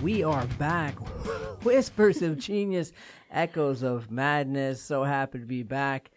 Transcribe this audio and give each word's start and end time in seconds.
Hey, 0.00 0.06
and 0.06 0.16
we 0.16 0.22
are 0.24 0.46
back. 0.58 0.94
Whispers 1.62 2.22
of 2.22 2.38
Genius, 2.38 2.92
Echoes 3.30 3.82
of 3.82 4.10
Madness. 4.10 4.82
So 4.82 5.04
happy 5.04 5.40
to 5.40 5.44
be 5.44 5.62
back. 5.62 6.10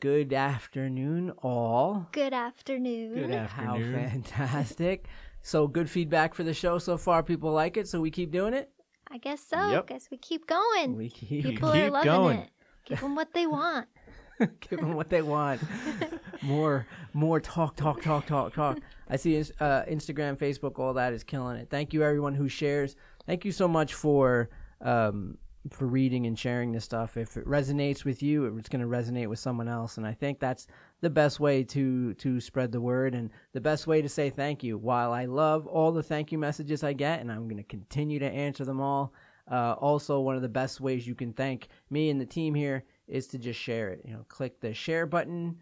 Good 0.00 0.32
afternoon, 0.32 1.30
all. 1.42 2.08
Good 2.12 2.32
afternoon. 2.32 3.14
Good 3.14 3.30
afternoon. 3.30 3.92
How 3.92 4.08
fantastic. 4.08 5.06
So, 5.42 5.66
good 5.66 5.90
feedback 5.90 6.34
for 6.34 6.44
the 6.44 6.54
show 6.54 6.78
so 6.78 6.96
far. 6.96 7.22
People 7.22 7.52
like 7.52 7.76
it, 7.76 7.88
so 7.88 8.00
we 8.00 8.10
keep 8.10 8.30
doing 8.30 8.54
it. 8.54 8.70
I 9.10 9.18
guess 9.18 9.42
so. 9.42 9.70
Yep. 9.70 9.88
Guess 9.88 10.08
we 10.10 10.16
keep 10.16 10.46
going. 10.46 10.96
We 10.96 11.10
keep 11.10 11.44
People 11.44 11.70
are 11.70 11.90
loving 11.90 12.10
going. 12.12 12.38
it. 12.38 12.50
Give 12.86 13.00
them 13.00 13.14
what 13.14 13.32
they 13.34 13.46
want. 13.46 13.88
give 14.60 14.80
them 14.80 14.94
what 14.94 15.08
they 15.08 15.22
want. 15.22 15.60
more, 16.42 16.86
more 17.12 17.40
talk, 17.40 17.76
talk, 17.76 18.02
talk, 18.02 18.26
talk, 18.26 18.54
talk. 18.54 18.78
I 19.08 19.16
see 19.16 19.38
uh, 19.38 19.84
Instagram, 19.84 20.36
Facebook, 20.36 20.78
all 20.78 20.94
that 20.94 21.12
is 21.12 21.22
killing 21.22 21.56
it. 21.56 21.68
Thank 21.70 21.92
you, 21.92 22.02
everyone 22.02 22.34
who 22.34 22.48
shares. 22.48 22.96
Thank 23.26 23.44
you 23.44 23.52
so 23.52 23.68
much 23.68 23.94
for 23.94 24.50
um, 24.80 25.38
for 25.70 25.86
reading 25.86 26.26
and 26.26 26.36
sharing 26.38 26.72
this 26.72 26.84
stuff. 26.84 27.16
If 27.16 27.36
it 27.36 27.46
resonates 27.46 28.04
with 28.04 28.22
you, 28.22 28.44
it's 28.56 28.68
going 28.68 28.80
to 28.80 28.88
resonate 28.88 29.28
with 29.28 29.38
someone 29.38 29.68
else, 29.68 29.96
and 29.96 30.06
I 30.06 30.12
think 30.12 30.40
that's 30.40 30.66
the 31.00 31.10
best 31.10 31.40
way 31.40 31.62
to 31.64 32.14
to 32.14 32.40
spread 32.40 32.72
the 32.72 32.80
word 32.80 33.14
and 33.14 33.30
the 33.52 33.60
best 33.60 33.86
way 33.86 34.02
to 34.02 34.08
say 34.08 34.30
thank 34.30 34.62
you. 34.62 34.78
While 34.78 35.12
I 35.12 35.26
love 35.26 35.66
all 35.66 35.92
the 35.92 36.02
thank 36.02 36.32
you 36.32 36.38
messages 36.38 36.82
I 36.82 36.92
get, 36.92 37.20
and 37.20 37.30
I'm 37.30 37.44
going 37.44 37.62
to 37.62 37.62
continue 37.62 38.18
to 38.18 38.30
answer 38.30 38.64
them 38.64 38.80
all. 38.80 39.12
Uh, 39.50 39.72
also, 39.72 40.20
one 40.20 40.36
of 40.36 40.42
the 40.42 40.48
best 40.48 40.80
ways 40.80 41.06
you 41.06 41.14
can 41.14 41.32
thank 41.32 41.68
me 41.90 42.10
and 42.10 42.20
the 42.20 42.26
team 42.26 42.54
here 42.54 42.84
is 43.08 43.26
to 43.28 43.38
just 43.38 43.58
share 43.58 43.90
it. 43.90 44.00
You 44.04 44.14
know, 44.14 44.24
click 44.28 44.60
the 44.60 44.72
share 44.72 45.04
button. 45.04 45.58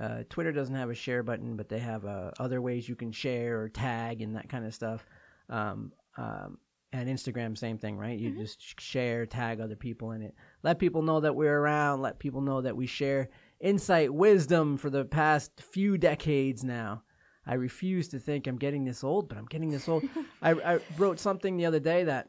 Uh, 0.00 0.22
Twitter 0.28 0.52
doesn't 0.52 0.74
have 0.74 0.90
a 0.90 0.94
share 0.94 1.22
button, 1.22 1.56
but 1.56 1.68
they 1.68 1.78
have 1.78 2.04
uh, 2.04 2.30
other 2.38 2.60
ways 2.60 2.88
you 2.88 2.96
can 2.96 3.12
share 3.12 3.60
or 3.60 3.68
tag 3.68 4.22
and 4.22 4.34
that 4.36 4.48
kind 4.48 4.64
of 4.64 4.74
stuff. 4.74 5.06
Um, 5.48 5.92
um, 6.16 6.58
and 6.94 7.08
Instagram, 7.08 7.58
same 7.58 7.76
thing, 7.76 7.98
right? 7.98 8.16
You 8.16 8.30
mm-hmm. 8.30 8.40
just 8.40 8.80
share, 8.80 9.26
tag 9.26 9.60
other 9.60 9.74
people 9.74 10.12
in 10.12 10.22
it. 10.22 10.34
Let 10.62 10.78
people 10.78 11.02
know 11.02 11.20
that 11.20 11.34
we're 11.34 11.58
around. 11.58 12.02
Let 12.02 12.20
people 12.20 12.40
know 12.40 12.60
that 12.60 12.76
we 12.76 12.86
share 12.86 13.30
insight, 13.60 14.14
wisdom 14.14 14.76
for 14.76 14.90
the 14.90 15.04
past 15.04 15.50
few 15.60 15.98
decades 15.98 16.62
now. 16.62 17.02
I 17.46 17.54
refuse 17.54 18.08
to 18.08 18.20
think 18.20 18.46
I'm 18.46 18.58
getting 18.58 18.84
this 18.84 19.02
old, 19.02 19.28
but 19.28 19.36
I'm 19.36 19.46
getting 19.46 19.70
this 19.70 19.88
old. 19.88 20.04
I, 20.42 20.52
I 20.52 20.78
wrote 20.96 21.18
something 21.18 21.56
the 21.56 21.66
other 21.66 21.80
day 21.80 22.04
that 22.04 22.28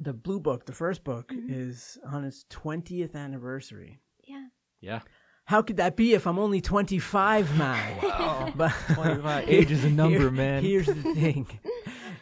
the 0.00 0.12
Blue 0.12 0.40
Book, 0.40 0.66
the 0.66 0.72
first 0.72 1.04
book, 1.04 1.28
mm-hmm. 1.28 1.46
is 1.48 1.98
on 2.04 2.24
its 2.24 2.46
20th 2.50 3.14
anniversary. 3.14 4.00
Yeah. 4.24 4.46
Yeah. 4.80 5.00
How 5.44 5.62
could 5.62 5.76
that 5.76 5.96
be 5.96 6.14
if 6.14 6.26
I'm 6.26 6.38
only 6.38 6.60
25 6.60 7.56
now? 7.56 7.98
Wow. 8.02 8.52
But 8.56 8.72
25. 8.94 9.48
Age 9.48 9.70
is 9.70 9.84
a 9.84 9.90
number, 10.02 10.18
Here- 10.18 10.30
man. 10.30 10.64
Here's 10.64 10.86
the 10.86 11.14
thing. 11.14 11.46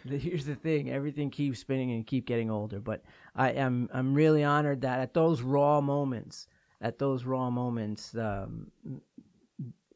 The- 0.10 0.18
here's 0.18 0.44
the 0.46 0.54
thing. 0.54 0.90
Everything 0.90 1.30
keeps 1.30 1.60
spinning 1.60 1.92
and 1.92 2.06
keep 2.06 2.26
getting 2.26 2.50
older. 2.50 2.80
But 2.80 3.02
I 3.34 3.50
am 3.50 3.88
I'm 3.92 4.14
really 4.14 4.44
honored 4.44 4.82
that 4.82 5.00
at 5.00 5.14
those 5.14 5.42
raw 5.42 5.80
moments, 5.80 6.46
at 6.80 6.98
those 6.98 7.24
raw 7.24 7.50
moments, 7.50 8.14
um, 8.16 8.70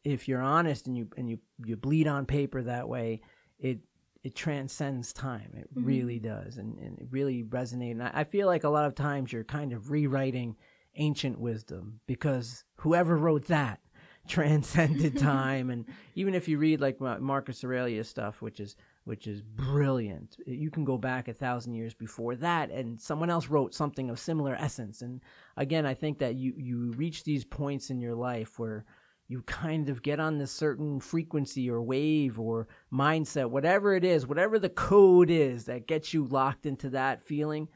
if 0.05 0.29
you're 0.29 0.41
honest 0.41 0.87
and 0.87 0.97
you 0.97 1.09
and 1.17 1.29
you 1.29 1.39
you 1.65 1.77
bleed 1.77 2.07
on 2.07 2.27
paper 2.27 2.63
that 2.63 2.89
way, 2.89 3.21
it 3.59 3.81
it 4.23 4.35
transcends 4.35 5.13
time. 5.13 5.51
It 5.57 5.69
really 5.75 6.19
does, 6.19 6.59
and, 6.59 6.79
and 6.79 6.99
it 6.99 7.07
really 7.11 7.43
resonates. 7.43 7.93
And 7.93 8.03
I, 8.03 8.11
I 8.15 8.25
feel 8.25 8.47
like 8.47 8.65
a 8.65 8.69
lot 8.69 8.87
of 8.87 8.95
times 8.95 9.33
you're 9.33 9.45
kind 9.45 9.73
of 9.73 9.91
rewriting 9.91 10.57
ancient 10.97 11.39
wisdom 11.39 12.01
because 12.07 12.65
whoever 12.77 13.17
wrote 13.17 13.47
that 13.47 13.81
transcended 14.29 15.19
time. 15.19 15.71
And 15.71 15.87
even 16.15 16.35
if 16.35 16.49
you 16.49 16.59
read 16.59 16.81
like 16.81 17.01
Marcus 17.01 17.65
Aurelius 17.65 18.09
stuff, 18.09 18.43
which 18.43 18.61
is 18.61 18.77
which 19.11 19.27
is 19.27 19.43
brilliant, 19.43 20.37
you 20.47 20.71
can 20.71 20.85
go 20.85 20.97
back 20.97 21.27
a 21.27 21.35
thousand 21.35 21.75
years 21.75 21.95
before 21.95 22.37
that, 22.37 22.71
and 22.71 23.01
someone 23.01 23.29
else 23.29 23.49
wrote 23.49 23.75
something 23.75 24.09
of 24.09 24.21
similar 24.21 24.55
essence. 24.55 25.03
And 25.03 25.21
again, 25.57 25.85
I 25.85 25.95
think 25.95 26.21
that 26.21 26.37
you 26.37 26.55
you 26.57 26.93
reach 26.93 27.25
these 27.25 27.45
points 27.45 27.91
in 27.91 28.01
your 28.01 28.15
life 28.15 28.57
where 28.61 28.85
you 29.27 29.43
kind 29.43 29.89
of 29.89 30.05
get 30.05 30.21
on 30.21 30.39
this 30.39 30.53
certain 30.53 31.01
frequency 31.01 31.69
or 31.69 31.83
wave 31.83 32.39
or 32.39 32.69
mindset, 32.93 33.51
whatever 33.51 33.97
it 33.97 34.05
is, 34.05 34.29
whatever 34.29 34.61
the 34.61 34.69
code 34.69 35.29
is 35.29 35.65
that 35.65 35.89
gets 35.89 36.15
you 36.15 36.25
locked 36.27 36.65
into 36.65 36.91
that 36.91 37.21
feeling. 37.21 37.67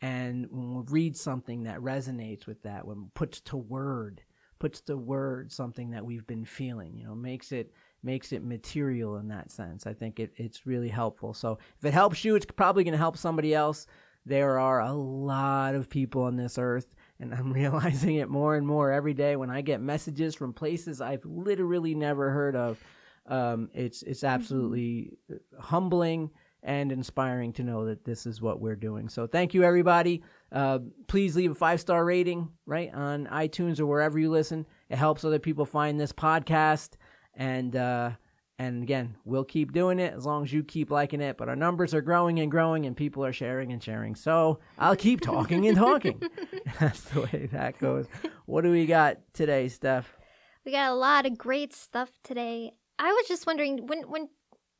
And 0.00 0.46
when 0.48 0.76
we 0.76 0.82
read 0.86 1.16
something 1.16 1.64
that 1.64 1.80
resonates 1.80 2.46
with 2.46 2.62
that, 2.62 2.86
when 2.86 3.10
puts 3.14 3.40
to 3.40 3.56
word, 3.56 4.22
puts 4.60 4.80
to 4.82 4.96
word 4.96 5.50
something 5.50 5.90
that 5.90 6.04
we've 6.04 6.26
been 6.28 6.44
feeling, 6.44 6.96
you 6.96 7.04
know, 7.04 7.16
makes 7.16 7.50
it 7.50 7.72
makes 8.04 8.32
it 8.32 8.44
material 8.44 9.16
in 9.16 9.28
that 9.28 9.50
sense. 9.50 9.86
I 9.86 9.94
think 9.94 10.20
it, 10.20 10.32
it's 10.36 10.66
really 10.66 10.88
helpful. 10.88 11.34
So 11.34 11.58
if 11.78 11.84
it 11.84 11.94
helps 11.94 12.24
you, 12.24 12.36
it's 12.36 12.46
probably 12.46 12.84
going 12.84 12.92
to 12.92 12.98
help 12.98 13.16
somebody 13.16 13.54
else. 13.54 13.86
There 14.26 14.58
are 14.58 14.80
a 14.80 14.92
lot 14.92 15.74
of 15.74 15.90
people 15.90 16.22
on 16.22 16.36
this 16.36 16.58
earth 16.58 16.94
and 17.20 17.34
I'm 17.34 17.52
realizing 17.52 18.16
it 18.16 18.28
more 18.28 18.56
and 18.56 18.66
more 18.66 18.92
every 18.92 19.14
day 19.14 19.36
when 19.36 19.50
I 19.50 19.60
get 19.60 19.80
messages 19.80 20.34
from 20.34 20.52
places 20.52 21.00
I've 21.00 21.24
literally 21.24 21.94
never 21.94 22.30
heard 22.30 22.56
of. 22.56 22.82
Um, 23.26 23.70
it's 23.72 24.02
it's 24.02 24.22
absolutely 24.22 25.16
humbling 25.58 26.30
and 26.62 26.90
inspiring 26.90 27.52
to 27.52 27.62
know 27.62 27.86
that 27.86 28.04
this 28.04 28.26
is 28.26 28.40
what 28.40 28.60
we're 28.60 28.76
doing. 28.76 29.08
So 29.08 29.26
thank 29.26 29.54
you, 29.54 29.62
everybody. 29.62 30.22
Uh, 30.50 30.80
please 31.06 31.36
leave 31.36 31.52
a 31.52 31.54
five 31.54 31.80
star 31.80 32.04
rating 32.04 32.48
right 32.66 32.92
on 32.92 33.26
iTunes 33.26 33.80
or 33.80 33.86
wherever 33.86 34.18
you 34.18 34.30
listen. 34.30 34.66
It 34.88 34.96
helps 34.96 35.24
other 35.24 35.38
people 35.38 35.66
find 35.66 36.00
this 36.00 36.12
podcast, 36.12 36.94
and 37.36 37.74
uh, 37.76 38.10
and 38.58 38.82
again, 38.82 39.16
we'll 39.24 39.44
keep 39.44 39.72
doing 39.72 39.98
it 39.98 40.14
as 40.14 40.24
long 40.24 40.44
as 40.44 40.52
you 40.52 40.62
keep 40.62 40.90
liking 40.90 41.20
it. 41.20 41.36
But 41.36 41.48
our 41.48 41.56
numbers 41.56 41.92
are 41.92 42.00
growing 42.00 42.38
and 42.38 42.50
growing, 42.50 42.86
and 42.86 42.96
people 42.96 43.24
are 43.24 43.32
sharing 43.32 43.72
and 43.72 43.82
sharing. 43.82 44.14
So 44.14 44.60
I'll 44.78 44.96
keep 44.96 45.20
talking 45.20 45.66
and 45.66 45.76
talking. 45.76 46.22
That's 46.80 47.02
the 47.02 47.22
way 47.22 47.48
that 47.52 47.78
goes. 47.78 48.06
What 48.46 48.62
do 48.62 48.70
we 48.70 48.86
got 48.86 49.18
today, 49.32 49.68
Steph? 49.68 50.16
We 50.64 50.72
got 50.72 50.90
a 50.90 50.94
lot 50.94 51.26
of 51.26 51.36
great 51.36 51.74
stuff 51.74 52.10
today. 52.22 52.72
I 52.98 53.12
was 53.12 53.26
just 53.26 53.46
wondering 53.46 53.86
when 53.86 54.02
when 54.02 54.28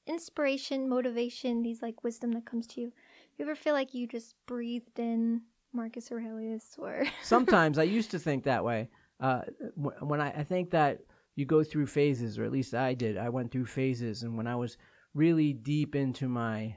inspiration, 0.07 0.89
motivation, 0.89 1.63
these 1.63 1.83
like 1.83 2.05
wisdom 2.05 2.33
that 2.33 2.47
comes 2.47 2.67
to 2.69 2.81
you, 2.81 2.93
you 3.37 3.45
ever 3.45 3.55
feel 3.55 3.75
like 3.75 3.95
you 3.95 4.07
just 4.07 4.35
breathed 4.47 4.99
in 4.99 5.43
Marcus 5.73 6.13
Aurelius 6.13 6.77
or 6.79 7.05
Sometimes 7.23 7.79
I 7.79 7.83
used 7.99 8.13
to 8.13 8.19
think 8.19 8.45
that 8.45 8.65
way. 8.65 8.89
Uh, 9.21 9.43
when 9.77 10.21
I, 10.21 10.31
I 10.31 10.45
think 10.45 10.71
that 10.71 11.01
you 11.37 11.47
go 11.47 11.65
through 11.65 11.87
phases, 11.87 12.39
or 12.39 12.45
at 12.45 12.53
least 12.53 12.75
I 12.75 12.95
did. 12.95 13.17
I 13.17 13.29
went 13.29 13.51
through 13.51 13.67
phases, 13.67 14.23
and 14.23 14.37
when 14.37 14.47
I 14.47 14.57
was 14.57 14.77
really 15.15 15.53
deep 15.53 15.95
into 15.95 16.29
my 16.29 16.77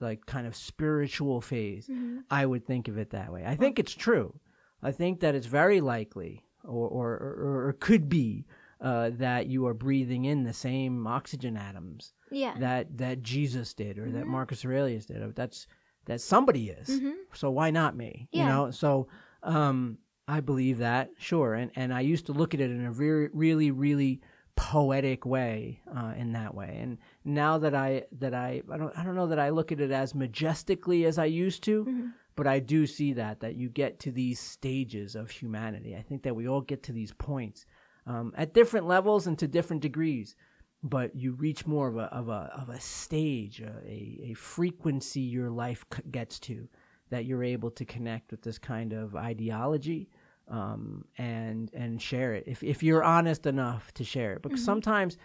like 0.00 0.26
kind 0.26 0.46
of 0.46 0.56
spiritual 0.56 1.40
phase, 1.40 1.88
I 2.30 2.44
would 2.46 2.66
think 2.66 2.88
of 2.88 2.98
it 2.98 3.10
that 3.10 3.32
way. 3.32 3.44
I 3.46 3.54
think 3.54 3.78
it's 3.78 3.94
true. 3.94 4.40
I 4.82 4.90
think 4.90 5.20
that 5.20 5.34
it's 5.34 5.46
very 5.46 5.80
likely, 5.80 6.44
or 6.64 6.88
or, 6.88 7.12
or, 7.12 7.68
or 7.68 7.76
could 7.78 8.08
be, 8.08 8.46
uh, 8.80 9.10
that 9.14 9.46
you 9.46 9.66
are 9.66 9.74
breathing 9.74 10.24
in 10.24 10.42
the 10.42 10.52
same 10.52 11.06
oxygen 11.06 11.56
atoms 11.56 12.14
yeah. 12.32 12.54
that 12.58 12.98
that 12.98 13.22
Jesus 13.22 13.74
did 13.74 13.98
or 13.98 14.10
that 14.10 14.26
Marcus 14.26 14.64
Aurelius 14.64 15.06
did. 15.06 15.36
That's 15.36 15.68
that 16.06 16.20
somebody 16.20 16.70
is. 16.70 17.00
So 17.34 17.50
why 17.50 17.70
not 17.70 17.96
me? 17.96 18.28
You 18.32 18.44
know. 18.44 18.70
So 18.72 19.06
um, 19.44 19.98
I 20.28 20.40
believe 20.40 20.78
that 20.78 21.10
sure, 21.18 21.54
and 21.54 21.70
and 21.76 21.92
I 21.92 22.00
used 22.00 22.26
to 22.26 22.32
look 22.32 22.54
at 22.54 22.60
it 22.60 22.70
in 22.70 22.86
a 22.86 22.92
very 22.92 23.28
really 23.32 23.70
really 23.70 24.20
poetic 24.54 25.24
way 25.24 25.80
uh, 25.94 26.12
in 26.16 26.32
that 26.32 26.54
way. 26.54 26.78
And 26.80 26.98
now 27.24 27.58
that 27.58 27.74
i 27.74 28.04
that 28.18 28.34
i 28.34 28.62
i 28.70 28.76
don't 28.76 28.96
i 28.96 29.02
don't 29.02 29.14
know 29.14 29.28
that 29.28 29.38
i 29.38 29.48
look 29.48 29.72
at 29.72 29.80
it 29.80 29.90
as 29.90 30.14
majestically 30.14 31.06
as 31.06 31.16
i 31.18 31.24
used 31.24 31.62
to 31.64 32.10
but 32.36 32.46
i 32.46 32.58
do 32.58 32.86
see 32.86 33.14
that 33.14 33.40
that 33.40 33.54
you 33.54 33.70
get 33.70 33.98
to 34.00 34.12
these 34.12 34.38
stages 34.38 35.14
of 35.14 35.30
humanity. 35.30 35.96
I 35.96 36.02
think 36.02 36.22
that 36.24 36.36
we 36.36 36.48
all 36.48 36.60
get 36.60 36.82
to 36.84 36.92
these 36.92 37.12
points 37.12 37.64
um, 38.06 38.32
at 38.36 38.52
different 38.52 38.86
levels 38.86 39.26
and 39.26 39.38
to 39.38 39.48
different 39.48 39.82
degrees 39.82 40.36
but 40.82 41.14
you 41.14 41.32
reach 41.32 41.66
more 41.66 41.88
of 41.88 41.96
a 41.96 42.04
of 42.14 42.28
a 42.28 42.52
of 42.56 42.68
a 42.68 42.80
stage, 42.80 43.60
a 43.60 43.72
a, 43.86 44.30
a 44.30 44.34
frequency 44.34 45.20
your 45.20 45.50
life 45.50 45.84
c- 45.94 46.02
gets 46.10 46.38
to 46.40 46.68
that 47.12 47.26
you're 47.26 47.44
able 47.44 47.70
to 47.70 47.84
connect 47.84 48.30
with 48.30 48.40
this 48.40 48.58
kind 48.58 48.94
of 48.94 49.14
ideology 49.14 50.08
um, 50.48 51.04
and 51.18 51.70
and 51.74 52.00
share 52.00 52.32
it 52.32 52.44
if 52.46 52.62
if 52.62 52.82
you're 52.82 53.04
honest 53.04 53.44
enough 53.44 53.92
to 53.92 54.02
share 54.02 54.32
it. 54.32 54.42
Because 54.42 54.64
sometimes 54.64 55.18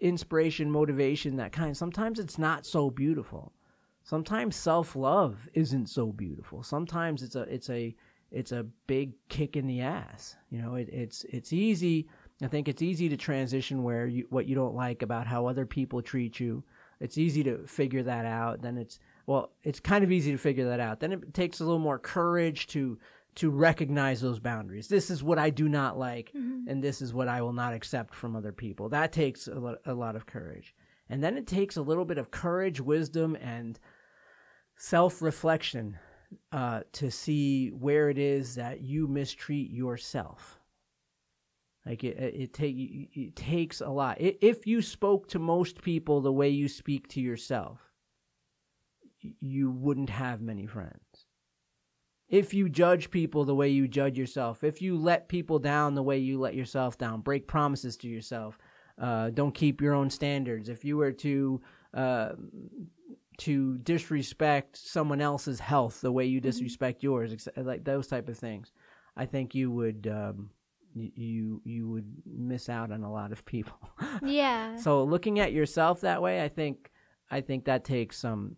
inspiration, 0.00 0.70
motivation, 0.70 1.36
that 1.36 1.50
kind, 1.50 1.76
sometimes 1.76 2.20
it's 2.20 2.38
not 2.38 2.64
so 2.64 2.90
beautiful. 2.90 3.52
Sometimes 4.04 4.54
self 4.54 4.94
love 4.94 5.48
isn't 5.54 5.88
so 5.88 6.12
beautiful. 6.12 6.62
Sometimes 6.62 7.24
it's 7.24 7.34
a 7.34 7.42
it's 7.42 7.68
a 7.70 7.94
it's 8.30 8.52
a 8.52 8.64
big 8.86 9.12
kick 9.28 9.56
in 9.56 9.66
the 9.66 9.80
ass. 9.80 10.36
You 10.48 10.62
know, 10.62 10.76
it, 10.76 10.88
it's 10.90 11.24
it's 11.24 11.52
easy. 11.52 12.08
I 12.40 12.46
think 12.46 12.68
it's 12.68 12.82
easy 12.82 13.08
to 13.08 13.16
transition 13.16 13.82
where 13.82 14.06
you 14.06 14.26
what 14.30 14.46
you 14.46 14.54
don't 14.54 14.76
like 14.76 15.02
about 15.02 15.26
how 15.26 15.46
other 15.46 15.66
people 15.66 16.02
treat 16.02 16.38
you. 16.38 16.62
It's 17.00 17.18
easy 17.18 17.42
to 17.42 17.66
figure 17.66 18.04
that 18.04 18.26
out. 18.26 18.62
Then 18.62 18.78
it's 18.78 19.00
well, 19.26 19.52
it's 19.62 19.80
kind 19.80 20.04
of 20.04 20.12
easy 20.12 20.32
to 20.32 20.38
figure 20.38 20.68
that 20.68 20.80
out. 20.80 21.00
Then 21.00 21.12
it 21.12 21.34
takes 21.34 21.60
a 21.60 21.64
little 21.64 21.78
more 21.78 21.98
courage 21.98 22.66
to 22.68 22.98
to 23.34 23.50
recognize 23.50 24.20
those 24.20 24.38
boundaries. 24.38 24.88
This 24.88 25.10
is 25.10 25.22
what 25.22 25.38
I 25.38 25.48
do 25.48 25.66
not 25.68 25.98
like, 25.98 26.32
and 26.34 26.84
this 26.84 27.00
is 27.00 27.14
what 27.14 27.28
I 27.28 27.40
will 27.40 27.54
not 27.54 27.72
accept 27.72 28.14
from 28.14 28.36
other 28.36 28.52
people. 28.52 28.90
That 28.90 29.10
takes 29.10 29.48
a 29.48 29.54
lot, 29.54 29.78
a 29.86 29.94
lot 29.94 30.16
of 30.16 30.26
courage. 30.26 30.74
And 31.08 31.24
then 31.24 31.38
it 31.38 31.46
takes 31.46 31.76
a 31.76 31.82
little 31.82 32.04
bit 32.04 32.18
of 32.18 32.30
courage, 32.30 32.80
wisdom, 32.80 33.36
and 33.36 33.78
self 34.76 35.22
reflection 35.22 35.98
uh, 36.50 36.80
to 36.92 37.10
see 37.10 37.68
where 37.70 38.10
it 38.10 38.18
is 38.18 38.54
that 38.56 38.82
you 38.82 39.06
mistreat 39.06 39.70
yourself. 39.70 40.58
Like 41.84 42.04
it, 42.04 42.16
it, 42.18 42.34
it, 42.34 42.54
take, 42.54 42.76
it 42.76 43.34
takes 43.34 43.80
a 43.80 43.88
lot. 43.88 44.18
If 44.20 44.66
you 44.66 44.82
spoke 44.82 45.28
to 45.28 45.38
most 45.38 45.82
people 45.82 46.20
the 46.20 46.32
way 46.32 46.48
you 46.48 46.68
speak 46.68 47.08
to 47.08 47.20
yourself, 47.20 47.91
you 49.40 49.70
wouldn't 49.70 50.10
have 50.10 50.40
many 50.40 50.66
friends. 50.66 51.26
If 52.28 52.54
you 52.54 52.68
judge 52.68 53.10
people 53.10 53.44
the 53.44 53.54
way 53.54 53.68
you 53.68 53.86
judge 53.86 54.16
yourself, 54.16 54.64
if 54.64 54.80
you 54.80 54.96
let 54.96 55.28
people 55.28 55.58
down 55.58 55.94
the 55.94 56.02
way 56.02 56.18
you 56.18 56.40
let 56.40 56.54
yourself 56.54 56.96
down, 56.96 57.20
break 57.20 57.46
promises 57.46 57.96
to 57.98 58.08
yourself, 58.08 58.58
uh, 58.98 59.30
don't 59.30 59.54
keep 59.54 59.80
your 59.80 59.94
own 59.94 60.08
standards. 60.08 60.68
If 60.68 60.84
you 60.84 60.96
were 60.96 61.12
to 61.12 61.60
uh, 61.92 62.30
to 63.38 63.78
disrespect 63.78 64.76
someone 64.76 65.20
else's 65.20 65.60
health 65.60 66.00
the 66.00 66.12
way 66.12 66.24
you 66.24 66.38
mm-hmm. 66.38 66.48
disrespect 66.48 66.98
mm-hmm. 66.98 67.06
yours, 67.06 67.48
like 67.56 67.84
those 67.84 68.06
type 68.06 68.28
of 68.28 68.38
things, 68.38 68.72
I 69.16 69.26
think 69.26 69.54
you 69.54 69.70
would 69.70 70.08
um, 70.10 70.50
you 70.94 71.60
you 71.64 71.88
would 71.88 72.10
miss 72.26 72.68
out 72.68 72.92
on 72.92 73.02
a 73.02 73.12
lot 73.12 73.32
of 73.32 73.44
people. 73.44 73.76
yeah. 74.22 74.76
So 74.76 75.04
looking 75.04 75.40
at 75.40 75.52
yourself 75.52 76.02
that 76.02 76.22
way, 76.22 76.42
I 76.42 76.48
think 76.48 76.90
I 77.30 77.40
think 77.40 77.64
that 77.64 77.84
takes 77.84 78.18
some. 78.18 78.56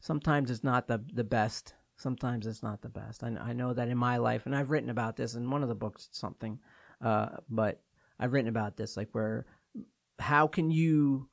Sometimes 0.00 0.50
it's 0.50 0.64
not 0.64 0.88
the 0.88 1.02
the 1.12 1.24
best. 1.24 1.74
Sometimes 1.96 2.46
it's 2.46 2.62
not 2.62 2.80
the 2.80 2.88
best. 2.88 3.22
I, 3.22 3.28
I 3.38 3.52
know 3.52 3.74
that 3.74 3.88
in 3.88 3.98
my 3.98 4.16
life, 4.16 4.46
and 4.46 4.56
I've 4.56 4.70
written 4.70 4.88
about 4.88 5.16
this 5.16 5.34
in 5.34 5.50
one 5.50 5.62
of 5.62 5.68
the 5.68 5.74
books, 5.74 6.08
something, 6.12 6.58
uh, 7.04 7.28
but 7.50 7.82
I've 8.18 8.32
written 8.32 8.48
about 8.48 8.78
this, 8.78 8.96
like 8.96 9.10
where, 9.12 9.44
how 10.18 10.46
can 10.46 10.70
you, 10.70 11.28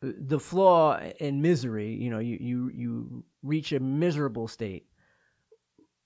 the 0.00 0.38
flaw 0.38 1.00
in 1.18 1.42
misery, 1.42 1.94
you 1.94 2.10
know, 2.10 2.20
you, 2.20 2.38
you, 2.40 2.70
you 2.72 3.24
reach 3.42 3.72
a 3.72 3.80
miserable 3.80 4.46
state 4.46 4.86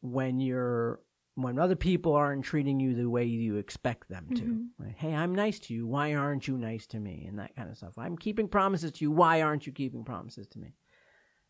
when 0.00 0.40
you're, 0.40 1.00
when 1.34 1.58
other 1.58 1.76
people 1.76 2.14
aren't 2.14 2.44
treating 2.46 2.80
you 2.80 2.94
the 2.94 3.10
way 3.10 3.24
you 3.24 3.56
expect 3.56 4.08
them 4.08 4.28
to. 4.34 4.42
Mm-hmm. 4.42 4.84
Like, 4.84 4.96
hey, 4.96 5.14
I'm 5.14 5.34
nice 5.34 5.58
to 5.58 5.74
you. 5.74 5.86
Why 5.86 6.14
aren't 6.14 6.48
you 6.48 6.56
nice 6.56 6.86
to 6.88 6.98
me? 6.98 7.26
And 7.28 7.38
that 7.38 7.54
kind 7.54 7.68
of 7.68 7.76
stuff. 7.76 7.98
I'm 7.98 8.16
keeping 8.16 8.48
promises 8.48 8.92
to 8.92 9.04
you. 9.04 9.10
Why 9.10 9.42
aren't 9.42 9.66
you 9.66 9.72
keeping 9.74 10.04
promises 10.04 10.46
to 10.48 10.58
me? 10.58 10.72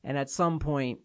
And 0.05 0.17
at 0.17 0.31
some 0.31 0.58
point 0.58 1.00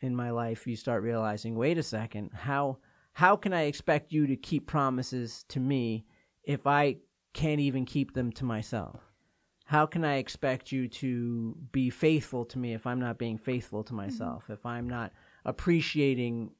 in 0.00 0.16
my 0.16 0.30
life, 0.30 0.66
you 0.66 0.76
start 0.76 1.02
realizing, 1.02 1.54
wait 1.54 1.78
a 1.78 1.82
second, 1.82 2.30
how, 2.34 2.78
how 3.12 3.36
can 3.36 3.52
I 3.52 3.62
expect 3.62 4.12
you 4.12 4.26
to 4.26 4.36
keep 4.36 4.66
promises 4.66 5.44
to 5.48 5.60
me 5.60 6.04
if 6.44 6.66
I 6.66 6.96
can't 7.34 7.60
even 7.60 7.84
keep 7.84 8.14
them 8.14 8.32
to 8.32 8.44
myself? 8.44 9.00
How 9.64 9.86
can 9.86 10.04
I 10.04 10.16
expect 10.16 10.72
you 10.72 10.88
to 10.88 11.56
be 11.70 11.88
faithful 11.88 12.44
to 12.46 12.58
me 12.58 12.74
if 12.74 12.86
I'm 12.86 13.00
not 13.00 13.18
being 13.18 13.38
faithful 13.38 13.84
to 13.84 13.92
mm-hmm. 13.92 14.02
myself? 14.02 14.44
Mm-hmm. 14.44 14.52
If 14.52 14.66
I'm 14.66 14.88
not 14.88 15.12
appreciating 15.44 16.50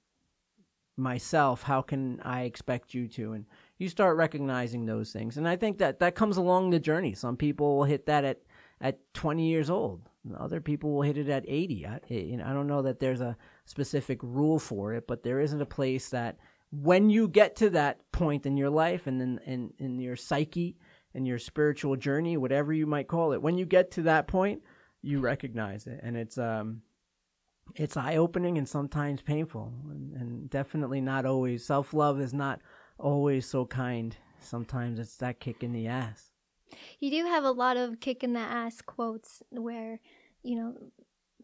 myself, 0.97 1.63
how 1.63 1.83
can 1.83 2.21
I 2.21 2.43
expect 2.43 2.95
you 2.95 3.09
to? 3.09 3.33
And 3.33 3.47
you 3.79 3.89
start 3.89 4.17
recognizing 4.17 4.87
those 4.87 5.13
things. 5.13 5.37
And 5.37 5.49
I 5.49 5.57
think 5.57 5.79
that 5.79 5.99
that 5.99 6.15
comes 6.15 6.37
along 6.37 6.71
the 6.71 6.79
journey. 6.79 7.15
Some 7.15 7.37
people 7.37 7.77
will 7.77 7.85
hit 7.85 8.07
that 8.07 8.25
at, 8.25 8.41
at 8.81 8.99
20 9.15 9.49
years 9.49 9.69
old. 9.69 10.09
Other 10.39 10.61
people 10.61 10.93
will 10.93 11.03
hit 11.03 11.19
it 11.19 11.29
at 11.29 11.45
80. 11.49 11.87
I, 11.87 12.01
you 12.09 12.37
know, 12.37 12.45
I 12.45 12.53
don't 12.53 12.69
know 12.69 12.83
that 12.83 13.01
there's 13.01 13.21
a 13.21 13.37
specific 13.65 14.23
rule 14.23 14.59
for 14.59 14.95
it, 14.95 15.07
but 15.07 15.23
there 15.23 15.41
isn't 15.41 15.61
a 15.61 15.67
place 15.67 16.11
that 16.11 16.39
when 16.71 17.11
you 17.11 17.29
get 17.29 17.57
to 17.57 17.71
that 17.71 18.11
point 18.13 18.47
in 18.47 18.57
your 18.57 18.71
life 18.71 19.07
and 19.07 19.21
in, 19.21 19.39
in, 19.47 19.73
in 19.79 19.99
your 19.99 20.17
psyche 20.17 20.77
and 21.15 21.27
your 21.27 21.39
spiritual 21.39 21.97
journey, 21.97 22.37
whatever 22.37 22.73
you 22.73 22.87
might 22.87 23.09
call 23.09 23.33
it, 23.33 23.43
when 23.43 23.59
you 23.59 23.67
get 23.67 23.91
to 23.93 24.03
that 24.03 24.29
point, 24.29 24.63
you 25.03 25.19
recognize 25.19 25.87
it. 25.87 26.01
And 26.03 26.17
it's, 26.17 26.39
um, 26.39 26.83
it's 27.75 27.97
eye 27.97 28.17
opening 28.17 28.59
and 28.59 28.69
sometimes 28.69 29.23
painful 29.23 29.73
and, 29.91 30.13
and 30.15 30.51
definitely 30.51 31.01
not 31.01 31.27
always. 31.27 31.65
Self 31.65 31.93
love 31.93 32.21
is 32.21 32.33
not 32.33 32.61
always 32.99 33.47
so 33.47 33.67
kind. 33.67 34.17
Sometimes 34.41 34.99
it's 34.99 35.17
that 35.17 35.41
kick 35.41 35.63
in 35.63 35.73
the 35.73 35.89
ass. 35.89 36.32
You 37.01 37.11
do 37.11 37.27
have 37.27 37.45
a 37.45 37.51
lot 37.51 37.77
of 37.77 38.01
kick 38.01 38.23
in 38.25 38.33
the 38.33 38.41
ass 38.41 38.81
quotes 38.81 39.43
where, 39.51 40.01
you 40.43 40.57
know, 40.57 40.75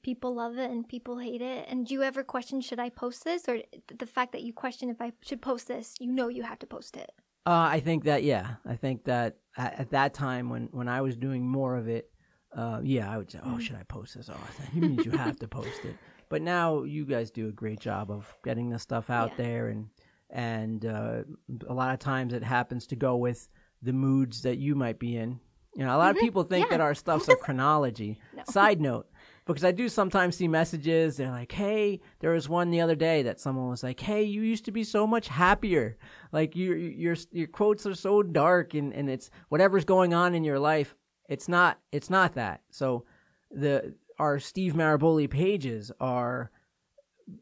people 0.03 0.35
love 0.35 0.59
it 0.59 0.71
and 0.71 0.89
people 0.89 1.19
hate 1.19 1.43
it. 1.43 1.67
And 1.69 1.87
do 1.87 1.95
you 1.95 2.03
ever 2.03 2.23
question, 2.23 2.61
should 2.61 2.79
I 2.79 2.89
post 2.89 3.25
this? 3.25 3.49
Or 3.49 3.59
the 3.97 4.07
fact 4.07 4.33
that 4.33 4.43
you 4.43 4.53
question 4.53 4.89
if 4.91 5.01
I 5.01 5.13
should 5.23 5.43
post 5.43 5.69
this, 5.69 5.95
you 6.01 6.11
know 6.11 6.29
you 6.29 6.43
have 6.43 6.59
to 6.61 6.67
post 6.67 6.97
it? 6.97 7.11
Uh, 7.47 7.69
I 7.71 7.81
think 7.81 8.05
that, 8.05 8.23
yeah. 8.23 8.57
I 8.67 8.77
think 8.77 9.05
that 9.05 9.37
at, 9.57 9.81
at, 9.81 9.91
that 9.91 10.15
time 10.15 10.51
when, 10.51 10.69
when 10.73 10.89
I 10.89 11.01
was 11.01 11.17
doing 11.17 11.47
more 11.47 11.77
of 11.77 11.89
it, 11.89 12.11
uh, 12.55 12.81
yeah, 12.83 13.11
I 13.11 13.19
would 13.19 13.31
say, 13.31 13.41
oh, 13.45 13.59
should 13.59 13.77
I 13.77 13.83
post 13.85 14.17
this? 14.17 14.31
Oh, 14.33 14.51
you 14.75 14.81
means 14.83 15.05
you 15.05 15.13
have 15.13 15.39
to 15.39 15.49
post 15.49 15.85
it. 15.85 15.97
But 16.29 16.43
now 16.43 16.83
you 16.83 17.07
guys 17.07 17.31
do 17.31 17.49
a 17.49 17.53
great 17.53 17.81
job 17.81 18.11
of 18.11 18.35
getting 18.45 18.69
the 18.69 18.79
stuff 18.79 19.11
out 19.11 19.33
yeah. 19.39 19.45
there. 19.45 19.69
And, 19.69 19.89
and 20.31 20.85
uh, 20.85 21.23
a 21.69 21.75
lot 21.75 21.95
of 21.95 22.01
times 22.01 22.35
it 22.35 22.43
happens 22.43 22.87
to 22.89 22.97
go 22.97 23.17
with 23.17 23.49
the 23.83 23.93
moods 23.93 24.43
that 24.43 24.59
you 24.59 24.75
might 24.75 24.99
be 24.99 25.17
in. 25.17 25.41
You 25.75 25.85
know, 25.85 25.95
a 25.95 25.99
lot 25.99 26.11
mm-hmm. 26.11 26.19
of 26.19 26.23
people 26.23 26.43
think 26.43 26.67
yeah. 26.67 26.79
that 26.79 26.81
our 26.81 26.95
stuff's 26.95 27.29
a 27.29 27.37
chronology. 27.43 28.19
no. 28.35 28.43
Side 28.49 28.81
note, 28.81 29.09
because 29.47 29.65
I 29.65 29.73
do 29.73 29.89
sometimes 29.89 30.37
see 30.37 30.49
messages. 30.49 31.17
They're 31.17 31.31
like, 31.31 31.53
"Hey, 31.53 32.01
there 32.21 32.33
was 32.33 32.49
one 32.49 32.71
the 32.71 32.81
other 32.81 32.97
day 32.97 33.23
that 33.23 33.41
someone 33.41 33.69
was 33.69 33.83
like, 33.83 34.01
"Hey, 34.01 34.25
you 34.25 34.43
used 34.43 34.65
to 34.65 34.73
be 34.73 34.85
so 34.85 35.07
much 35.07 35.29
happier. 35.29 35.97
Like 36.33 36.57
your 36.57 36.77
your 36.77 37.17
your 37.31 37.47
quotes 37.47 37.87
are 37.87 37.95
so 37.95 38.23
dark, 38.23 38.75
and 38.75 38.93
and 38.93 39.09
it's 39.09 39.31
whatever's 39.51 39.85
going 39.85 40.15
on 40.15 40.35
in 40.35 40.45
your 40.45 40.59
life. 40.59 40.95
It's 41.29 41.49
not 41.49 41.79
it's 41.93 42.11
not 42.11 42.35
that. 42.35 42.63
So 42.71 43.05
the 43.51 43.95
our 44.19 44.39
Steve 44.39 44.73
Maraboli 44.73 45.31
pages 45.31 45.93
are 46.01 46.51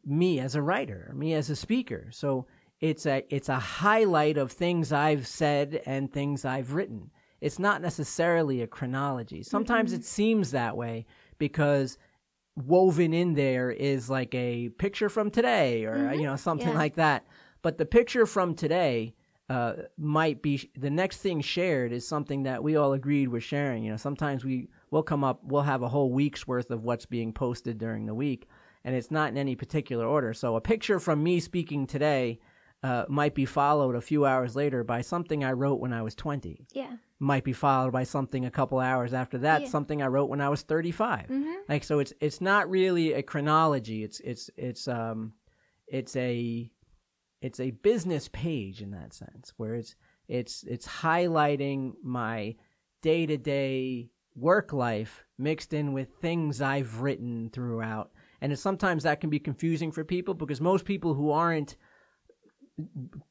me 0.05 0.41
as 0.41 0.55
a 0.55 0.63
writer, 0.63 1.13
me 1.15 1.35
as 1.35 1.49
a 1.51 1.57
speaker. 1.57 2.09
So 2.11 2.47
it's 2.81 3.07
a 3.07 3.25
it's 3.35 3.49
a 3.49 3.59
highlight 3.59 4.37
of 4.37 4.53
things 4.53 4.93
I've 4.93 5.27
said 5.27 5.83
and 5.87 6.13
things 6.13 6.45
I've 6.45 6.73
written. 6.75 7.11
It's 7.41 7.59
not 7.59 7.83
necessarily 7.83 8.63
a 8.63 8.67
chronology. 8.67 9.43
Sometimes 9.43 9.93
mm-hmm. 9.93 10.01
it 10.01 10.05
seems 10.05 10.51
that 10.51 10.77
way 10.77 11.07
because 11.39 11.99
woven 12.57 13.13
in 13.13 13.35
there 13.35 13.71
is 13.71 14.09
like 14.09 14.35
a 14.35 14.71
picture 14.71 15.09
from 15.09 15.31
today 15.31 15.85
or 15.85 15.97
mm-hmm. 15.97 16.21
you 16.21 16.27
know 16.27 16.37
something 16.37 16.69
yeah. 16.69 16.75
like 16.75 16.95
that 16.95 17.27
but 17.61 17.77
the 17.77 17.85
picture 17.85 18.25
from 18.25 18.55
today 18.55 19.15
uh, 19.49 19.75
might 19.97 20.43
be 20.43 20.71
the 20.77 20.91
next 20.91 21.19
thing 21.19 21.41
shared 21.41 21.93
is 21.93 22.09
something 22.09 22.45
that 22.45 22.63
we 22.63 22.75
all 22.75 22.95
agreed 22.95 23.29
we're 23.29 23.41
sharing 23.41 23.85
you 23.85 23.91
know 23.91 23.97
sometimes 23.97 24.43
we 24.43 24.69
will 24.91 25.03
come 25.03 25.23
up 25.23 25.39
we'll 25.45 25.63
have 25.63 25.83
a 25.83 25.89
whole 25.89 26.11
week's 26.11 26.47
worth 26.47 26.71
of 26.71 26.83
what's 26.83 27.05
being 27.05 27.31
posted 27.33 27.77
during 27.77 28.07
the 28.07 28.15
week 28.15 28.49
and 28.85 28.97
it's 28.97 29.11
not 29.11 29.29
in 29.29 29.37
any 29.37 29.55
particular 29.55 30.07
order 30.07 30.33
so 30.33 30.57
a 30.57 30.61
picture 30.61 30.99
from 30.99 31.23
me 31.23 31.39
speaking 31.39 31.87
today 31.87 32.41
uh, 32.87 33.05
might 33.09 33.35
be 33.35 33.45
followed 33.45 33.97
a 33.97 34.01
few 34.01 34.25
hours 34.25 34.55
later 34.55 34.85
by 34.85 35.01
something 35.01 35.43
I 35.43 35.53
wrote 35.53 35.81
when 35.81 35.93
I 35.93 36.03
was 36.03 36.15
20. 36.15 36.69
Yeah. 36.73 36.93
Might 37.19 37.43
be 37.43 37.53
followed 37.53 37.93
by 37.93 38.05
something 38.05 38.45
a 38.45 38.51
couple 38.51 38.79
hours 38.79 39.13
after 39.13 39.39
that, 39.39 39.63
yeah. 39.63 39.69
something 39.69 40.03
I 40.03 40.07
wrote 40.07 40.31
when 40.31 40.41
I 40.41 40.51
was 40.51 40.63
35. 40.63 41.23
Mm-hmm. 41.23 41.53
Like 41.69 41.83
so 41.83 41.99
it's 41.99 42.13
it's 42.21 42.41
not 42.41 42.71
really 42.71 43.15
a 43.15 43.23
chronology. 43.23 44.05
It's 44.05 44.21
it's 44.21 44.51
it's 44.57 44.87
um 44.87 45.33
it's 45.89 46.15
a 46.15 46.71
it's 47.43 47.59
a 47.59 47.73
business 47.73 48.29
page 48.33 48.83
in 48.83 48.93
that 48.93 49.13
sense 49.13 49.53
where 49.57 49.75
it's 49.75 49.97
it's 50.29 50.63
it's 50.63 50.87
highlighting 50.87 51.95
my 52.05 52.55
day-to-day 53.03 54.11
work 54.37 54.73
life 54.73 55.25
mixed 55.39 55.73
in 55.73 55.93
with 55.93 56.15
things 56.21 56.61
I've 56.61 57.01
written 57.01 57.51
throughout. 57.53 58.13
And 58.41 58.57
sometimes 58.57 59.03
that 59.03 59.21
can 59.21 59.31
be 59.31 59.41
confusing 59.41 59.91
for 59.91 60.05
people 60.05 60.35
because 60.35 60.61
most 60.61 60.85
people 60.85 61.15
who 61.15 61.33
aren't 61.33 61.77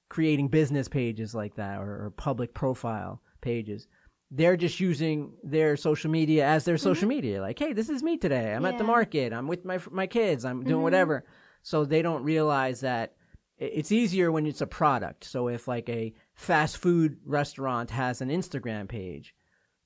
creating 0.09 0.47
business 0.47 0.87
pages 0.87 1.35
like 1.35 1.55
that 1.55 1.79
or, 1.79 2.05
or, 2.05 2.13
public 2.17 2.53
profile 2.53 3.21
pages. 3.41 3.87
They're 4.31 4.57
just 4.57 4.79
using 4.79 5.33
their 5.43 5.77
social 5.77 6.09
media 6.09 6.45
as 6.45 6.65
their 6.65 6.77
social 6.77 7.01
mm-hmm. 7.01 7.09
media. 7.09 7.41
Like 7.41 7.59
hey 7.59 7.73
this 7.73 7.89
is 7.89 8.01
me 8.01 8.17
today. 8.17 8.53
I'm 8.53 8.63
yeah. 8.63 8.69
at 8.69 8.77
the 8.77 8.83
market. 8.83 9.33
I'm 9.33 9.47
with 9.47 9.63
my 9.63 9.79
my 9.91 10.07
kids. 10.07 10.45
I'm 10.45 10.63
doing 10.63 10.75
mm-hmm. 10.75 10.83
whatever. 10.83 11.25
So 11.61 11.85
they 11.85 12.01
don't 12.01 12.23
realize 12.23 12.81
that 12.81 13.13
it's 13.57 13.91
easier 13.91 14.31
when 14.31 14.45
it's 14.45 14.61
a 14.61 14.67
product. 14.67 15.25
So 15.25 15.47
if 15.47 15.67
like 15.67 15.89
a 15.89 16.13
fast 16.33 16.77
food 16.77 17.17
restaurant 17.23 17.91
has 17.91 18.21
an 18.21 18.29
instagram 18.29 18.87
page 18.87 19.34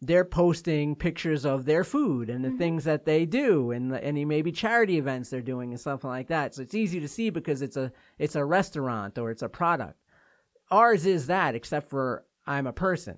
they're 0.01 0.25
posting 0.25 0.95
pictures 0.95 1.45
of 1.45 1.65
their 1.65 1.83
food 1.83 2.29
and 2.29 2.43
the 2.43 2.49
mm-hmm. 2.49 2.57
things 2.57 2.83
that 2.85 3.05
they 3.05 3.25
do 3.25 3.71
and 3.71 3.91
the, 3.91 4.03
any 4.03 4.23
maybe 4.23 4.51
charity 4.51 4.97
events 4.97 5.29
they're 5.29 5.41
doing 5.41 5.71
and 5.71 5.79
something 5.79 6.09
like 6.09 6.27
that. 6.27 6.55
So 6.55 6.61
it's 6.61 6.75
easy 6.75 6.99
to 7.01 7.07
see 7.07 7.29
because 7.29 7.61
it's 7.61 7.75
a 7.75 7.91
it's 8.17 8.35
a 8.35 8.45
restaurant 8.45 9.17
or 9.17 9.29
it's 9.29 9.41
a 9.41 9.49
product. 9.49 9.99
Ours 10.71 11.05
is 11.05 11.27
that, 11.27 11.55
except 11.55 11.89
for 11.89 12.25
I'm 12.47 12.67
a 12.67 12.73
person. 12.73 13.17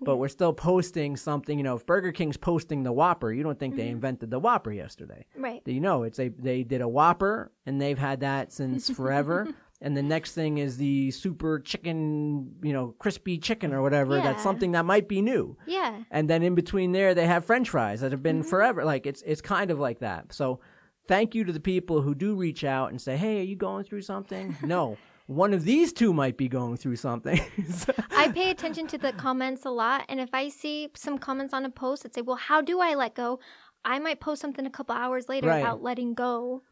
But 0.00 0.16
we're 0.16 0.28
still 0.28 0.52
posting 0.52 1.16
something, 1.16 1.56
you 1.56 1.64
know, 1.64 1.76
if 1.76 1.86
Burger 1.86 2.12
King's 2.12 2.36
posting 2.36 2.82
the 2.82 2.92
Whopper, 2.92 3.32
you 3.32 3.42
don't 3.42 3.58
think 3.58 3.74
mm-hmm. 3.74 3.82
they 3.82 3.88
invented 3.88 4.30
the 4.30 4.38
Whopper 4.38 4.70
yesterday. 4.70 5.24
Right. 5.34 5.62
You 5.64 5.80
know, 5.80 6.02
it's 6.02 6.18
a 6.18 6.28
they 6.28 6.62
did 6.62 6.82
a 6.82 6.88
Whopper 6.88 7.52
and 7.64 7.80
they've 7.80 7.98
had 7.98 8.20
that 8.20 8.52
since 8.52 8.90
forever 8.90 9.48
and 9.84 9.94
the 9.94 10.02
next 10.02 10.32
thing 10.32 10.56
is 10.56 10.78
the 10.78 11.10
super 11.10 11.60
chicken, 11.60 12.54
you 12.62 12.72
know, 12.72 12.94
crispy 12.98 13.36
chicken 13.36 13.74
or 13.74 13.82
whatever. 13.82 14.16
Yeah. 14.16 14.22
That's 14.22 14.42
something 14.42 14.72
that 14.72 14.86
might 14.86 15.08
be 15.08 15.20
new. 15.20 15.58
Yeah. 15.66 16.04
And 16.10 16.28
then 16.28 16.42
in 16.42 16.54
between 16.54 16.92
there, 16.92 17.14
they 17.14 17.26
have 17.26 17.44
French 17.44 17.68
fries 17.68 18.00
that 18.00 18.10
have 18.10 18.22
been 18.22 18.40
mm-hmm. 18.40 18.48
forever. 18.48 18.82
Like 18.86 19.04
it's 19.04 19.22
it's 19.26 19.42
kind 19.42 19.70
of 19.70 19.78
like 19.78 19.98
that. 19.98 20.32
So 20.32 20.60
thank 21.06 21.34
you 21.34 21.44
to 21.44 21.52
the 21.52 21.60
people 21.60 22.00
who 22.00 22.14
do 22.14 22.34
reach 22.34 22.64
out 22.64 22.90
and 22.90 23.00
say, 23.00 23.18
"Hey, 23.18 23.40
are 23.40 23.44
you 23.44 23.56
going 23.56 23.84
through 23.84 24.00
something?" 24.02 24.56
no. 24.62 24.96
One 25.26 25.54
of 25.54 25.64
these 25.64 25.92
two 25.92 26.12
might 26.12 26.36
be 26.36 26.48
going 26.48 26.76
through 26.76 26.96
something. 26.96 27.40
I 28.10 28.28
pay 28.28 28.50
attention 28.50 28.86
to 28.88 28.98
the 28.98 29.12
comments 29.12 29.64
a 29.64 29.70
lot, 29.70 30.04
and 30.08 30.20
if 30.20 30.28
I 30.34 30.48
see 30.48 30.90
some 30.94 31.16
comments 31.18 31.54
on 31.54 31.64
a 31.64 31.70
post 31.70 32.04
that 32.04 32.14
say, 32.14 32.22
"Well, 32.22 32.36
how 32.36 32.62
do 32.62 32.80
I 32.80 32.94
let 32.94 33.14
go?" 33.14 33.38
I 33.84 33.98
might 33.98 34.18
post 34.18 34.40
something 34.40 34.64
a 34.64 34.70
couple 34.70 34.94
hours 34.94 35.28
later 35.28 35.48
Right. 35.48 35.58
about 35.58 35.82
letting 35.82 36.14
go 36.14 36.62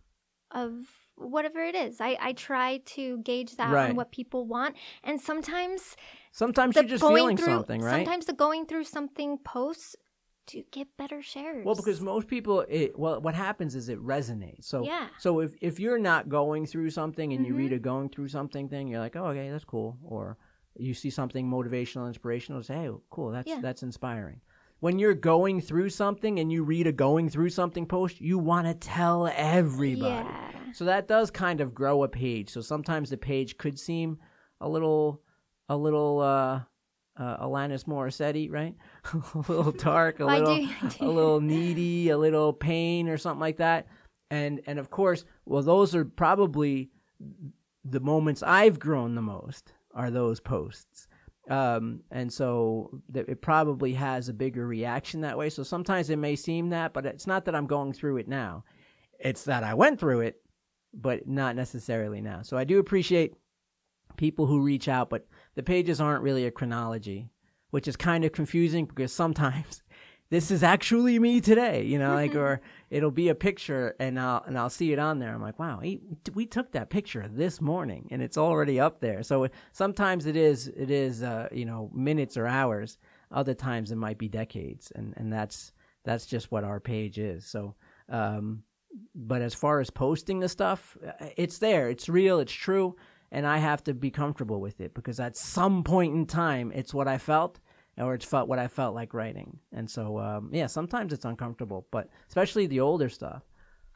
of 0.51 1.02
whatever 1.17 1.61
it 1.61 1.75
is. 1.75 2.01
I, 2.01 2.17
I 2.21 2.33
try 2.33 2.79
to 2.97 3.19
gauge 3.19 3.57
that 3.57 3.71
Right. 3.73 3.91
on 3.91 3.97
what 3.97 4.11
people 4.13 4.47
want, 4.47 4.77
and 5.05 5.21
sometimes 5.21 5.97
Sometimes 6.33 6.77
you're 6.77 6.85
just 6.85 7.05
feeling 7.07 7.37
through 7.37 7.47
something, 7.47 7.81
right? 7.83 7.91
sometimes 8.07 8.27
the 8.27 8.33
going 8.33 8.67
through 8.67 8.85
something 8.85 9.39
posts 9.39 9.97
to 10.47 10.65
get 10.73 10.89
better 10.97 11.23
shares. 11.23 11.65
Well, 11.65 11.75
because 11.77 12.01
most 12.01 12.27
people, 12.27 12.65
it, 12.69 12.99
well, 12.99 13.21
what 13.21 13.35
happens 13.35 13.75
is 13.77 13.89
it 13.89 14.01
resonates. 14.05 14.65
So, 14.65 14.85
Yeah. 14.85 15.09
so 15.19 15.41
if 15.41 15.55
if 15.61 15.79
you're 15.79 15.99
not 15.99 16.29
going 16.29 16.67
through 16.67 16.91
something 16.91 17.33
and 17.33 17.47
you 17.47 17.55
Mhm. 17.55 17.59
read 17.59 17.73
a 17.73 17.79
going 17.79 18.09
through 18.09 18.29
something 18.29 18.69
thing, 18.69 18.89
you're 18.89 18.99
like, 19.01 19.15
oh, 19.15 19.27
okay, 19.27 19.51
that's 19.51 19.65
cool. 19.65 19.99
Or 20.03 20.39
you 20.77 20.95
see 20.95 21.11
something 21.11 21.49
motivational, 21.49 22.09
inspirational, 22.09 22.63
say, 22.63 22.75
hey, 22.75 22.91
cool, 23.11 23.31
that's 23.31 23.49
Yeah. 23.49 23.61
that's 23.61 23.83
inspiring. 23.83 24.41
When 24.83 24.99
you're 24.99 25.15
going 25.15 25.61
through 25.61 25.91
something 25.91 26.41
and 26.41 26.51
you 26.51 26.65
read 26.65 26.89
a 26.89 26.93
going 26.93 27.29
through 27.29 27.51
something 27.51 27.87
post, 27.87 28.21
you 28.21 28.37
want 28.37 28.67
to 28.67 28.75
tell 28.75 29.29
everybody. 29.29 30.27
Yeah. 30.27 30.73
So 30.73 30.87
that 30.87 31.07
does 31.07 31.31
kind 31.31 31.61
of 31.61 31.73
grow 31.73 32.03
a 32.03 32.09
page. 32.09 32.51
So 32.51 32.63
sometimes 32.63 33.09
the 33.09 33.17
page 33.17 33.57
could 33.59 33.79
seem 33.79 34.19
a 34.61 34.69
little, 34.69 35.23
a 35.69 35.77
little, 35.77 36.19
uh, 36.19 36.63
uh, 37.17 37.47
Alanis 37.47 37.85
Morissette, 37.85 38.51
right? 38.51 38.75
a 39.13 39.39
little 39.53 39.71
dark, 39.71 40.19
a 40.19 40.25
little, 40.27 40.57
do- 40.57 40.69
a 40.99 41.07
little 41.07 41.41
needy, 41.41 42.09
a 42.09 42.19
little 42.19 42.53
pain, 42.53 43.09
or 43.09 43.17
something 43.19 43.39
like 43.39 43.59
that. 43.59 43.87
And 44.33 44.63
and 44.67 44.81
of 44.81 44.91
course, 44.91 45.25
well, 45.47 45.63
those 45.63 45.95
are 45.95 46.05
probably 46.05 46.91
the 47.85 48.01
moments 48.01 48.43
I've 48.43 48.81
grown 48.81 49.15
the 49.15 49.23
most 49.23 49.75
are 49.95 50.11
those 50.11 50.41
posts. 50.41 51.07
Um, 51.51 52.01
and 52.11 52.33
so 52.33 53.03
th- 53.13 53.27
it 53.29 53.43
probably 53.43 53.95
has 53.95 54.29
a 54.29 54.33
bigger 54.33 54.67
reaction 54.67 55.23
that 55.23 55.37
way. 55.37 55.51
So 55.51 55.63
sometimes 55.63 56.09
it 56.09 56.17
may 56.17 56.37
seem 56.37 56.71
that, 56.71 56.93
but 56.93 57.05
it's 57.05 57.27
not 57.27 57.45
that 57.47 57.55
I'm 57.55 57.67
going 57.67 57.93
through 57.93 58.19
it 58.19 58.29
now. 58.29 58.65
It's 59.19 59.45
that 59.45 59.65
I 59.65 59.75
went 59.75 59.99
through 59.99 60.21
it, 60.21 60.41
but 60.95 61.27
not 61.27 61.57
necessarily 61.57 62.21
now. 62.21 62.43
So 62.43 62.57
I 62.57 62.65
do 62.65 62.79
appreciate 62.79 63.35
people 64.17 64.47
who 64.47 64.63
reach 64.63 64.89
out, 64.89 65.11
but 65.11 65.27
the 65.55 65.63
pages 65.63 66.01
aren't 66.01 66.23
really 66.23 66.47
a 66.47 66.51
chronology, 66.51 67.31
which 67.71 67.89
is 67.89 67.97
kind 67.97 68.25
of 68.25 68.33
confusing 68.33 68.87
because 68.87 69.13
sometimes 69.13 69.82
this 70.33 70.51
is 70.51 70.63
actually 70.63 71.19
me 71.19 71.43
today, 71.43 71.83
you 71.83 71.99
know, 71.99 72.15
like 72.15 72.35
or 72.35 72.63
it'll 72.91 73.11
be 73.11 73.29
a 73.29 73.35
picture 73.35 73.95
and 74.01 74.19
I'll 74.19 74.43
and 74.47 74.59
I'll 74.59 74.71
see 74.71 74.91
it 74.91 74.99
on 74.99 75.19
there. 75.19 75.35
I'm 75.35 75.43
like, 75.43 75.59
wow, 75.59 75.81
he, 75.81 76.01
we 76.33 76.47
took 76.47 76.73
that 76.73 76.89
picture 76.89 77.29
this 77.31 77.61
morning 77.61 78.09
and 78.11 78.23
it's 78.23 78.39
already 78.39 78.81
up 78.81 79.01
there. 79.01 79.23
So 79.23 79.45
it, 79.45 79.53
sometimes 79.73 80.25
it 80.25 80.35
is 80.35 80.69
it 80.69 80.91
is 80.91 81.23
uh, 81.23 81.49
you 81.53 81.67
know 81.67 81.91
minutes 81.93 82.39
or 82.39 82.47
hours. 82.47 82.97
Other 83.31 83.53
times 83.53 83.93
it 83.93 83.97
might 83.97 84.17
be 84.17 84.27
decades, 84.27 84.91
and 84.95 85.13
and 85.19 85.31
that's 85.31 85.75
that's 86.03 86.25
just 86.25 86.51
what 86.51 86.65
our 86.65 86.81
page 86.81 87.19
is. 87.19 87.45
So. 87.45 87.75
Um, 88.09 88.63
but 89.15 89.41
as 89.41 89.55
far 89.55 89.81
as 89.81 89.89
posting 89.89 90.41
the 90.41 90.51
stuff, 90.51 90.99
uh, 91.07 91.13
it's 91.37 91.59
there. 91.59 91.89
It's 91.89 92.11
real. 92.11 92.41
It's 92.41 92.53
true. 92.53 92.95
And 93.31 93.47
I 93.47 93.57
have 93.57 93.83
to 93.85 93.95
be 93.95 94.11
comfortable 94.11 94.61
with 94.61 94.83
it 94.83 94.93
because 94.93 95.19
at 95.19 95.35
some 95.35 95.83
point 95.83 96.15
in 96.15 96.27
time, 96.27 96.73
it's 96.75 96.93
what 96.93 97.09
I 97.09 97.17
felt 97.17 97.59
or 97.99 98.15
it's 98.15 98.25
felt 98.25 98.49
what 98.49 98.59
I 98.59 98.69
felt 98.69 98.95
like 98.95 99.15
writing. 99.15 99.59
And 99.73 99.91
so, 99.91 100.19
um, 100.19 100.51
yeah, 100.53 100.67
sometimes 100.67 101.13
it's 101.13 101.25
uncomfortable, 101.25 101.87
but 101.91 102.09
especially 102.29 102.67
the 102.67 102.81
older 102.81 103.09
stuff. 103.09 103.43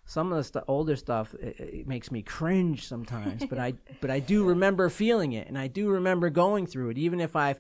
Some 0.05 0.31
of 0.31 0.39
the 0.39 0.45
stu- 0.45 0.63
older 0.69 0.95
stuff 0.97 1.35
it, 1.35 1.57
it 1.59 1.87
makes 1.89 2.11
me 2.13 2.23
cringe 2.23 2.87
sometimes, 2.87 3.45
but 3.47 3.59
I 3.59 3.75
but 4.01 4.11
I 4.11 4.21
do 4.21 4.45
remember 4.45 4.89
feeling 4.89 5.33
it, 5.33 5.49
and 5.49 5.59
I 5.59 5.67
do 5.67 5.89
remember 5.91 6.31
going 6.31 6.67
through 6.67 6.91
it, 6.91 6.99
even 6.99 7.21
if 7.21 7.35
I've 7.35 7.59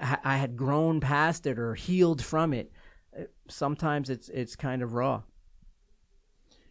I 0.00 0.18
I 0.24 0.36
had 0.38 0.56
grown 0.56 1.00
past 1.00 1.46
it 1.46 1.58
or 1.58 1.74
healed 1.74 2.22
from 2.22 2.52
it. 2.52 2.72
uh, 3.16 3.24
Sometimes 3.48 4.10
it's 4.10 4.28
it's 4.28 4.56
kind 4.56 4.82
of 4.82 4.94
raw. 4.94 5.22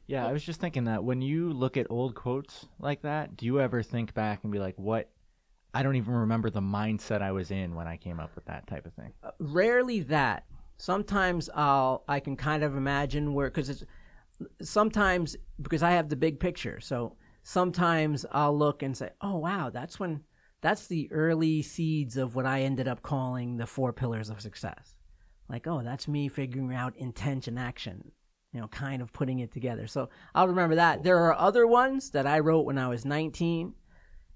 Yeah, 0.07 0.27
I 0.27 0.33
was 0.33 0.43
just 0.43 0.59
thinking 0.59 0.83
that 0.85 1.03
when 1.05 1.21
you 1.21 1.53
look 1.53 1.77
at 1.77 1.87
old 1.89 2.13
quotes 2.15 2.65
like 2.77 3.03
that, 3.03 3.37
do 3.37 3.45
you 3.45 3.61
ever 3.61 3.81
think 3.81 4.13
back 4.13 4.43
and 4.43 4.51
be 4.51 4.59
like, 4.59 4.75
what? 4.77 5.09
I 5.73 5.81
don't 5.81 5.95
even 5.95 6.13
remember 6.13 6.49
the 6.49 6.61
mindset 6.61 7.21
I 7.21 7.31
was 7.31 7.49
in 7.49 7.73
when 7.73 7.87
I 7.87 7.97
came 7.97 8.19
up 8.19 8.35
with 8.35 8.45
that 8.45 8.67
type 8.67 8.85
of 8.85 8.93
thing. 8.93 9.11
Uh, 9.23 9.31
rarely 9.39 10.01
that. 10.01 10.45
Sometimes 10.77 11.49
I'll 11.53 12.03
I 12.07 12.19
can 12.19 12.35
kind 12.35 12.63
of 12.63 12.75
imagine 12.75 13.33
where 13.33 13.49
because 13.49 13.69
it's 13.69 13.83
sometimes 14.61 15.35
because 15.61 15.83
I 15.83 15.91
have 15.91 16.09
the 16.09 16.15
big 16.15 16.39
picture. 16.39 16.79
So 16.79 17.15
sometimes 17.43 18.25
I'll 18.31 18.57
look 18.57 18.83
and 18.83 18.95
say, 18.95 19.11
"Oh 19.21 19.37
wow, 19.37 19.69
that's 19.69 19.99
when 19.99 20.21
that's 20.61 20.87
the 20.87 21.11
early 21.11 21.61
seeds 21.61 22.17
of 22.17 22.35
what 22.35 22.45
I 22.45 22.61
ended 22.61 22.87
up 22.87 23.01
calling 23.01 23.57
the 23.57 23.65
four 23.65 23.93
pillars 23.93 24.29
of 24.29 24.41
success." 24.41 24.95
Like, 25.49 25.67
"Oh, 25.67 25.81
that's 25.83 26.07
me 26.07 26.27
figuring 26.27 26.73
out 26.73 26.95
intention 26.97 27.57
action." 27.57 28.11
You 28.51 28.61
know, 28.61 28.67
kind 28.67 29.01
of 29.01 29.13
putting 29.13 29.39
it 29.39 29.51
together. 29.51 29.87
So 29.87 30.09
I'll 30.35 30.47
remember 30.47 30.75
that. 30.75 31.01
There 31.03 31.17
are 31.17 31.33
other 31.33 31.65
ones 31.65 32.11
that 32.11 32.27
I 32.27 32.39
wrote 32.39 32.65
when 32.65 32.77
I 32.77 32.87
was 32.87 33.03
19 33.03 33.73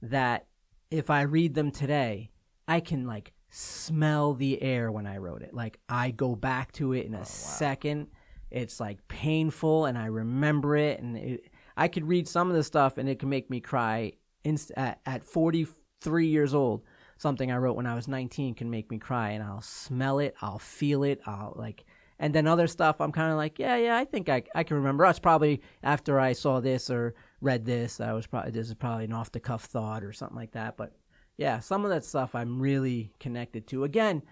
that 0.01 0.47
if 0.91 1.09
I 1.09 1.21
read 1.21 1.53
them 1.53 1.71
today, 1.71 2.31
I 2.67 2.79
can 2.79 3.05
like 3.05 3.33
smell 3.49 4.33
the 4.33 4.61
air 4.61 4.91
when 4.91 5.05
I 5.05 5.17
wrote 5.17 5.41
it. 5.41 5.53
Like 5.53 5.79
I 5.89 6.11
go 6.11 6.35
back 6.35 6.71
to 6.73 6.93
it 6.93 7.05
in 7.05 7.13
a 7.13 7.21
oh, 7.21 7.25
second. 7.25 8.07
It's 8.51 8.79
like 8.79 9.07
painful 9.07 9.85
and 9.85 9.97
I 9.97 10.05
remember 10.05 10.75
it 10.77 10.99
and 10.99 11.17
it, 11.17 11.45
I 11.75 11.87
could 11.87 12.07
read 12.07 12.27
some 12.27 12.49
of 12.49 12.55
the 12.55 12.63
stuff 12.63 12.97
and 12.97 13.07
it 13.09 13.19
can 13.19 13.29
make 13.29 13.49
me 13.49 13.59
cry 13.59 14.13
inst- 14.43 14.71
at, 14.75 14.99
at 15.05 15.23
43 15.23 16.27
years 16.27 16.53
old. 16.53 16.83
Something 17.17 17.51
I 17.51 17.57
wrote 17.57 17.75
when 17.75 17.87
I 17.87 17.95
was 17.95 18.07
19 18.07 18.53
can 18.53 18.69
make 18.69 18.91
me 18.91 18.99
cry 18.99 19.31
and 19.31 19.43
I'll 19.43 19.61
smell 19.61 20.19
it, 20.19 20.35
I'll 20.41 20.59
feel 20.59 21.03
it, 21.03 21.21
I'll 21.25 21.53
like 21.55 21.85
and 22.19 22.33
then 22.33 22.47
other 22.47 22.67
stuff 22.67 22.99
I'm 22.99 23.11
kind 23.11 23.31
of 23.31 23.37
like, 23.37 23.59
yeah, 23.59 23.75
yeah, 23.77 23.97
I 23.97 24.05
think 24.05 24.29
I 24.29 24.43
I 24.55 24.63
can 24.63 24.77
remember. 24.77 25.05
That's 25.05 25.19
probably 25.19 25.61
after 25.83 26.19
I 26.19 26.33
saw 26.33 26.59
this 26.59 26.89
or 26.89 27.15
read 27.41 27.65
this. 27.65 27.99
I 27.99 28.13
was 28.13 28.27
probably 28.27 28.51
this 28.51 28.67
is 28.67 28.73
probably 28.73 29.05
an 29.05 29.13
off 29.13 29.31
the 29.31 29.39
cuff 29.39 29.65
thought 29.65 30.03
or 30.03 30.13
something 30.13 30.37
like 30.37 30.51
that. 30.51 30.77
But 30.77 30.93
yeah, 31.37 31.59
some 31.59 31.85
of 31.85 31.91
that 31.91 32.03
stuff 32.03 32.35
I'm 32.35 32.59
really 32.59 33.13
connected 33.19 33.67
to. 33.67 33.83
Again, 33.83 34.23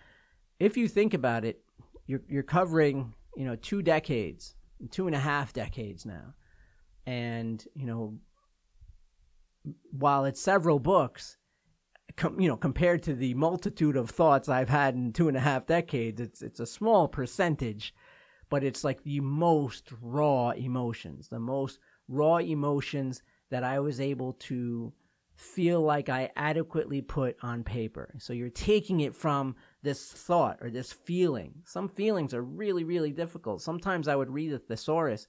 if 0.60 0.78
you 0.78 0.88
think 0.88 1.14
about 1.14 1.46
it, 1.46 1.62
you're 2.08 2.22
you're 2.28 2.44
covering 2.44 3.14
you 3.36 3.46
know 3.46 3.56
two 3.56 3.82
decades, 3.82 4.56
two 4.92 5.08
and 5.08 5.16
a 5.16 5.20
half 5.20 5.54
decades 5.54 6.06
now, 6.06 6.34
and 7.06 7.64
you 7.76 7.86
know 7.86 8.18
while 9.92 10.26
it's 10.26 10.42
several 10.42 10.80
books, 10.80 11.38
com- 12.16 12.40
you 12.40 12.48
know 12.48 12.58
compared 12.58 13.04
to 13.04 13.14
the 13.14 13.34
multitude 13.36 13.98
of 13.98 14.10
thoughts 14.10 14.50
I've 14.50 14.70
had 14.70 14.96
in 14.96 15.14
two 15.14 15.28
and 15.28 15.38
a 15.38 15.42
half 15.42 15.68
decades, 15.68 16.20
it's 16.20 16.42
it's 16.42 16.60
a 16.60 16.66
small 16.66 17.08
percentage, 17.08 17.94
but 18.50 18.64
it's 18.64 18.84
like 18.84 19.04
the 19.04 19.20
most 19.20 19.92
raw 20.02 20.52
emotions, 20.52 21.30
the 21.30 21.40
most 21.40 21.80
raw 22.08 22.38
emotions 22.38 23.22
that 23.50 23.64
I 23.64 23.80
was 23.80 24.00
able 24.00 24.34
to 24.34 24.94
feel 25.36 25.82
like 25.82 26.08
I 26.08 26.32
adequately 26.36 27.02
put 27.02 27.36
on 27.42 27.64
paper. 27.64 28.14
So 28.20 28.34
you're 28.34 28.50
taking 28.50 29.02
it 29.02 29.16
from 29.16 29.56
this 29.84 30.12
thought 30.12 30.60
or 30.62 30.70
this 30.70 30.94
feeling. 30.94 31.54
Some 31.66 31.90
feelings 31.90 32.34
are 32.34 32.42
really, 32.42 32.84
really 32.84 33.12
difficult. 33.12 33.62
Sometimes 33.62 34.08
I 34.08 34.16
would 34.16 34.30
read 34.30 34.54
a 34.54 34.60
thesaurus 34.60 35.28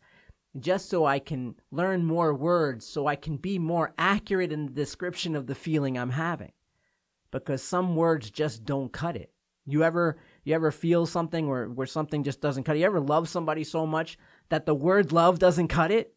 just 0.59 0.88
so 0.88 1.04
I 1.04 1.18
can 1.18 1.56
learn 1.71 2.04
more 2.04 2.33
words, 2.35 2.87
so 2.87 3.06
I 3.06 3.16
can 3.16 3.37
be 3.37 3.59
more 3.59 3.92
accurate 3.99 4.52
in 4.52 4.66
the 4.66 4.73
description 4.73 5.37
of 5.37 5.47
the 5.47 5.54
feeling 5.54 5.99
I'm 5.99 6.11
having. 6.11 6.52
Because 7.30 7.62
some 7.62 7.97
words 7.97 8.30
just 8.30 8.64
don't 8.64 8.92
cut 8.92 9.16
it. 9.16 9.33
You 9.66 9.83
ever 9.83 10.16
you 10.45 10.54
ever 10.54 10.71
feel 10.71 11.06
something 11.06 11.49
where, 11.49 11.68
where 11.68 11.88
something 11.88 12.23
just 12.23 12.40
doesn't 12.40 12.62
cut 12.62 12.76
it? 12.76 12.78
You 12.80 12.87
ever 12.87 13.00
love 13.00 13.28
somebody 13.28 13.64
so 13.64 13.85
much 13.85 14.16
that 14.49 14.64
the 14.64 14.75
word 14.75 15.12
love 15.12 15.40
doesn't 15.40 15.68
cut 15.68 15.90
it? 15.90 16.14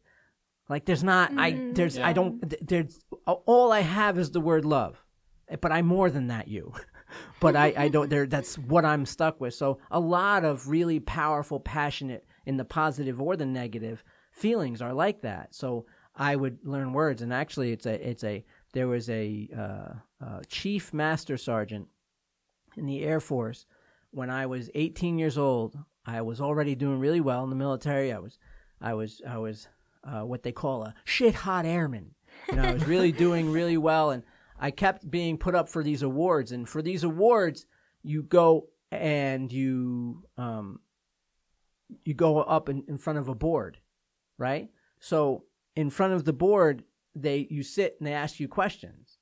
Like 0.70 0.86
there's 0.86 1.04
not 1.04 1.32
I 1.36 1.72
there's 1.74 1.98
I 1.98 2.14
don't 2.14 2.54
there's 2.66 3.00
all 3.26 3.72
I 3.72 3.82
have 3.82 4.18
is 4.18 4.32
the 4.32 4.40
word 4.40 4.66
love. 4.66 5.04
But 5.62 5.72
I'm 5.72 5.88
more 5.88 6.12
than 6.12 6.28
that 6.28 6.48
you. 6.48 6.74
but 7.40 7.56
I 7.56 7.74
I 7.76 7.88
don't 7.88 8.10
there 8.10 8.28
that's 8.28 8.58
what 8.58 8.86
I'm 8.86 9.06
stuck 9.06 9.42
with. 9.42 9.56
So 9.56 9.80
a 9.90 10.00
lot 10.00 10.46
of 10.46 10.70
really 10.70 11.00
powerful 11.00 11.60
passionate 11.60 12.26
in 12.46 12.58
the 12.58 12.66
positive 12.66 13.20
or 13.20 13.36
the 13.36 13.48
negative 13.48 14.04
feelings 14.32 14.82
are 14.82 14.94
like 14.94 15.22
that. 15.24 15.56
So 15.56 15.88
I 16.16 16.36
would 16.36 16.60
learn 16.64 16.94
words 16.94 17.24
and 17.24 17.34
actually 17.34 17.72
it's 17.72 17.88
a 17.88 18.08
it's 18.08 18.24
a 18.24 18.46
there 18.74 18.88
was 18.88 19.10
a 19.10 19.50
uh, 19.58 20.24
uh, 20.24 20.42
chief 20.48 20.94
master 20.94 21.38
sergeant 21.38 21.88
in 22.78 22.86
the 22.86 23.04
Air 23.04 23.20
Force 23.20 23.66
when 24.12 24.30
I 24.30 24.46
was 24.46 24.70
18 24.76 25.18
years 25.18 25.38
old. 25.38 25.78
I 26.06 26.22
was 26.22 26.40
already 26.40 26.76
doing 26.76 27.00
really 27.00 27.22
well 27.22 27.44
in 27.44 27.50
the 27.50 27.56
military. 27.56 28.14
I 28.14 28.20
was 28.20 28.38
I 28.80 28.94
was 28.94 29.22
I 29.28 29.38
was 29.38 29.68
uh, 30.10 30.26
what 30.26 30.44
they 30.44 30.52
call 30.52 30.84
a 30.84 30.96
shit 31.06 31.36
hot 31.36 31.66
airman. 31.66 32.12
You 32.50 32.56
know, 32.56 32.64
I 32.64 32.74
was 32.74 32.88
really 32.88 33.12
doing 33.12 33.52
really 33.52 33.78
well, 33.78 34.12
and 34.12 34.24
I 34.60 34.72
kept 34.72 35.10
being 35.10 35.38
put 35.38 35.56
up 35.56 35.70
for 35.70 35.84
these 35.84 36.02
awards. 36.02 36.52
And 36.52 36.68
for 36.68 36.82
these 36.82 37.04
awards, 37.04 37.66
you 38.02 38.24
go 38.24 38.68
and 38.92 39.52
you 39.52 40.24
um, 40.38 40.80
you 42.06 42.14
go 42.14 42.42
up 42.42 42.70
in, 42.70 42.84
in 42.88 42.98
front 42.98 43.20
of 43.20 43.28
a 43.28 43.36
board, 43.36 43.78
right? 44.38 44.70
So 45.00 45.44
in 45.76 45.90
front 45.90 46.14
of 46.14 46.26
the 46.26 46.34
board, 46.34 46.84
they 47.16 47.48
you 47.50 47.64
sit 47.64 47.96
and 48.00 48.08
they 48.08 48.14
ask 48.14 48.40
you 48.40 48.48
questions, 48.48 49.18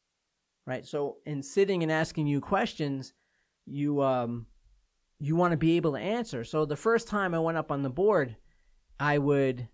right? 0.65 0.85
So 0.85 1.17
in 1.25 1.43
sitting 1.43 1.83
and 1.83 1.91
asking 1.91 2.27
you 2.27 2.39
questions, 2.39 3.13
you 3.65 4.01
um 4.01 4.45
you 5.19 5.35
want 5.35 5.51
to 5.51 5.57
be 5.57 5.75
able 5.77 5.93
to 5.93 5.99
answer. 5.99 6.43
So 6.43 6.65
the 6.65 6.75
first 6.75 7.07
time 7.07 7.33
I 7.33 7.39
went 7.39 7.57
up 7.57 7.71
on 7.71 7.81
the 7.81 7.89
board, 7.89 8.37
I 8.99 9.17
would 9.17 9.67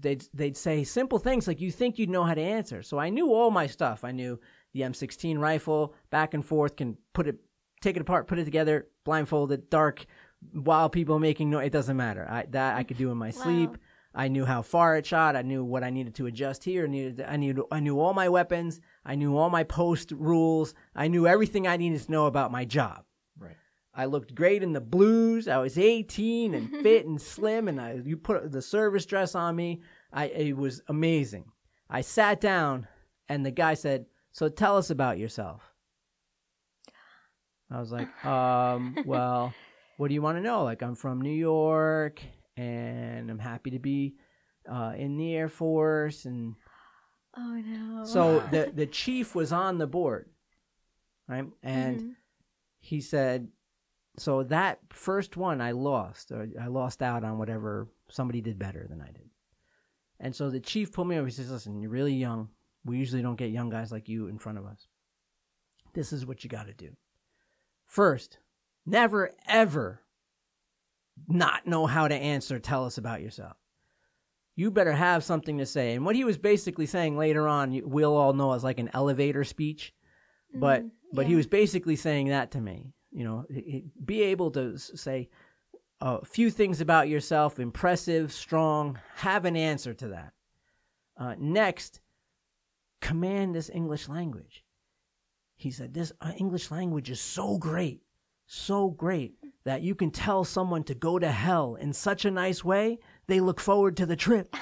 they'd 0.00 0.24
they'd 0.34 0.56
say 0.56 0.84
simple 0.84 1.18
things 1.18 1.46
like 1.46 1.60
you 1.60 1.70
think 1.70 1.98
you'd 1.98 2.10
know 2.10 2.24
how 2.24 2.34
to 2.34 2.40
answer. 2.40 2.82
So 2.82 2.98
I 2.98 3.10
knew 3.10 3.32
all 3.32 3.50
my 3.50 3.66
stuff. 3.66 4.04
I 4.04 4.12
knew 4.12 4.38
the 4.72 4.82
M16 4.82 5.38
rifle, 5.38 5.94
back 6.10 6.34
and 6.34 6.44
forth, 6.44 6.76
can 6.76 6.96
put 7.14 7.26
it, 7.26 7.36
take 7.80 7.96
it 7.96 8.02
apart, 8.02 8.26
put 8.26 8.38
it 8.38 8.44
together, 8.44 8.88
blindfolded, 9.04 9.70
dark, 9.70 10.04
while 10.52 10.88
people 10.88 11.18
making 11.18 11.50
noise. 11.50 11.66
It 11.66 11.72
doesn't 11.72 11.96
matter. 11.96 12.26
I 12.28 12.46
that 12.50 12.76
I 12.76 12.82
could 12.82 12.98
do 12.98 13.10
in 13.10 13.18
my 13.18 13.28
Wow. 13.28 13.42
sleep. 13.42 13.70
I 14.14 14.28
knew 14.28 14.44
how 14.44 14.62
far 14.62 14.96
it 14.96 15.06
shot. 15.06 15.36
I 15.36 15.42
knew 15.42 15.62
what 15.62 15.84
I 15.84 15.90
needed 15.90 16.14
to 16.16 16.26
adjust 16.26 16.64
here. 16.64 16.84
I 16.84 16.88
needed. 16.88 17.20
I 17.20 17.36
knew. 17.36 17.66
I 17.70 17.80
knew 17.80 18.00
all 18.00 18.14
my 18.14 18.28
weapons. 18.28 18.80
I 19.04 19.14
knew 19.14 19.36
all 19.36 19.50
my 19.50 19.64
post 19.64 20.12
rules. 20.12 20.74
I 20.94 21.08
knew 21.08 21.26
everything 21.26 21.66
I 21.68 21.76
needed 21.76 22.00
to 22.02 22.10
know 22.10 22.26
about 22.26 22.50
my 22.50 22.64
job. 22.64 23.04
I 23.98 24.04
looked 24.04 24.34
great 24.34 24.62
in 24.62 24.72
the 24.72 24.80
blues. 24.80 25.48
I 25.48 25.58
was 25.58 25.76
18 25.76 26.54
and 26.54 26.70
fit 26.82 27.04
and 27.06 27.20
slim, 27.20 27.66
and 27.68 27.80
I 27.80 27.94
you 28.04 28.16
put 28.16 28.50
the 28.52 28.62
service 28.62 29.04
dress 29.04 29.34
on 29.34 29.56
me. 29.56 29.82
I 30.12 30.26
it 30.28 30.56
was 30.56 30.80
amazing. 30.88 31.50
I 31.90 32.00
sat 32.02 32.40
down, 32.40 32.86
and 33.28 33.44
the 33.44 33.50
guy 33.50 33.74
said, 33.74 34.06
"So 34.32 34.48
tell 34.48 34.76
us 34.76 34.90
about 34.90 35.18
yourself." 35.18 35.62
I 37.70 37.80
was 37.80 37.92
like, 37.92 38.08
um, 38.24 38.96
well, 39.04 39.54
what 39.96 40.08
do 40.08 40.14
you 40.14 40.22
want 40.22 40.38
to 40.38 40.42
know? 40.42 40.64
Like, 40.64 40.82
I'm 40.82 40.94
from 40.94 41.20
New 41.20 41.30
York, 41.34 42.22
and 42.56 43.30
I'm 43.30 43.38
happy 43.38 43.70
to 43.72 43.78
be 43.78 44.14
uh, 44.70 44.92
in 44.96 45.16
the 45.16 45.34
Air 45.34 45.48
Force, 45.48 46.24
and 46.24 46.54
Oh 47.36 47.60
no. 47.64 48.04
so 48.04 48.38
the 48.52 48.70
the 48.74 48.86
chief 48.86 49.34
was 49.34 49.52
on 49.52 49.78
the 49.78 49.86
board, 49.86 50.30
right? 51.26 51.46
And 51.62 52.00
Mhm. 52.00 52.14
he 52.80 53.00
said, 53.00 53.48
so 54.20 54.42
that 54.44 54.80
first 54.90 55.36
one 55.36 55.60
I 55.60 55.72
lost, 55.72 56.30
or 56.32 56.48
I 56.60 56.66
lost 56.66 57.02
out 57.02 57.24
on 57.24 57.38
whatever 57.38 57.88
somebody 58.10 58.40
did 58.40 58.58
better 58.58 58.86
than 58.88 59.00
I 59.00 59.06
did. 59.12 59.28
And 60.20 60.34
so 60.34 60.50
the 60.50 60.60
chief 60.60 60.92
pulled 60.92 61.08
me 61.08 61.16
over. 61.16 61.26
He 61.26 61.32
says, 61.32 61.50
listen, 61.50 61.80
you're 61.80 61.90
really 61.90 62.14
young. 62.14 62.48
We 62.84 62.98
usually 62.98 63.22
don't 63.22 63.36
get 63.36 63.50
young 63.50 63.70
guys 63.70 63.92
like 63.92 64.08
you 64.08 64.28
in 64.28 64.38
front 64.38 64.58
of 64.58 64.66
us. 64.66 64.86
This 65.94 66.12
is 66.12 66.26
what 66.26 66.42
you 66.42 66.50
got 66.50 66.66
to 66.66 66.72
do. 66.74 66.90
First, 67.86 68.38
never 68.86 69.30
ever 69.46 70.02
not 71.26 71.66
know 71.66 71.86
how 71.86 72.08
to 72.08 72.14
answer. 72.14 72.58
Tell 72.58 72.84
us 72.84 72.98
about 72.98 73.22
yourself. 73.22 73.56
You 74.56 74.70
better 74.70 74.92
have 74.92 75.22
something 75.22 75.58
to 75.58 75.66
say. 75.66 75.94
And 75.94 76.04
what 76.04 76.16
he 76.16 76.24
was 76.24 76.38
basically 76.38 76.86
saying 76.86 77.16
later 77.16 77.46
on, 77.46 77.80
we'll 77.84 78.16
all 78.16 78.32
know 78.32 78.52
as 78.52 78.64
like 78.64 78.80
an 78.80 78.90
elevator 78.92 79.44
speech 79.44 79.92
but 80.54 80.82
Mhm. 80.82 80.90
but 81.12 81.26
he 81.26 81.34
was 81.34 81.46
basically 81.46 81.94
saying 81.96 82.28
that 82.28 82.50
to 82.52 82.60
me 82.60 82.94
you 83.12 83.24
know 83.24 83.44
be 84.04 84.22
able 84.22 84.50
to 84.50 84.78
say 84.78 85.28
a 86.00 86.24
few 86.24 86.50
things 86.50 86.80
about 86.80 87.08
yourself 87.08 87.58
impressive 87.58 88.32
strong 88.32 88.98
have 89.16 89.44
an 89.44 89.56
answer 89.56 89.94
to 89.94 90.08
that. 90.08 90.32
Uh, 91.16 91.34
next 91.38 92.00
command 93.00 93.54
this 93.54 93.70
english 93.70 94.08
language. 94.08 94.64
He 95.56 95.70
said 95.70 95.94
this 95.94 96.12
uh, 96.20 96.32
english 96.36 96.70
language 96.70 97.10
is 97.10 97.20
so 97.20 97.58
great 97.58 98.02
so 98.48 98.88
great 98.88 99.34
that 99.64 99.82
you 99.82 99.94
can 99.94 100.10
tell 100.10 100.42
someone 100.42 100.82
to 100.82 100.94
go 100.94 101.18
to 101.18 101.30
hell 101.30 101.74
in 101.74 101.92
such 101.92 102.24
a 102.24 102.30
nice 102.30 102.64
way 102.64 102.98
they 103.28 103.40
look 103.40 103.60
forward 103.60 103.96
to 103.98 104.06
the 104.06 104.16
trip 104.16 104.54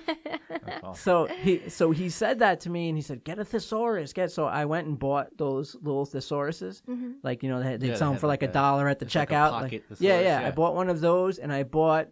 awesome. 0.82 0.94
so 0.94 1.26
he 1.26 1.68
so 1.68 1.90
he 1.90 2.08
said 2.08 2.38
that 2.40 2.60
to 2.60 2.70
me, 2.70 2.88
and 2.88 2.96
he 2.98 3.02
said, 3.02 3.24
"Get 3.24 3.38
a 3.38 3.44
thesaurus." 3.44 4.12
Get 4.12 4.30
so 4.30 4.44
I 4.46 4.64
went 4.64 4.86
and 4.86 4.98
bought 4.98 5.36
those 5.36 5.74
little 5.82 6.06
thesauruses, 6.06 6.82
Mhm. 6.82 7.14
like 7.22 7.42
you 7.42 7.48
know 7.48 7.62
they 7.62 7.76
they 7.76 7.88
Yeah, 7.88 7.94
sell 7.94 8.08
them 8.08 8.14
had 8.14 8.20
for 8.20 8.26
like, 8.26 8.42
like 8.42 8.48
a 8.48 8.50
a- 8.50 8.54
dollar 8.54 8.88
at 8.88 8.98
the 8.98 9.06
it's 9.06 9.14
like 9.14 9.30
a 9.30 9.34
checkout. 9.34 9.82
yeah, 9.98 10.20
yeah, 10.20 10.46
I 10.46 10.50
bought 10.50 10.74
one 10.74 10.88
of 10.88 11.00
those, 11.00 11.38
and 11.38 11.52
I 11.52 11.62
bought. 11.64 12.08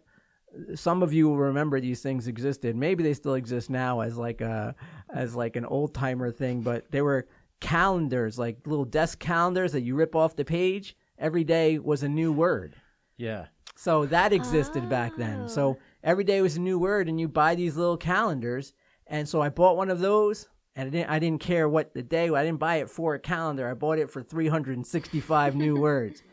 Some 0.75 1.01
of 1.01 1.13
you 1.13 1.29
will 1.29 1.37
remember 1.37 1.79
these 1.79 2.01
things 2.01 2.27
existed. 2.27 2.75
Maybe 2.75 3.03
they 3.03 3.13
still 3.13 3.35
exist 3.35 3.69
now 3.69 4.01
as 4.01 4.17
like 4.17 4.41
a 4.41 4.75
as 5.13 5.33
like 5.33 5.55
an 5.55 5.63
old 5.65 5.93
timer 5.93 6.29
thing, 6.29 6.61
but 6.61 6.91
they 6.91 7.01
were 7.01 7.25
calendars, 7.61 8.37
like 8.37 8.57
little 8.67 8.83
desk 8.83 9.19
calendars 9.19 9.71
that 9.71 9.81
you 9.81 9.95
rip 9.95 10.13
off 10.13 10.35
the 10.35 10.43
page. 10.43 10.97
Every 11.17 11.45
day 11.45 11.79
was 11.79 12.03
a 12.03 12.09
new 12.09 12.33
word. 12.33 12.75
Yeah. 13.15 13.45
So 13.77 14.05
that 14.07 14.33
existed 14.33 14.89
back 14.89 15.15
then. 15.15 15.43
Oh. 15.43 15.47
So 15.47 15.77
every 16.03 16.23
day 16.23 16.41
was 16.41 16.57
a 16.57 16.61
new 16.61 16.79
word, 16.79 17.07
and 17.07 17.19
you 17.19 17.27
buy 17.27 17.55
these 17.55 17.77
little 17.77 17.97
calendars. 17.97 18.73
And 19.07 19.27
so 19.27 19.41
I 19.41 19.49
bought 19.49 19.77
one 19.77 19.89
of 19.89 19.99
those, 19.99 20.47
and 20.75 20.87
I 20.87 20.91
didn't, 20.91 21.09
I 21.09 21.19
didn't 21.19 21.41
care 21.41 21.67
what 21.67 21.93
the 21.93 22.03
day. 22.03 22.29
I 22.29 22.43
didn't 22.43 22.59
buy 22.59 22.77
it 22.77 22.89
for 22.89 23.15
a 23.15 23.19
calendar. 23.19 23.67
I 23.69 23.73
bought 23.73 23.99
it 23.99 24.09
for 24.09 24.23
365 24.23 25.55
new 25.55 25.75
words. 25.81 26.23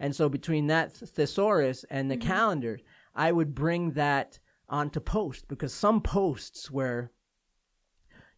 And 0.00 0.14
so 0.14 0.28
between 0.28 0.68
that 0.68 0.92
thesaurus 0.92 1.84
and 1.90 2.10
the 2.10 2.16
mm-hmm. 2.16 2.28
calendar, 2.28 2.78
I 3.14 3.32
would 3.32 3.54
bring 3.54 3.92
that 3.92 4.38
onto 4.68 5.00
post 5.00 5.48
because 5.48 5.72
some 5.72 6.00
posts 6.00 6.70
were 6.70 7.10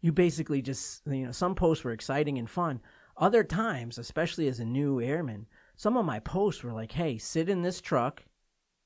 you 0.00 0.12
basically 0.12 0.62
just 0.62 1.02
you 1.06 1.26
know 1.26 1.32
some 1.32 1.54
posts 1.54 1.84
were 1.84 1.92
exciting 1.92 2.38
and 2.38 2.48
fun. 2.48 2.80
Other 3.16 3.44
times, 3.44 3.98
especially 3.98 4.48
as 4.48 4.60
a 4.60 4.64
new 4.64 5.00
airman, 5.00 5.46
some 5.76 5.96
of 5.96 6.06
my 6.06 6.20
posts 6.20 6.62
were 6.62 6.72
like, 6.72 6.92
"Hey, 6.92 7.18
sit 7.18 7.48
in 7.48 7.62
this 7.62 7.80
truck, 7.80 8.24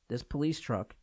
this 0.08 0.24
police 0.24 0.58
truck, 0.58 0.96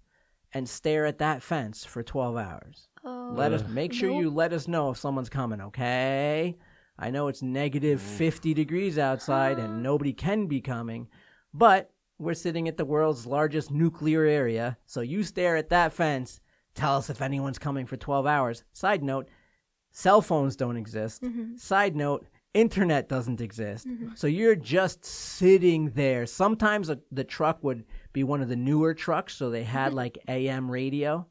and 0.53 0.67
stare 0.67 1.05
at 1.05 1.17
that 1.19 1.41
fence 1.41 1.85
for 1.85 2.03
12 2.03 2.37
hours. 2.37 2.87
Oh. 3.03 3.33
Let 3.35 3.53
us 3.53 3.63
make 3.67 3.93
sure 3.93 4.09
you 4.09 4.29
let 4.29 4.53
us 4.53 4.67
know 4.67 4.91
if 4.91 4.97
someone's 4.97 5.29
coming, 5.29 5.61
okay? 5.61 6.57
I 6.99 7.09
know 7.09 7.27
it's 7.29 7.41
negative 7.41 8.01
50 8.01 8.53
degrees 8.53 8.97
outside 8.99 9.57
and 9.57 9.81
nobody 9.83 10.13
can 10.13 10.47
be 10.47 10.61
coming, 10.61 11.07
but 11.53 11.91
we're 12.19 12.33
sitting 12.35 12.67
at 12.67 12.77
the 12.77 12.85
world's 12.85 13.25
largest 13.25 13.71
nuclear 13.71 14.25
area, 14.25 14.77
so 14.85 15.01
you 15.01 15.23
stare 15.23 15.55
at 15.55 15.69
that 15.69 15.93
fence, 15.93 16.39
tell 16.75 16.97
us 16.97 17.09
if 17.09 17.21
anyone's 17.21 17.57
coming 17.57 17.87
for 17.87 17.97
12 17.97 18.27
hours. 18.27 18.63
Side 18.73 19.03
note, 19.03 19.27
cell 19.91 20.21
phones 20.21 20.55
don't 20.55 20.77
exist. 20.77 21.23
Mhm. 21.23 21.59
Side 21.59 21.95
note, 21.95 22.27
internet 22.53 23.07
doesn't 23.09 23.39
exist. 23.41 23.87
Mhm. 23.87 24.17
So 24.17 24.27
you're 24.27 24.55
just 24.55 25.05
sitting 25.05 25.91
there. 25.91 26.25
Sometimes 26.25 26.89
a, 26.89 26.99
the 27.11 27.23
truck 27.23 27.63
would 27.63 27.85
be 28.13 28.23
one 28.23 28.41
of 28.41 28.49
the 28.49 28.55
newer 28.55 28.93
trucks, 28.93 29.35
so 29.35 29.49
they 29.49 29.63
had 29.63 29.93
like 29.93 30.17
AM 30.27 30.69
radio. 30.69 31.27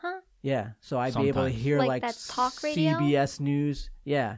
Huh? 0.00 0.20
Yeah, 0.42 0.70
so 0.80 0.98
I'd 0.98 1.14
be 1.14 1.28
able 1.28 1.44
to 1.44 1.50
hear 1.50 1.78
Like 1.78 1.88
like, 1.88 2.02
that 2.02 2.24
talk 2.28 2.62
radio? 2.62 2.92
CBS 2.92 3.40
News. 3.40 3.90
Yeah, 4.04 4.36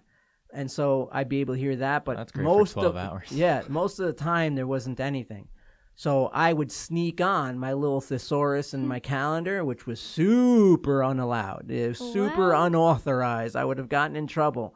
and 0.52 0.70
so 0.70 1.08
I'd 1.12 1.28
be 1.28 1.40
able 1.40 1.54
to 1.54 1.60
hear 1.60 1.76
that. 1.76 2.04
But 2.04 2.16
That's 2.16 2.32
great 2.32 2.44
for 2.44 2.58
most 2.58 2.72
12 2.72 2.86
of 2.88 2.96
hours. 2.96 3.28
yeah, 3.30 3.62
most 3.68 3.98
of 4.00 4.06
the 4.06 4.12
time 4.12 4.54
there 4.54 4.66
wasn't 4.66 4.98
anything. 5.00 5.48
So 5.94 6.28
I 6.28 6.54
would 6.54 6.72
sneak 6.72 7.20
on 7.20 7.58
my 7.58 7.74
little 7.74 8.00
thesaurus 8.00 8.72
and 8.72 8.88
my 8.88 8.98
calendar, 8.98 9.62
which 9.62 9.86
was 9.86 10.00
super 10.00 11.02
unallowed, 11.02 11.70
it 11.70 11.88
was 11.88 11.98
super 11.98 12.50
Wow. 12.52 12.64
unauthorized. 12.64 13.56
I 13.56 13.64
would 13.66 13.76
have 13.76 13.90
gotten 13.90 14.16
in 14.16 14.26
trouble, 14.26 14.74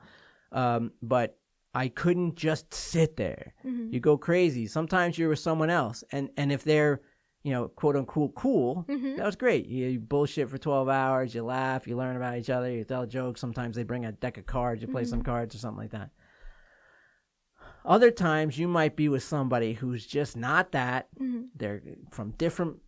um, 0.53 0.93
but 1.03 1.39
I 1.75 1.89
couldn't 1.89 2.37
just 2.37 2.73
sit 2.73 3.17
there. 3.17 3.53
Mhm. 3.65 3.93
You 3.93 4.01
go 4.01 4.17
crazy. 4.17 4.67
Sometimes 4.67 5.19
you're 5.19 5.29
with 5.29 5.39
someone 5.39 5.71
else, 5.71 6.03
and 6.13 6.31
and 6.37 6.51
if 6.51 6.65
they're 6.65 7.01
you 7.43 7.53
know 7.53 7.69
quote 7.69 7.97
unquote 7.97 8.35
cool, 8.35 8.85
Mhm. 8.89 9.17
that 9.19 9.27
was 9.27 9.37
great. 9.37 9.67
You, 9.67 9.87
you 9.89 10.01
bullshit 10.01 10.49
for 10.49 10.59
twelve 10.59 10.89
hours. 10.89 11.35
You 11.35 11.45
laugh. 11.45 11.87
You 11.87 11.97
learn 11.97 12.17
about 12.17 12.39
each 12.39 12.51
other. 12.51 12.71
You 12.71 12.83
tell 12.85 13.07
jokes. 13.07 13.41
Sometimes 13.41 13.77
they 13.77 13.83
bring 13.85 14.05
a 14.07 14.13
deck 14.13 14.39
of 14.39 14.47
cards. 14.47 14.81
You 14.83 14.89
play 14.89 15.05
some 15.05 15.23
cards 15.23 15.55
or 15.55 15.59
something 15.59 15.83
like 15.83 15.91
that. 15.93 16.11
Other 17.85 18.11
times 18.11 18.59
you 18.59 18.67
might 18.67 18.97
be 18.97 19.09
with 19.09 19.23
somebody 19.23 19.75
who's 19.75 20.07
just 20.07 20.37
not 20.37 20.73
that. 20.73 21.09
Mhm. 21.21 21.49
They're 21.55 21.83
from 22.11 22.31
different 22.33 22.79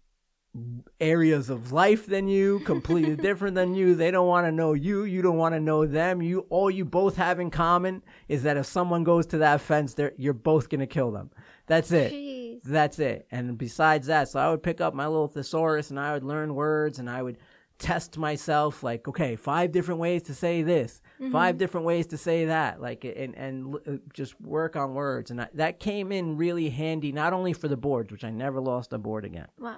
areas 1.00 1.50
of 1.50 1.72
life 1.72 2.06
than 2.06 2.28
you, 2.28 2.60
completely 2.60 3.16
different 3.28 3.54
than 3.54 3.74
you. 3.74 3.94
They 3.94 4.10
don't 4.10 4.26
want 4.26 4.46
to 4.46 4.52
know 4.52 4.72
you. 4.72 5.04
You 5.04 5.22
don't 5.22 5.36
want 5.36 5.54
to 5.54 5.60
know 5.60 5.86
them. 5.86 6.22
You 6.22 6.46
all 6.50 6.70
you 6.70 6.84
both 6.84 7.16
have 7.16 7.40
in 7.40 7.50
common 7.50 8.02
is 8.28 8.42
that 8.44 8.56
if 8.56 8.66
someone 8.66 9.04
goes 9.04 9.26
to 9.28 9.38
that 9.38 9.60
fence, 9.60 9.94
they're, 9.94 10.12
you're 10.16 10.34
both 10.34 10.68
gonna 10.68 10.86
kill 10.86 11.10
them. 11.10 11.30
That's 11.66 11.92
it. 11.92 12.12
Jeez. 12.12 12.60
That's 12.64 12.98
it. 12.98 13.26
And 13.30 13.56
besides 13.58 14.06
that, 14.08 14.28
so 14.28 14.40
I 14.40 14.50
would 14.50 14.62
pick 14.62 14.80
up 14.80 14.94
my 14.94 15.06
little 15.06 15.28
thesaurus 15.28 15.90
and 15.90 16.00
I 16.00 16.12
would 16.14 16.24
learn 16.24 16.54
words 16.54 16.98
and 16.98 17.08
I 17.08 17.22
would 17.22 17.38
test 17.78 18.18
myself 18.18 18.82
like, 18.82 19.06
okay, 19.06 19.36
five 19.36 19.70
different 19.70 20.00
ways 20.00 20.24
to 20.24 20.34
say 20.34 20.62
this, 20.62 21.00
five 21.30 21.58
different 21.58 21.86
ways 21.86 22.08
to 22.08 22.16
say 22.18 22.46
that, 22.46 22.80
like, 22.80 23.04
and, 23.04 23.36
and 23.36 23.74
l- 23.74 23.80
uh, 23.86 23.96
just 24.12 24.40
work 24.40 24.74
on 24.74 24.94
words. 24.94 25.30
And 25.30 25.42
I, 25.42 25.48
that 25.54 25.78
came 25.78 26.10
in 26.10 26.36
really 26.36 26.70
handy, 26.70 27.12
not 27.12 27.32
only 27.32 27.52
for 27.52 27.68
the 27.68 27.76
boards, 27.76 28.10
which 28.10 28.24
I 28.24 28.30
never 28.30 28.60
lost 28.60 28.92
a 28.92 28.98
board 28.98 29.24
again, 29.24 29.46
Wow. 29.60 29.76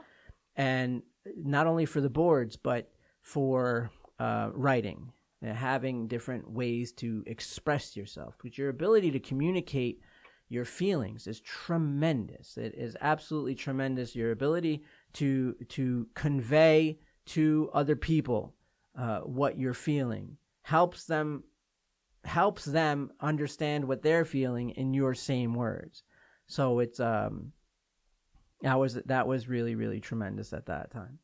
And 0.61 1.03
not 1.37 1.67
only 1.67 1.87
for 1.87 2.03
the 2.03 2.11
boards, 2.11 2.55
but 2.55 2.91
for 3.23 3.91
uh, 4.19 4.51
writing, 4.53 5.11
uh, 5.43 5.55
having 5.55 6.07
different 6.07 6.51
ways 6.51 6.93
to 6.93 7.25
express 7.27 7.97
yourself. 7.97 8.37
Because 8.37 8.59
your 8.59 8.69
ability 8.69 9.11
to 9.13 9.21
communicate 9.21 10.03
your 10.51 10.67
feelings 10.67 11.27
is 11.27 11.41
tremendous. 11.41 12.59
It 12.59 12.75
is 12.77 12.95
absolutely 13.01 13.55
tremendous. 13.55 14.15
Your 14.15 14.33
ability 14.33 14.85
to 15.15 15.55
to 15.71 16.07
convey 16.15 16.99
to 17.27 17.71
other 17.73 17.97
people 17.97 18.55
uh, 18.99 19.21
what 19.21 19.59
you're 19.59 19.73
feeling 19.73 20.37
helps 20.61 21.07
them 21.07 21.43
helps 22.25 22.67
them 22.67 23.11
understand 23.21 23.87
what 23.87 24.03
they're 24.03 24.27
feeling 24.27 24.71
in 24.71 24.93
your 24.93 25.15
same 25.15 25.55
words 25.55 26.03
so 26.47 26.81
it's 26.81 27.01
um 27.01 27.51
that 28.63 28.79
was 28.79 28.95
that 29.07 29.27
was 29.27 29.49
really 29.49 29.75
really 29.75 30.01
tremendous 30.01 30.53
at 30.53 30.67
that 30.67 30.91
time 30.91 31.19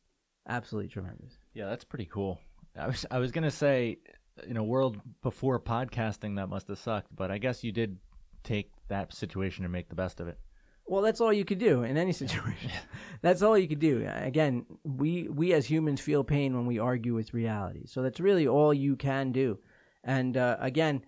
absolutely 0.47 0.89
tremendous 0.89 1.37
Yeah, 1.53 1.67
that's 1.67 1.83
pretty 1.83 2.05
cool. 2.05 2.39
I 2.77 2.87
was 2.87 3.05
I 3.09 3.17
was 3.19 3.31
gonna 3.31 3.51
say, 3.51 3.97
in 4.45 4.57
a 4.57 4.63
world 4.63 5.01
before 5.23 5.59
podcasting, 5.59 6.35
that 6.35 6.47
must 6.47 6.67
have 6.67 6.77
sucked. 6.77 7.15
But 7.15 7.31
I 7.31 7.37
guess 7.37 7.63
you 7.63 7.71
did 7.71 7.97
take 8.43 8.71
that 8.87 9.13
situation 9.13 9.65
and 9.65 9.71
make 9.71 9.89
the 9.89 9.95
best 9.95 10.19
of 10.19 10.27
it. 10.27 10.37
Well, 10.85 11.01
that's 11.01 11.19
all 11.19 11.33
you 11.33 11.43
could 11.43 11.57
do 11.57 11.83
in 11.83 11.97
any 11.97 12.11
situation. 12.23 12.71
that's 13.21 13.41
all 13.41 13.57
you 13.57 13.67
could 13.67 13.79
do. 13.79 14.07
Again, 14.07 14.65
we 14.83 15.27
we 15.27 15.53
as 15.53 15.65
humans 15.65 16.01
feel 16.01 16.23
pain 16.23 16.55
when 16.55 16.65
we 16.65 16.79
argue 16.79 17.15
with 17.15 17.33
reality. 17.33 17.87
So 17.87 18.03
that's 18.03 18.19
really 18.19 18.47
all 18.47 18.73
you 18.73 18.95
can 18.95 19.31
do. 19.31 19.59
And 20.03 20.37
uh, 20.37 20.57
again, 20.59 21.03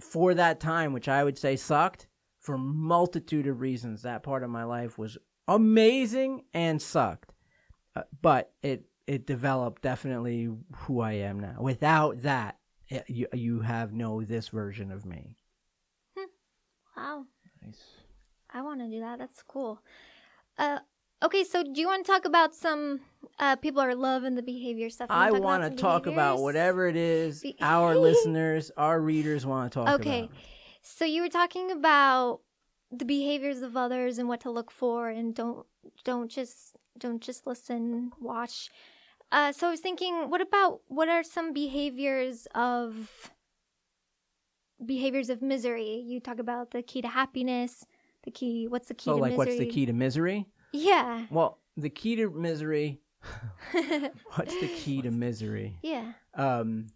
for 0.00 0.34
that 0.34 0.60
time, 0.60 0.92
which 0.92 1.08
I 1.08 1.24
would 1.24 1.36
say 1.36 1.56
sucked 1.56 2.06
for 2.38 2.56
multitude 2.56 3.48
of 3.48 3.60
reasons, 3.60 4.02
that 4.02 4.22
part 4.22 4.44
of 4.44 4.50
my 4.50 4.64
life 4.64 4.96
was 4.96 5.18
amazing 5.48 6.44
and 6.54 6.80
sucked. 6.80 7.32
Uh, 7.96 8.02
but 8.20 8.52
it 8.62 8.84
it 9.06 9.26
developed 9.26 9.82
definitely 9.82 10.50
who 10.76 11.00
I 11.00 11.12
am 11.12 11.40
now. 11.40 11.56
Without 11.60 12.22
that, 12.22 12.58
eh, 12.90 13.00
you 13.08 13.26
you 13.32 13.60
have 13.60 13.92
no 13.92 14.22
this 14.22 14.48
version 14.48 14.92
of 14.92 15.04
me. 15.04 15.36
Wow. 16.96 17.24
Nice. 17.64 17.80
I 18.52 18.62
want 18.62 18.80
to 18.80 18.88
do 18.88 19.00
that. 19.00 19.18
That's 19.18 19.42
cool. 19.46 19.80
Uh, 20.58 20.80
okay, 21.22 21.44
so 21.44 21.62
do 21.62 21.80
you 21.80 21.86
want 21.86 22.04
to 22.04 22.10
talk 22.10 22.24
about 22.24 22.54
some 22.54 23.00
uh, 23.38 23.54
people 23.56 23.80
are 23.80 23.94
loving 23.94 24.34
the 24.34 24.42
behavior 24.42 24.90
stuff? 24.90 25.06
I 25.08 25.30
want 25.30 25.62
to 25.62 25.80
talk 25.80 26.06
about 26.06 26.40
whatever 26.40 26.88
it 26.88 26.96
is 26.96 27.42
Be- 27.42 27.56
our 27.60 27.96
listeners, 28.08 28.72
our 28.76 29.00
readers 29.00 29.46
want 29.46 29.72
to 29.72 29.78
talk 29.78 30.00
Okay, 30.00 30.18
about. 30.18 30.30
Okay, 30.30 30.38
so 30.82 31.04
you 31.04 31.22
were 31.22 31.28
talking 31.28 31.70
about 31.70 32.40
the 32.90 33.04
behaviors 33.04 33.62
of 33.62 33.76
others 33.76 34.18
and 34.18 34.28
what 34.28 34.40
to 34.40 34.50
look 34.50 34.70
for, 34.70 35.08
and 35.08 35.34
don't 35.34 35.66
don't 36.04 36.30
just 36.30 36.76
don't 36.98 37.20
just 37.22 37.46
listen, 37.46 38.12
watch. 38.20 38.70
Uh, 39.30 39.52
so 39.52 39.66
I 39.68 39.70
was 39.70 39.80
thinking, 39.80 40.30
what 40.30 40.40
about 40.40 40.80
what 40.88 41.08
are 41.08 41.22
some 41.22 41.52
behaviors 41.52 42.46
of 42.54 43.30
behaviors 44.84 45.28
of 45.30 45.42
misery? 45.42 46.02
You 46.06 46.20
talk 46.20 46.38
about 46.38 46.70
the 46.70 46.82
key 46.82 47.02
to 47.02 47.08
happiness, 47.08 47.84
the 48.24 48.30
key. 48.30 48.66
What's 48.68 48.88
the 48.88 48.94
key 48.94 49.04
So, 49.10 49.14
to 49.16 49.20
like, 49.20 49.30
misery? 49.32 49.36
what's 49.46 49.58
the 49.58 49.66
key 49.66 49.86
to 49.86 49.92
misery? 49.92 50.46
Yeah. 50.72 51.26
Well, 51.30 51.58
the 51.76 51.90
key 51.90 52.16
to 52.16 52.30
misery. 52.30 53.00
what's 54.36 54.54
the 54.60 54.68
key 54.76 55.02
to 55.02 55.10
misery? 55.26 55.78
yeah. 55.82 56.12
Um, 56.34 56.86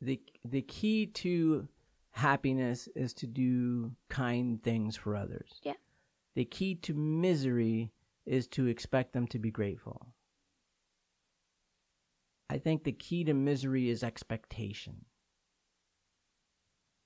the 0.00 0.20
the 0.44 0.62
key 0.62 1.06
to 1.06 1.66
happiness 2.16 2.88
is 2.96 3.12
to 3.12 3.26
do 3.26 3.92
kind 4.08 4.62
things 4.62 4.96
for 4.96 5.14
others. 5.14 5.60
Yeah. 5.62 5.74
The 6.34 6.46
key 6.46 6.74
to 6.76 6.94
misery 6.94 7.92
is 8.24 8.46
to 8.48 8.66
expect 8.68 9.12
them 9.12 9.26
to 9.28 9.38
be 9.38 9.50
grateful. 9.50 10.06
I 12.48 12.56
think 12.56 12.84
the 12.84 12.92
key 12.92 13.24
to 13.24 13.34
misery 13.34 13.90
is 13.90 14.02
expectation. 14.02 15.04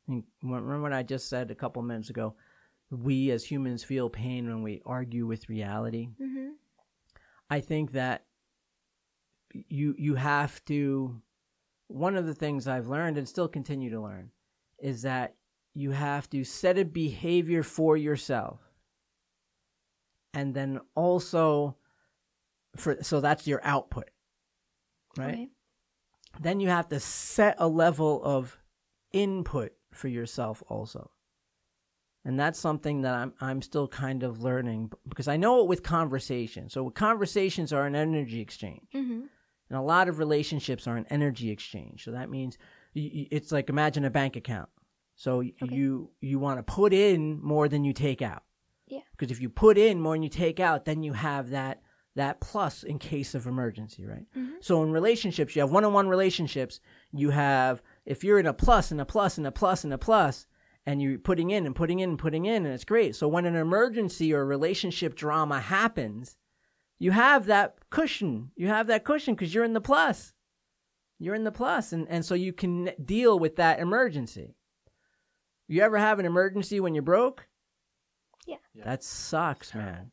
Think- 0.07 0.27
Remember 0.43 0.81
what 0.81 0.93
I 0.93 1.03
just 1.03 1.29
said 1.29 1.51
a 1.51 1.57
couple 1.57 1.83
minutes 1.83 2.11
ago? 2.11 2.37
We 2.91 3.33
as 3.33 3.45
humans 3.45 3.83
feel 3.83 4.11
pain 4.11 4.47
when 4.47 4.63
we 4.63 4.81
argue 4.87 5.27
with 5.27 5.49
reality. 5.49 6.11
Mm-hmm. 6.23 6.51
I 7.51 7.61
think 7.61 7.93
that 7.93 8.27
you 9.53 9.97
you 9.99 10.15
have 10.15 10.65
to 10.67 11.21
one 11.89 12.17
of 12.17 12.27
the 12.27 12.35
things 12.35 12.69
I've 12.69 12.87
learned 12.87 13.19
and 13.19 13.29
still 13.29 13.49
continue 13.49 13.91
to 13.91 14.01
learn 14.01 14.31
is 14.83 15.03
that 15.03 15.35
you 15.75 15.93
have 15.93 16.29
to 16.31 16.45
set 16.45 16.79
a 16.79 16.85
behavior 16.85 17.63
for 17.63 17.97
yourself. 17.97 18.61
And 20.35 20.55
then 20.55 20.81
also 20.95 21.77
for 22.77 22.99
so 23.03 23.21
that's 23.21 23.47
your 23.47 23.61
output 23.65 24.11
right? 25.17 25.49
Then 26.41 26.61
you 26.61 26.69
have 26.69 26.89
to 26.89 27.01
set 27.01 27.57
a 27.59 27.69
level 27.69 28.23
of 28.25 28.59
input 29.13 29.73
for 29.93 30.09
yourself 30.09 30.63
also. 30.69 31.11
And 32.25 32.39
that's 32.39 32.59
something 32.59 33.03
that 33.03 33.15
I'm 33.15 33.33
I'm 33.41 33.63
still 33.63 33.89
kind 33.89 34.23
of 34.23 34.43
learning 34.43 34.93
because 35.09 35.27
I 35.27 35.37
know 35.37 35.63
it 35.63 35.69
with 35.69 35.83
conversations. 35.83 36.73
So 36.75 36.91
conversations 36.91 37.73
are 37.73 37.87
an 37.87 37.97
energy 37.97 38.41
exchange, 38.41 38.87
Mm-hmm. 38.95 39.23
And 39.71 39.79
a 39.79 39.83
lot 39.83 40.09
of 40.09 40.19
relationships 40.19 40.87
are 40.87 40.97
an 40.97 41.07
energy 41.09 41.51
exchange. 41.51 42.05
So 42.05 42.11
that 42.11 42.29
means 42.29 42.59
it's 42.95 43.53
like 43.53 43.71
imagine 43.71 44.05
a 44.05 44.11
bank 44.11 44.37
account. 44.37 44.69
So 45.15 45.39
Okay. 45.41 45.55
you 45.71 46.11
you 46.21 46.39
want 46.39 46.59
to 46.59 46.63
put 46.63 46.93
in 46.93 47.41
more 47.43 47.69
than 47.69 47.85
you 47.85 47.93
take 47.93 48.21
out. 48.21 48.43
Yeah. 48.87 49.01
Because 49.13 49.31
if 49.31 49.41
you 49.41 49.49
put 49.49 49.79
in 49.79 50.01
more 50.01 50.15
than 50.15 50.23
you 50.23 50.29
take 50.29 50.59
out, 50.61 50.85
then 50.85 51.03
you 51.03 51.13
have 51.15 51.51
that 51.51 51.83
that 52.17 52.41
plus 52.41 52.83
in 52.83 52.99
case 52.99 53.37
of 53.37 53.47
emergency, 53.47 54.05
right? 54.05 54.27
Mhm. 54.37 54.55
So 54.61 54.83
in 54.83 54.91
relationships, 54.91 55.55
you 55.55 55.61
have 55.63 55.71
one-on-one 55.71 56.09
relationships. 56.09 56.81
You 57.13 57.31
have 57.31 57.83
if 58.05 58.25
you're 58.25 58.41
in 58.41 58.47
a 58.47 58.53
plus 58.53 58.91
and 58.91 59.01
a 59.01 59.05
plus 59.05 59.39
and 59.39 59.47
a 59.47 59.53
plus 59.53 59.85
and 59.85 59.93
a 59.93 59.99
plus, 59.99 60.47
and 60.85 61.01
you're 61.01 61.19
putting 61.21 61.51
in 61.51 61.67
and 61.67 61.77
putting 61.77 62.01
in 62.01 62.11
and 62.11 62.19
putting 62.19 62.47
in, 62.47 62.65
and 62.67 62.75
it's 62.75 62.85
great. 62.85 63.15
So 63.15 63.29
when 63.29 63.47
an 63.47 63.55
emergency 63.55 64.35
or 64.35 64.45
relationship 64.45 65.15
drama 65.15 65.61
happens, 65.61 66.37
you 67.01 67.11
have 67.11 67.47
that 67.47 67.77
cushion. 67.89 68.53
You 68.55 68.69
have 68.69 68.87
that 68.87 69.05
cushion 69.05 69.35
because 69.35 69.53
you're 69.53 69.65
in 69.65 69.73
the 69.73 69.81
plus. 69.81 70.35
You're 71.19 71.35
in 71.35 71.45
the 71.45 71.51
plus, 71.51 71.93
and 71.93 72.07
and 72.09 72.25
so 72.25 72.35
you 72.35 72.53
can 72.53 72.91
deal 73.05 73.39
with 73.39 73.57
that 73.57 73.81
emergency. 73.81 74.55
You 75.67 75.83
ever 75.83 75.99
have 75.99 76.19
an 76.19 76.27
emergency 76.27 76.79
when 76.79 76.95
you're 76.95 77.03
broke? 77.03 77.49
Yeah. 78.47 78.57
Yeah. 78.75 78.85
That 78.85 79.03
sucks, 79.03 79.75
man. 79.75 80.13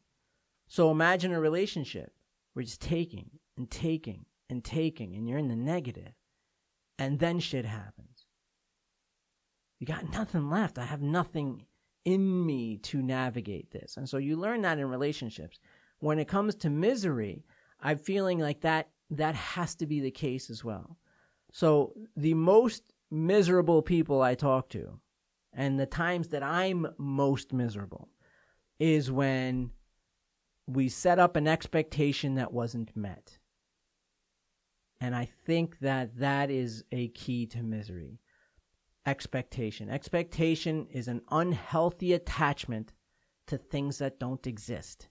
So 0.68 0.90
imagine 0.90 1.34
a 1.34 1.40
relationship 1.40 2.12
where 2.54 2.62
you're 2.62 2.68
just 2.68 2.82
taking 2.82 3.30
and 3.58 3.70
taking 3.70 4.26
and 4.50 4.64
taking, 4.64 5.14
and 5.16 5.28
you're 5.28 5.38
in 5.38 5.50
the 5.50 5.56
negative, 5.56 6.14
and 6.98 7.20
then 7.20 7.40
shit 7.40 7.66
happens. 7.66 8.26
You 9.80 9.88
got 9.88 10.12
nothing 10.12 10.50
left. 10.50 10.78
I 10.78 10.86
have 10.86 11.02
nothing 11.02 11.66
in 12.06 12.46
me 12.46 12.78
to 12.78 13.02
navigate 13.02 13.72
this. 13.72 13.98
And 13.98 14.08
so 14.08 14.18
you 14.18 14.38
learn 14.38 14.62
that 14.62 14.80
in 14.80 14.90
relationships. 14.90 15.60
When 16.00 16.20
it 16.20 16.28
comes 16.28 16.56
to 16.56 16.70
misery, 16.70 17.44
I'm 17.82 17.98
feeling 17.98 18.40
like 18.40 18.62
that 18.62 18.90
that 19.10 19.36
has 19.36 19.76
to 19.76 19.86
be 19.86 20.00
the 20.00 20.12
case 20.12 20.50
as 20.50 20.64
well. 20.64 20.98
So 21.52 21.94
the 22.16 22.34
most 22.34 22.94
miserable 23.10 23.82
people 23.82 24.22
I 24.22 24.36
talk 24.36 24.70
to 24.70 25.00
and 25.54 25.80
the 25.80 25.86
times 25.86 26.30
that 26.30 26.44
I'm 26.44 26.88
most 26.98 27.54
miserable 27.54 28.10
is 28.80 29.12
when 29.12 29.72
we 30.68 30.90
set 30.90 31.18
up 31.18 31.36
an 31.36 31.48
expectation 31.48 32.36
that 32.36 32.54
wasn't 32.54 32.96
met. 32.96 33.40
And 35.00 35.16
I 35.16 35.26
think 35.26 35.80
that 35.80 36.18
that 36.20 36.52
is 36.52 36.84
a 36.92 37.08
key 37.10 37.46
to 37.48 37.64
misery. 37.64 38.20
Expectation. 39.06 39.90
Expectation 39.90 40.88
is 40.92 41.08
an 41.08 41.22
unhealthy 41.32 42.14
attachment 42.14 42.94
to 43.48 43.58
things 43.58 44.00
that 44.00 44.20
don't 44.20 44.46
exist. 44.46 45.08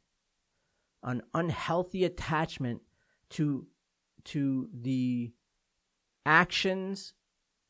An 1.02 1.22
unhealthy 1.34 2.04
attachment 2.04 2.82
to 3.30 3.66
to 4.24 4.68
the 4.72 5.32
actions 6.24 7.14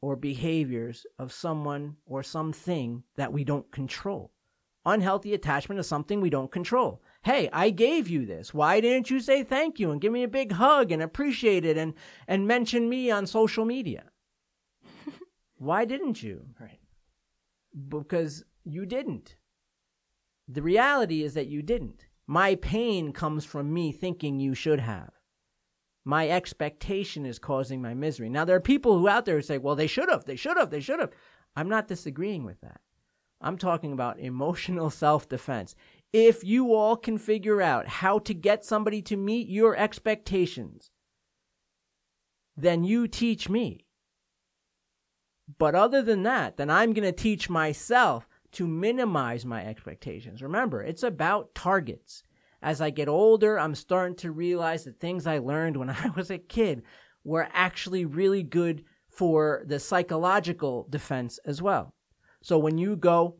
or 0.01 0.17
behaviors 0.17 1.07
of 1.19 1.33
someone 1.33 1.97
or 2.07 2.23
something 2.23 3.03
that 3.17 3.33
we 3.33 3.45
don't 3.45 3.71
control. 3.71 4.33
Unhealthy 4.87 5.35
attachment 5.35 5.81
is 5.81 5.87
something 5.87 6.21
we 6.21 6.31
don't 6.31 6.53
control. 6.53 7.03
Hey, 7.23 7.51
I 7.53 7.71
gave 7.71 8.09
you 8.09 8.25
this. 8.25 8.55
Why 8.55 8.81
didn't 8.81 9.11
you 9.11 9.19
say 9.19 9.43
thank 9.43 9.81
you 9.81 9.91
and 9.91 10.01
give 10.01 10.13
me 10.13 10.23
a 10.23 10.29
big 10.29 10.53
hug 10.53 10.93
and 10.93 11.03
appreciate 11.03 11.65
it 11.65 11.77
and, 11.77 11.95
and 12.29 12.47
mention 12.47 12.89
me 12.89 13.11
on 13.11 13.27
social 13.27 13.65
media? 13.65 14.05
Why 15.57 15.85
didn't 15.85 16.23
you? 16.23 16.47
Right. 16.61 16.79
Because 17.89 18.45
you 18.65 18.87
didn't. 18.87 19.35
The 20.47 20.63
reality 20.63 21.25
is 21.25 21.35
that 21.35 21.49
you 21.49 21.63
didn't. 21.63 22.06
My 22.27 22.57
pain 22.57 23.13
comes 23.13 23.45
from 23.45 23.73
me 23.73 23.93
thinking 23.93 24.41
you 24.41 24.55
should 24.55 24.81
have. 24.81 25.11
My 26.05 26.29
expectation 26.29 27.27
is 27.27 27.39
causing 27.39 27.83
my 27.83 27.95
misery. 27.95 28.29
Now, 28.29 28.45
there 28.45 28.57
are 28.57 28.61
people 28.61 28.99
who 28.99 29.09
out 29.09 29.25
there 29.25 29.37
who 29.37 29.43
say, 29.43 29.59
well, 29.59 29.77
they 29.77 29.87
should 29.87 30.09
have, 30.09 30.25
they 30.25 30.37
should 30.37 30.57
have, 30.57 30.71
they 30.71 30.81
should 30.81 31.01
have. 31.01 31.11
I'm 31.57 31.69
not 31.69 31.89
disagreeing 31.89 32.45
with 32.45 32.61
that. 32.61 32.81
I'm 33.41 33.59
talking 33.59 33.93
about 33.93 34.19
emotional 34.21 34.91
self 35.05 35.29
defense. 35.29 35.75
If 36.13 36.45
you 36.45 36.75
all 36.75 36.97
can 36.97 37.19
figure 37.19 37.61
out 37.61 37.89
how 37.89 38.19
to 38.21 38.35
get 38.35 38.65
somebody 38.65 39.03
to 39.03 39.17
meet 39.17 39.49
your 39.49 39.77
expectations, 39.77 40.91
then 42.57 42.85
you 42.85 43.07
teach 43.07 43.49
me. 43.49 43.85
But 45.59 45.75
other 45.75 46.03
than 46.03 46.23
that, 46.23 46.57
then 46.57 46.71
I'm 46.71 46.93
going 46.93 47.05
to 47.05 47.13
teach 47.13 47.51
myself 47.51 48.27
to 48.57 48.67
minimize 48.67 49.45
my 49.45 49.63
expectations. 49.63 50.41
Remember, 50.41 50.83
it's 50.83 51.03
about 51.03 51.55
targets. 51.55 52.23
as 52.63 52.81
I 52.81 52.89
get 52.89 53.07
older, 53.07 53.59
I'm 53.59 53.75
starting 53.75 54.17
to 54.17 54.33
realize 54.33 54.85
that 54.85 54.99
things 54.99 55.27
I 55.27 55.39
learned 55.39 55.77
when 55.77 55.91
I 56.05 56.11
was 56.17 56.31
a 56.31 56.39
kid 56.39 56.83
were 57.23 57.49
actually 57.53 58.07
really 58.07 58.43
good 58.43 58.85
for 59.11 59.63
the 59.67 59.79
psychological 59.79 60.87
defense 60.89 61.39
as 61.45 61.61
well. 61.61 61.93
So 62.43 62.57
when 62.57 62.79
you 62.79 62.97
go 62.97 63.37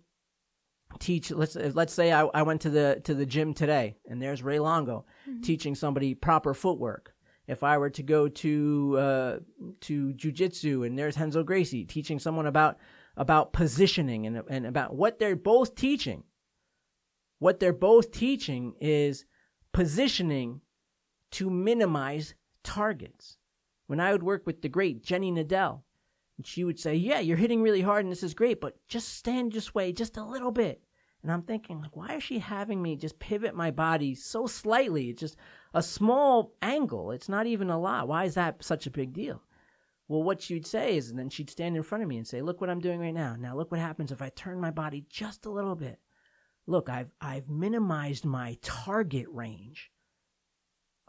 teach 1.01 1.31
let's 1.31 1.57
let's 1.57 1.93
say 1.93 2.13
I, 2.13 2.25
I 2.27 2.43
went 2.43 2.61
to 2.63 2.71
the 2.71 3.01
to 3.05 3.15
the 3.15 3.27
gym 3.27 3.55
today 3.55 3.97
and 4.09 4.21
there's 4.21 4.43
Ray 4.43 4.59
Longo 4.59 5.07
mm-hmm. 5.29 5.41
teaching 5.41 5.75
somebody 5.75 6.15
proper 6.15 6.53
footwork. 6.53 7.15
If 7.47 7.63
I 7.63 7.79
were 7.79 7.91
to 7.91 8.03
go 8.03 8.29
to 8.29 8.97
uh, 8.99 9.37
to 9.83 10.13
jujitsu 10.13 10.87
and 10.87 10.99
there's 10.99 11.19
Renzo 11.19 11.43
Gracie 11.43 11.85
teaching 11.85 12.19
someone 12.19 12.47
about 12.47 12.77
about 13.17 13.53
positioning 13.53 14.27
and 14.27 14.43
and 14.49 14.67
about 14.67 14.95
what 14.95 15.19
they're 15.19 15.37
both 15.37 15.75
teaching. 15.75 16.25
What 17.39 17.61
they're 17.61 17.73
both 17.73 18.13
teaching 18.13 18.75
is 18.81 19.25
positioning 19.73 20.61
to 21.33 21.51
minimize 21.51 22.35
targets. 22.63 23.37
When 23.87 24.01
I 24.01 24.13
would 24.13 24.23
work 24.23 24.47
with 24.47 24.63
the 24.63 24.69
great 24.69 25.03
Jenny 25.03 25.31
Nadell, 25.31 25.83
she 26.45 26.65
would 26.65 26.79
say, 26.79 26.95
Yeah, 26.95 27.21
you're 27.21 27.37
hitting 27.37 27.63
really 27.63 27.83
hard 27.83 28.05
and 28.05 28.13
this 28.13 28.23
is 28.23 28.35
great, 28.35 28.61
but 28.61 28.77
just 28.89 29.15
stand 29.15 29.53
this 29.53 29.75
way 29.75 29.93
just 29.93 30.17
a 30.17 30.25
little 30.25 30.51
bit. 30.51 30.83
And 31.23 31.33
I'm 31.33 31.43
thinking, 31.43 31.81
like, 31.81 31.97
why 31.97 32.17
is 32.17 32.23
she 32.23 32.39
having 32.39 32.81
me 32.81 32.95
just 32.95 33.19
pivot 33.19 33.55
my 33.55 33.71
body 33.71 34.15
so 34.15 34.47
slightly? 34.47 35.11
It's 35.11 35.21
just 35.21 35.37
a 35.75 35.83
small 35.83 36.55
angle. 36.63 37.11
It's 37.11 37.29
not 37.29 37.47
even 37.47 37.69
a 37.69 37.81
lot. 37.81 38.07
Why 38.07 38.25
is 38.25 38.35
that 38.35 38.63
such 38.63 38.87
a 38.87 38.93
big 38.93 39.13
deal? 39.13 39.43
Well, 40.09 40.23
what 40.23 40.41
she'd 40.41 40.67
say 40.67 40.97
is, 40.97 41.11
and 41.11 41.19
then 41.19 41.31
she'd 41.31 41.51
stand 41.51 41.77
in 41.77 41.83
front 41.83 42.03
of 42.03 42.09
me 42.09 42.17
and 42.17 42.27
say, 42.27 42.41
Look 42.41 42.61
what 42.61 42.71
I'm 42.71 42.81
doing 42.81 43.01
right 43.01 43.15
now. 43.15 43.37
Now 43.37 43.57
look 43.57 43.71
what 43.71 43.81
happens 43.81 44.13
if 44.13 44.23
I 44.23 44.29
turn 44.31 44.61
my 44.61 44.71
body 44.71 45.05
just 45.09 45.47
a 45.47 45.51
little 45.51 45.75
bit. 45.75 45.99
Look, 46.67 46.89
I've 46.89 47.11
I've 47.21 47.49
minimized 47.49 48.25
my 48.25 48.59
target 48.63 49.27
range 49.31 49.91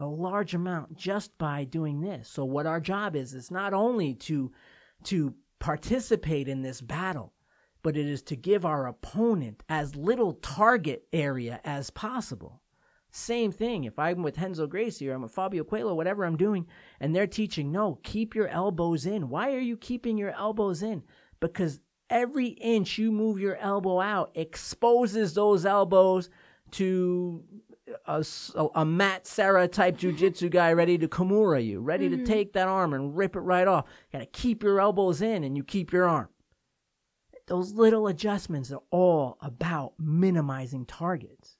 a 0.00 0.06
large 0.06 0.54
amount 0.54 0.96
just 0.96 1.36
by 1.38 1.64
doing 1.64 2.00
this. 2.00 2.28
So 2.28 2.44
what 2.44 2.66
our 2.66 2.80
job 2.80 3.16
is 3.16 3.34
is 3.34 3.50
not 3.50 3.74
only 3.74 4.14
to 4.14 4.52
to 5.04 5.34
participate 5.58 6.48
in 6.48 6.62
this 6.62 6.80
battle, 6.80 7.34
but 7.82 7.96
it 7.96 8.06
is 8.06 8.22
to 8.22 8.36
give 8.36 8.64
our 8.64 8.86
opponent 8.86 9.62
as 9.68 9.96
little 9.96 10.34
target 10.34 11.04
area 11.12 11.60
as 11.64 11.90
possible. 11.90 12.62
Same 13.18 13.52
thing. 13.52 13.84
If 13.84 13.98
I'm 13.98 14.22
with 14.22 14.38
Renzo 14.38 14.66
Gracie 14.66 15.08
or 15.08 15.14
I'm 15.14 15.22
with 15.22 15.32
Fabio 15.32 15.64
Coelho, 15.64 15.94
whatever 15.94 16.24
I'm 16.24 16.36
doing, 16.36 16.66
and 17.00 17.14
they're 17.14 17.26
teaching, 17.26 17.72
no, 17.72 17.98
keep 18.02 18.34
your 18.34 18.48
elbows 18.48 19.06
in. 19.06 19.28
Why 19.28 19.52
are 19.54 19.60
you 19.60 19.76
keeping 19.76 20.16
your 20.16 20.30
elbows 20.30 20.82
in? 20.82 21.02
Because 21.40 21.80
every 22.08 22.46
inch 22.46 22.96
you 22.96 23.12
move 23.12 23.38
your 23.38 23.56
elbow 23.56 24.00
out 24.00 24.30
exposes 24.34 25.34
those 25.34 25.66
elbows 25.66 26.30
to 26.72 27.42
a, 28.06 28.24
a 28.74 28.84
Matt 28.84 29.26
Serra 29.26 29.66
type 29.68 29.98
jujitsu 29.98 30.50
guy 30.50 30.72
ready 30.72 30.96
to 30.98 31.08
Kimura 31.08 31.64
you, 31.64 31.80
ready 31.80 32.08
mm-hmm. 32.08 32.24
to 32.24 32.26
take 32.26 32.52
that 32.52 32.68
arm 32.68 32.94
and 32.94 33.16
rip 33.16 33.36
it 33.36 33.40
right 33.40 33.66
off. 33.66 33.86
You 34.12 34.20
gotta 34.20 34.30
keep 34.30 34.62
your 34.62 34.80
elbows 34.80 35.22
in 35.22 35.44
and 35.44 35.56
you 35.56 35.64
keep 35.64 35.92
your 35.92 36.08
arm. 36.08 36.28
Those 37.46 37.72
little 37.72 38.06
adjustments 38.06 38.70
are 38.70 38.82
all 38.90 39.38
about 39.40 39.94
minimizing 39.98 40.84
targets. 40.86 41.57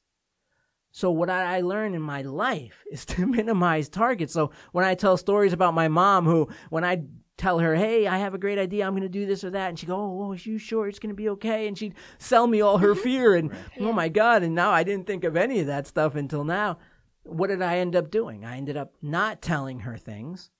So 0.98 1.12
what 1.12 1.30
I 1.30 1.60
learned 1.60 1.94
in 1.94 2.02
my 2.02 2.22
life 2.22 2.82
is 2.90 3.06
to 3.14 3.24
minimize 3.24 3.88
targets. 3.88 4.32
So 4.32 4.50
when 4.72 4.84
I 4.84 4.96
tell 4.96 5.16
stories 5.16 5.52
about 5.52 5.72
my 5.72 5.86
mom, 5.86 6.24
who 6.24 6.48
when 6.70 6.82
I 6.82 7.04
tell 7.36 7.60
her, 7.60 7.76
"Hey, 7.76 8.08
I 8.08 8.18
have 8.18 8.34
a 8.34 8.38
great 8.38 8.58
idea. 8.58 8.84
I'm 8.84 8.94
going 8.94 9.02
to 9.04 9.08
do 9.08 9.24
this 9.24 9.44
or 9.44 9.50
that," 9.50 9.68
and 9.68 9.78
she 9.78 9.86
go, 9.86 9.94
"Oh, 9.94 10.32
are 10.32 10.34
you 10.34 10.58
sure 10.58 10.88
it's 10.88 10.98
going 10.98 11.14
to 11.14 11.22
be 11.22 11.28
okay?" 11.28 11.68
And 11.68 11.78
she'd 11.78 11.94
sell 12.18 12.48
me 12.48 12.60
all 12.60 12.78
her 12.78 12.94
fear 13.06 13.36
and 13.36 13.52
right. 13.52 13.60
oh 13.78 13.92
my 13.92 14.08
god! 14.08 14.42
And 14.42 14.56
now 14.56 14.72
I 14.72 14.82
didn't 14.82 15.06
think 15.06 15.22
of 15.22 15.36
any 15.36 15.60
of 15.60 15.68
that 15.68 15.86
stuff 15.86 16.16
until 16.16 16.42
now. 16.42 16.78
What 17.22 17.46
did 17.46 17.62
I 17.62 17.78
end 17.78 17.94
up 17.94 18.10
doing? 18.10 18.44
I 18.44 18.56
ended 18.56 18.76
up 18.76 18.92
not 19.00 19.40
telling 19.40 19.80
her 19.80 19.98
things, 19.98 20.50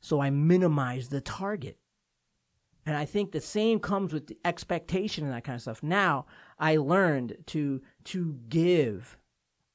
so 0.00 0.20
I 0.20 0.30
minimized 0.30 1.10
the 1.10 1.20
target. 1.20 1.78
And 2.86 2.96
I 2.96 3.06
think 3.06 3.32
the 3.32 3.40
same 3.40 3.80
comes 3.80 4.12
with 4.12 4.28
the 4.28 4.38
expectation 4.44 5.24
and 5.24 5.34
that 5.34 5.42
kind 5.42 5.56
of 5.56 5.62
stuff. 5.62 5.82
Now 5.82 6.26
I 6.60 6.76
learned 6.76 7.38
to 7.46 7.82
to 8.04 8.38
give. 8.48 9.16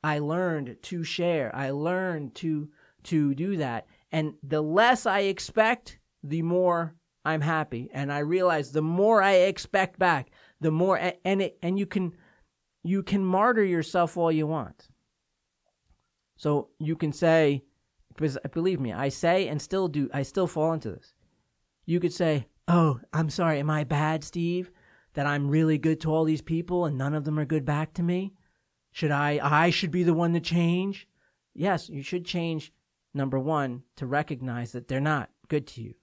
I 0.05 0.19
learned 0.19 0.77
to 0.83 1.03
share. 1.03 1.49
I 1.55 1.71
learned 1.71 2.35
to 2.35 2.69
to 3.05 3.33
do 3.33 3.57
that. 3.57 3.87
And 4.11 4.35
the 4.43 4.61
less 4.61 5.07
I 5.07 5.21
expect, 5.21 5.97
the 6.23 6.43
more 6.43 6.93
I'm 7.25 7.41
happy. 7.41 7.89
And 7.91 8.13
I 8.13 8.19
realize 8.19 8.71
the 8.71 8.83
more 8.83 9.23
I 9.23 9.31
expect 9.31 9.97
back, 9.97 10.29
the 10.61 10.69
more 10.69 10.99
and 11.25 11.41
it, 11.41 11.57
and 11.63 11.79
you 11.79 11.87
can 11.87 12.13
you 12.83 13.01
can 13.01 13.25
martyr 13.25 13.63
yourself 13.63 14.15
all 14.15 14.31
you 14.31 14.45
want. 14.45 14.89
So 16.37 16.69
you 16.77 16.95
can 16.95 17.11
say 17.11 17.63
because 18.09 18.37
believe 18.53 18.79
me, 18.79 18.93
I 18.93 19.09
say 19.09 19.47
and 19.47 19.59
still 19.59 19.87
do 19.87 20.07
I 20.13 20.21
still 20.21 20.45
fall 20.45 20.73
into 20.73 20.91
this. 20.91 21.15
You 21.87 21.99
could 21.99 22.13
say, 22.13 22.45
"Oh, 22.67 22.99
I'm 23.11 23.31
sorry. 23.31 23.57
Am 23.59 23.71
I 23.71 23.85
bad, 23.85 24.23
Steve? 24.23 24.69
That 25.15 25.25
I'm 25.25 25.49
really 25.49 25.79
good 25.79 25.99
to 26.01 26.13
all 26.13 26.25
these 26.25 26.43
people 26.43 26.85
and 26.85 26.95
none 26.95 27.15
of 27.15 27.23
them 27.23 27.39
are 27.39 27.45
good 27.45 27.65
back 27.65 27.95
to 27.95 28.03
me? 28.03 28.35
Should 28.95 29.11
I 29.11 29.41
I 29.43 29.71
should 29.71 29.91
be 29.91 30.03
the 30.03 30.13
one 30.13 30.31
to 30.35 30.39
change?" 30.39 31.05
Yes, 31.53 31.89
you 31.89 32.01
should 32.01 32.23
change 32.23 32.71
number 33.13 33.37
1 33.37 33.83
to 33.97 34.05
recognize 34.05 34.71
that 34.71 34.87
they're 34.87 35.01
not 35.01 35.31
good 35.49 35.67
to 35.67 35.81
you. 35.81 35.95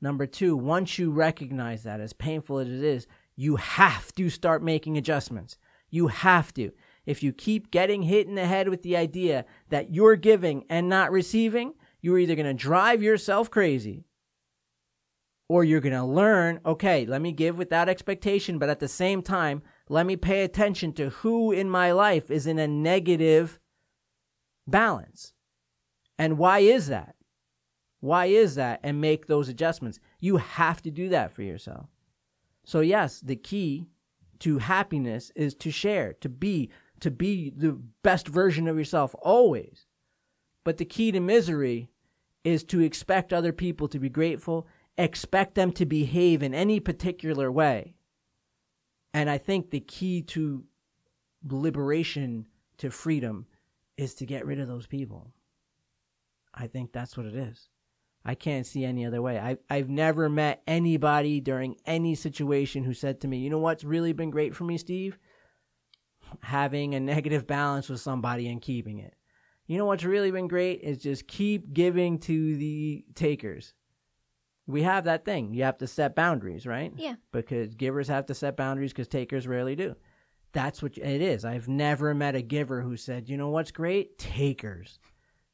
Number 0.00 0.26
two, 0.26 0.56
once 0.56 0.98
you 0.98 1.12
recognize 1.12 1.84
that, 1.84 2.00
as 2.00 2.12
painful 2.12 2.58
as 2.58 2.66
it 2.66 2.82
is, 2.82 3.06
you 3.36 3.54
have 3.56 4.12
to 4.14 4.28
start 4.28 4.60
making 4.60 4.98
adjustments. 4.98 5.56
You 5.88 6.08
have 6.08 6.52
to. 6.54 6.72
If 7.06 7.22
you 7.22 7.32
keep 7.32 7.70
getting 7.70 8.02
hit 8.02 8.26
in 8.26 8.34
the 8.34 8.46
head 8.46 8.68
with 8.68 8.82
the 8.82 8.96
idea 8.96 9.44
that 9.68 9.94
you're 9.94 10.16
giving 10.16 10.64
and 10.68 10.88
not 10.88 11.12
receiving, 11.12 11.74
you're 12.00 12.18
either 12.18 12.34
going 12.34 12.46
to 12.46 12.54
drive 12.54 13.04
yourself 13.04 13.52
crazy 13.52 14.04
or 15.48 15.62
you're 15.62 15.80
going 15.80 15.94
to 15.94 16.04
learn, 16.04 16.58
okay, 16.66 17.06
let 17.06 17.22
me 17.22 17.30
give 17.30 17.56
without 17.56 17.88
expectation, 17.88 18.58
but 18.58 18.68
at 18.68 18.80
the 18.80 18.88
same 18.88 19.22
time, 19.22 19.62
let 19.92 20.06
me 20.06 20.16
pay 20.16 20.42
attention 20.42 20.94
to 20.94 21.10
who 21.10 21.52
in 21.52 21.68
my 21.68 21.92
life 21.92 22.30
is 22.30 22.46
in 22.46 22.58
a 22.58 22.66
negative 22.66 23.60
balance. 24.66 25.34
And 26.18 26.38
why 26.38 26.60
is 26.60 26.86
that? 26.86 27.14
Why 28.00 28.26
is 28.26 28.54
that? 28.54 28.80
And 28.82 29.02
make 29.02 29.26
those 29.26 29.50
adjustments. 29.50 30.00
You 30.18 30.38
have 30.38 30.80
to 30.82 30.90
do 30.90 31.10
that 31.10 31.30
for 31.30 31.42
yourself. 31.42 31.90
So 32.64 32.80
yes, 32.80 33.20
the 33.20 33.36
key 33.36 33.86
to 34.38 34.56
happiness 34.56 35.30
is 35.36 35.54
to 35.56 35.70
share, 35.70 36.14
to 36.22 36.30
be, 36.30 36.70
to 37.00 37.10
be 37.10 37.50
the 37.54 37.78
best 38.02 38.28
version 38.28 38.68
of 38.68 38.78
yourself 38.78 39.14
always. 39.20 39.84
But 40.64 40.78
the 40.78 40.86
key 40.86 41.12
to 41.12 41.20
misery 41.20 41.90
is 42.44 42.64
to 42.64 42.80
expect 42.80 43.30
other 43.30 43.52
people 43.52 43.88
to 43.88 43.98
be 43.98 44.08
grateful, 44.08 44.66
expect 44.96 45.54
them 45.54 45.70
to 45.72 45.84
behave 45.84 46.42
in 46.42 46.54
any 46.54 46.80
particular 46.80 47.52
way. 47.52 47.94
And 49.14 49.28
I 49.28 49.38
think 49.38 49.70
the 49.70 49.80
key 49.80 50.22
to 50.22 50.64
liberation 51.48 52.46
to 52.78 52.90
freedom 52.90 53.46
is 53.96 54.14
to 54.14 54.26
get 54.26 54.46
rid 54.46 54.60
of 54.60 54.68
those 54.68 54.86
people. 54.86 55.32
I 56.54 56.66
think 56.66 56.92
that's 56.92 57.16
what 57.16 57.26
it 57.26 57.34
is. 57.34 57.68
I 58.24 58.34
can't 58.34 58.66
see 58.66 58.84
any 58.84 59.04
other 59.04 59.20
way. 59.20 59.38
I, 59.38 59.58
I've 59.68 59.88
never 59.88 60.28
met 60.28 60.62
anybody 60.66 61.40
during 61.40 61.76
any 61.86 62.14
situation 62.14 62.84
who 62.84 62.94
said 62.94 63.20
to 63.20 63.28
me, 63.28 63.38
you 63.38 63.50
know 63.50 63.58
what's 63.58 63.84
really 63.84 64.12
been 64.12 64.30
great 64.30 64.54
for 64.54 64.64
me, 64.64 64.78
Steve? 64.78 65.18
Having 66.42 66.94
a 66.94 67.00
negative 67.00 67.46
balance 67.46 67.88
with 67.88 68.00
somebody 68.00 68.48
and 68.48 68.62
keeping 68.62 68.98
it. 68.98 69.14
You 69.66 69.76
know 69.78 69.86
what's 69.86 70.04
really 70.04 70.30
been 70.30 70.48
great 70.48 70.82
is 70.82 70.98
just 70.98 71.26
keep 71.26 71.72
giving 71.72 72.18
to 72.20 72.56
the 72.56 73.04
takers. 73.14 73.74
We 74.66 74.82
have 74.82 75.04
that 75.04 75.24
thing. 75.24 75.54
You 75.54 75.64
have 75.64 75.78
to 75.78 75.86
set 75.86 76.14
boundaries, 76.14 76.66
right? 76.66 76.92
Yeah. 76.96 77.16
Because 77.32 77.74
givers 77.74 78.08
have 78.08 78.26
to 78.26 78.34
set 78.34 78.56
boundaries 78.56 78.92
because 78.92 79.08
takers 79.08 79.46
rarely 79.46 79.74
do. 79.74 79.96
That's 80.52 80.82
what 80.82 80.96
it 80.98 81.22
is. 81.22 81.44
I've 81.44 81.68
never 81.68 82.14
met 82.14 82.36
a 82.36 82.42
giver 82.42 82.82
who 82.82 82.96
said, 82.96 83.28
you 83.28 83.36
know 83.36 83.48
what's 83.48 83.70
great? 83.70 84.18
Takers. 84.18 84.98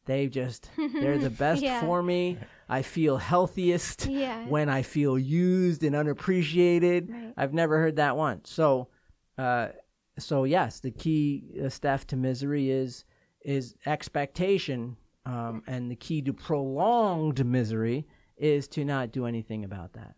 They 0.04 0.26
just, 0.26 0.70
they're 0.76 1.18
the 1.18 1.30
best 1.44 1.62
yeah. 1.62 1.80
for 1.80 2.02
me. 2.02 2.38
I 2.68 2.82
feel 2.82 3.16
healthiest 3.18 4.06
yeah. 4.06 4.46
when 4.46 4.68
I 4.68 4.82
feel 4.82 5.18
used 5.18 5.84
and 5.84 5.94
unappreciated. 5.94 7.10
Right. 7.10 7.34
I've 7.36 7.54
never 7.54 7.78
heard 7.78 7.96
that 7.96 8.16
once. 8.16 8.50
So, 8.50 8.88
uh, 9.36 9.68
so 10.18 10.44
yes, 10.44 10.80
the 10.80 10.90
key 10.90 11.44
uh, 11.64 11.68
stuff 11.68 12.06
to 12.08 12.16
misery 12.16 12.70
is 12.70 13.04
is 13.44 13.76
expectation, 13.86 14.96
um, 15.24 15.62
and 15.66 15.90
the 15.90 15.96
key 15.96 16.20
to 16.22 16.32
prolonged 16.32 17.44
misery 17.46 18.06
is 18.38 18.68
to 18.68 18.84
not 18.84 19.12
do 19.12 19.26
anything 19.26 19.64
about 19.64 19.92
that. 19.94 20.14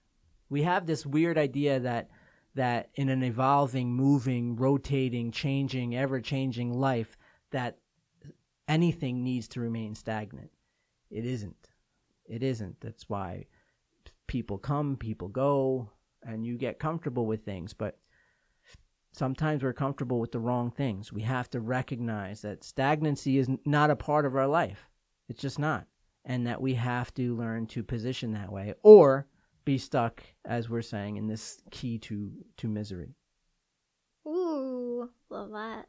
We 0.48 0.62
have 0.62 0.86
this 0.86 1.06
weird 1.06 1.38
idea 1.38 1.80
that 1.80 2.10
that 2.54 2.90
in 2.96 3.08
an 3.08 3.22
evolving, 3.22 3.92
moving, 3.92 4.56
rotating, 4.56 5.30
changing, 5.30 5.96
ever 5.96 6.20
changing 6.20 6.72
life, 6.72 7.16
that 7.52 7.78
anything 8.66 9.22
needs 9.22 9.46
to 9.48 9.60
remain 9.60 9.94
stagnant. 9.94 10.50
It 11.10 11.24
isn't. 11.24 11.70
It 12.26 12.42
isn't. 12.42 12.80
That's 12.80 13.08
why 13.08 13.46
people 14.26 14.58
come, 14.58 14.96
people 14.96 15.28
go, 15.28 15.90
and 16.22 16.44
you 16.44 16.56
get 16.56 16.78
comfortable 16.78 17.26
with 17.26 17.44
things. 17.44 17.72
But 17.72 17.98
sometimes 19.12 19.62
we're 19.62 19.72
comfortable 19.72 20.20
with 20.20 20.32
the 20.32 20.38
wrong 20.38 20.70
things. 20.70 21.12
We 21.12 21.22
have 21.22 21.50
to 21.50 21.60
recognize 21.60 22.42
that 22.42 22.64
stagnancy 22.64 23.38
is 23.38 23.48
not 23.64 23.90
a 23.90 23.96
part 23.96 24.26
of 24.26 24.36
our 24.36 24.46
life. 24.46 24.88
It's 25.28 25.42
just 25.42 25.58
not. 25.58 25.86
And 26.24 26.46
that 26.46 26.60
we 26.60 26.74
have 26.74 27.12
to 27.14 27.34
learn 27.34 27.66
to 27.68 27.82
position 27.82 28.32
that 28.32 28.52
way 28.52 28.74
or 28.82 29.26
be 29.64 29.78
stuck, 29.78 30.22
as 30.44 30.68
we're 30.68 30.82
saying, 30.82 31.16
in 31.16 31.26
this 31.26 31.60
key 31.70 31.98
to, 31.98 32.30
to 32.58 32.68
misery. 32.68 33.14
Ooh, 34.26 35.08
love 35.30 35.50
that. 35.50 35.86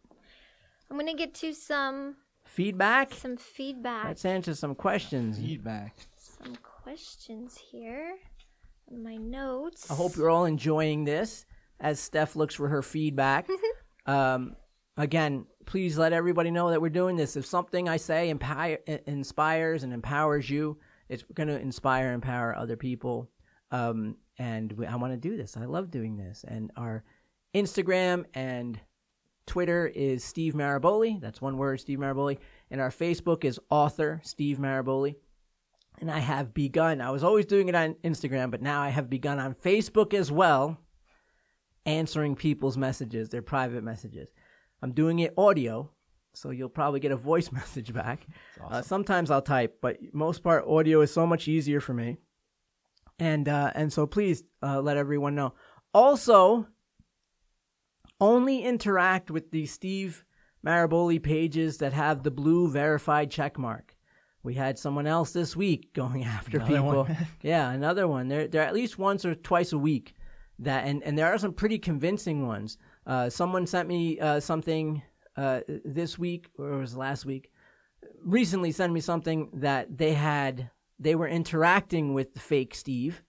I'm 0.90 0.98
gonna 0.98 1.14
get 1.14 1.34
to 1.36 1.54
some 1.54 2.16
Feedback? 2.44 3.14
some 3.14 3.38
feedback. 3.38 4.06
Let's 4.06 4.26
answer 4.26 4.56
some 4.56 4.76
questions. 4.76 5.38
Feedback. 5.38 5.96
Some 6.18 6.56
questions 6.58 7.58
here 7.58 8.18
on 8.92 9.04
my 9.04 9.16
notes. 9.16 9.90
I 9.90 9.96
hope 9.96 10.16
you're 10.16 10.30
all 10.30 10.46
enjoying 10.46 11.06
this 11.06 11.46
as 11.80 12.00
Steph 12.00 12.36
looks 12.36 12.56
for 12.56 12.68
her 12.68 12.82
feedback. 12.82 13.48
um, 14.06 14.56
again, 14.98 15.46
please 15.66 15.98
let 15.98 16.14
everybody 16.14 16.52
know 16.52 16.70
that 16.70 16.82
we're 16.82 16.90
doing 16.90 17.16
this. 17.16 17.36
If 17.36 17.46
something 17.46 17.88
I 17.88 17.98
say 17.98 18.30
empower, 18.30 18.78
inspires 19.06 19.84
and 19.84 19.94
empowers 19.94 20.50
you, 20.50 20.78
it's 21.10 21.24
going 21.34 21.50
to 21.50 21.60
inspire 21.60 22.08
and 22.08 22.16
empower 22.16 22.56
other 22.56 22.78
people. 22.78 23.30
Um, 23.72 24.18
and 24.38 24.72
we, 24.74 24.86
I 24.86 24.96
want 24.96 25.14
to 25.14 25.18
do 25.18 25.38
this. 25.38 25.58
I 25.58 25.66
love 25.66 25.92
doing 25.92 26.18
this. 26.18 26.44
And 26.48 26.72
our 26.76 27.04
Instagram 27.54 28.26
and 28.34 28.80
Twitter 29.46 29.88
is 29.88 30.24
Steve 30.24 30.54
Maraboli. 30.54 31.20
That's 31.20 31.42
one 31.42 31.58
word, 31.58 31.80
Steve 31.80 32.00
Maraboli. 32.00 32.38
And 32.70 32.80
our 32.80 32.90
Facebook 32.90 33.44
is 33.44 33.60
author 33.70 34.22
Steve 34.24 34.58
Maraboli. 34.58 35.16
And 36.00 36.10
I 36.10 36.20
have 36.20 36.54
begun, 36.54 37.02
I 37.02 37.12
was 37.12 37.24
always 37.24 37.46
doing 37.46 37.68
it 37.68 37.76
on 37.76 37.96
Instagram, 38.04 38.50
but 38.50 38.62
now 38.62 38.82
I 38.82 38.90
have 38.90 39.10
begun 39.10 39.40
on 39.40 39.54
Facebook 39.54 40.14
as 40.14 40.32
well, 40.32 40.80
answering 41.86 42.36
people's 42.36 42.78
messages, 42.78 43.30
their 43.30 43.42
private 43.42 43.84
messages. 43.84 44.30
I'm 44.82 44.94
doing 44.94 45.20
it 45.20 45.34
audio, 45.38 45.92
so 46.34 46.50
you'll 46.50 46.70
probably 46.70 47.00
get 47.00 47.12
a 47.12 47.18
voice 47.18 47.52
message 47.52 47.94
back. 47.94 48.26
Uh, 48.64 48.82
sometimes 48.82 49.32
I'll 49.32 49.42
type, 49.42 49.78
but 49.82 49.98
most 50.14 50.44
part, 50.44 50.66
audio 50.68 51.02
is 51.02 51.14
so 51.14 51.26
much 51.28 51.48
easier 51.48 51.80
for 51.80 51.94
me. 51.94 52.18
And 53.20 53.48
uh, 53.48 53.72
and 53.76 53.94
so 53.94 54.08
please 54.08 54.44
uh, 54.64 54.82
let 54.82 54.98
everyone 54.98 55.36
know. 55.36 55.54
Also, 55.94 56.68
only 58.20 58.64
interact 58.64 59.30
with 59.30 59.52
the 59.52 59.66
Steve 59.66 60.24
Maraboli 60.66 61.22
pages 61.22 61.78
that 61.80 61.94
have 61.94 62.24
the 62.24 62.32
blue 62.32 62.70
verified 62.70 63.30
check 63.30 63.58
mark. 63.58 63.96
We 64.44 64.54
had 64.56 64.80
someone 64.80 65.08
else 65.08 65.32
this 65.32 65.56
week 65.56 65.94
going 65.94 66.24
after 66.26 66.58
Another 66.58 66.76
people. 66.76 67.08
yeah, 67.42 67.72
another 67.72 68.08
one. 68.08 68.28
They're, 68.28 68.48
they're 68.48 68.64
at 68.64 68.74
least 68.74 68.98
once 68.98 69.26
or 69.26 69.36
twice 69.36 69.72
a 69.74 69.78
week. 69.78 70.16
That 70.60 70.86
and, 70.86 71.02
and 71.04 71.18
there 71.18 71.28
are 71.28 71.40
some 71.40 71.54
pretty 71.54 71.80
convincing 71.80 72.46
ones. 72.48 72.78
Uh, 73.06 73.30
someone 73.30 73.66
sent 73.66 73.88
me 73.88 74.20
uh, 74.20 74.40
something 74.40 75.02
uh, 75.38 75.62
this 75.86 76.20
week 76.20 76.48
or 76.58 76.74
it 76.74 76.80
was 76.80 76.96
last 76.96 77.26
week. 77.26 77.52
Recently, 78.24 78.72
sent 78.72 78.94
me 78.94 79.00
something 79.00 79.50
that 79.54 79.98
they 79.98 80.14
had. 80.14 80.70
They 81.00 81.16
were 81.16 81.28
interacting 81.28 82.14
with 82.14 82.40
fake 82.40 82.76
Steve, 82.76 83.24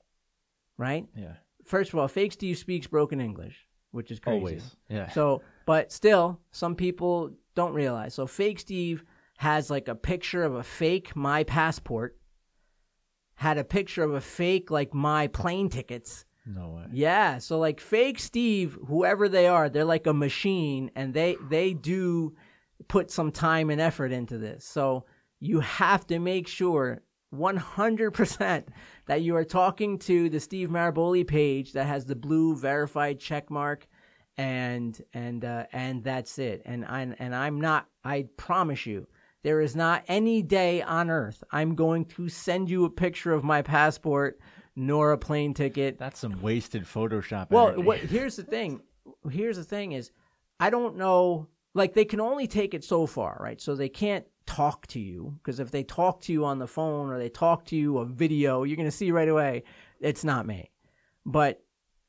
right? 0.77 1.07
Yeah. 1.17 1.35
First 1.65 1.93
of 1.93 1.99
all, 1.99 2.09
fake 2.09 2.33
Steve 2.33 2.59
speaks 2.59 2.87
broken 2.87 3.21
English, 3.21 3.67
which 3.91 4.11
is 4.11 4.19
crazy. 4.19 4.39
Always. 4.39 4.77
Yeah. 4.89 5.11
So, 5.11 5.43
but 5.67 5.93
still, 5.93 6.41
some 6.51 6.75
people 6.75 7.33
don't 7.55 7.75
realize. 7.75 8.15
So, 8.15 8.27
fake 8.27 8.61
Steve 8.61 9.05
has 9.37 9.71
like 9.71 9.89
a 9.89 9.95
picture 9.95 10.43
of 10.43 10.55
a 10.55 10.63
fake 10.63 11.17
my 11.17 11.45
passport, 11.45 12.17
had 13.35 13.59
a 13.59 13.65
picture 13.65 14.03
of 14.05 14.15
a 14.15 14.21
fake 14.21 14.71
like 14.71 14.95
my 14.95 15.27
plane 15.29 15.69
tickets. 15.69 16.25
No 16.45 16.71
way. 16.71 16.87
Yeah, 16.93 17.39
so 17.39 17.59
like 17.59 17.81
fake 17.81 18.19
Steve, 18.19 18.79
whoever 18.89 19.29
they 19.29 19.47
are, 19.47 19.69
they're 19.69 19.85
like 19.85 20.07
a 20.07 20.13
machine, 20.13 20.91
and 20.95 21.15
they 21.15 21.37
they 21.49 21.73
do 21.75 22.35
put 22.89 23.11
some 23.11 23.31
time 23.31 23.71
and 23.71 23.81
effort 23.81 24.13
into 24.13 24.39
this. 24.39 24.65
So 24.65 25.05
you 25.41 25.61
have 25.61 26.07
to 26.09 26.19
make 26.19 26.49
sure 26.49 27.03
100% 27.35 28.65
that 29.07 29.23
you 29.23 29.37
are 29.37 29.45
talking 29.45 29.99
to 29.99 30.29
the 30.29 30.41
Steve 30.41 30.69
Maraboli 30.69 31.27
page 31.27 31.73
that 31.73 31.87
has 31.87 32.05
the 32.05 32.17
blue 32.17 32.57
verified 32.57 33.19
check 33.19 33.51
mark 33.51 33.87
and 34.37 35.01
and 35.13 35.45
uh, 35.45 35.67
and 35.73 36.03
that's 36.05 36.39
it. 36.39 36.63
And 36.65 36.85
I 36.85 37.15
and 37.19 37.35
I'm 37.35 37.61
not 37.61 37.87
I 38.05 38.27
promise 38.37 38.87
you 38.87 39.07
there 39.43 39.61
is 39.61 39.75
not 39.75 40.05
any 40.09 40.43
day 40.43 40.83
on 40.83 41.11
earth 41.11 41.43
I'm 41.51 41.75
going 41.75 42.05
to 42.07 42.29
send 42.29 42.71
you 42.71 42.85
a 42.85 42.91
picture 42.91 43.33
of 43.33 43.45
my 43.45 43.63
passport 43.63 44.39
nor 44.75 45.13
a 45.13 45.19
plane 45.19 45.55
ticket 45.55 45.99
That's 45.99 46.21
some 46.21 46.41
wasted 46.41 46.85
Photoshop. 46.85 47.51
well, 47.51 47.81
what, 47.83 47.99
here's 47.99 48.37
the 48.37 48.43
thing. 48.43 48.81
Here's 49.31 49.57
the 49.57 49.65
thing 49.65 49.93
is, 49.93 50.11
I 50.61 50.71
don't 50.71 50.97
know. 50.97 51.49
Like 51.75 51.95
they 51.95 52.05
can 52.05 52.21
only 52.21 52.47
take 52.47 52.75
it 52.75 52.85
so 52.85 53.07
far, 53.07 53.39
right? 53.41 53.61
So 53.61 53.75
they 53.75 53.89
can't 53.89 54.27
talk 54.47 54.87
to 54.89 55.01
you 55.01 55.39
because 55.39 55.61
if 55.61 55.71
they 55.71 55.83
talk 55.83 56.21
to 56.23 56.33
you 56.33 56.45
on 56.45 56.59
the 56.59 56.67
phone 56.67 57.11
or 57.11 57.19
they 57.19 57.29
talk 57.29 57.65
to 57.67 57.77
you 57.77 57.99
a 57.99 58.05
video, 58.05 58.65
you're 58.65 58.77
gonna 58.77 58.91
see 58.91 59.11
right 59.11 59.29
away 59.29 59.65
it's 60.01 60.25
not 60.25 60.47
me. 60.47 60.71
But 61.25 61.63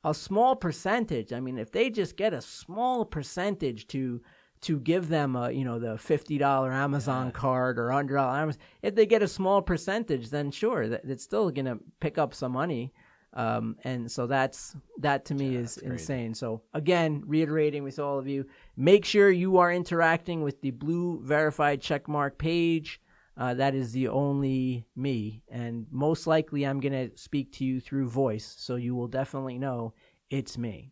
a 0.04 0.14
small 0.14 0.56
percentage. 0.56 1.32
I 1.32 1.40
mean, 1.40 1.58
if 1.58 1.72
they 1.72 1.90
just 1.90 2.18
get 2.18 2.34
a 2.34 2.42
small 2.42 3.06
percentage 3.06 3.88
to 3.88 4.22
to 4.64 4.80
give 4.80 5.08
them 5.10 5.36
a 5.36 5.52
you 5.52 5.64
know 5.66 5.80
the 5.80 5.98
fifty 5.98 6.38
dollar 6.38 6.72
Amazon 6.72 7.32
card 7.32 7.80
or 7.80 7.92
hundred 7.92 8.16
dollar 8.16 8.38
Amazon, 8.38 8.62
if 8.82 8.96
they 8.96 9.06
get 9.06 9.22
a 9.24 9.28
small 9.28 9.62
percentage, 9.62 10.30
then 10.30 10.52
sure, 10.52 10.90
that 10.90 11.02
it's 11.06 11.24
still 11.24 11.52
gonna 11.52 11.78
pick 12.00 12.18
up 12.18 12.34
some 12.34 12.52
money. 12.54 12.94
Um, 13.36 13.78
and 13.84 14.12
so 14.12 14.28
that's 14.28 14.76
that 15.00 15.26
to 15.26 15.34
me 15.34 15.56
is 15.56 15.76
that's 15.76 15.88
crazy. 15.88 15.94
insane. 15.94 16.34
So 16.36 16.62
again, 16.74 17.24
reiterating 17.26 17.84
with 17.84 17.98
all 18.00 18.20
of 18.20 18.28
you, 18.28 18.46
make 18.78 19.06
sure 19.06 19.32
you 19.32 19.58
are 19.58 19.72
interacting 19.74 20.44
with 20.44 20.62
the 20.62 20.72
blue 20.72 21.20
verified 21.24 21.82
checkmark 21.82 22.38
page. 22.38 23.02
Uh, 23.36 23.56
that 23.56 23.74
is 23.74 23.92
the 23.92 24.08
only 24.10 24.86
me, 24.96 25.42
and 25.50 25.88
most 25.90 26.28
likely 26.28 26.64
I'm 26.68 26.80
gonna 26.80 27.10
speak 27.16 27.52
to 27.54 27.66
you 27.66 27.80
through 27.80 28.08
voice, 28.10 28.56
so 28.60 28.76
you 28.76 28.94
will 28.94 29.08
definitely 29.08 29.58
know 29.58 29.94
it's 30.30 30.56
me. 30.58 30.92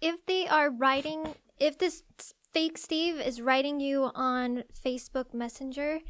if 0.00 0.24
they 0.24 0.46
are 0.48 0.70
writing, 0.70 1.34
if 1.58 1.76
this 1.76 2.02
fake 2.52 2.78
Steve 2.78 3.20
is 3.20 3.40
writing 3.40 3.80
you 3.80 4.10
on 4.14 4.64
Facebook 4.84 5.32
Messenger, 5.32 6.00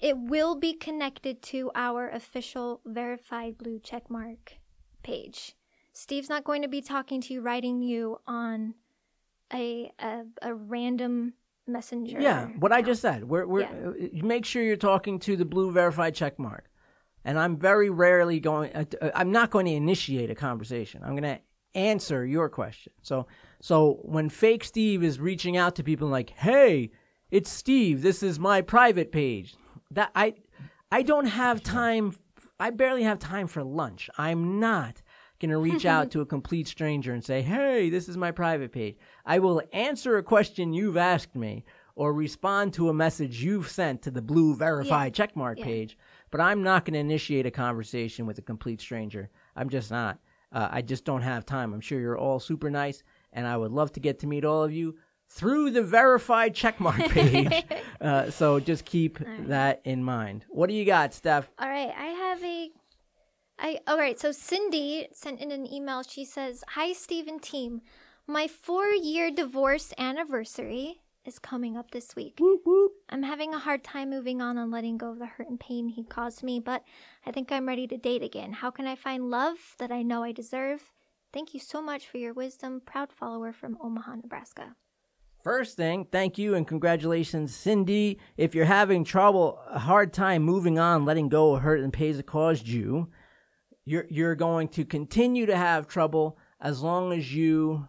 it 0.00 0.16
will 0.16 0.54
be 0.54 0.72
connected 0.72 1.42
to 1.42 1.70
our 1.74 2.08
official 2.08 2.80
verified 2.84 3.58
blue 3.58 3.78
checkmark 3.80 4.58
page. 5.02 5.54
Steve's 5.92 6.28
not 6.28 6.44
going 6.44 6.62
to 6.62 6.68
be 6.68 6.80
talking 6.80 7.20
to 7.22 7.34
you, 7.34 7.40
writing 7.40 7.82
you 7.82 8.20
on 8.26 8.74
a 9.52 9.90
a, 9.98 10.22
a 10.42 10.54
random 10.54 11.32
messenger. 11.66 12.20
Yeah, 12.20 12.46
what 12.58 12.72
I 12.72 12.82
just 12.82 13.02
said. 13.02 13.24
We're, 13.24 13.46
we're, 13.46 13.60
Yeah. 13.60 14.18
uh, 14.22 14.24
make 14.26 14.44
sure 14.44 14.62
you're 14.62 14.76
talking 14.76 15.18
to 15.20 15.36
the 15.36 15.44
blue 15.44 15.70
verified 15.70 16.14
check 16.14 16.38
mark. 16.38 16.70
And 17.24 17.38
I'm 17.38 17.58
very 17.58 17.90
rarely 17.90 18.40
going. 18.40 18.72
Uh, 18.74 18.84
uh, 19.02 19.10
I'm 19.14 19.32
not 19.32 19.50
going 19.50 19.66
to 19.66 19.72
initiate 19.72 20.30
a 20.30 20.34
conversation. 20.34 21.02
I'm 21.02 21.10
going 21.16 21.24
to 21.24 21.40
answer 21.74 22.24
your 22.24 22.48
question. 22.48 22.92
So, 23.02 23.26
so 23.60 23.98
when 24.02 24.28
fake 24.28 24.64
Steve 24.64 25.02
is 25.02 25.18
reaching 25.20 25.56
out 25.56 25.74
to 25.76 25.82
people 25.84 26.08
like, 26.08 26.30
"Hey, 26.30 26.90
it's 27.30 27.50
Steve. 27.50 28.02
This 28.02 28.22
is 28.22 28.38
my 28.38 28.60
private 28.62 29.12
page," 29.12 29.56
that 29.90 30.10
I, 30.14 30.34
I 30.92 31.02
don't 31.02 31.26
have 31.26 31.62
time. 31.62 32.16
I 32.60 32.70
barely 32.70 33.02
have 33.04 33.18
time 33.18 33.46
for 33.46 33.62
lunch. 33.62 34.10
I'm 34.18 34.58
not 34.60 35.02
going 35.40 35.50
to 35.50 35.58
reach 35.58 35.84
out 35.86 36.10
to 36.12 36.20
a 36.20 36.26
complete 36.26 36.68
stranger 36.68 37.12
and 37.12 37.24
say, 37.24 37.42
"Hey, 37.42 37.90
this 37.90 38.08
is 38.08 38.16
my 38.16 38.30
private 38.30 38.72
page." 38.72 38.96
I 39.24 39.38
will 39.38 39.62
answer 39.72 40.16
a 40.16 40.22
question 40.22 40.72
you've 40.72 40.96
asked 40.96 41.34
me 41.36 41.64
or 41.94 42.12
respond 42.12 42.72
to 42.74 42.88
a 42.88 42.94
message 42.94 43.42
you've 43.42 43.68
sent 43.68 44.02
to 44.02 44.10
the 44.10 44.22
blue 44.22 44.54
verified 44.54 45.12
checkmark 45.12 45.58
Yeah. 45.58 45.64
page, 45.64 45.98
but 46.30 46.40
I'm 46.40 46.62
not 46.62 46.84
going 46.84 46.94
to 46.94 47.00
initiate 47.00 47.44
a 47.44 47.50
conversation 47.50 48.24
with 48.24 48.38
a 48.38 48.42
complete 48.42 48.80
stranger. 48.80 49.30
I'm 49.56 49.68
just 49.68 49.90
not. 49.90 50.20
Uh, 50.52 50.68
I 50.70 50.80
just 50.80 51.04
don't 51.04 51.22
have 51.22 51.44
time. 51.44 51.74
I'm 51.74 51.80
sure 51.80 51.98
you're 52.00 52.16
all 52.16 52.38
super 52.38 52.70
nice, 52.70 53.02
and 53.32 53.46
I 53.46 53.56
would 53.56 53.72
love 53.72 53.92
to 53.92 54.00
get 54.00 54.20
to 54.20 54.26
meet 54.26 54.44
all 54.44 54.62
of 54.62 54.72
you 54.72 54.96
through 55.28 55.70
the 55.70 55.82
verified 55.82 56.54
checkmark 56.54 57.08
page. 57.10 57.64
uh, 58.00 58.30
so 58.30 58.60
just 58.60 58.84
keep 58.84 59.18
that 59.46 59.80
in 59.84 60.02
mind. 60.02 60.44
What 60.48 60.68
do 60.68 60.74
you 60.74 60.84
got, 60.84 61.14
Steph? 61.14 61.50
All 61.58 61.68
right, 61.68 61.92
I 61.96 62.06
have 62.06 62.42
a. 62.44 62.70
I 63.58 63.78
all 63.86 63.98
right. 63.98 64.18
So 64.18 64.32
Cindy 64.32 65.08
sent 65.12 65.40
in 65.40 65.50
an 65.50 65.70
email. 65.72 66.02
She 66.02 66.24
says, 66.24 66.64
"Hi, 66.68 66.92
Stephen 66.92 67.40
team. 67.40 67.82
My 68.26 68.46
four-year 68.46 69.30
divorce 69.30 69.92
anniversary 69.98 71.00
is 71.24 71.38
coming 71.38 71.76
up 71.76 71.90
this 71.90 72.14
week. 72.14 72.36
Whoop, 72.38 72.60
whoop. 72.64 72.92
I'm 73.08 73.22
having 73.22 73.54
a 73.54 73.58
hard 73.58 73.84
time 73.84 74.10
moving 74.10 74.40
on 74.40 74.58
and 74.58 74.70
letting 74.70 74.96
go 74.98 75.10
of 75.10 75.18
the 75.18 75.26
hurt 75.26 75.48
and 75.48 75.58
pain 75.60 75.88
he 75.88 76.04
caused 76.04 76.42
me, 76.42 76.60
but 76.60 76.82
I 77.26 77.32
think 77.32 77.50
I'm 77.52 77.66
ready 77.68 77.86
to 77.86 77.96
date 77.96 78.22
again. 78.22 78.52
How 78.52 78.70
can 78.70 78.86
I 78.86 78.96
find 78.96 79.30
love 79.30 79.56
that 79.78 79.90
I 79.92 80.02
know 80.02 80.22
I 80.22 80.32
deserve? 80.32 80.90
Thank 81.32 81.52
you 81.52 81.60
so 81.60 81.82
much 81.82 82.06
for 82.06 82.18
your 82.18 82.32
wisdom. 82.32 82.80
Proud 82.84 83.12
follower 83.12 83.52
from 83.52 83.76
Omaha, 83.82 84.16
Nebraska. 84.16 84.74
First 85.44 85.76
thing, 85.76 86.06
thank 86.10 86.36
you 86.36 86.54
and 86.54 86.66
congratulations, 86.66 87.54
Cindy. 87.54 88.18
If 88.36 88.54
you're 88.54 88.64
having 88.64 89.04
trouble, 89.04 89.60
a 89.70 89.78
hard 89.78 90.12
time 90.12 90.42
moving 90.42 90.78
on, 90.78 91.04
letting 91.04 91.28
go 91.28 91.54
of 91.54 91.62
hurt 91.62 91.80
and 91.80 91.92
pain 91.92 92.16
that 92.16 92.26
caused 92.26 92.66
you, 92.66 93.08
you're 93.84 94.06
you're 94.10 94.34
going 94.34 94.68
to 94.68 94.84
continue 94.84 95.46
to 95.46 95.56
have 95.56 95.86
trouble 95.86 96.38
as 96.60 96.82
long 96.82 97.12
as 97.12 97.34
you 97.34 97.88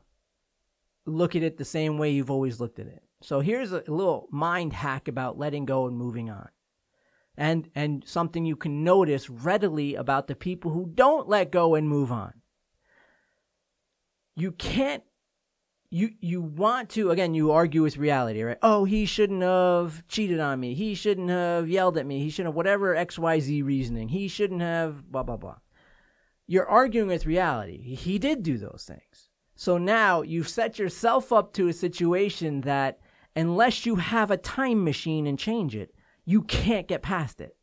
look 1.05 1.35
at 1.35 1.43
it 1.43 1.57
the 1.57 1.65
same 1.65 1.97
way 1.97 2.11
you've 2.11 2.31
always 2.31 2.59
looked 2.59 2.79
at 2.79 2.87
it. 2.87 3.03
So 3.21 3.39
here's 3.39 3.71
a 3.71 3.83
little 3.87 4.27
mind 4.31 4.73
hack 4.73 5.07
about 5.07 5.37
letting 5.37 5.65
go 5.65 5.87
and 5.87 5.97
moving 5.97 6.29
on. 6.29 6.49
And 7.35 7.69
and 7.73 8.03
something 8.05 8.45
you 8.45 8.55
can 8.55 8.83
notice 8.83 9.29
readily 9.29 9.95
about 9.95 10.27
the 10.27 10.35
people 10.35 10.71
who 10.71 10.91
don't 10.93 11.27
let 11.27 11.51
go 11.51 11.75
and 11.75 11.89
move 11.89 12.11
on. 12.11 12.33
You 14.39 14.51
can't 14.53 15.03
you 15.91 16.11
you 16.21 16.41
want 16.41 16.89
to 16.91 17.09
again 17.09 17.33
you 17.33 17.51
argue 17.51 17.81
with 17.81 17.97
reality 17.97 18.43
right? 18.43 18.57
Oh 18.61 18.85
he 18.85 19.05
shouldn't 19.05 19.41
have 19.41 20.07
cheated 20.07 20.39
on 20.39 20.59
me. 20.59 20.75
He 20.75 20.93
shouldn't 20.95 21.29
have 21.29 21.67
yelled 21.67 21.97
at 21.97 22.05
me. 22.05 22.19
He 22.19 22.29
shouldn't 22.29 22.49
have 22.49 22.55
whatever 22.55 22.95
xyz 22.95 23.63
reasoning. 23.65 24.09
He 24.09 24.27
shouldn't 24.27 24.61
have 24.61 25.11
blah 25.11 25.23
blah 25.23 25.37
blah. 25.37 25.57
You're 26.47 26.69
arguing 26.69 27.07
with 27.07 27.25
reality. 27.25 27.95
He 27.95 28.17
did 28.17 28.43
do 28.43 28.57
those 28.57 28.85
things. 28.87 29.29
So 29.55 29.77
now 29.77 30.21
you've 30.21 30.47
set 30.47 30.79
yourself 30.79 31.33
up 31.33 31.53
to 31.53 31.67
a 31.67 31.73
situation 31.73 32.61
that 32.61 32.99
unless 33.35 33.85
you 33.85 33.97
have 33.97 34.31
a 34.31 34.37
time 34.37 34.83
machine 34.83 35.27
and 35.27 35.37
change 35.37 35.75
it 35.75 35.93
you 36.29 36.43
can't 36.43 36.87
get 36.87 37.01
past 37.01 37.41
it. 37.41 37.55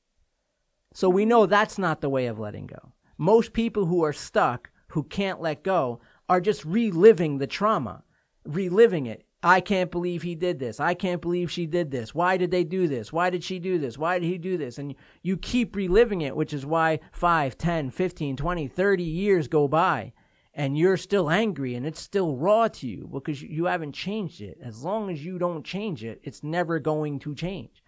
So 0.93 1.09
we 1.09 1.25
know 1.25 1.47
that's 1.47 1.79
not 1.79 2.01
the 2.01 2.09
way 2.09 2.27
of 2.27 2.41
letting 2.41 2.67
go. 2.67 2.95
Most 3.17 3.53
people 3.53 3.87
who 3.87 4.03
are 4.03 4.13
stuck 4.13 4.71
who 4.89 5.05
can't 5.05 5.41
let 5.41 5.63
go 5.63 6.01
are 6.29 6.41
just 6.41 6.65
reliving 6.65 7.39
the 7.39 7.47
trauma 7.47 8.03
reliving 8.47 9.07
it. 9.07 9.25
I 9.43 9.61
can't 9.61 9.91
believe 9.91 10.23
he 10.23 10.35
did 10.35 10.59
this. 10.59 10.81
I 10.81 10.95
can't 10.95 11.21
believe 11.21 11.51
she 11.51 11.67
did 11.67 11.91
this. 11.91 12.15
Why 12.15 12.37
did 12.37 12.51
they 12.51 12.65
do 12.65 12.89
this? 12.89 13.13
Why 13.13 13.31
did 13.31 13.45
she 13.45 13.59
do 13.59 13.79
this? 13.79 13.99
Why 13.99 14.19
did 14.19 14.27
he 14.27 14.39
do 14.39 14.57
this? 14.57 14.79
And 14.79 14.95
you 15.23 15.37
keep 15.37 15.77
reliving 15.77 16.23
it, 16.23 16.35
which 16.35 16.53
is 16.53 16.67
why 16.67 17.01
5, 17.13 17.59
10, 17.59 17.91
15, 17.91 18.37
20, 18.37 18.69
30 18.69 19.03
years 19.05 19.49
go 19.49 19.69
by 19.69 20.13
and 20.55 20.77
you're 20.77 20.97
still 20.97 21.31
angry 21.31 21.75
and 21.75 21.87
it's 21.87 22.01
still 22.01 22.37
raw 22.37 22.67
to 22.67 22.89
you 22.89 23.09
because 23.13 23.43
you 23.43 23.67
haven't 23.67 23.93
changed 23.93 24.41
it. 24.41 24.59
As 24.63 24.83
long 24.83 25.11
as 25.11 25.25
you 25.25 25.39
don't 25.39 25.65
change 25.65 26.03
it, 26.03 26.21
it's 26.25 26.43
never 26.43 26.79
going 26.79 27.19
to 27.21 27.35
change. 27.35 27.85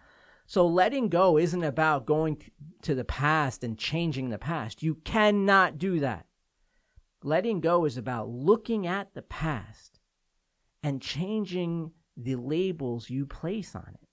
So 0.46 0.66
letting 0.66 1.08
go 1.08 1.38
isn't 1.38 1.64
about 1.64 2.06
going 2.06 2.42
to 2.82 2.94
the 2.94 3.04
past 3.04 3.64
and 3.64 3.76
changing 3.76 4.28
the 4.28 4.38
past. 4.38 4.82
You 4.82 4.96
cannot 4.96 5.78
do 5.78 6.00
that. 6.00 6.27
Letting 7.22 7.60
go 7.60 7.84
is 7.84 7.96
about 7.96 8.28
looking 8.28 8.86
at 8.86 9.14
the 9.14 9.22
past 9.22 9.98
and 10.82 11.02
changing 11.02 11.92
the 12.16 12.36
labels 12.36 13.10
you 13.10 13.26
place 13.26 13.74
on 13.74 13.92
it. 13.94 14.08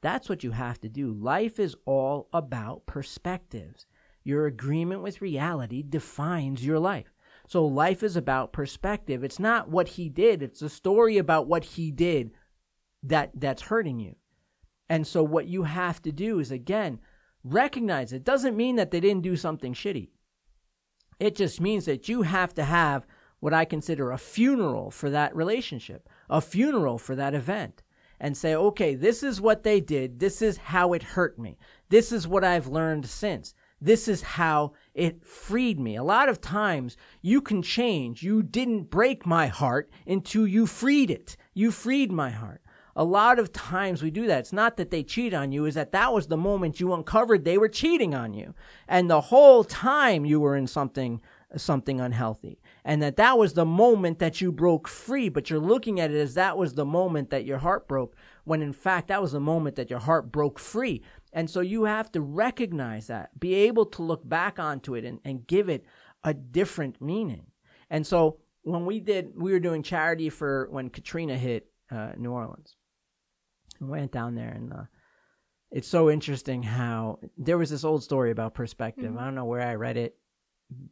That's 0.00 0.28
what 0.28 0.44
you 0.44 0.52
have 0.52 0.80
to 0.80 0.88
do. 0.88 1.12
Life 1.12 1.58
is 1.58 1.76
all 1.84 2.28
about 2.32 2.86
perspectives. 2.86 3.86
Your 4.24 4.46
agreement 4.46 5.02
with 5.02 5.20
reality 5.20 5.82
defines 5.82 6.64
your 6.64 6.78
life. 6.78 7.12
So 7.46 7.66
life 7.66 8.02
is 8.02 8.16
about 8.16 8.52
perspective. 8.52 9.24
It's 9.24 9.38
not 9.38 9.68
what 9.68 9.88
he 9.88 10.08
did, 10.08 10.42
it's 10.42 10.62
a 10.62 10.68
story 10.68 11.18
about 11.18 11.46
what 11.46 11.64
he 11.64 11.90
did 11.90 12.30
that 13.02 13.30
that's 13.34 13.62
hurting 13.62 14.00
you. 14.00 14.16
And 14.88 15.06
so 15.06 15.22
what 15.22 15.46
you 15.46 15.64
have 15.64 16.00
to 16.02 16.12
do 16.12 16.40
is 16.40 16.50
again, 16.50 17.00
recognize 17.44 18.12
it 18.12 18.24
doesn't 18.24 18.56
mean 18.56 18.76
that 18.76 18.90
they 18.90 19.00
didn't 19.00 19.22
do 19.22 19.36
something 19.36 19.74
shitty. 19.74 20.08
It 21.18 21.34
just 21.34 21.60
means 21.60 21.84
that 21.86 22.08
you 22.08 22.22
have 22.22 22.54
to 22.54 22.64
have 22.64 23.06
what 23.40 23.54
I 23.54 23.64
consider 23.64 24.10
a 24.10 24.18
funeral 24.18 24.90
for 24.90 25.10
that 25.10 25.34
relationship, 25.34 26.08
a 26.28 26.40
funeral 26.40 26.98
for 26.98 27.14
that 27.14 27.34
event, 27.34 27.82
and 28.20 28.36
say, 28.36 28.54
okay, 28.54 28.94
this 28.94 29.22
is 29.22 29.40
what 29.40 29.62
they 29.62 29.80
did. 29.80 30.18
This 30.18 30.42
is 30.42 30.56
how 30.56 30.92
it 30.92 31.02
hurt 31.02 31.38
me. 31.38 31.58
This 31.88 32.10
is 32.10 32.26
what 32.26 32.44
I've 32.44 32.66
learned 32.66 33.06
since. 33.06 33.54
This 33.80 34.08
is 34.08 34.22
how 34.22 34.72
it 34.92 35.24
freed 35.24 35.78
me. 35.78 35.94
A 35.94 36.02
lot 36.02 36.28
of 36.28 36.40
times 36.40 36.96
you 37.22 37.40
can 37.40 37.62
change. 37.62 38.24
You 38.24 38.42
didn't 38.42 38.90
break 38.90 39.24
my 39.24 39.46
heart 39.46 39.88
until 40.04 40.48
you 40.48 40.66
freed 40.66 41.10
it. 41.10 41.36
You 41.54 41.70
freed 41.70 42.10
my 42.10 42.30
heart. 42.30 42.60
A 42.98 43.04
lot 43.04 43.38
of 43.38 43.52
times 43.52 44.02
we 44.02 44.10
do 44.10 44.26
that. 44.26 44.40
It's 44.40 44.52
not 44.52 44.76
that 44.76 44.90
they 44.90 45.04
cheat 45.04 45.32
on 45.32 45.52
you, 45.52 45.66
is 45.66 45.76
that 45.76 45.92
that 45.92 46.12
was 46.12 46.26
the 46.26 46.36
moment 46.36 46.80
you 46.80 46.92
uncovered 46.92 47.44
they 47.44 47.56
were 47.56 47.68
cheating 47.68 48.12
on 48.12 48.34
you. 48.34 48.54
And 48.88 49.08
the 49.08 49.20
whole 49.20 49.62
time 49.62 50.24
you 50.24 50.40
were 50.40 50.56
in 50.56 50.66
something 50.66 51.20
something 51.56 51.98
unhealthy 51.98 52.60
and 52.84 53.00
that 53.00 53.16
that 53.16 53.38
was 53.38 53.54
the 53.54 53.64
moment 53.64 54.18
that 54.18 54.38
you 54.38 54.52
broke 54.52 54.86
free 54.86 55.30
but 55.30 55.48
you're 55.48 55.58
looking 55.58 55.98
at 55.98 56.10
it 56.10 56.16
as 56.16 56.34
that 56.34 56.58
was 56.58 56.74
the 56.74 56.84
moment 56.84 57.30
that 57.30 57.46
your 57.46 57.56
heart 57.56 57.88
broke 57.88 58.14
when 58.44 58.60
in 58.60 58.72
fact 58.72 59.08
that 59.08 59.22
was 59.22 59.32
the 59.32 59.40
moment 59.40 59.74
that 59.74 59.88
your 59.88 59.98
heart 59.98 60.30
broke 60.30 60.58
free 60.58 61.02
and 61.32 61.48
so 61.48 61.60
you 61.60 61.84
have 61.84 62.12
to 62.12 62.20
recognize 62.20 63.06
that 63.06 63.30
be 63.40 63.54
able 63.54 63.86
to 63.86 64.02
look 64.02 64.28
back 64.28 64.58
onto 64.58 64.94
it 64.94 65.06
and, 65.06 65.18
and 65.24 65.46
give 65.46 65.70
it 65.70 65.86
a 66.22 66.34
different 66.34 67.00
meaning 67.00 67.46
and 67.88 68.06
so 68.06 68.36
when 68.62 68.84
we 68.84 69.00
did 69.00 69.32
we 69.34 69.50
were 69.50 69.58
doing 69.58 69.82
charity 69.82 70.28
for 70.28 70.68
when 70.70 70.90
katrina 70.90 71.38
hit 71.38 71.66
uh, 71.90 72.12
new 72.18 72.30
orleans 72.30 72.76
went 73.80 74.12
down 74.12 74.34
there 74.34 74.50
and 74.50 74.72
uh, 74.72 74.84
it's 75.70 75.88
so 75.88 76.10
interesting 76.10 76.62
how 76.62 77.18
there 77.36 77.58
was 77.58 77.70
this 77.70 77.84
old 77.84 78.02
story 78.02 78.30
about 78.30 78.54
perspective 78.54 79.10
mm-hmm. 79.10 79.18
i 79.18 79.24
don't 79.24 79.34
know 79.34 79.44
where 79.44 79.62
i 79.62 79.74
read 79.74 79.96
it 79.96 80.16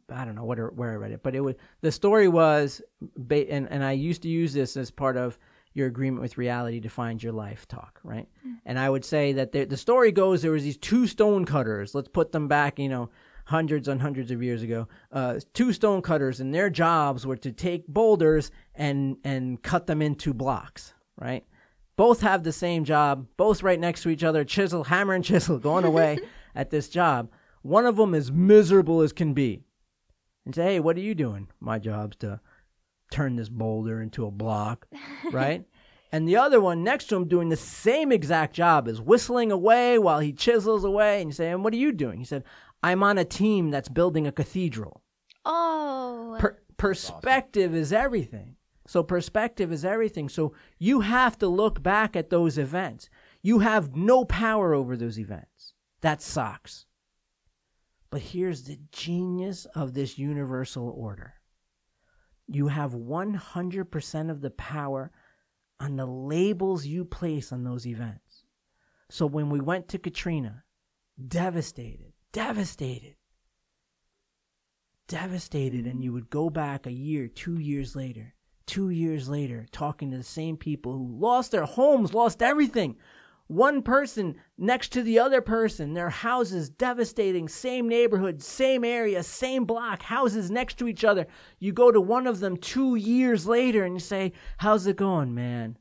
I 0.09 0.25
don't 0.25 0.35
know 0.35 0.43
what 0.43 0.57
where 0.75 0.91
I 0.91 0.95
read 0.95 1.11
it, 1.11 1.21
but 1.21 1.35
it 1.35 1.41
was 1.41 1.55
the 1.81 1.91
story 1.91 2.27
was, 2.27 2.81
and 3.29 3.67
and 3.69 3.83
I 3.83 3.91
used 3.91 4.23
to 4.23 4.27
use 4.27 4.53
this 4.53 4.75
as 4.75 4.89
part 4.89 5.17
of 5.17 5.37
your 5.73 5.87
agreement 5.87 6.23
with 6.23 6.37
reality 6.37 6.79
defines 6.79 7.21
your 7.21 7.33
life 7.33 7.67
talk, 7.67 7.99
right? 8.03 8.27
Mm-hmm. 8.39 8.55
And 8.65 8.79
I 8.79 8.89
would 8.89 9.05
say 9.05 9.33
that 9.33 9.51
the, 9.51 9.65
the 9.65 9.77
story 9.77 10.11
goes 10.11 10.41
there 10.41 10.51
was 10.51 10.63
these 10.63 10.77
two 10.77 11.05
stone 11.05 11.45
cutters. 11.45 11.93
Let's 11.93 12.07
put 12.07 12.31
them 12.31 12.47
back, 12.47 12.79
you 12.79 12.89
know, 12.89 13.11
hundreds 13.45 13.87
and 13.87 14.01
hundreds 14.01 14.31
of 14.31 14.41
years 14.41 14.63
ago. 14.63 14.87
Uh, 15.11 15.39
two 15.53 15.71
stone 15.71 16.01
cutters, 16.01 16.39
and 16.39 16.53
their 16.53 16.71
jobs 16.71 17.27
were 17.27 17.37
to 17.37 17.51
take 17.51 17.87
boulders 17.87 18.49
and 18.73 19.17
and 19.23 19.61
cut 19.61 19.85
them 19.85 20.01
into 20.01 20.33
blocks, 20.33 20.93
right? 21.17 21.45
Both 21.97 22.21
have 22.21 22.43
the 22.43 22.53
same 22.53 22.85
job, 22.85 23.27
both 23.35 23.63
right 23.63 23.79
next 23.79 24.03
to 24.03 24.09
each 24.09 24.23
other, 24.23 24.45
chisel, 24.45 24.85
hammer 24.85 25.13
and 25.13 25.25
chisel, 25.25 25.57
going 25.57 25.83
away 25.83 26.19
at 26.55 26.69
this 26.69 26.87
job. 26.87 27.29
One 27.63 27.85
of 27.85 27.97
them 27.97 28.13
is 28.13 28.31
miserable 28.31 29.01
as 29.01 29.11
can 29.11 29.33
be 29.33 29.63
and 30.45 30.55
say, 30.55 30.63
hey, 30.63 30.79
what 30.79 30.95
are 30.95 31.01
you 31.01 31.15
doing? 31.15 31.49
My 31.59 31.79
job's 31.79 32.15
to 32.17 32.39
turn 33.11 33.35
this 33.35 33.49
boulder 33.49 34.01
into 34.01 34.25
a 34.25 34.31
block, 34.31 34.87
right? 35.31 35.65
and 36.11 36.27
the 36.27 36.37
other 36.37 36.61
one 36.61 36.83
next 36.83 37.05
to 37.05 37.15
him 37.15 37.27
doing 37.27 37.49
the 37.49 37.55
same 37.55 38.11
exact 38.11 38.53
job 38.53 38.87
is 38.87 39.01
whistling 39.01 39.51
away 39.51 39.97
while 39.97 40.19
he 40.19 40.31
chisels 40.31 40.83
away. 40.83 41.21
And 41.21 41.29
you 41.31 41.33
say, 41.33 41.49
and 41.51 41.63
what 41.63 41.73
are 41.73 41.77
you 41.77 41.91
doing? 41.91 42.19
He 42.19 42.25
said, 42.25 42.43
I'm 42.83 43.01
on 43.01 43.17
a 43.17 43.25
team 43.25 43.71
that's 43.71 43.89
building 43.89 44.27
a 44.27 44.31
cathedral. 44.31 45.01
Oh. 45.45 46.37
Per- 46.39 46.59
perspective 46.77 47.71
awesome. 47.71 47.81
is 47.81 47.91
everything. 47.91 48.56
So 48.87 49.03
perspective 49.03 49.71
is 49.71 49.85
everything. 49.85 50.29
So 50.29 50.53
you 50.79 51.01
have 51.01 51.37
to 51.39 51.47
look 51.47 51.83
back 51.83 52.15
at 52.15 52.29
those 52.29 52.57
events. 52.57 53.09
You 53.43 53.59
have 53.59 53.95
no 53.95 54.25
power 54.25 54.73
over 54.73 54.95
those 54.97 55.19
events. 55.19 55.73
That 56.01 56.21
sucks. 56.21 56.85
But 58.09 58.21
here's 58.21 58.63
the 58.63 58.79
genius 58.91 59.65
of 59.75 59.93
this 59.93 60.17
universal 60.17 60.89
order 60.89 61.35
you 62.49 62.69
have 62.69 62.93
100% 62.93 64.29
of 64.29 64.39
the 64.39 64.51
power 64.51 65.11
on 65.81 65.97
the 65.97 66.05
labels 66.05 66.85
you 66.85 67.03
place 67.03 67.51
on 67.51 67.65
those 67.65 67.85
events. 67.85 68.45
So 69.09 69.25
when 69.25 69.49
we 69.49 69.59
went 69.59 69.89
to 69.89 69.97
Katrina, 69.97 70.63
devastated, 71.27 72.13
devastated, 72.31 73.15
devastated, 75.09 75.85
and 75.85 76.01
you 76.01 76.13
would 76.13 76.29
go 76.29 76.49
back 76.49 76.85
a 76.85 76.91
year, 76.91 77.27
two 77.27 77.59
years 77.59 77.97
later, 77.97 78.33
two 78.67 78.89
years 78.89 79.27
later, 79.27 79.65
talking 79.71 80.11
to 80.11 80.17
the 80.17 80.23
same 80.23 80.57
people 80.57 80.91
who 80.93 81.17
lost 81.17 81.51
their 81.51 81.65
homes, 81.65 82.13
lost 82.13 82.43
everything, 82.43 82.97
one 83.47 83.81
person 83.81 84.35
next 84.57 84.91
to 84.91 85.01
the 85.01 85.19
other 85.19 85.41
person, 85.41 85.93
their 85.93 86.09
houses 86.09 86.69
devastating, 86.69 87.47
same 87.47 87.87
neighborhood, 87.87 88.43
same 88.43 88.83
area, 88.83 89.23
same 89.23 89.63
block, 89.63 90.03
houses 90.03 90.51
next 90.51 90.77
to 90.79 90.87
each 90.87 91.05
other. 91.05 91.27
You 91.59 91.71
go 91.71 91.89
to 91.91 92.01
one 92.01 92.27
of 92.27 92.41
them 92.41 92.57
two 92.57 92.95
years 92.95 93.47
later 93.47 93.85
and 93.85 93.95
you 93.95 93.99
say, 94.01 94.33
How's 94.57 94.85
it 94.85 94.97
going, 94.97 95.33
man? 95.33 95.77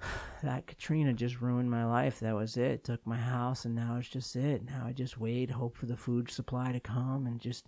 That 0.40 0.68
Katrina 0.68 1.14
just 1.14 1.40
ruined 1.40 1.68
my 1.68 1.84
life. 1.84 2.20
That 2.20 2.36
was 2.36 2.56
it. 2.56 2.84
Took 2.84 3.04
my 3.04 3.16
house, 3.16 3.64
and 3.64 3.74
now 3.74 3.96
it's 3.98 4.08
just 4.08 4.36
it. 4.36 4.64
Now 4.64 4.84
I 4.86 4.92
just 4.92 5.18
wait, 5.18 5.50
hope 5.50 5.76
for 5.76 5.86
the 5.86 5.96
food 5.96 6.30
supply 6.30 6.70
to 6.70 6.78
come, 6.78 7.26
and 7.26 7.40
just 7.40 7.66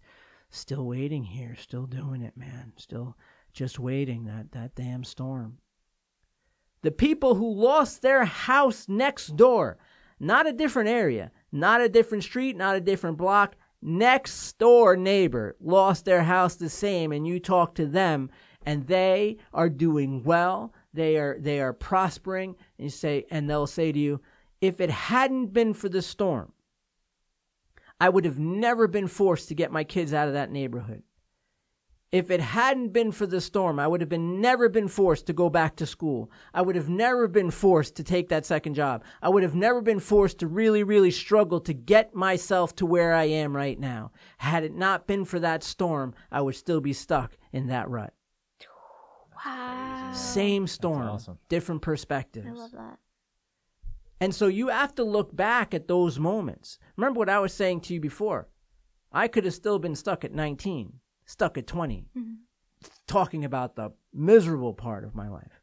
still 0.51 0.87
waiting 0.87 1.25
here, 1.25 1.57
still 1.57 1.87
doing 1.87 2.23
it, 2.23 2.37
man. 2.37 2.73
Still 2.77 3.17
just 3.53 3.79
waiting 3.79 4.25
that, 4.25 4.53
that 4.53 4.75
damn 4.75 5.05
storm 5.05 5.59
the 6.83 6.91
people 6.91 7.35
who 7.35 7.53
lost 7.53 8.03
their 8.03 8.25
house 8.25 8.89
next 8.89 9.37
door, 9.37 9.79
not 10.19 10.47
a 10.47 10.53
different 10.53 10.89
area, 10.89 11.31
not 11.53 11.81
a 11.81 11.89
different 11.89 12.25
street, 12.25 12.57
not 12.57 12.77
a 12.77 12.81
different 12.81 13.19
block, 13.19 13.57
next 13.83 14.59
door 14.59 14.97
neighbor 14.97 15.57
lost 15.61 16.05
their 16.05 16.23
house 16.23 16.57
the 16.57 16.69
same 16.69 17.13
and 17.13 17.27
you 17.27 17.41
talk 17.41 17.75
to 17.75 17.87
them 17.87 18.31
and 18.67 18.87
they 18.87 19.39
are 19.55 19.71
doing 19.71 20.23
well, 20.23 20.73
they 20.93 21.17
are 21.17 21.39
they 21.39 21.61
are 21.61 21.73
prospering 21.73 22.55
and 22.79 22.85
you 22.85 22.91
say 22.91 23.25
and 23.31 23.49
they'll 23.49 23.67
say 23.67 23.91
to 23.93 23.99
you, 23.99 24.21
if 24.61 24.81
it 24.81 24.91
hadn't 24.91 25.53
been 25.53 25.73
for 25.73 25.89
the 25.89 26.03
storm, 26.03 26.53
I 27.99 28.11
would 28.11 28.25
have 28.25 28.39
never 28.39 28.87
been 28.87 29.09
forced 29.09 29.49
to 29.49 29.55
get 29.55 29.73
my 29.73 29.85
kids 29.85 30.13
out 30.13 30.29
of 30.29 30.35
that 30.35 30.51
neighborhood. 30.51 31.03
If 32.13 32.29
it 32.33 32.41
hadn't 32.41 32.89
been 32.93 33.13
for 33.13 33.25
the 33.25 33.41
storm, 33.41 33.79
I 33.79 33.87
would 33.87 34.01
have 34.01 34.09
been 34.09 34.41
never 34.41 34.69
been 34.69 34.89
forced 34.89 35.27
to 35.27 35.33
go 35.33 35.49
back 35.49 35.77
to 35.77 35.87
school. 35.87 36.29
I 36.53 36.61
would 36.61 36.75
have 36.75 36.89
never 36.89 37.29
been 37.29 37.53
forced 37.53 37.95
to 37.97 38.03
take 38.03 38.29
that 38.31 38.45
second 38.45 38.75
job. 38.75 39.05
I 39.23 39.29
would 39.29 39.45
have 39.45 39.55
never 39.55 39.81
been 39.81 40.01
forced 40.01 40.41
to 40.41 40.49
really, 40.49 40.83
really 40.83 41.13
struggle 41.13 41.61
to 41.61 41.73
get 41.73 42.13
myself 42.13 42.75
to 42.77 42.87
where 42.87 43.15
I 43.15 43.25
am 43.25 43.55
right 43.55 43.79
now. 43.79 44.11
Had 44.39 44.65
it 44.65 44.75
not 44.75 45.07
been 45.07 45.25
for 45.25 45.39
that 45.39 45.63
storm, 45.63 46.15
I 46.33 46.41
would 46.41 46.57
still 46.57 46.81
be 46.81 46.93
stuck 46.93 47.37
in 47.53 47.69
that 47.69 47.89
rut. 47.89 48.13
Wow. 49.45 50.13
Same 50.13 50.67
storm, 50.67 51.09
awesome. 51.09 51.39
different 51.49 51.83
perspectives. 51.83 52.49
I 52.49 52.53
love 52.53 52.73
that. 52.73 52.99
And 54.21 54.35
so 54.35 54.49
you 54.49 54.69
have 54.69 54.95
to 54.97 55.05
look 55.05 55.35
back 55.35 55.73
at 55.73 55.89
those 55.89 56.19
moments. 56.19 56.79
Remember 56.97 57.19
what 57.19 57.31
I 57.31 57.39
was 57.39 57.55
saying 57.55 57.83
to 57.83 57.95
you 57.95 58.01
before. 58.01 58.49
I 59.13 59.29
could 59.29 59.45
have 59.45 59.55
still 59.55 59.79
been 59.79 59.95
stuck 59.95 60.25
at 60.25 60.35
19, 60.35 60.93
stuck 61.31 61.57
at 61.57 61.67
20, 61.67 62.09
mm-hmm. 62.17 62.33
talking 63.07 63.45
about 63.45 63.77
the 63.77 63.91
miserable 64.13 64.75
part 64.75 65.05
of 65.05 65.15
my 65.15 65.29
life. 65.29 65.61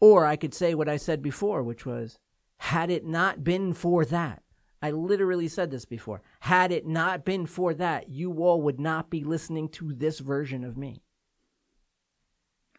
Or 0.00 0.24
I 0.24 0.36
could 0.36 0.54
say 0.54 0.74
what 0.74 0.88
I 0.88 0.96
said 0.96 1.22
before, 1.22 1.62
which 1.62 1.84
was, 1.84 2.18
had 2.56 2.90
it 2.90 3.04
not 3.04 3.44
been 3.44 3.74
for 3.74 4.04
that, 4.06 4.42
I 4.80 4.90
literally 4.90 5.46
said 5.46 5.70
this 5.70 5.84
before, 5.84 6.22
had 6.40 6.72
it 6.72 6.86
not 6.86 7.24
been 7.24 7.46
for 7.46 7.74
that, 7.74 8.08
you 8.08 8.32
all 8.42 8.62
would 8.62 8.80
not 8.80 9.10
be 9.10 9.22
listening 9.22 9.68
to 9.70 9.92
this 9.92 10.18
version 10.18 10.64
of 10.64 10.76
me. 10.76 11.02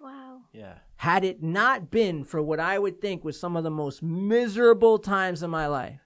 Wow. 0.01 0.41
Yeah. 0.51 0.79
Had 0.97 1.23
it 1.23 1.43
not 1.43 1.91
been 1.91 2.23
for 2.23 2.41
what 2.41 2.59
I 2.59 2.79
would 2.79 2.99
think 2.99 3.23
was 3.23 3.39
some 3.39 3.55
of 3.55 3.63
the 3.63 3.71
most 3.71 4.01
miserable 4.01 4.97
times 4.97 5.43
of 5.43 5.49
my 5.49 5.67
life, 5.67 6.01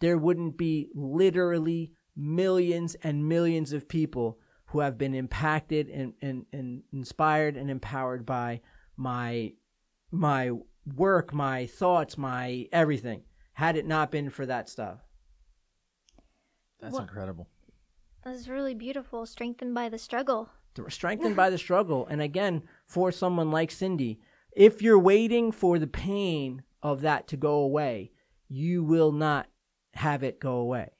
there 0.00 0.16
wouldn't 0.16 0.56
be 0.56 0.88
literally 0.94 1.92
millions 2.16 2.94
and 3.02 3.28
millions 3.28 3.72
of 3.72 3.88
people 3.88 4.38
who 4.72 4.80
have 4.80 4.96
been 4.96 5.14
impacted 5.14 5.88
and, 5.90 6.14
and, 6.22 6.46
and 6.50 6.82
inspired 6.94 7.58
and 7.58 7.70
empowered 7.70 8.24
by 8.24 8.60
my 8.96 9.52
my 10.10 10.50
work, 10.96 11.32
my 11.32 11.66
thoughts, 11.66 12.16
my 12.16 12.66
everything. 12.72 13.22
Had 13.52 13.76
it 13.76 13.86
not 13.86 14.10
been 14.10 14.30
for 14.30 14.46
that 14.46 14.68
stuff. 14.70 15.00
That's 16.80 16.94
What- 16.94 17.02
incredible. 17.02 17.48
That's 18.24 18.48
really 18.48 18.74
beautiful. 18.74 19.26
Strengthened 19.26 19.74
by 19.74 19.88
the 19.88 19.98
struggle. 19.98 20.48
strengthened 20.88 21.36
by 21.36 21.50
the 21.50 21.58
struggle. 21.58 22.06
And 22.06 22.22
again, 22.22 22.62
for 22.86 23.12
someone 23.12 23.50
like 23.50 23.70
Cindy, 23.70 24.20
if 24.56 24.80
you're 24.80 24.98
waiting 24.98 25.52
for 25.52 25.78
the 25.78 25.86
pain 25.86 26.62
of 26.82 27.02
that 27.02 27.28
to 27.28 27.36
go 27.36 27.56
away, 27.56 28.12
you 28.48 28.82
will 28.82 29.12
not 29.12 29.48
have 29.94 30.22
it 30.22 30.40
go 30.40 30.54
away. 30.56 30.92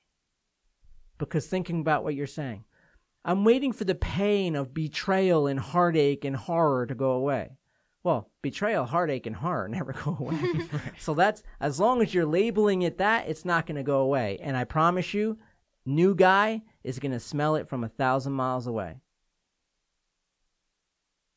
Because 1.17 1.47
thinking 1.47 1.81
about 1.81 2.05
what 2.05 2.15
you're 2.15 2.27
saying, 2.27 2.65
I'm 3.25 3.45
waiting 3.45 3.73
for 3.73 3.85
the 3.85 3.95
pain 3.95 4.57
of 4.57 4.75
betrayal 4.75 5.47
and 5.47 5.61
heartache 5.61 6.25
and 6.25 6.37
horror 6.37 6.87
to 6.87 6.95
go 6.95 7.13
away. 7.13 7.57
Well, 8.03 8.31
betrayal, 8.43 8.85
heartache, 8.85 9.27
and 9.27 9.37
horror 9.37 9.69
never 9.71 9.93
go 9.93 10.17
away. 10.19 10.39
So 10.99 11.15
that's 11.15 11.43
as 11.61 11.79
long 11.79 12.03
as 12.03 12.13
you're 12.13 12.27
labeling 12.27 12.83
it 12.83 12.99
that, 12.99 13.29
it's 13.29 13.45
not 13.45 13.67
going 13.67 13.77
to 13.77 13.83
go 13.83 14.01
away. 14.01 14.39
And 14.43 14.57
I 14.57 14.65
promise 14.65 15.15
you, 15.15 15.39
new 15.87 16.15
guy 16.15 16.63
is 16.83 16.99
going 16.99 17.13
to 17.13 17.21
smell 17.21 17.55
it 17.57 17.69
from 17.69 17.85
a 17.85 17.89
thousand 17.89 18.33
miles 18.33 18.67
away. 18.67 18.97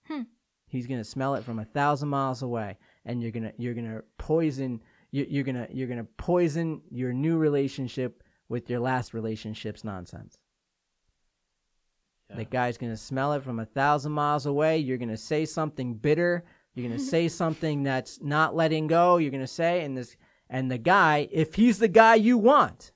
Hmm. 0.08 0.22
He's 0.68 0.88
gonna 0.88 1.04
smell 1.04 1.36
it 1.36 1.44
from 1.44 1.60
a 1.60 1.66
thousand 1.66 2.10
miles 2.10 2.42
away, 2.42 2.78
and 3.06 3.22
you're 3.22 3.32
gonna 3.32 3.54
you're 3.58 3.74
gonna 3.74 4.02
poison 4.18 4.82
you, 5.12 5.26
you're 5.30 5.44
gonna 5.44 5.68
you're 5.72 5.88
gonna 5.88 6.08
poison 6.18 6.82
your 6.92 7.14
new 7.14 7.38
relationship 7.38 8.24
with 8.50 8.70
your 8.70 8.80
last 8.80 9.14
relationship's 9.14 9.84
nonsense. 9.84 10.38
The 12.34 12.46
guy's 12.46 12.78
gonna 12.78 12.98
smell 12.98 13.34
it 13.34 13.44
from 13.44 13.60
a 13.60 13.66
thousand 13.66 14.12
miles 14.12 14.46
away. 14.46 14.80
You're 14.80 14.98
gonna 14.98 15.18
say 15.18 15.46
something 15.46 15.94
bitter. 15.94 16.44
You're 16.74 16.88
gonna 16.90 17.00
say 17.16 17.28
something 17.28 17.84
that's 17.84 18.22
not 18.22 18.56
letting 18.56 18.88
go. 18.88 19.18
You're 19.18 19.32
gonna 19.32 19.48
say, 19.48 19.84
and 19.84 19.98
this 19.98 20.16
and 20.50 20.70
the 20.70 20.78
guy, 20.78 21.28
if 21.32 21.56
he's 21.56 21.80
the 21.80 21.88
guy 21.88 22.16
you 22.16 22.38
want, 22.38 22.92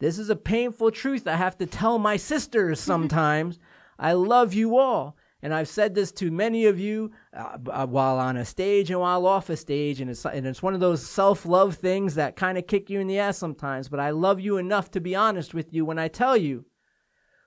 this 0.00 0.18
is 0.18 0.30
a 0.30 0.36
painful 0.36 0.90
truth 0.90 1.26
I 1.26 1.36
have 1.36 1.58
to 1.58 1.66
tell 1.66 1.98
my 1.98 2.16
sisters 2.16 2.80
sometimes. 2.80 3.58
I 3.98 4.12
love 4.12 4.54
you 4.54 4.78
all. 4.78 5.16
And 5.42 5.54
I've 5.54 5.68
said 5.68 5.94
this 5.94 6.12
to 6.12 6.30
many 6.30 6.66
of 6.66 6.78
you 6.78 7.12
uh, 7.34 7.56
uh, 7.70 7.86
while 7.86 8.18
on 8.18 8.36
a 8.36 8.44
stage 8.44 8.90
and 8.90 9.00
while 9.00 9.26
off 9.26 9.48
a 9.48 9.56
stage. 9.56 10.00
And 10.00 10.10
it's, 10.10 10.26
and 10.26 10.46
it's 10.46 10.62
one 10.62 10.74
of 10.74 10.80
those 10.80 11.02
self 11.02 11.46
love 11.46 11.76
things 11.76 12.14
that 12.16 12.36
kind 12.36 12.58
of 12.58 12.66
kick 12.66 12.90
you 12.90 13.00
in 13.00 13.06
the 13.06 13.18
ass 13.18 13.38
sometimes. 13.38 13.88
But 13.88 14.00
I 14.00 14.10
love 14.10 14.38
you 14.38 14.58
enough 14.58 14.90
to 14.90 15.00
be 15.00 15.14
honest 15.14 15.54
with 15.54 15.72
you 15.72 15.86
when 15.86 15.98
I 15.98 16.08
tell 16.08 16.36
you 16.36 16.66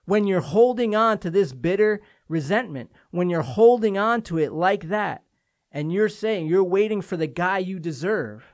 when 0.05 0.27
you're 0.27 0.41
holding 0.41 0.95
on 0.95 1.17
to 1.19 1.29
this 1.29 1.53
bitter 1.53 2.01
resentment, 2.27 2.91
when 3.11 3.29
you're 3.29 3.41
holding 3.41 3.97
on 3.97 4.21
to 4.23 4.37
it 4.37 4.51
like 4.51 4.89
that, 4.89 5.23
and 5.71 5.91
you're 5.91 6.09
saying 6.09 6.47
you're 6.47 6.63
waiting 6.63 7.01
for 7.01 7.17
the 7.17 7.27
guy 7.27 7.57
you 7.57 7.79
deserve, 7.79 8.45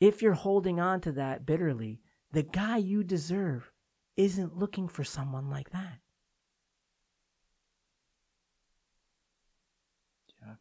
if 0.00 0.22
you're 0.22 0.34
holding 0.34 0.80
on 0.80 1.00
to 1.00 1.12
that 1.12 1.44
bitterly, 1.44 2.00
the 2.32 2.42
guy 2.42 2.76
you 2.76 3.02
deserve 3.02 3.72
isn't 4.16 4.56
looking 4.56 4.88
for 4.88 5.04
someone 5.04 5.48
like 5.48 5.70
that. 5.70 6.00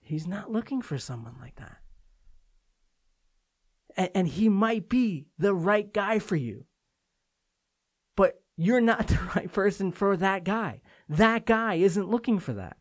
He's 0.01 0.27
not 0.27 0.51
looking 0.51 0.81
for 0.81 0.97
someone 0.97 1.35
like 1.39 1.55
that. 1.55 1.77
And, 3.95 4.09
and 4.13 4.27
he 4.27 4.47
might 4.47 4.89
be 4.89 5.27
the 5.37 5.53
right 5.53 5.91
guy 5.93 6.19
for 6.19 6.35
you. 6.35 6.66
You're 8.57 8.81
not 8.81 9.07
the 9.07 9.19
right 9.35 9.51
person 9.51 9.91
for 9.91 10.17
that 10.17 10.43
guy. 10.43 10.81
That 11.07 11.45
guy 11.45 11.75
isn't 11.75 12.09
looking 12.09 12.39
for 12.39 12.53
that. 12.53 12.77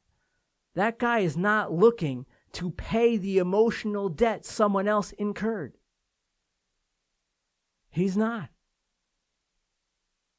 That 0.74 0.98
guy 0.98 1.20
is 1.20 1.36
not 1.36 1.72
looking 1.72 2.26
to 2.52 2.70
pay 2.70 3.16
the 3.16 3.38
emotional 3.38 4.08
debt 4.08 4.44
someone 4.44 4.88
else 4.88 5.12
incurred. 5.12 5.74
He's 7.90 8.16
not. 8.16 8.50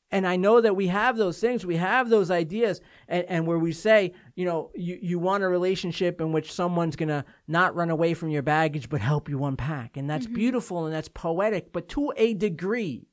And 0.10 0.26
I 0.26 0.38
know 0.38 0.62
that 0.62 0.76
we 0.76 0.88
have 0.88 1.18
those 1.18 1.40
things, 1.40 1.66
we 1.66 1.76
have 1.76 2.10
those 2.10 2.32
ideas, 2.32 2.80
and, 3.10 3.26
and 3.28 3.46
where 3.46 3.60
we 3.60 3.74
say, 3.74 4.14
you 4.36 4.46
know, 4.46 4.72
you, 4.74 4.98
you 5.02 5.20
want 5.20 5.44
a 5.44 5.50
relationship 5.50 6.22
in 6.22 6.32
which 6.32 6.54
someone's 6.54 6.96
going 6.96 7.10
to 7.10 7.26
not 7.48 7.76
run 7.76 7.90
away 7.90 8.14
from 8.14 8.30
your 8.30 8.42
baggage, 8.42 8.88
but 8.88 9.02
help 9.02 9.28
you 9.28 9.44
unpack. 9.44 9.98
And 9.98 10.10
that's 10.10 10.26
mm-hmm. 10.26 10.36
beautiful 10.36 10.86
and 10.86 10.96
that's 10.96 11.10
poetic, 11.10 11.74
but 11.74 11.90
to 11.90 12.14
a 12.16 12.34
degree. 12.34 13.07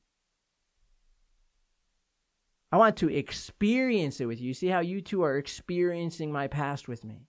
I 2.74 2.76
want 2.76 2.96
to 2.96 3.08
experience 3.08 4.20
it 4.20 4.26
with 4.26 4.40
you. 4.40 4.52
See 4.52 4.66
how 4.66 4.80
you 4.80 5.00
two 5.00 5.22
are 5.22 5.36
experiencing 5.36 6.32
my 6.32 6.48
past 6.48 6.88
with 6.88 7.04
me. 7.04 7.28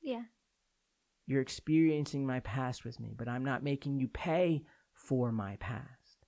Yeah. 0.00 0.22
You're 1.26 1.42
experiencing 1.42 2.26
my 2.26 2.40
past 2.40 2.82
with 2.82 2.98
me, 2.98 3.12
but 3.14 3.28
I'm 3.28 3.44
not 3.44 3.62
making 3.62 4.00
you 4.00 4.08
pay 4.08 4.62
for 4.94 5.30
my 5.30 5.56
past. 5.56 6.24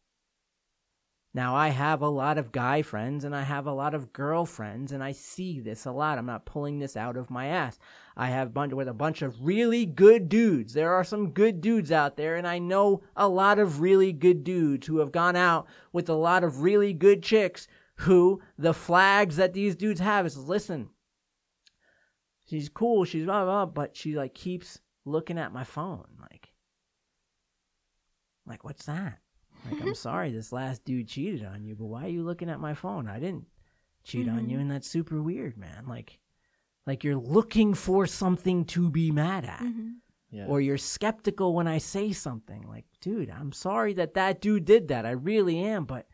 Now, 1.32 1.56
I 1.56 1.68
have 1.68 2.02
a 2.02 2.10
lot 2.10 2.36
of 2.36 2.52
guy 2.52 2.82
friends 2.82 3.24
and 3.24 3.34
I 3.34 3.40
have 3.40 3.66
a 3.66 3.72
lot 3.72 3.94
of 3.94 4.12
girlfriends, 4.12 4.92
and 4.92 5.02
I 5.02 5.12
see 5.12 5.60
this 5.60 5.86
a 5.86 5.92
lot. 5.92 6.18
I'm 6.18 6.26
not 6.26 6.44
pulling 6.44 6.78
this 6.78 6.94
out 6.94 7.16
of 7.16 7.30
my 7.30 7.46
ass. 7.46 7.78
I 8.18 8.26
have 8.26 8.52
bunch 8.52 8.74
with 8.74 8.88
a 8.88 8.92
bunch 8.92 9.22
of 9.22 9.46
really 9.46 9.86
good 9.86 10.28
dudes. 10.28 10.74
There 10.74 10.92
are 10.92 11.04
some 11.04 11.30
good 11.30 11.62
dudes 11.62 11.90
out 11.90 12.18
there, 12.18 12.36
and 12.36 12.46
I 12.46 12.58
know 12.58 13.02
a 13.16 13.28
lot 13.28 13.58
of 13.58 13.80
really 13.80 14.12
good 14.12 14.44
dudes 14.44 14.86
who 14.86 14.98
have 14.98 15.12
gone 15.12 15.36
out 15.36 15.66
with 15.90 16.10
a 16.10 16.14
lot 16.14 16.44
of 16.44 16.60
really 16.60 16.92
good 16.92 17.22
chicks 17.22 17.66
who 17.98 18.40
the 18.56 18.74
flags 18.74 19.36
that 19.36 19.52
these 19.52 19.74
dudes 19.74 20.00
have 20.00 20.24
is 20.24 20.36
listen, 20.36 20.88
she's 22.46 22.68
cool, 22.68 23.04
she's 23.04 23.24
blah 23.24 23.44
blah, 23.44 23.66
but 23.66 23.96
she 23.96 24.14
like 24.14 24.34
keeps 24.34 24.80
looking 25.04 25.38
at 25.38 25.52
my 25.52 25.64
phone, 25.64 26.06
like, 26.20 26.48
like 28.46 28.62
what's 28.62 28.86
that? 28.86 29.18
Like, 29.68 29.82
I'm 29.82 29.94
sorry, 29.96 30.30
this 30.30 30.52
last 30.52 30.84
dude 30.84 31.08
cheated 31.08 31.44
on 31.44 31.64
you, 31.64 31.74
but 31.74 31.86
why 31.86 32.04
are 32.04 32.10
you 32.10 32.22
looking 32.22 32.50
at 32.50 32.60
my 32.60 32.74
phone? 32.74 33.08
I 33.08 33.18
didn't 33.18 33.46
cheat 34.04 34.28
on 34.28 34.48
you, 34.48 34.52
mm-hmm. 34.52 34.62
and 34.62 34.70
that's 34.70 34.88
super 34.88 35.20
weird, 35.20 35.58
man. 35.58 35.86
Like, 35.88 36.20
like 36.86 37.02
you're 37.02 37.16
looking 37.16 37.74
for 37.74 38.06
something 38.06 38.64
to 38.66 38.90
be 38.90 39.10
mad 39.10 39.44
at, 39.44 39.60
mm-hmm. 39.60 39.88
Yeah. 40.30 40.46
or 40.46 40.60
you're 40.60 40.78
skeptical 40.78 41.52
when 41.52 41.66
I 41.66 41.78
say 41.78 42.12
something. 42.12 42.62
Like, 42.68 42.84
dude, 43.00 43.30
I'm 43.30 43.50
sorry 43.50 43.94
that 43.94 44.14
that 44.14 44.40
dude 44.40 44.66
did 44.66 44.88
that. 44.88 45.04
I 45.04 45.10
really 45.10 45.58
am, 45.58 45.84
but 45.84 46.06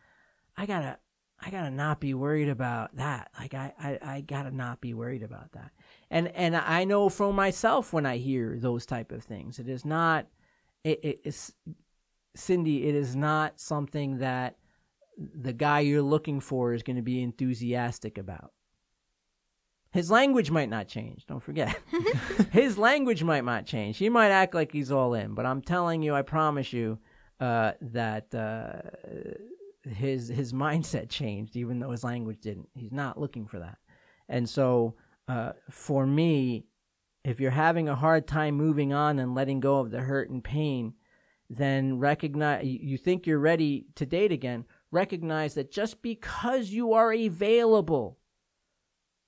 I 0.56 0.64
gotta, 0.64 0.98
I 1.44 1.50
gotta 1.50 1.70
not 1.70 2.00
be 2.00 2.14
worried 2.14 2.48
about 2.48 2.96
that. 2.96 3.30
Like, 3.38 3.54
I, 3.54 3.72
I, 3.78 3.98
I 4.02 4.20
gotta 4.22 4.50
not 4.50 4.80
be 4.80 4.94
worried 4.94 5.22
about 5.22 5.52
that. 5.52 5.72
And 6.10 6.28
and 6.28 6.56
I 6.56 6.84
know 6.84 7.08
for 7.08 7.32
myself 7.32 7.92
when 7.92 8.06
I 8.06 8.16
hear 8.16 8.56
those 8.58 8.86
type 8.86 9.12
of 9.12 9.22
things, 9.22 9.58
it 9.58 9.68
is 9.68 9.84
not, 9.84 10.26
it, 10.84 11.00
it, 11.04 11.20
it's 11.24 11.52
Cindy, 12.34 12.86
it 12.88 12.94
is 12.94 13.14
not 13.14 13.60
something 13.60 14.18
that 14.18 14.56
the 15.16 15.52
guy 15.52 15.80
you're 15.80 16.02
looking 16.02 16.40
for 16.40 16.72
is 16.72 16.82
going 16.82 16.96
to 16.96 17.02
be 17.02 17.22
enthusiastic 17.22 18.18
about. 18.18 18.52
His 19.92 20.10
language 20.10 20.50
might 20.50 20.68
not 20.68 20.88
change, 20.88 21.24
don't 21.26 21.42
forget. 21.42 21.78
His 22.50 22.76
language 22.76 23.22
might 23.22 23.44
not 23.44 23.64
change. 23.64 23.96
He 23.96 24.08
might 24.08 24.30
act 24.30 24.52
like 24.52 24.72
he's 24.72 24.90
all 24.90 25.14
in, 25.14 25.34
but 25.34 25.46
I'm 25.46 25.62
telling 25.62 26.02
you, 26.02 26.16
I 26.16 26.22
promise 26.22 26.72
you, 26.72 26.98
uh, 27.38 27.72
that 27.80 28.34
uh, 28.34 28.90
his 29.84 30.28
his 30.28 30.52
mindset 30.52 31.08
changed, 31.08 31.56
even 31.56 31.78
though 31.78 31.90
his 31.90 32.04
language 32.04 32.40
didn't. 32.40 32.68
He's 32.74 32.92
not 32.92 33.20
looking 33.20 33.46
for 33.46 33.58
that, 33.58 33.78
and 34.28 34.48
so 34.48 34.94
uh, 35.28 35.52
for 35.70 36.06
me, 36.06 36.66
if 37.24 37.40
you're 37.40 37.50
having 37.50 37.88
a 37.88 37.96
hard 37.96 38.26
time 38.26 38.54
moving 38.54 38.92
on 38.92 39.18
and 39.18 39.34
letting 39.34 39.60
go 39.60 39.78
of 39.78 39.90
the 39.90 40.00
hurt 40.00 40.30
and 40.30 40.44
pain, 40.44 40.94
then 41.48 41.98
recognize 41.98 42.64
you 42.66 42.98
think 42.98 43.26
you're 43.26 43.38
ready 43.38 43.86
to 43.94 44.06
date 44.06 44.32
again. 44.32 44.64
Recognize 44.90 45.54
that 45.54 45.72
just 45.72 46.02
because 46.02 46.70
you 46.70 46.92
are 46.92 47.12
available 47.12 48.18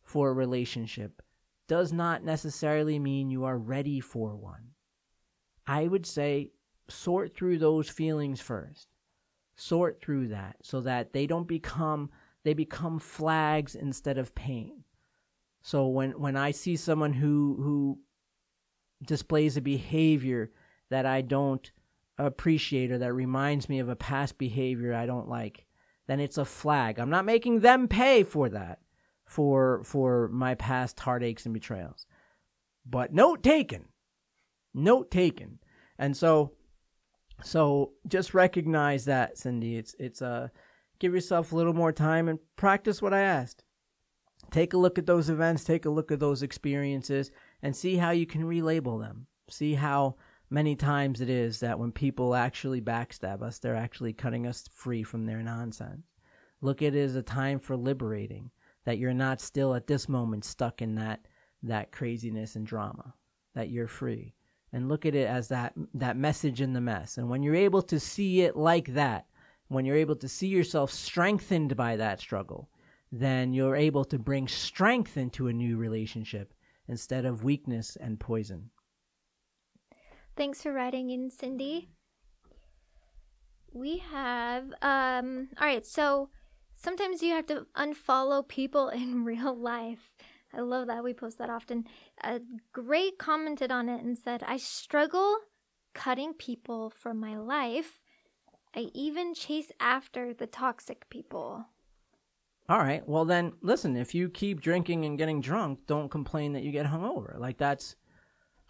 for 0.02 0.30
a 0.30 0.34
relationship 0.34 1.22
does 1.68 1.92
not 1.92 2.22
necessarily 2.22 2.98
mean 2.98 3.30
you 3.30 3.44
are 3.44 3.58
ready 3.58 4.00
for 4.00 4.36
one. 4.36 4.70
I 5.66 5.88
would 5.88 6.06
say 6.06 6.52
sort 6.88 7.34
through 7.34 7.58
those 7.58 7.88
feelings 7.88 8.40
first. 8.40 8.88
Sort 9.56 10.00
through 10.00 10.28
that 10.28 10.56
so 10.62 10.82
that 10.82 11.12
they 11.12 11.26
don't 11.26 11.48
become 11.48 12.10
they 12.44 12.54
become 12.54 12.98
flags 12.98 13.74
instead 13.74 14.18
of 14.18 14.34
pain. 14.34 14.84
So 15.62 15.86
when 15.88 16.12
when 16.12 16.36
I 16.36 16.50
see 16.50 16.76
someone 16.76 17.14
who 17.14 17.56
who 17.58 17.98
displays 19.04 19.56
a 19.56 19.60
behavior 19.60 20.52
that 20.90 21.06
I 21.06 21.22
don't 21.22 21.70
appreciate 22.18 22.90
or 22.90 22.98
that 22.98 23.12
reminds 23.12 23.68
me 23.68 23.78
of 23.78 23.88
a 23.88 23.96
past 23.96 24.38
behavior 24.38 24.94
I 24.94 25.06
don't 25.06 25.28
like, 25.28 25.66
then 26.06 26.20
it's 26.20 26.38
a 26.38 26.44
flag. 26.44 26.98
I'm 26.98 27.10
not 27.10 27.24
making 27.24 27.60
them 27.60 27.88
pay 27.88 28.22
for 28.22 28.48
that 28.50 28.78
for 29.24 29.82
for 29.84 30.28
my 30.28 30.54
past 30.54 31.00
heartaches 31.00 31.46
and 31.46 31.54
betrayals. 31.54 32.06
But 32.88 33.12
note 33.12 33.42
taken. 33.42 33.86
Note 34.72 35.10
taken. 35.10 35.58
And 35.98 36.16
so 36.16 36.52
so 37.42 37.92
just 38.08 38.34
recognize 38.34 39.04
that, 39.06 39.38
Cindy. 39.38 39.76
It's 39.76 39.94
it's 39.98 40.22
uh 40.22 40.48
give 40.98 41.14
yourself 41.14 41.52
a 41.52 41.56
little 41.56 41.74
more 41.74 41.92
time 41.92 42.28
and 42.28 42.38
practice 42.56 43.02
what 43.02 43.14
I 43.14 43.20
asked. 43.20 43.64
Take 44.50 44.72
a 44.72 44.78
look 44.78 44.98
at 44.98 45.06
those 45.06 45.28
events, 45.28 45.64
take 45.64 45.84
a 45.84 45.90
look 45.90 46.10
at 46.10 46.20
those 46.20 46.42
experiences 46.42 47.30
and 47.62 47.74
see 47.74 47.96
how 47.96 48.10
you 48.10 48.26
can 48.26 48.44
relabel 48.44 49.00
them. 49.00 49.26
See 49.50 49.74
how 49.74 50.16
many 50.50 50.76
times 50.76 51.20
it 51.20 51.28
is 51.28 51.60
that 51.60 51.78
when 51.78 51.92
people 51.92 52.34
actually 52.34 52.80
backstab 52.80 53.42
us, 53.42 53.58
they're 53.58 53.74
actually 53.74 54.12
cutting 54.12 54.46
us 54.46 54.68
free 54.72 55.02
from 55.02 55.26
their 55.26 55.42
nonsense. 55.42 56.06
Look 56.60 56.80
at 56.82 56.94
it 56.94 57.00
as 57.00 57.16
a 57.16 57.22
time 57.22 57.58
for 57.58 57.76
liberating 57.76 58.50
that 58.84 58.98
you're 58.98 59.12
not 59.12 59.40
still 59.40 59.74
at 59.74 59.88
this 59.88 60.08
moment 60.08 60.44
stuck 60.44 60.80
in 60.80 60.94
that 60.94 61.26
that 61.62 61.90
craziness 61.90 62.54
and 62.54 62.66
drama 62.66 63.14
that 63.54 63.70
you're 63.70 63.88
free 63.88 64.35
and 64.76 64.88
look 64.88 65.06
at 65.06 65.14
it 65.14 65.26
as 65.26 65.48
that 65.48 65.72
that 65.94 66.16
message 66.16 66.60
in 66.60 66.72
the 66.72 66.80
mess 66.80 67.18
and 67.18 67.28
when 67.28 67.42
you're 67.42 67.54
able 67.54 67.82
to 67.82 67.98
see 67.98 68.42
it 68.42 68.56
like 68.56 68.94
that 68.94 69.26
when 69.68 69.84
you're 69.84 69.96
able 69.96 70.16
to 70.16 70.28
see 70.28 70.46
yourself 70.46 70.92
strengthened 70.92 71.76
by 71.76 71.96
that 71.96 72.20
struggle 72.20 72.68
then 73.10 73.52
you're 73.52 73.76
able 73.76 74.04
to 74.04 74.18
bring 74.18 74.46
strength 74.46 75.16
into 75.16 75.48
a 75.48 75.52
new 75.52 75.76
relationship 75.76 76.52
instead 76.88 77.24
of 77.24 77.42
weakness 77.42 77.96
and 77.96 78.20
poison 78.20 78.70
Thanks 80.36 80.62
for 80.62 80.70
writing 80.70 81.08
in, 81.08 81.30
Cindy. 81.30 81.88
We 83.72 83.98
have 84.12 84.64
um 84.82 85.48
all 85.58 85.66
right, 85.66 85.86
so 85.86 86.28
sometimes 86.74 87.22
you 87.22 87.32
have 87.32 87.46
to 87.46 87.66
unfollow 87.74 88.46
people 88.46 88.88
in 89.02 89.24
real 89.24 89.56
life. 89.56 90.14
I 90.52 90.60
love 90.60 90.86
that 90.86 91.04
we 91.04 91.12
post 91.12 91.38
that 91.38 91.50
often. 91.50 91.84
A 92.22 92.40
great 92.72 93.18
commented 93.18 93.70
on 93.70 93.88
it 93.88 94.02
and 94.02 94.16
said, 94.16 94.42
"I 94.42 94.56
struggle 94.56 95.38
cutting 95.92 96.34
people 96.34 96.90
from 96.90 97.18
my 97.18 97.36
life. 97.36 98.02
I 98.74 98.90
even 98.94 99.34
chase 99.34 99.72
after 99.80 100.32
the 100.32 100.46
toxic 100.46 101.08
people." 101.08 101.66
All 102.68 102.78
right. 102.78 103.06
Well, 103.08 103.24
then, 103.24 103.52
listen. 103.60 103.96
If 103.96 104.14
you 104.14 104.28
keep 104.28 104.60
drinking 104.60 105.04
and 105.04 105.16
getting 105.16 105.40
drunk, 105.40 105.86
don't 105.86 106.10
complain 106.10 106.52
that 106.54 106.62
you 106.62 106.72
get 106.72 106.86
hungover. 106.86 107.38
Like 107.38 107.58
that's 107.58 107.96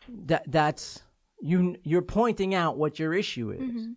that 0.08 0.50
that's 0.50 1.02
you. 1.40 1.76
You're 1.82 2.02
pointing 2.02 2.54
out 2.54 2.76
what 2.76 2.98
your 2.98 3.14
issue 3.14 3.50
is, 3.52 3.60
mm-hmm. 3.60 3.92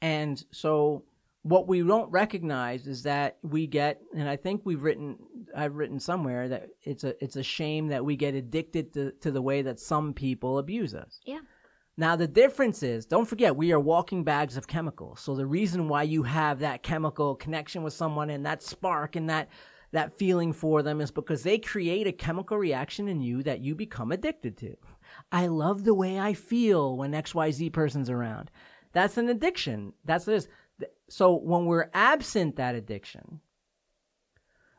and 0.00 0.44
so 0.50 1.04
what 1.44 1.68
we 1.68 1.82
don't 1.82 2.10
recognize 2.10 2.86
is 2.86 3.02
that 3.02 3.36
we 3.42 3.66
get. 3.66 4.00
And 4.16 4.28
I 4.28 4.36
think 4.36 4.62
we've 4.64 4.82
written. 4.82 5.18
I've 5.54 5.76
written 5.76 6.00
somewhere 6.00 6.48
that 6.48 6.70
it's 6.82 7.04
a 7.04 7.22
it's 7.22 7.36
a 7.36 7.42
shame 7.42 7.88
that 7.88 8.04
we 8.04 8.16
get 8.16 8.34
addicted 8.34 8.92
to 8.94 9.12
to 9.20 9.30
the 9.30 9.42
way 9.42 9.62
that 9.62 9.78
some 9.78 10.14
people 10.14 10.58
abuse 10.58 10.94
us. 10.94 11.20
Yeah. 11.24 11.40
Now, 11.96 12.16
the 12.16 12.26
difference 12.26 12.82
is, 12.82 13.06
don't 13.06 13.28
forget, 13.28 13.54
we 13.54 13.72
are 13.72 13.78
walking 13.78 14.24
bags 14.24 14.56
of 14.56 14.66
chemicals. 14.66 15.20
So 15.20 15.36
the 15.36 15.46
reason 15.46 15.86
why 15.86 16.02
you 16.02 16.24
have 16.24 16.58
that 16.58 16.82
chemical 16.82 17.36
connection 17.36 17.84
with 17.84 17.92
someone 17.92 18.30
and 18.30 18.44
that 18.44 18.64
spark 18.64 19.14
and 19.14 19.30
that, 19.30 19.48
that 19.92 20.18
feeling 20.18 20.52
for 20.52 20.82
them 20.82 21.00
is 21.00 21.12
because 21.12 21.44
they 21.44 21.56
create 21.56 22.08
a 22.08 22.12
chemical 22.12 22.58
reaction 22.58 23.06
in 23.06 23.20
you 23.20 23.44
that 23.44 23.60
you 23.60 23.76
become 23.76 24.10
addicted 24.10 24.56
to. 24.56 24.76
I 25.30 25.46
love 25.46 25.84
the 25.84 25.94
way 25.94 26.18
I 26.18 26.34
feel 26.34 26.96
when 26.96 27.12
XYZ 27.12 27.72
person's 27.72 28.10
around. 28.10 28.50
That's 28.92 29.16
an 29.16 29.28
addiction. 29.28 29.92
That's 30.04 30.24
this. 30.24 30.48
So 31.08 31.34
when 31.34 31.66
we're 31.66 31.90
absent 31.92 32.56
that 32.56 32.74
addiction, 32.74 33.40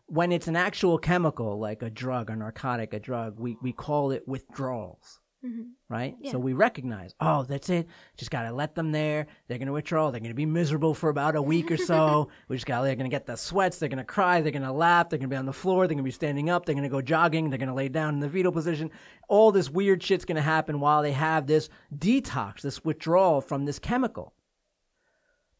when 0.07 0.31
it's 0.31 0.47
an 0.47 0.55
actual 0.55 0.97
chemical, 0.97 1.59
like 1.59 1.81
a 1.81 1.89
drug, 1.89 2.29
a 2.29 2.35
narcotic, 2.35 2.93
a 2.93 2.99
drug, 2.99 3.39
we, 3.39 3.57
we 3.61 3.71
call 3.71 4.11
it 4.11 4.27
withdrawals 4.27 5.19
mm-hmm. 5.45 5.63
right? 5.89 6.15
Yeah. 6.19 6.31
So 6.31 6.39
we 6.39 6.53
recognize, 6.53 7.13
oh, 7.19 7.43
that's 7.43 7.69
it. 7.69 7.87
Just 8.17 8.31
gotta 8.31 8.51
let 8.51 8.75
them 8.75 8.91
there. 8.91 9.27
They're 9.47 9.57
gonna 9.57 9.71
withdraw. 9.71 10.11
They're 10.11 10.21
gonna 10.21 10.33
be 10.33 10.45
miserable 10.45 10.93
for 10.93 11.09
about 11.09 11.35
a 11.35 11.41
week 11.41 11.71
or 11.71 11.77
so. 11.77 12.29
we 12.47 12.55
just 12.55 12.65
gotta. 12.65 12.85
They're 12.85 12.95
gonna 12.95 13.09
get 13.09 13.25
the 13.25 13.35
sweats. 13.35 13.77
They're 13.77 13.89
gonna 13.89 14.03
cry. 14.03 14.41
They're 14.41 14.51
gonna 14.51 14.73
laugh. 14.73 15.09
They're 15.09 15.19
gonna 15.19 15.29
be 15.29 15.35
on 15.35 15.45
the 15.45 15.53
floor. 15.53 15.87
They're 15.87 15.95
gonna 15.95 16.03
be 16.03 16.11
standing 16.11 16.49
up. 16.49 16.65
They're 16.65 16.75
gonna 16.75 16.89
go 16.89 17.01
jogging. 17.01 17.49
They're 17.49 17.59
gonna 17.59 17.75
lay 17.75 17.89
down 17.89 18.15
in 18.15 18.19
the 18.19 18.29
fetal 18.29 18.51
position. 18.51 18.91
All 19.27 19.51
this 19.51 19.69
weird 19.69 20.01
shit's 20.01 20.25
gonna 20.25 20.41
happen 20.41 20.79
while 20.79 21.01
they 21.01 21.13
have 21.13 21.47
this 21.47 21.69
detox, 21.95 22.61
this 22.61 22.83
withdrawal 22.83 23.41
from 23.41 23.65
this 23.65 23.79
chemical. 23.79 24.33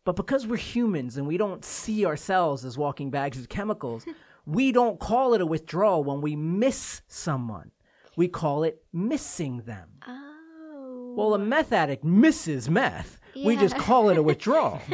But 0.05 0.15
because 0.15 0.47
we're 0.47 0.57
humans 0.57 1.17
and 1.17 1.27
we 1.27 1.35
don't 1.35 1.65
see 1.65 2.05
ourselves 2.05 2.63
as 2.63 2.77
walking 2.77 3.09
bags 3.09 3.39
of 3.39 3.49
chemicals, 3.49 4.03
hmm. 4.03 4.11
we 4.45 4.71
don't 4.71 4.99
call 4.99 5.33
it 5.33 5.41
a 5.41 5.45
withdrawal 5.45 6.03
when 6.03 6.21
we 6.21 6.35
miss 6.35 7.01
someone. 7.07 7.71
We 8.15 8.27
call 8.27 8.63
it 8.63 8.85
missing 8.93 9.63
them. 9.65 9.89
Oh. 10.07 11.15
Well, 11.17 11.33
a 11.33 11.39
meth 11.39 11.73
addict 11.73 12.03
misses 12.03 12.69
meth. 12.69 13.19
Yeah. 13.33 13.47
We 13.47 13.57
just 13.57 13.77
call 13.77 14.09
it 14.09 14.17
a 14.17 14.23
withdrawal. 14.23 14.81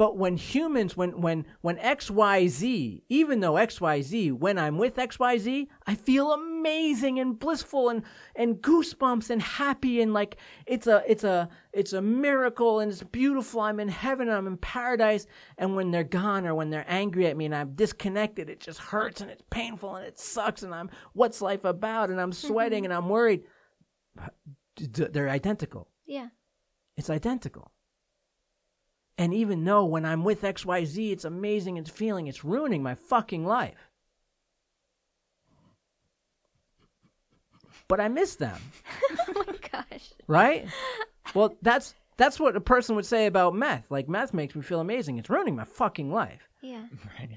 But 0.00 0.16
when 0.16 0.38
humans, 0.38 0.96
when 0.96 1.20
when 1.20 1.44
when 1.60 1.76
XYZ, 1.76 3.02
even 3.10 3.40
though 3.40 3.52
XYZ, 3.52 4.32
when 4.32 4.56
I'm 4.56 4.78
with 4.78 4.96
XYZ, 4.96 5.66
I 5.86 5.94
feel 5.94 6.32
amazing 6.32 6.49
and 6.66 7.38
blissful 7.38 7.88
and 7.88 8.02
and 8.34 8.60
goosebumps 8.62 9.30
and 9.30 9.42
happy 9.42 10.00
and 10.00 10.12
like 10.12 10.36
it's 10.66 10.86
a 10.86 11.02
it's 11.06 11.24
a 11.24 11.48
it's 11.72 11.92
a 11.92 12.02
miracle 12.02 12.80
and 12.80 12.90
it's 12.90 13.02
beautiful. 13.02 13.60
I'm 13.60 13.80
in 13.80 13.88
heaven, 13.88 14.28
I'm 14.28 14.46
in 14.46 14.56
paradise. 14.56 15.26
And 15.58 15.76
when 15.76 15.90
they're 15.90 16.04
gone 16.04 16.46
or 16.46 16.54
when 16.54 16.70
they're 16.70 16.84
angry 16.88 17.26
at 17.26 17.36
me 17.36 17.46
and 17.46 17.54
I'm 17.54 17.74
disconnected, 17.74 18.50
it 18.50 18.60
just 18.60 18.78
hurts 18.78 19.20
and 19.20 19.30
it's 19.30 19.44
painful 19.50 19.96
and 19.96 20.06
it 20.06 20.18
sucks 20.18 20.62
and 20.62 20.74
I'm 20.74 20.90
what's 21.12 21.40
life 21.40 21.64
about 21.64 22.10
and 22.10 22.20
I'm 22.20 22.32
sweating 22.32 22.84
and 22.84 22.92
I'm 22.92 23.02
mm-hmm. 23.02 23.10
worried. 23.10 23.42
D- 24.76 24.86
d- 24.86 25.06
They're 25.10 25.28
identical. 25.28 25.88
yeah. 26.06 26.28
It's 26.96 27.08
identical. 27.08 27.72
And 29.16 29.34
even 29.34 29.64
though 29.64 29.84
when 29.84 30.06
I'm 30.06 30.24
with 30.24 30.42
XYZ, 30.42 31.12
it's 31.12 31.24
amazing, 31.26 31.76
it's 31.76 31.90
feeling, 31.90 32.26
it's 32.26 32.42
ruining 32.42 32.82
my 32.82 32.94
fucking 32.94 33.44
life. 33.44 33.89
But 37.90 38.00
I 38.00 38.08
miss 38.08 38.36
them, 38.36 38.56
oh 39.28 39.44
my 39.46 39.54
gosh. 39.70 40.12
right? 40.26 40.66
well, 41.34 41.56
that's 41.60 41.94
that's 42.16 42.38
what 42.38 42.54
a 42.56 42.60
person 42.60 42.96
would 42.96 43.04
say 43.04 43.26
about 43.26 43.54
meth. 43.54 43.90
Like 43.90 44.08
meth 44.08 44.32
makes 44.32 44.54
me 44.54 44.62
feel 44.62 44.80
amazing. 44.80 45.18
It's 45.18 45.28
ruining 45.28 45.56
my 45.56 45.64
fucking 45.64 46.12
life. 46.12 46.48
Yeah. 46.62 46.84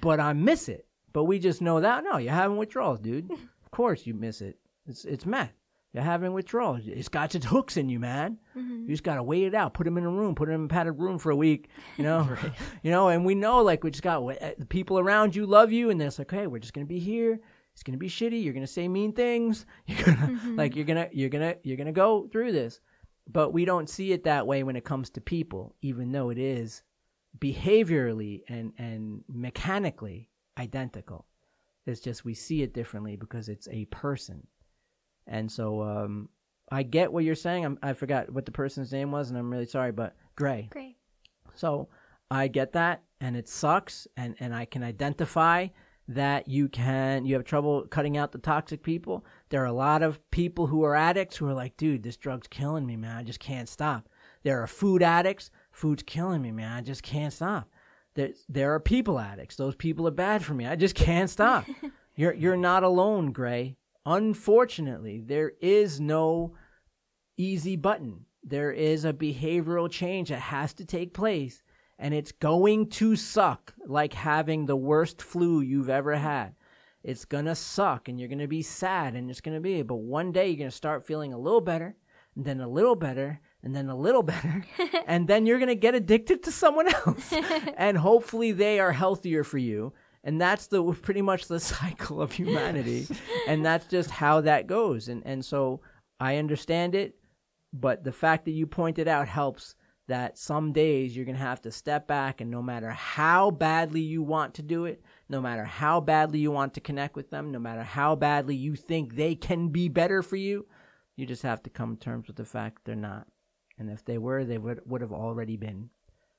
But 0.01 0.19
I 0.19 0.33
miss 0.33 0.69
it. 0.69 0.85
But 1.11 1.23
we 1.23 1.39
just 1.39 1.61
know 1.61 1.79
that 1.81 2.03
no, 2.03 2.17
you're 2.17 2.33
having 2.33 2.57
withdrawals, 2.57 2.99
dude. 2.99 3.31
of 3.63 3.71
course 3.71 4.05
you 4.05 4.13
miss 4.13 4.41
it. 4.41 4.57
It's 4.87 5.05
it's 5.05 5.25
meth. 5.25 5.53
You're 5.93 6.03
having 6.03 6.33
withdrawals. 6.33 6.81
It's 6.87 7.07
got 7.07 7.35
its 7.35 7.45
hooks 7.45 7.77
in 7.77 7.87
you, 7.87 7.99
man. 7.99 8.39
You 8.55 8.87
just 8.87 9.03
gotta 9.03 9.21
wait 9.21 9.43
it 9.43 9.53
out. 9.53 9.75
Put 9.75 9.83
them 9.83 9.97
in 9.97 10.03
a 10.03 10.09
room. 10.09 10.33
Put 10.33 10.47
them 10.47 10.61
in 10.61 10.65
a 10.65 10.67
padded 10.67 10.99
room 10.99 11.19
for 11.19 11.29
a 11.29 11.35
week. 11.35 11.69
You 11.97 12.03
know, 12.03 12.35
you 12.83 12.89
know. 12.89 13.09
And 13.09 13.23
we 13.23 13.35
know, 13.35 13.61
like, 13.61 13.83
we 13.83 13.91
just 13.91 14.01
got 14.01 14.23
uh, 14.23 14.51
the 14.57 14.65
people 14.65 14.97
around 14.97 15.35
you 15.35 15.45
love 15.45 15.71
you, 15.71 15.91
and 15.91 16.01
they're 16.01 16.09
like, 16.09 16.33
okay, 16.33 16.47
we're 16.47 16.57
just 16.57 16.73
gonna 16.73 16.87
be 16.87 16.97
here. 16.97 17.39
It's 17.74 17.84
gonna 17.84 17.97
be 17.97 18.09
shitty. 18.09 18.43
You're 18.43 18.53
gonna 18.53 18.67
say 18.67 18.88
mean 18.88 19.13
things. 19.13 19.65
You're 19.88 20.03
gonna 20.03 20.39
like 20.55 20.76
you're 20.76 20.86
gonna 20.86 21.09
you're 21.11 21.30
gonna 21.30 21.55
you're 21.63 21.78
gonna 21.78 21.91
go 21.91 22.28
through 22.32 22.51
this. 22.51 22.80
But 23.28 23.53
we 23.53 23.65
don't 23.65 23.89
see 23.89 24.11
it 24.11 24.26
that 24.26 24.45
way 24.45 24.63
when 24.63 24.76
it 24.76 24.84
comes 24.84 25.09
to 25.11 25.21
people, 25.21 25.76
even 25.82 26.11
though 26.11 26.30
it 26.30 26.38
is 26.38 26.84
behaviorally 27.39 28.41
and 28.47 28.74
and 28.78 29.24
mechanically 29.28 30.30
identical. 30.57 31.26
It's 31.86 31.99
just 31.99 32.24
we 32.24 32.34
see 32.34 32.61
it 32.61 32.74
differently 32.74 33.15
because 33.15 33.49
it's 33.49 33.67
a 33.69 33.86
person. 33.86 34.47
And 35.28 35.51
so 35.51 35.82
um, 35.82 36.30
I 36.71 36.84
get 36.84 37.11
what 37.11 37.24
you're 37.24 37.36
saying. 37.36 37.65
I'm, 37.65 37.80
I 37.82 37.93
forgot 37.93 38.32
what 38.32 38.45
the 38.45 38.51
person's 38.51 38.91
name 38.91 39.11
was, 39.11 39.30
and 39.30 39.38
I'm 39.38 39.49
really 39.49 39.65
sorry, 39.65 39.91
but 39.91 40.15
Gray. 40.36 40.67
Gray. 40.71 40.95
So 41.55 41.89
I 42.32 42.47
get 42.47 42.74
that, 42.74 43.03
and 43.21 43.36
it 43.36 43.47
sucks, 43.47 44.07
and 44.17 44.36
and 44.39 44.55
I 44.55 44.65
can 44.65 44.84
identify 44.84 45.67
that 46.07 46.47
you 46.47 46.67
can 46.67 47.25
you 47.25 47.35
have 47.35 47.45
trouble 47.45 47.85
cutting 47.89 48.17
out 48.17 48.31
the 48.31 48.37
toxic 48.37 48.83
people. 48.83 49.25
There 49.49 49.61
are 49.61 49.67
a 49.67 49.73
lot 49.73 50.03
of 50.03 50.19
people 50.31 50.67
who 50.67 50.83
are 50.83 50.95
addicts 50.95 51.37
who 51.37 51.47
are 51.47 51.53
like, 51.53 51.77
dude, 51.77 52.03
this 52.03 52.17
drug's 52.17 52.47
killing 52.47 52.85
me, 52.85 52.97
man. 52.97 53.17
I 53.17 53.23
just 53.23 53.39
can't 53.39 53.69
stop. 53.69 54.09
There 54.43 54.61
are 54.61 54.67
food 54.67 55.01
addicts. 55.01 55.49
Food's 55.71 56.03
killing 56.03 56.41
me, 56.41 56.51
man. 56.51 56.71
I 56.71 56.81
just 56.81 57.03
can't 57.03 57.33
stop. 57.33 57.69
There, 58.15 58.31
there 58.49 58.73
are 58.73 58.79
people 58.79 59.19
addicts. 59.19 59.55
Those 59.55 59.75
people 59.75 60.07
are 60.07 60.11
bad 60.11 60.43
for 60.43 60.53
me. 60.53 60.67
I 60.67 60.75
just 60.75 60.95
can't 60.95 61.29
stop. 61.29 61.65
you're 62.15 62.33
you're 62.33 62.57
not 62.57 62.83
alone, 62.83 63.31
Gray. 63.31 63.77
Unfortunately, 64.05 65.21
there 65.21 65.53
is 65.61 65.99
no 65.99 66.55
easy 67.37 67.75
button. 67.75 68.25
There 68.43 68.71
is 68.71 69.05
a 69.05 69.13
behavioral 69.13 69.89
change 69.89 70.29
that 70.29 70.39
has 70.39 70.73
to 70.75 70.85
take 70.85 71.13
place, 71.13 71.63
and 72.03 72.13
it's 72.13 72.33
going 72.33 72.89
to 72.89 73.15
suck 73.15 73.73
like 73.87 74.11
having 74.11 74.65
the 74.65 74.75
worst 74.75 75.21
flu 75.21 75.61
you've 75.61 75.89
ever 75.89 76.15
had. 76.15 76.53
It's 77.01 77.23
gonna 77.23 77.55
suck, 77.55 78.09
and 78.09 78.19
you're 78.19 78.27
gonna 78.27 78.47
be 78.47 78.61
sad, 78.61 79.15
and 79.15 79.29
it's 79.29 79.39
gonna 79.39 79.61
be, 79.61 79.81
but 79.83 79.95
one 79.95 80.33
day 80.33 80.49
you're 80.49 80.57
gonna 80.57 80.69
start 80.69 81.07
feeling 81.07 81.31
a 81.31 81.37
little 81.37 81.61
better, 81.61 81.95
and 82.35 82.43
then 82.43 82.59
a 82.59 82.67
little 82.67 82.97
better, 82.97 83.39
and 83.63 83.73
then 83.73 83.87
a 83.87 83.95
little 83.95 84.21
better, 84.21 84.65
and 85.07 85.29
then 85.29 85.45
you're 85.45 85.59
gonna 85.59 85.75
get 85.75 85.95
addicted 85.95 86.43
to 86.43 86.51
someone 86.51 86.93
else, 86.93 87.33
and 87.77 87.97
hopefully 87.97 88.51
they 88.51 88.81
are 88.81 88.91
healthier 88.91 89.45
for 89.45 89.57
you. 89.57 89.93
And 90.25 90.39
that's 90.39 90.67
the 90.67 90.83
pretty 90.83 91.21
much 91.21 91.47
the 91.47 91.59
cycle 91.77 92.21
of 92.21 92.33
humanity, 92.33 93.07
and 93.47 93.65
that's 93.65 93.87
just 93.87 94.11
how 94.11 94.41
that 94.41 94.67
goes. 94.67 95.07
And 95.07 95.23
and 95.25 95.43
so 95.43 95.79
I 96.19 96.35
understand 96.35 96.95
it 96.95 97.15
but 97.73 98.03
the 98.03 98.11
fact 98.11 98.45
that 98.45 98.51
you 98.51 98.67
pointed 98.67 99.07
out 99.07 99.27
helps 99.27 99.75
that 100.07 100.37
some 100.37 100.73
days 100.73 101.15
you're 101.15 101.25
going 101.25 101.37
to 101.37 101.41
have 101.41 101.61
to 101.61 101.71
step 101.71 102.07
back 102.07 102.41
and 102.41 102.51
no 102.51 102.61
matter 102.61 102.91
how 102.91 103.49
badly 103.49 104.01
you 104.01 104.21
want 104.21 104.53
to 104.55 104.61
do 104.61 104.85
it, 104.85 105.01
no 105.29 105.39
matter 105.39 105.63
how 105.63 106.01
badly 106.01 106.39
you 106.39 106.51
want 106.51 106.73
to 106.73 106.81
connect 106.81 107.15
with 107.15 107.29
them, 107.29 107.51
no 107.51 107.59
matter 107.59 107.83
how 107.83 108.15
badly 108.15 108.55
you 108.55 108.75
think 108.75 109.15
they 109.15 109.33
can 109.33 109.69
be 109.69 109.87
better 109.87 110.21
for 110.21 110.35
you, 110.35 110.65
you 111.15 111.25
just 111.25 111.43
have 111.43 111.63
to 111.63 111.69
come 111.69 111.95
to 111.95 111.99
terms 111.99 112.27
with 112.27 112.35
the 112.35 112.45
fact 112.45 112.83
they're 112.83 112.95
not. 112.95 113.27
And 113.77 113.89
if 113.89 114.03
they 114.03 114.17
were, 114.17 114.43
they 114.43 114.57
would, 114.57 114.81
would 114.85 115.01
have 115.01 115.13
already 115.13 115.57
been. 115.57 115.89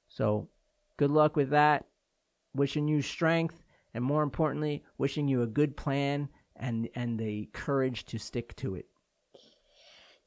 So 0.09 0.49
good 0.97 1.11
luck 1.11 1.35
with 1.35 1.51
that. 1.51 1.87
Wishing 2.55 2.87
you 2.87 3.03
strength 3.03 3.65
and 3.95 4.05
more 4.05 4.23
importantly, 4.23 4.85
wishing 4.99 5.27
you 5.27 5.43
a 5.43 5.47
good 5.47 5.77
plan 5.77 6.29
and, 6.57 6.89
and 6.95 7.19
the 7.19 7.49
courage 7.53 8.05
to 8.07 8.19
stick 8.19 8.55
to 8.57 8.75
it. 8.75 8.87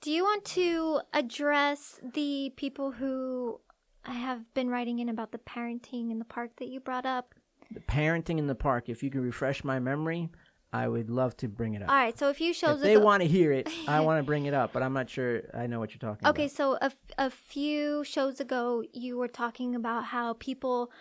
Do 0.02 0.12
you 0.12 0.24
want 0.24 0.46
to 0.46 1.02
address 1.14 2.00
the 2.14 2.54
people 2.56 2.92
who 2.92 3.60
I 4.06 4.14
have 4.14 4.54
been 4.54 4.70
writing 4.70 5.00
in 5.00 5.10
about 5.10 5.32
the 5.32 5.40
parenting 5.40 6.12
in 6.12 6.20
the 6.20 6.26
park 6.26 6.52
that 6.58 6.68
you 6.68 6.80
brought 6.80 7.06
up? 7.06 7.34
The 7.72 7.80
parenting 7.80 8.38
in 8.38 8.48
the 8.48 8.56
park. 8.56 8.90
If 8.90 9.02
you 9.02 9.10
can 9.10 9.22
refresh 9.22 9.64
my 9.64 9.80
memory, 9.80 10.30
I 10.72 10.88
would 10.88 11.10
love 11.10 11.36
to 11.38 11.48
bring 11.48 11.74
it 11.74 11.82
up. 11.82 11.90
All 11.90 11.96
right. 11.96 12.18
So 12.18 12.30
a 12.30 12.34
few 12.34 12.54
shows 12.54 12.78
if 12.78 12.84
they 12.84 12.96
ago, 12.96 13.04
want 13.04 13.24
to 13.24 13.28
hear 13.28 13.52
it, 13.52 13.68
I 13.88 14.02
want 14.02 14.20
to 14.20 14.24
bring 14.24 14.46
it 14.46 14.54
up, 14.54 14.72
but 14.72 14.84
I'm 14.84 14.94
not 14.94 15.10
sure 15.10 15.42
I 15.54 15.66
know 15.66 15.80
what 15.80 15.92
you're 15.92 16.00
talking 16.00 16.28
Okay, 16.28 16.44
about. 16.44 16.46
Okay. 16.46 16.48
So 16.48 16.74
a, 16.76 16.86
f- 16.86 17.12
a 17.18 17.30
few 17.32 18.04
shows 18.04 18.40
ago, 18.40 18.84
you 18.94 19.18
were 19.18 19.28
talking 19.28 19.74
about 19.76 20.06
how 20.06 20.34
people, 20.34 20.92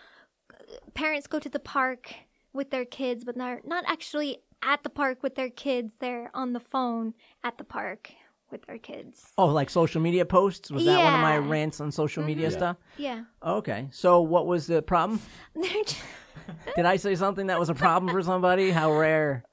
parents 0.95 1.27
go 1.27 1.37
to 1.39 1.49
the 1.49 1.59
park 1.59 2.13
with 2.51 2.71
their 2.71 2.85
kids, 2.85 3.23
but 3.23 3.37
they're 3.37 3.61
not 3.63 3.83
actually 3.87 4.39
at 4.63 4.81
the 4.81 4.89
park 4.89 5.21
with 5.21 5.35
their 5.35 5.49
kids. 5.51 5.93
They're 5.99 6.31
on 6.33 6.53
the 6.53 6.59
phone 6.59 7.13
at 7.43 7.59
the 7.59 7.63
park 7.63 8.11
with 8.51 8.61
our 8.69 8.77
kids. 8.77 9.25
Oh, 9.37 9.47
like 9.47 9.69
social 9.69 10.01
media 10.01 10.25
posts? 10.25 10.71
Was 10.71 10.85
that 10.85 11.03
one 11.03 11.13
of 11.13 11.19
my 11.19 11.35
Yeah. 11.35 11.39
Mm-hmm. 11.41 11.49
rants 11.51 11.81
on 11.81 11.91
social 11.91 12.23
media 12.23 12.49
stuff? 12.51 12.77
Yeah. 12.97 13.23
Okay. 13.43 13.87
So 13.91 14.21
what 14.21 14.45
was 14.47 14.67
the 14.67 14.81
problem? 14.81 15.19
They're 15.55 15.83
just, 15.83 15.97
Did 16.75 16.85
I 16.85 16.95
say 16.97 17.15
something 17.15 17.47
that 17.47 17.59
was 17.59 17.69
a 17.69 17.73
problem 17.75 18.11
for 18.11 18.21
somebody? 18.23 18.71
How 18.71 18.93
rare. 18.97 19.43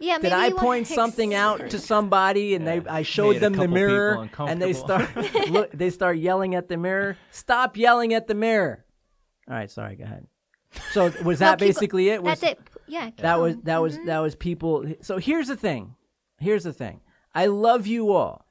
yeah. 0.00 0.16
Did 0.16 0.24
maybe 0.24 0.34
I 0.34 0.46
you 0.48 0.54
wanna 0.56 0.66
point 0.66 0.86
something 0.86 1.32
ex- 1.34 1.40
out 1.40 1.70
to 1.70 1.78
somebody 1.78 2.54
and 2.54 2.66
they 2.66 2.80
I 2.88 3.02
showed 3.02 3.30
Made 3.30 3.36
a 3.36 3.40
them 3.40 3.52
the 3.54 3.58
couple 3.60 3.74
mirror 3.74 4.28
and 4.40 4.60
they 4.60 4.72
start 4.74 5.02
uncomfortable. 5.14 5.48
look 5.52 5.70
they 5.72 5.88
start 5.90 6.18
yelling 6.18 6.54
at 6.54 6.68
the 6.68 6.76
mirror. 6.76 7.16
Stop 7.30 7.76
yelling 7.78 8.12
at 8.12 8.26
the 8.26 8.34
mirror. 8.34 8.84
All 9.48 9.54
right, 9.54 9.70
sorry, 9.70 9.96
go 9.96 10.04
ahead. 10.04 10.26
So 10.92 11.04
was 11.24 11.40
No, 11.40 11.46
that 11.46 11.58
keep- 11.58 11.68
basically 11.68 12.10
it? 12.10 12.22
Was 12.22 12.40
That's 12.40 12.52
it. 12.52 12.60
Yeah. 12.86 13.06
keep 13.06 13.18
that 13.18 13.40
was 13.40 13.54
going. 13.54 13.64
that 13.64 13.78
was 13.80 13.98
that 14.04 14.18
was 14.18 14.34
people 14.36 14.84
so 15.00 15.16
here's 15.16 15.48
the 15.48 15.56
thing 15.56 15.94
here's 16.38 16.64
the 16.64 16.72
thing 16.74 17.00
i 17.36 17.46
love 17.46 17.86
you 17.86 18.10
all 18.10 18.46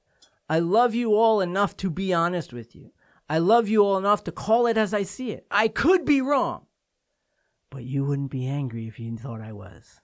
i 0.48 0.60
love 0.60 0.96
you 0.96 1.16
all 1.16 1.42
enough 1.42 1.76
to 1.76 1.90
be 1.90 2.14
honest 2.14 2.54
with 2.54 2.76
you 2.76 2.92
i 3.28 3.38
love 3.38 3.68
you 3.68 3.84
all 3.84 3.98
enough 3.98 4.24
to 4.24 4.32
call 4.32 4.68
it 4.68 4.78
as 4.78 4.94
i 4.94 5.04
see 5.04 5.32
it 5.32 5.46
i 5.52 5.68
could 5.68 6.06
be 6.06 6.22
wrong 6.22 6.66
but 7.70 7.84
you 7.84 8.06
wouldn't 8.06 8.32
be 8.32 8.48
angry 8.48 8.88
if 8.88 9.00
you 9.00 9.18
thought 9.18 9.42
i 9.42 9.52
was 9.52 10.00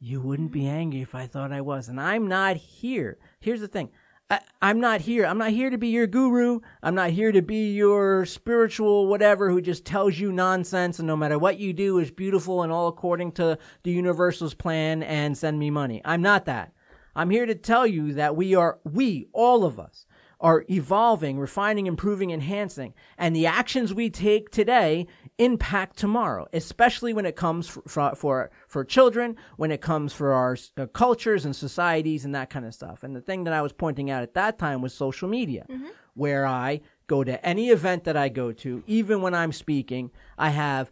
you 0.00 0.20
wouldn't 0.20 0.50
be 0.50 0.66
angry 0.66 1.02
if 1.02 1.14
i 1.14 1.26
thought 1.26 1.52
i 1.52 1.60
was 1.60 1.88
and 1.88 2.00
i'm 2.00 2.26
not 2.26 2.56
here 2.56 3.18
here's 3.40 3.60
the 3.60 3.68
thing 3.68 3.90
I, 4.30 4.40
I'm 4.62 4.80
not 4.80 5.02
here. 5.02 5.26
I'm 5.26 5.38
not 5.38 5.50
here 5.50 5.68
to 5.68 5.76
be 5.76 5.88
your 5.88 6.06
guru. 6.06 6.60
I'm 6.82 6.94
not 6.94 7.10
here 7.10 7.30
to 7.30 7.42
be 7.42 7.74
your 7.74 8.24
spiritual 8.24 9.06
whatever 9.06 9.50
who 9.50 9.60
just 9.60 9.84
tells 9.84 10.18
you 10.18 10.32
nonsense 10.32 10.98
and 10.98 11.06
no 11.06 11.16
matter 11.16 11.38
what 11.38 11.58
you 11.58 11.72
do 11.72 11.98
is 11.98 12.10
beautiful 12.10 12.62
and 12.62 12.72
all 12.72 12.88
according 12.88 13.32
to 13.32 13.58
the 13.82 13.90
universal's 13.90 14.54
plan 14.54 15.02
and 15.02 15.36
send 15.36 15.58
me 15.58 15.70
money. 15.70 16.00
I'm 16.04 16.22
not 16.22 16.46
that. 16.46 16.72
I'm 17.16 17.30
here 17.30 17.46
to 17.46 17.54
tell 17.54 17.86
you 17.86 18.14
that 18.14 18.36
we 18.36 18.54
are, 18.54 18.78
we, 18.84 19.28
all 19.32 19.64
of 19.64 19.78
us, 19.78 20.06
are 20.40 20.64
evolving, 20.68 21.38
refining, 21.38 21.86
improving, 21.86 22.30
enhancing, 22.30 22.92
and 23.16 23.34
the 23.34 23.46
actions 23.46 23.94
we 23.94 24.10
take 24.10 24.50
today 24.50 25.06
impact 25.38 25.96
tomorrow, 25.96 26.46
especially 26.52 27.14
when 27.14 27.24
it 27.24 27.34
comes 27.34 27.66
for 27.66 28.14
for, 28.14 28.50
for, 28.68 28.84
children, 28.84 29.36
when 29.56 29.70
it 29.70 29.80
comes 29.80 30.12
for 30.12 30.32
our 30.32 30.56
uh, 30.76 30.86
cultures 30.86 31.46
and 31.46 31.56
societies 31.56 32.24
and 32.24 32.34
that 32.34 32.50
kind 32.50 32.66
of 32.66 32.74
stuff. 32.74 33.02
And 33.02 33.16
the 33.16 33.22
thing 33.22 33.44
that 33.44 33.54
I 33.54 33.62
was 33.62 33.72
pointing 33.72 34.10
out 34.10 34.22
at 34.22 34.34
that 34.34 34.58
time 34.58 34.82
was 34.82 34.92
social 34.92 35.28
media, 35.28 35.66
where 36.14 36.46
I 36.46 36.80
go 37.06 37.24
to 37.24 37.44
any 37.44 37.70
event 37.70 38.04
that 38.04 38.16
I 38.16 38.28
go 38.28 38.52
to, 38.52 38.82
even 38.86 39.22
when 39.22 39.34
I'm 39.34 39.52
speaking, 39.52 40.10
I 40.36 40.50
have 40.50 40.90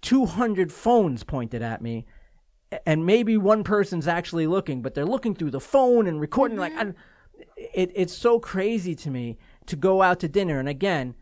200 0.00 0.72
phones 0.72 1.24
pointed 1.24 1.62
at 1.62 1.82
me 1.82 2.04
and 2.84 3.06
maybe 3.06 3.36
one 3.36 3.64
person's 3.64 4.06
actually 4.06 4.46
looking, 4.46 4.82
but 4.82 4.94
they're 4.94 5.06
looking 5.06 5.34
through 5.34 5.50
the 5.50 5.60
phone 5.60 6.06
and 6.06 6.20
recording. 6.20 6.58
Like, 6.58 6.74
mm-hmm. 6.74 6.90
it, 7.56 7.92
it's 7.94 8.12
so 8.12 8.38
crazy 8.38 8.94
to 8.96 9.10
me 9.10 9.38
to 9.66 9.76
go 9.76 10.02
out 10.02 10.20
to 10.20 10.28
dinner. 10.28 10.58
And 10.58 10.68
again, 10.68 11.14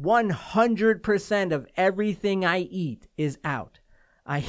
100% 0.00 1.52
of 1.52 1.66
everything 1.76 2.44
I 2.44 2.60
eat 2.60 3.08
is 3.16 3.38
out. 3.44 3.80
I, 4.26 4.44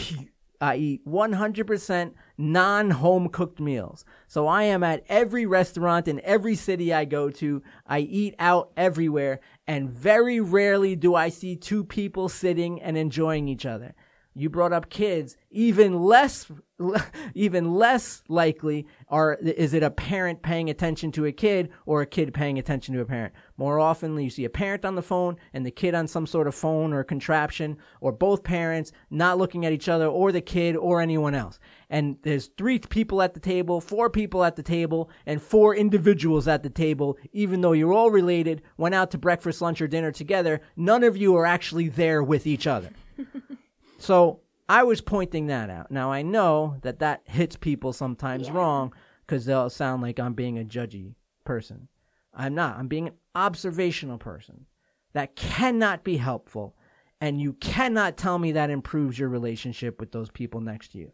I 0.62 0.76
eat 0.76 1.06
100% 1.08 2.14
non 2.38 2.90
home 2.92 3.30
cooked 3.30 3.60
meals. 3.60 4.04
So 4.28 4.48
I 4.48 4.64
am 4.64 4.84
at 4.84 5.04
every 5.08 5.46
restaurant 5.46 6.08
in 6.08 6.20
every 6.22 6.56
city 6.56 6.94
I 6.94 7.06
go 7.06 7.30
to. 7.32 7.64
I 7.88 8.00
eat 8.00 8.36
out 8.40 8.72
everywhere. 8.76 9.40
And 9.68 9.90
very 9.90 10.42
rarely 10.42 10.96
do 10.96 11.16
I 11.16 11.30
see 11.30 11.56
two 11.56 11.84
people 11.86 12.28
sitting 12.28 12.82
and 12.82 12.98
enjoying 12.98 13.48
each 13.48 13.66
other 13.66 13.96
you 14.34 14.50
brought 14.50 14.74
up 14.74 14.90
kids 14.90 15.36
even 15.50 16.02
less 16.02 16.50
even 17.36 17.76
less 17.76 18.24
likely 18.28 18.88
are 19.10 19.34
is 19.42 19.74
it 19.74 19.84
a 19.84 19.92
parent 19.92 20.42
paying 20.42 20.70
attention 20.70 21.12
to 21.12 21.26
a 21.26 21.32
kid 21.32 21.70
or 21.86 22.02
a 22.02 22.06
kid 22.06 22.34
paying 22.34 22.58
attention 22.58 22.96
to 22.96 23.02
a 23.02 23.06
parent? 23.06 23.34
More 23.58 23.80
often 23.80 24.18
you 24.18 24.30
see 24.30 24.46
a 24.46 24.50
parent 24.50 24.86
on 24.86 24.96
the 24.96 25.02
phone 25.02 25.38
and 25.54 25.66
the 25.66 25.72
kid 25.72 25.94
on 25.94 26.08
some 26.08 26.26
sort 26.26 26.48
of 26.48 26.56
phone 26.56 26.94
or 26.94 27.04
contraption 27.04 27.78
or 28.00 28.12
both 28.12 28.44
parents 28.44 28.92
not 29.10 29.38
looking 29.38 29.66
at 29.66 29.74
each 29.74 29.90
other 29.90 30.08
or 30.08 30.32
the 30.32 30.42
kid 30.42 30.76
or 30.76 31.02
anyone 31.02 31.36
else. 31.36 31.60
And 31.90 32.18
there's 32.24 32.48
three 32.58 32.80
people 32.80 33.22
at 33.22 33.34
the 33.34 33.40
table 33.40 33.82
four 33.82 34.10
people 34.10 34.44
at 34.44 34.56
the 34.56 34.64
table 34.64 35.10
and 35.26 35.42
four 35.42 35.76
individuals 35.76 36.48
at 36.48 36.64
the 36.64 36.70
table. 36.70 37.18
Even 37.34 37.62
though 37.62 37.74
you're 37.74 37.94
all 37.94 38.12
related 38.12 38.62
went 38.78 38.96
out 38.96 39.12
to 39.12 39.18
breakfast 39.18 39.62
lunch 39.62 39.82
or 39.82 39.88
dinner 39.88 40.12
together 40.12 40.62
none 40.76 41.04
of 41.04 41.18
you 41.18 41.36
are 41.36 41.46
actually 41.46 41.88
there 41.88 42.24
with 42.24 42.48
each 42.48 42.68
other 42.68 42.90
so 44.02 44.42
I 44.68 44.84
was 44.84 45.02
pointing 45.02 45.48
that 45.48 45.70
out. 45.70 45.92
Now 45.92 46.12
I 46.12 46.22
know 46.22 46.78
that 46.82 47.00
that 47.00 47.22
hits 47.26 47.56
people 47.56 47.94
sometimes 47.94 48.48
Yeah. 48.48 48.54
wrong 48.56 48.94
because 49.26 49.46
they'll 49.46 49.70
sound 49.70 50.02
like 50.02 50.20
I'm 50.20 50.34
being 50.34 50.58
a 50.60 50.64
judgy 50.64 51.16
person. 51.44 51.88
I'm 52.34 52.56
not. 52.56 52.78
I'm 52.78 52.88
being 52.88 53.08
an 53.10 53.14
observational 53.36 54.18
person. 54.18 54.66
That 55.14 55.36
cannot 55.36 56.04
be 56.04 56.18
helpful. 56.18 56.76
And 57.20 57.40
you 57.40 57.54
cannot 57.54 58.18
tell 58.18 58.40
me 58.40 58.54
that 58.54 58.70
improves 58.70 59.20
your 59.20 59.30
relationship 59.30 60.00
with 60.00 60.12
those 60.12 60.30
people 60.32 60.62
next 60.62 60.94
to 60.94 60.98
you. 60.98 61.12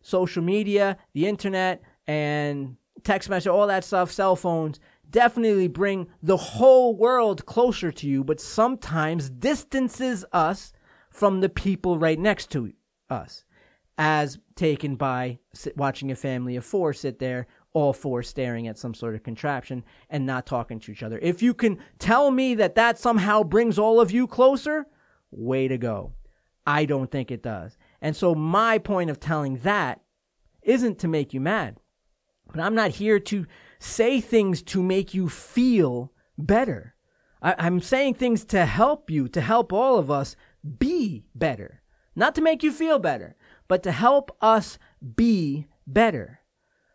Social 0.00 0.42
media, 0.42 0.96
the 1.12 1.26
internet, 1.26 1.82
and 2.06 2.76
text 3.02 3.28
message, 3.30 3.46
all 3.48 3.66
that 3.66 3.84
stuff, 3.84 4.10
cell 4.10 4.36
phones, 4.36 4.80
definitely 5.10 5.68
bring 5.68 6.08
the 6.22 6.36
whole 6.36 6.96
world 6.96 7.46
closer 7.46 7.92
to 7.92 8.06
you, 8.08 8.24
but 8.24 8.40
sometimes 8.40 9.30
distances 9.30 10.24
us 10.32 10.72
from 11.14 11.40
the 11.40 11.48
people 11.48 11.96
right 11.96 12.18
next 12.18 12.50
to 12.50 12.72
us, 13.08 13.44
as 13.96 14.36
taken 14.56 14.96
by 14.96 15.38
watching 15.76 16.10
a 16.10 16.16
family 16.16 16.56
of 16.56 16.64
four 16.64 16.92
sit 16.92 17.20
there, 17.20 17.46
all 17.72 17.92
four 17.92 18.20
staring 18.20 18.66
at 18.66 18.76
some 18.76 18.92
sort 18.94 19.14
of 19.14 19.22
contraption 19.22 19.84
and 20.10 20.26
not 20.26 20.44
talking 20.44 20.80
to 20.80 20.90
each 20.90 21.04
other. 21.04 21.20
If 21.22 21.40
you 21.40 21.54
can 21.54 21.78
tell 22.00 22.32
me 22.32 22.56
that 22.56 22.74
that 22.74 22.98
somehow 22.98 23.44
brings 23.44 23.78
all 23.78 24.00
of 24.00 24.10
you 24.10 24.26
closer, 24.26 24.86
way 25.30 25.68
to 25.68 25.78
go. 25.78 26.14
I 26.66 26.84
don't 26.84 27.12
think 27.12 27.30
it 27.30 27.44
does. 27.44 27.78
And 28.00 28.16
so 28.16 28.34
my 28.34 28.78
point 28.78 29.08
of 29.08 29.20
telling 29.20 29.58
that 29.58 30.00
isn't 30.62 30.98
to 30.98 31.08
make 31.08 31.32
you 31.32 31.40
mad, 31.40 31.78
but 32.52 32.60
I'm 32.60 32.74
not 32.74 32.90
here 32.90 33.20
to 33.20 33.46
say 33.78 34.20
things 34.20 34.62
to 34.62 34.82
make 34.82 35.14
you 35.14 35.28
feel 35.28 36.12
better. 36.36 36.96
I, 37.40 37.66
am 37.66 37.80
saying 37.80 38.14
things 38.14 38.44
to 38.46 38.66
help 38.66 39.10
you, 39.10 39.28
to 39.28 39.40
help 39.40 39.72
all 39.72 39.96
of 39.96 40.10
us 40.10 40.34
be 40.78 41.24
better. 41.34 41.82
Not 42.16 42.34
to 42.36 42.42
make 42.42 42.62
you 42.62 42.72
feel 42.72 42.98
better, 42.98 43.36
but 43.68 43.82
to 43.82 43.92
help 43.92 44.36
us 44.40 44.78
be 45.16 45.66
better. 45.86 46.40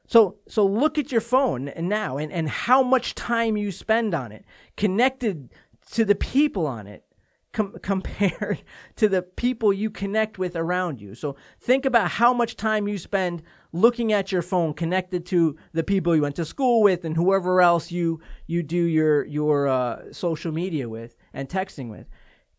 So, 0.07 0.37
so 0.47 0.65
look 0.65 0.97
at 0.97 1.11
your 1.11 1.21
phone 1.21 1.71
now 1.77 2.17
and, 2.17 2.31
and 2.31 2.49
how 2.49 2.81
much 2.81 3.15
time 3.15 3.57
you 3.57 3.71
spend 3.71 4.15
on 4.15 4.31
it, 4.31 4.45
connected 4.75 5.49
to 5.91 6.03
the 6.03 6.15
people 6.15 6.65
on 6.65 6.87
it, 6.87 7.05
com- 7.53 7.75
compared 7.81 8.63
to 8.95 9.07
the 9.07 9.21
people 9.21 9.71
you 9.71 9.89
connect 9.89 10.39
with 10.39 10.55
around 10.55 11.01
you. 11.01 11.15
So 11.15 11.35
think 11.59 11.85
about 11.85 12.09
how 12.09 12.33
much 12.33 12.55
time 12.55 12.87
you 12.87 12.97
spend 12.97 13.43
looking 13.71 14.11
at 14.11 14.31
your 14.31 14.41
phone, 14.41 14.73
connected 14.73 15.25
to 15.27 15.55
the 15.73 15.83
people 15.83 16.15
you 16.15 16.23
went 16.23 16.35
to 16.37 16.45
school 16.45 16.81
with 16.81 17.05
and 17.05 17.15
whoever 17.15 17.61
else 17.61 17.91
you 17.91 18.19
you 18.47 18.63
do 18.63 18.83
your 18.83 19.25
your 19.25 19.67
uh, 19.67 20.11
social 20.11 20.51
media 20.51 20.89
with 20.89 21.15
and 21.33 21.47
texting 21.47 21.89
with. 21.89 22.07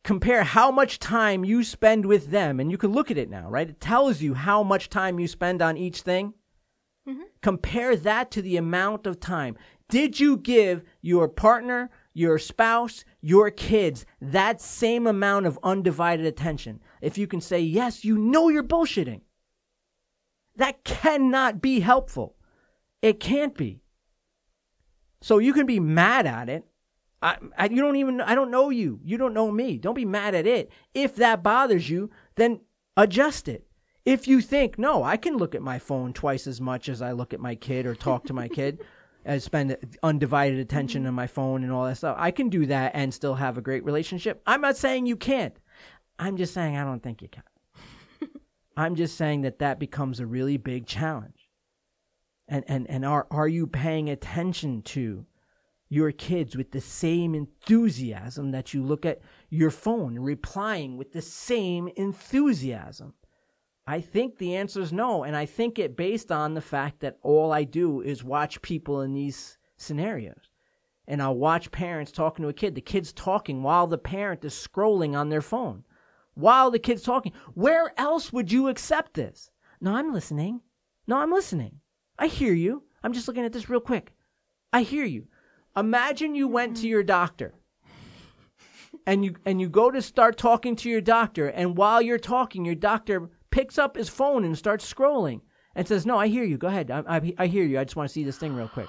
Compare 0.03 0.45
how 0.45 0.71
much 0.71 0.99
time 0.99 1.45
you 1.45 1.63
spend 1.63 2.07
with 2.07 2.31
them, 2.31 2.59
and 2.59 2.71
you 2.71 2.79
can 2.79 2.93
look 2.93 3.11
at 3.11 3.19
it 3.19 3.29
now, 3.29 3.49
right? 3.51 3.69
It 3.69 3.81
tells 3.81 4.23
you 4.23 4.35
how 4.35 4.63
much 4.63 4.89
time 4.89 5.21
you 5.21 5.29
spend 5.29 5.61
on 5.61 5.77
each 5.77 6.01
thing 6.01 6.35
Mm-hmm. 7.09 7.23
Compare 7.43 7.97
that 7.97 8.31
to 8.33 8.43
the 8.43 8.57
amount 8.57 9.07
of 9.07 9.21
time. 9.21 9.57
Did 9.89 10.21
you 10.21 10.37
give 10.37 10.85
your 11.01 11.29
partner, 11.29 11.91
your 12.13 12.39
spouse, 12.39 13.05
your 13.21 13.51
kids 13.51 14.07
that 14.21 14.61
same 14.61 15.07
amount 15.07 15.47
of 15.47 15.59
undivided 15.63 16.27
attention? 16.27 16.81
If 17.01 17.19
you 17.19 17.27
can 17.27 17.41
say, 17.41 17.61
yes, 17.61 18.05
you 18.05 18.17
know 18.17 18.49
you're 18.49 18.63
bullshitting. 18.63 19.23
That 20.57 20.85
cannot 20.85 21.61
be 21.61 21.81
helpful. 21.81 22.37
It 23.03 23.19
can't 23.19 23.57
be. 23.57 23.81
So 25.23 25.39
you 25.39 25.53
can 25.53 25.67
be 25.67 25.81
mad 25.81 26.27
at 26.27 26.49
it. 26.49 26.65
I, 27.23 27.37
I, 27.57 27.67
you 27.67 27.83
don't 27.83 27.97
even, 27.97 28.21
I 28.21 28.35
don't 28.35 28.51
know 28.51 28.71
you. 28.71 29.01
You 29.05 29.19
don't 29.19 29.35
know 29.35 29.51
me. 29.51 29.79
Don't 29.79 29.95
be 29.95 30.05
mad 30.05 30.35
at 30.35 30.47
it. 30.47 30.71
If 30.95 31.17
that 31.17 31.43
bothers 31.43 31.89
you, 31.91 32.11
then 32.37 32.61
adjust 32.97 33.49
it. 33.49 33.67
If 34.07 34.27
you 34.27 34.41
think, 34.41 34.79
no, 34.79 35.03
I 35.03 35.17
can 35.17 35.37
look 35.37 35.55
at 35.55 35.63
my 35.63 35.79
phone 35.79 36.13
twice 36.13 36.47
as 36.47 36.61
much 36.61 36.89
as 36.89 37.03
I 37.03 37.13
look 37.13 37.35
at 37.35 37.41
my 37.41 37.55
kid 37.55 37.85
or 37.87 37.95
talk 37.95 38.25
to 38.25 38.33
my 38.33 38.49
kid, 38.49 38.83
and 39.25 39.43
spend 39.43 39.77
undivided 40.03 40.59
attention 40.59 41.07
on 41.07 41.15
my 41.15 41.27
phone 41.27 41.63
and 41.63 41.73
all 41.73 41.85
that 41.85 41.97
stuff, 41.97 42.17
I 42.19 42.31
can 42.31 42.49
do 42.49 42.67
that 42.67 42.93
and 42.95 43.13
still 43.13 43.35
have 43.35 43.59
a 43.59 43.63
great 43.63 43.85
relationship. 43.85 44.43
I'm 44.47 44.61
not 44.61 44.77
saying 44.77 45.07
you 45.07 45.17
can't. 45.17 45.57
I'm 46.19 46.37
just 46.37 46.55
saying 46.55 46.77
I 46.77 46.85
don't 46.85 47.03
think 47.03 47.23
you 47.23 47.29
can. 47.29 47.43
I'm 48.77 48.95
just 48.95 49.17
saying 49.17 49.43
that 49.43 49.59
that 49.59 49.79
becomes 49.79 50.21
a 50.21 50.27
really 50.27 50.57
big 50.57 50.87
challenge. 50.87 51.49
And, 52.49 52.65
and, 52.67 52.89
and 52.91 53.05
are, 53.05 53.27
are 53.31 53.49
you 53.49 53.67
paying 53.67 54.11
attention 54.11 54.83
to 54.83 55.25
your 55.91 56.13
kids 56.13 56.57
with 56.57 56.71
the 56.71 56.81
same 56.81 57.35
enthusiasm 57.35 58.53
that 58.53 58.73
you 58.73 58.83
look 58.83 59.05
at 59.05 59.21
your 59.51 59.71
phone, 59.71 60.19
replying 60.19 60.97
with 60.97 61.13
the 61.13 61.21
same 61.21 61.89
enthusiasm? 61.97 63.13
I 63.87 64.01
think 64.01 64.39
the 64.39 64.55
answer 64.55 64.81
is 64.81 64.93
no. 64.93 65.25
And 65.25 65.37
I 65.37 65.47
think 65.47 65.79
it 65.79 65.97
based 65.97 66.31
on 66.31 66.55
the 66.55 66.61
fact 66.61 67.01
that 67.01 67.19
all 67.23 67.53
I 67.53 67.65
do 67.65 68.01
is 68.01 68.23
watch 68.23 68.63
people 68.63 69.01
in 69.01 69.15
these 69.15 69.59
scenarios. 69.77 70.49
And 71.09 71.21
I'll 71.21 71.35
watch 71.35 71.73
parents 71.73 72.13
talking 72.13 72.45
to 72.45 72.49
a 72.49 72.53
kid. 72.55 72.77
The 72.77 72.81
kid's 72.81 73.13
talking 73.13 73.65
while 73.65 73.89
the 73.89 73.99
parent 73.99 74.45
is 74.45 74.55
scrolling 74.55 75.19
on 75.19 75.29
their 75.29 75.41
phone. 75.41 75.83
While 76.35 76.71
the 76.71 76.79
kid's 76.79 77.03
talking. 77.03 77.33
Where 77.55 77.93
else 77.99 78.33
would 78.33 78.53
you 78.53 78.69
accept 78.69 79.15
this? 79.15 79.51
No, 79.81 79.97
I'm 79.97 80.13
listening. 80.13 80.61
No, 81.09 81.17
I'm 81.17 81.33
listening. 81.33 81.81
I 82.17 82.29
hear 82.29 82.53
you. 82.53 82.85
I'm 83.03 83.13
just 83.13 83.27
looking 83.27 83.45
at 83.45 83.53
this 83.53 83.69
real 83.69 83.81
quick. 83.81 84.13
I 84.73 84.83
hear 84.83 85.05
you. 85.05 85.27
Imagine 85.77 86.35
you 86.35 86.49
went 86.49 86.77
to 86.77 86.83
mm-hmm. 86.83 86.89
your 86.89 87.03
doctor 87.03 87.55
and 89.07 89.25
you 89.25 89.35
and 89.47 89.61
you 89.61 89.69
go 89.69 89.91
to 89.91 90.03
start 90.03 90.37
talking 90.37 90.77
to 90.77 90.91
your 90.91 91.01
doctor 91.01 91.49
and 91.49 91.77
while 91.77 92.03
you're 92.03 92.19
talking 92.19 92.65
your 92.65 92.75
doctor 92.75 93.31
picks 93.51 93.79
up 93.79 93.97
his 93.97 94.09
phone 94.09 94.45
and 94.45 94.57
starts 94.57 94.93
scrolling 94.93 95.41
and 95.75 95.87
says, 95.87 96.07
No, 96.07 96.19
I 96.19 96.29
hear 96.29 96.45
you. 96.45 96.59
Go 96.59 96.69
ahead. 96.69 96.91
I, 96.91 97.03
I, 97.07 97.33
I 97.39 97.47
hear 97.47 97.65
you. 97.65 97.79
I 97.79 97.85
just 97.85 97.97
want 97.97 98.09
to 98.09 98.13
see 98.13 98.25
this 98.25 98.39
thing 98.39 98.55
real 98.55 98.69
quick. 98.69 98.89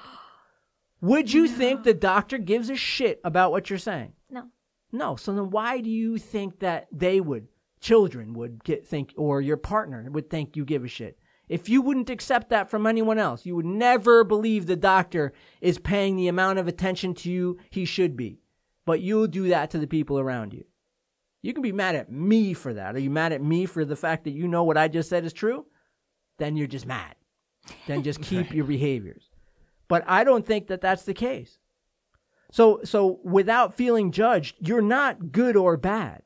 Would 1.01 1.33
you 1.33 1.47
no. 1.47 1.53
think 1.53 1.83
the 1.83 1.93
doctor 1.93 2.37
gives 2.37 2.69
a 2.69 2.75
shit 2.75 3.19
about 3.23 3.51
what 3.51 3.69
you're 3.69 3.79
saying? 3.79 4.13
No. 4.29 4.45
No. 4.91 5.15
So 5.15 5.33
then 5.33 5.49
why 5.49 5.81
do 5.81 5.89
you 5.89 6.17
think 6.17 6.59
that 6.59 6.87
they 6.91 7.19
would, 7.19 7.47
children 7.79 8.33
would 8.33 8.63
get 8.63 8.87
think, 8.87 9.13
or 9.17 9.41
your 9.41 9.57
partner 9.57 10.07
would 10.11 10.29
think 10.29 10.55
you 10.55 10.65
give 10.65 10.83
a 10.83 10.87
shit? 10.87 11.17
If 11.51 11.67
you 11.67 11.81
wouldn't 11.81 12.09
accept 12.09 12.47
that 12.51 12.69
from 12.69 12.87
anyone 12.87 13.19
else, 13.19 13.45
you 13.45 13.57
would 13.57 13.65
never 13.65 14.23
believe 14.23 14.67
the 14.67 14.77
doctor 14.77 15.33
is 15.59 15.79
paying 15.79 16.15
the 16.15 16.29
amount 16.29 16.59
of 16.59 16.67
attention 16.69 17.13
to 17.15 17.29
you 17.29 17.57
he 17.69 17.83
should 17.83 18.15
be. 18.15 18.39
But 18.85 19.01
you'll 19.01 19.27
do 19.27 19.49
that 19.49 19.69
to 19.71 19.77
the 19.77 19.85
people 19.85 20.17
around 20.17 20.53
you. 20.53 20.63
You 21.41 21.51
can 21.51 21.61
be 21.61 21.73
mad 21.73 21.95
at 21.95 22.09
me 22.09 22.53
for 22.53 22.73
that. 22.75 22.95
Are 22.95 22.99
you 22.99 23.09
mad 23.09 23.33
at 23.33 23.43
me 23.43 23.65
for 23.65 23.83
the 23.83 23.97
fact 23.97 24.23
that 24.23 24.31
you 24.31 24.47
know 24.47 24.63
what 24.63 24.77
I 24.77 24.87
just 24.87 25.09
said 25.09 25.25
is 25.25 25.33
true? 25.33 25.65
Then 26.37 26.55
you're 26.55 26.67
just 26.67 26.85
mad. 26.85 27.15
Then 27.85 28.01
just 28.01 28.21
keep 28.23 28.47
right. 28.47 28.55
your 28.55 28.65
behaviors. 28.65 29.29
But 29.89 30.05
I 30.07 30.23
don't 30.23 30.47
think 30.47 30.67
that 30.67 30.79
that's 30.79 31.03
the 31.03 31.13
case. 31.13 31.59
So, 32.49 32.79
so 32.85 33.19
without 33.25 33.73
feeling 33.73 34.13
judged, 34.13 34.55
you're 34.65 34.81
not 34.81 35.33
good 35.33 35.57
or 35.57 35.75
bad. 35.75 36.21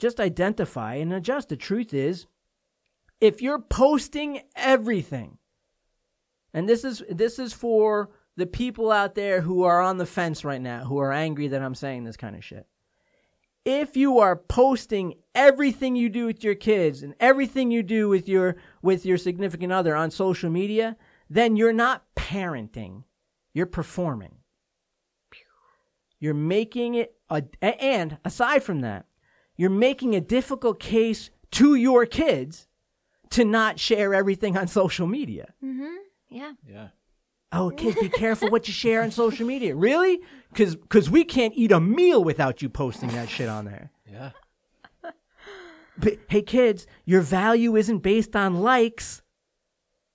Just 0.00 0.18
identify 0.18 0.94
and 0.94 1.12
adjust. 1.12 1.48
The 1.48 1.56
truth 1.56 1.94
is, 1.94 2.26
if 3.22 3.40
you're 3.40 3.58
posting 3.58 4.42
everything, 4.54 5.38
and 6.52 6.68
this 6.68 6.84
is 6.84 7.02
this 7.08 7.38
is 7.38 7.54
for 7.54 8.10
the 8.36 8.46
people 8.46 8.90
out 8.90 9.14
there 9.14 9.40
who 9.40 9.62
are 9.62 9.80
on 9.80 9.96
the 9.96 10.06
fence 10.06 10.44
right 10.44 10.60
now, 10.60 10.84
who 10.84 10.98
are 10.98 11.12
angry 11.12 11.48
that 11.48 11.62
I'm 11.62 11.74
saying 11.74 12.04
this 12.04 12.16
kind 12.18 12.36
of 12.36 12.44
shit 12.44 12.66
if 13.64 13.96
you 13.96 14.18
are 14.18 14.36
posting 14.36 15.14
everything 15.34 15.94
you 15.94 16.08
do 16.08 16.26
with 16.26 16.42
your 16.42 16.54
kids 16.54 17.02
and 17.02 17.14
everything 17.20 17.70
you 17.70 17.82
do 17.82 18.08
with 18.08 18.28
your 18.28 18.56
with 18.82 19.06
your 19.06 19.16
significant 19.16 19.72
other 19.72 19.94
on 19.94 20.10
social 20.10 20.50
media, 20.50 20.96
then 21.30 21.56
you're 21.56 21.72
not 21.72 22.04
parenting. 22.16 23.04
You're 23.54 23.66
performing. 23.66 24.36
You're 26.18 26.34
making 26.34 26.94
it 26.94 27.16
a, 27.30 27.42
and 27.62 28.18
aside 28.24 28.62
from 28.62 28.80
that, 28.80 29.06
you're 29.56 29.70
making 29.70 30.14
a 30.14 30.20
difficult 30.20 30.78
case 30.78 31.30
to 31.52 31.74
your 31.74 32.06
kids 32.06 32.68
to 33.32 33.44
not 33.44 33.78
share 33.78 34.14
everything 34.14 34.56
on 34.56 34.68
social 34.68 35.06
media. 35.06 35.52
Mm-hmm. 35.64 35.94
Yeah. 36.30 36.52
Yeah. 36.68 36.88
Oh, 37.50 37.70
kids, 37.70 38.00
be 38.00 38.08
careful 38.08 38.50
what 38.50 38.66
you 38.66 38.72
share 38.72 39.02
on 39.02 39.10
social 39.10 39.46
media. 39.46 39.76
Really? 39.76 40.20
Because 40.50 40.76
cause 40.88 41.10
we 41.10 41.24
can't 41.24 41.52
eat 41.54 41.70
a 41.70 41.80
meal 41.80 42.24
without 42.24 42.62
you 42.62 42.70
posting 42.70 43.10
that 43.10 43.28
shit 43.28 43.48
on 43.48 43.66
there. 43.66 43.90
Yeah. 44.10 44.30
But, 45.98 46.18
hey, 46.28 46.40
kids, 46.40 46.86
your 47.04 47.20
value 47.20 47.76
isn't 47.76 47.98
based 47.98 48.34
on 48.34 48.62
likes. 48.62 49.22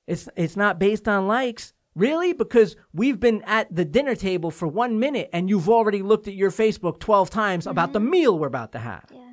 It's, 0.08 0.28
it's 0.36 0.58
not 0.58 0.80
based 0.80 1.08
on 1.08 1.28
likes. 1.28 1.74
Really? 1.96 2.34
Because 2.34 2.76
we've 2.94 3.20
been 3.20 3.44
at 3.44 3.74
the 3.74 3.86
dinner 3.86 4.16
table 4.16 4.50
for 4.50 4.68
one 4.68 5.00
minute 5.00 5.30
and 5.34 5.50
you've 5.50 5.70
already 5.70 6.02
looked 6.02 6.28
at 6.28 6.34
your 6.34 6.52
Facebook 6.52 7.00
12 7.00 7.30
times 7.30 7.64
mm-hmm. 7.64 7.72
about 7.72 7.94
the 7.94 8.00
mm-hmm. 8.00 8.10
meal 8.10 8.40
we're 8.40 8.48
about 8.48 8.72
to 8.72 8.80
have. 8.80 9.06
Yeah. 9.12 9.27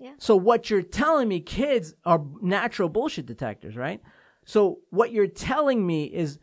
Yeah. 0.00 0.14
So 0.18 0.34
what 0.34 0.70
you're 0.70 0.82
telling 0.82 1.28
me, 1.28 1.40
kids 1.40 1.94
are 2.04 2.24
natural 2.40 2.88
bullshit 2.88 3.26
detectors, 3.26 3.76
right? 3.76 4.00
So 4.46 4.80
what 4.88 5.12
you're 5.12 5.26
telling 5.26 5.86
me 5.86 6.04
is 6.04 6.38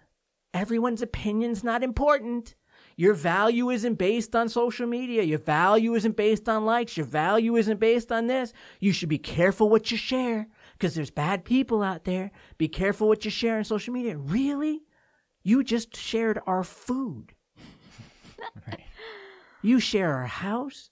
everyone's 0.54 1.02
opinion's 1.02 1.64
not 1.64 1.84
important. 1.84 2.56
Your 2.96 3.16
value 3.16 3.70
isn't 3.70 3.96
based 3.96 4.36
on 4.36 4.48
social 4.48 4.88
media. 4.88 5.24
Your 5.24 5.40
value 5.40 5.96
isn't 5.96 6.16
based 6.16 6.48
on 6.48 6.66
likes. 6.66 6.98
Your 6.98 7.06
value 7.06 7.56
isn't 7.56 7.80
based 7.80 8.12
on 8.12 8.28
this. 8.28 8.54
You 8.80 8.92
should 8.92 9.10
be 9.10 9.20
careful 9.20 9.70
what 9.70 9.92
you 9.92 9.98
share 9.98 10.48
because 10.74 10.96
there's 10.96 11.12
bad 11.12 11.44
people 11.44 11.84
out 11.84 12.06
there. 12.06 12.32
Be 12.58 12.68
careful 12.68 13.08
what 13.08 13.26
you 13.26 13.32
share 13.32 13.58
on 13.58 13.64
social 13.64 13.94
media. 13.94 14.18
Really? 14.18 14.84
You 15.44 15.64
just 15.64 15.96
shared 15.96 16.40
our 16.48 16.64
food. 16.64 17.34
right. 18.68 18.82
You 19.62 19.80
share 19.80 20.14
our 20.14 20.28
house. 20.28 20.90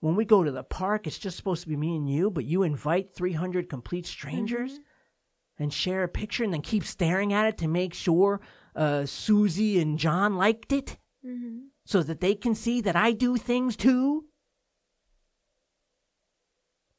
When 0.00 0.16
we 0.16 0.24
go 0.24 0.42
to 0.42 0.50
the 0.50 0.62
park, 0.62 1.06
it's 1.06 1.18
just 1.18 1.36
supposed 1.36 1.62
to 1.62 1.68
be 1.68 1.76
me 1.76 1.96
and 1.96 2.10
you, 2.10 2.30
but 2.30 2.44
you 2.44 2.62
invite 2.62 3.14
300 3.14 3.68
complete 3.68 4.06
strangers. 4.06 4.72
Mm-hmm 4.72 4.82
and 5.60 5.72
share 5.72 6.02
a 6.02 6.08
picture 6.08 6.42
and 6.42 6.52
then 6.52 6.62
keep 6.62 6.84
staring 6.84 7.32
at 7.32 7.46
it 7.46 7.58
to 7.58 7.68
make 7.68 7.92
sure 7.92 8.40
uh, 8.74 9.04
Susie 9.04 9.78
and 9.78 9.98
John 9.98 10.36
liked 10.36 10.72
it 10.72 10.96
mm-hmm. 11.24 11.58
so 11.84 12.02
that 12.02 12.20
they 12.20 12.34
can 12.34 12.54
see 12.54 12.80
that 12.80 12.96
I 12.96 13.12
do 13.12 13.36
things 13.36 13.76
too? 13.76 14.24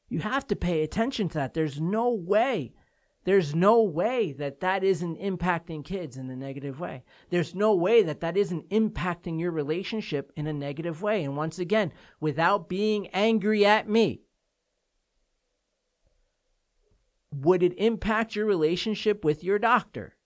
You 0.08 0.20
have 0.20 0.46
to 0.46 0.56
pay 0.56 0.82
attention 0.82 1.28
to 1.30 1.34
that. 1.34 1.54
There's 1.54 1.80
no 1.80 2.10
way 2.10 2.72
There's 3.24 3.54
no 3.54 3.82
way 3.82 4.32
that 4.32 4.60
that 4.60 4.82
isn't 4.82 5.20
impacting 5.20 5.84
kids 5.84 6.16
in 6.16 6.28
a 6.28 6.36
negative 6.36 6.80
way. 6.80 7.04
There's 7.30 7.54
no 7.54 7.74
way 7.74 8.02
that 8.02 8.20
that 8.20 8.36
isn't 8.36 8.68
impacting 8.70 9.38
your 9.38 9.52
relationship 9.52 10.32
in 10.34 10.48
a 10.48 10.52
negative 10.52 11.02
way. 11.02 11.22
And 11.22 11.36
once 11.36 11.58
again, 11.58 11.92
without 12.20 12.68
being 12.68 13.06
angry 13.08 13.64
at 13.64 13.88
me, 13.88 14.22
would 17.32 17.62
it 17.62 17.78
impact 17.78 18.34
your 18.34 18.46
relationship 18.46 19.24
with 19.24 19.44
your 19.44 19.58
doctor 19.58 20.16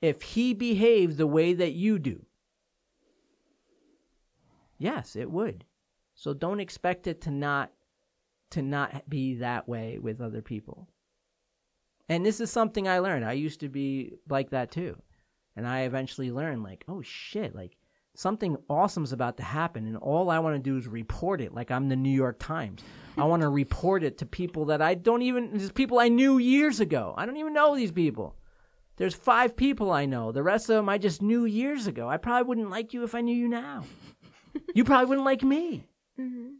if 0.00 0.22
he 0.22 0.54
behaved 0.54 1.18
the 1.18 1.26
way 1.26 1.52
that 1.52 1.72
you 1.72 1.98
do? 1.98 2.24
Yes, 4.78 5.14
it 5.14 5.30
would. 5.30 5.66
So 6.14 6.32
don't 6.32 6.60
expect 6.60 7.06
it 7.06 7.20
to 7.22 7.30
not 7.30 7.70
to 8.50 8.62
not 8.62 9.08
be 9.08 9.36
that 9.36 9.68
way 9.68 9.98
with 9.98 10.20
other 10.20 10.42
people. 10.42 10.88
And 12.10 12.26
this 12.26 12.40
is 12.40 12.50
something 12.50 12.88
I 12.88 12.98
learned. 12.98 13.24
I 13.24 13.32
used 13.32 13.60
to 13.60 13.68
be 13.68 14.14
like 14.28 14.50
that 14.50 14.72
too. 14.72 15.00
And 15.54 15.66
I 15.66 15.82
eventually 15.82 16.32
learned 16.32 16.64
like, 16.64 16.84
oh 16.88 17.02
shit, 17.02 17.54
like 17.54 17.76
something 18.16 18.56
awesome's 18.68 19.12
about 19.12 19.36
to 19.36 19.44
happen 19.44 19.86
and 19.86 19.96
all 19.96 20.28
I 20.28 20.40
want 20.40 20.56
to 20.56 20.70
do 20.70 20.76
is 20.76 20.88
report 20.88 21.40
it 21.40 21.54
like 21.54 21.70
I'm 21.70 21.88
the 21.88 21.94
New 21.94 22.10
York 22.10 22.40
Times. 22.40 22.82
I 23.16 23.24
want 23.24 23.42
to 23.42 23.48
report 23.62 24.02
it 24.02 24.18
to 24.18 24.26
people 24.26 24.64
that 24.66 24.82
I 24.82 24.94
don't 24.94 25.22
even 25.22 25.50
there's 25.56 25.70
people 25.70 26.00
I 26.00 26.08
knew 26.08 26.38
years 26.38 26.80
ago. 26.80 27.14
I 27.16 27.26
don't 27.26 27.36
even 27.36 27.54
know 27.54 27.76
these 27.76 27.92
people. 27.92 28.34
There's 28.96 29.14
five 29.14 29.56
people 29.56 29.92
I 29.92 30.04
know. 30.04 30.32
The 30.32 30.42
rest 30.42 30.68
of 30.68 30.76
them 30.76 30.88
I 30.88 30.98
just 30.98 31.22
knew 31.22 31.44
years 31.44 31.86
ago. 31.86 32.08
I 32.08 32.16
probably 32.16 32.48
wouldn't 32.48 32.70
like 32.70 32.92
you 32.92 33.04
if 33.04 33.14
I 33.14 33.20
knew 33.20 33.36
you 33.36 33.48
now. 33.48 33.84
you 34.74 34.82
probably 34.82 35.06
wouldn't 35.06 35.24
like 35.24 35.44
me. 35.44 35.86
Mm-hmm. 36.20 36.54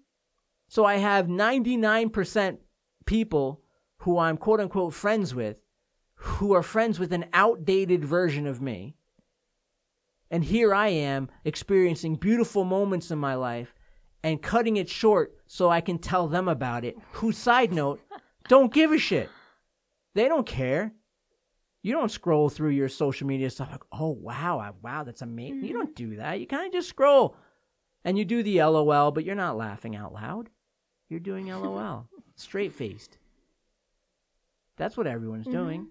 So 0.68 0.84
I 0.84 0.98
have 0.98 1.26
99% 1.26 2.58
people 3.04 3.60
who 4.00 4.18
I'm 4.18 4.36
quote 4.36 4.60
unquote 4.60 4.94
friends 4.94 5.34
with 5.34 5.62
who 6.14 6.52
are 6.52 6.62
friends 6.62 6.98
with 6.98 7.12
an 7.12 7.26
outdated 7.32 8.04
version 8.04 8.46
of 8.46 8.60
me. 8.60 8.94
And 10.30 10.44
here 10.44 10.74
I 10.74 10.88
am 10.88 11.30
experiencing 11.44 12.16
beautiful 12.16 12.64
moments 12.64 13.10
in 13.10 13.18
my 13.18 13.34
life 13.34 13.74
and 14.22 14.42
cutting 14.42 14.76
it 14.76 14.88
short 14.88 15.34
so 15.46 15.70
I 15.70 15.80
can 15.80 15.98
tell 15.98 16.28
them 16.28 16.46
about 16.46 16.84
it. 16.84 16.96
Who, 17.12 17.32
side 17.32 17.72
note, 17.72 18.00
don't 18.48 18.72
give 18.72 18.92
a 18.92 18.98
shit. 18.98 19.30
They 20.14 20.28
don't 20.28 20.46
care. 20.46 20.92
You 21.82 21.94
don't 21.94 22.10
scroll 22.10 22.50
through 22.50 22.70
your 22.70 22.90
social 22.90 23.26
media 23.26 23.48
stuff 23.48 23.70
like, 23.70 23.84
oh, 23.90 24.10
wow, 24.10 24.58
I, 24.58 24.72
wow, 24.82 25.04
that's 25.04 25.22
amazing. 25.22 25.56
Mm-hmm. 25.56 25.66
You 25.66 25.72
don't 25.72 25.96
do 25.96 26.16
that. 26.16 26.38
You 26.38 26.46
kind 26.46 26.66
of 26.66 26.72
just 26.72 26.90
scroll 26.90 27.34
and 28.04 28.18
you 28.18 28.26
do 28.26 28.42
the 28.42 28.62
LOL, 28.62 29.10
but 29.10 29.24
you're 29.24 29.34
not 29.34 29.56
laughing 29.56 29.96
out 29.96 30.12
loud. 30.12 30.50
You're 31.08 31.20
doing 31.20 31.46
LOL, 31.46 32.08
straight 32.36 32.72
faced. 32.72 33.16
That's 34.80 34.96
what 34.96 35.06
everyone's 35.06 35.46
mm-hmm. 35.46 35.58
doing. 35.58 35.88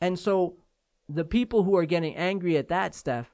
And 0.00 0.18
so 0.18 0.56
the 1.06 1.24
people 1.24 1.64
who 1.64 1.76
are 1.76 1.84
getting 1.84 2.16
angry 2.16 2.56
at 2.56 2.68
that 2.68 2.94
stuff 2.94 3.30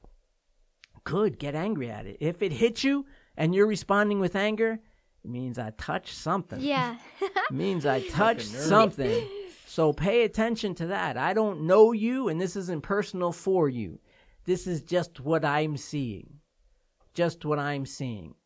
could 1.05 1.39
get 1.39 1.55
angry 1.55 1.89
at 1.89 2.05
it. 2.05 2.17
If 2.19 2.43
it 2.43 2.51
hits 2.51 2.83
you 2.83 3.07
and 3.37 3.55
you're 3.55 3.69
responding 3.69 4.19
with 4.19 4.35
anger, 4.35 4.81
it 5.23 5.31
means 5.31 5.57
I 5.57 5.71
touched 5.79 6.17
something. 6.17 6.59
Yeah. 6.61 6.97
it 7.21 7.53
means 7.53 7.87
I 7.87 8.01
touched 8.09 8.49
something. 8.49 9.29
So 9.69 9.93
pay 9.93 10.23
attention 10.23 10.75
to 10.77 10.87
that. 10.87 11.19
I 11.19 11.35
don't 11.35 11.67
know 11.67 11.93
you, 11.93 12.29
and 12.29 12.41
this 12.41 12.57
isn't 12.57 12.83
personal 12.83 13.31
for 13.31 13.69
you. 13.69 13.99
This 14.47 14.67
is 14.67 14.81
just 14.81 15.21
what 15.21 15.45
I'm 15.45 15.77
seeing. 15.77 16.39
Just 17.13 17.45
what 17.45 17.59
I'm 17.59 17.85
seeing 17.85 18.37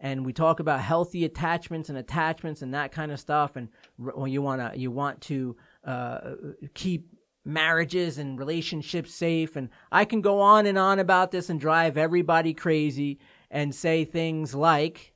and 0.00 0.24
we 0.24 0.32
talk 0.32 0.60
about 0.60 0.80
healthy 0.80 1.24
attachments 1.24 1.90
and 1.90 1.98
attachments 1.98 2.62
and 2.62 2.74
that 2.74 2.90
kind 2.90 3.12
of 3.12 3.20
stuff 3.20 3.56
and 3.56 3.68
when 3.96 4.32
you 4.32 4.42
want 4.42 4.60
to 4.60 4.78
you 4.78 4.90
want 4.90 5.20
to 5.20 5.56
uh, 5.84 6.32
keep 6.74 7.08
marriages 7.44 8.18
and 8.18 8.38
relationships 8.38 9.14
safe 9.14 9.56
and 9.56 9.70
i 9.90 10.04
can 10.04 10.20
go 10.20 10.40
on 10.40 10.66
and 10.66 10.76
on 10.76 10.98
about 10.98 11.30
this 11.30 11.48
and 11.48 11.58
drive 11.58 11.96
everybody 11.96 12.52
crazy 12.52 13.18
and 13.50 13.74
say 13.74 14.04
things 14.04 14.54
like 14.54 15.14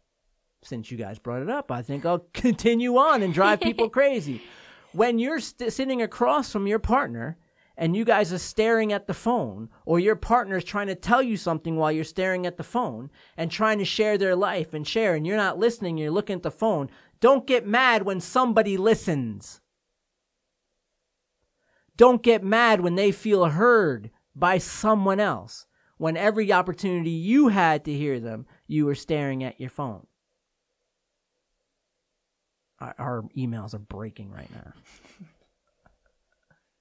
since 0.62 0.91
you 0.91 0.97
guys 0.97 1.19
brought 1.19 1.43
it 1.43 1.51
up 1.51 1.71
i 1.71 1.83
think 1.83 2.07
i'll 2.07 2.27
continue 2.33 2.97
on 2.97 3.23
and 3.23 3.35
drive 3.35 3.61
people 3.61 3.91
crazy 3.91 4.41
when 4.93 5.19
you're 5.19 5.41
st- 5.41 5.73
sitting 5.73 6.01
across 6.01 6.51
from 6.51 6.67
your 6.67 6.79
partner 6.79 7.37
and 7.77 7.97
you 7.97 8.05
guys 8.05 8.33
are 8.33 8.39
staring 8.39 8.93
at 8.93 9.07
the 9.07 9.15
phone, 9.15 9.69
or 9.85 9.99
your 9.99 10.17
partner 10.17 10.57
is 10.57 10.65
trying 10.65 10.87
to 10.87 10.95
tell 10.95 11.23
you 11.23 11.37
something 11.37 11.77
while 11.77 11.91
you're 11.91 12.05
staring 12.05 12.47
at 12.47 12.57
the 12.57 12.62
phone 12.62 13.11
and 13.37 13.51
trying 13.51 13.79
to 13.79 13.85
share 13.85 14.17
their 14.17 14.37
life 14.37 14.75
and 14.75 14.87
share, 14.87 15.15
and 15.15 15.27
you're 15.27 15.37
not 15.37 15.59
listening, 15.59 15.99
you're 15.99 16.11
looking 16.11 16.37
at 16.37 16.43
the 16.43 16.51
phone, 16.51 16.89
don't 17.21 17.47
get 17.47 17.67
mad 17.67 18.05
when 18.05 18.21
somebody 18.21 18.77
listens. 18.77 19.61
Don't 21.97 22.22
get 22.22 22.42
mad 22.42 22.80
when 22.80 22.97
they 22.97 23.12
feel 23.12 23.47
heard 23.47 24.11
by 24.34 24.59
someone 24.59 25.20
else. 25.20 25.66
When 25.97 26.16
every 26.16 26.53
opportunity 26.53 27.11
you 27.11 27.49
had 27.49 27.84
to 27.84 27.92
hear 27.92 28.18
them, 28.18 28.47
you 28.66 28.86
were 28.86 28.97
staring 28.97 29.45
at 29.45 29.61
your 29.61 29.70
phone. 29.70 30.07
Our, 32.80 32.95
our 32.99 33.22
emails 33.36 33.74
are 33.74 33.78
breaking 33.78 34.32
right 34.32 34.51
now. 34.53 34.72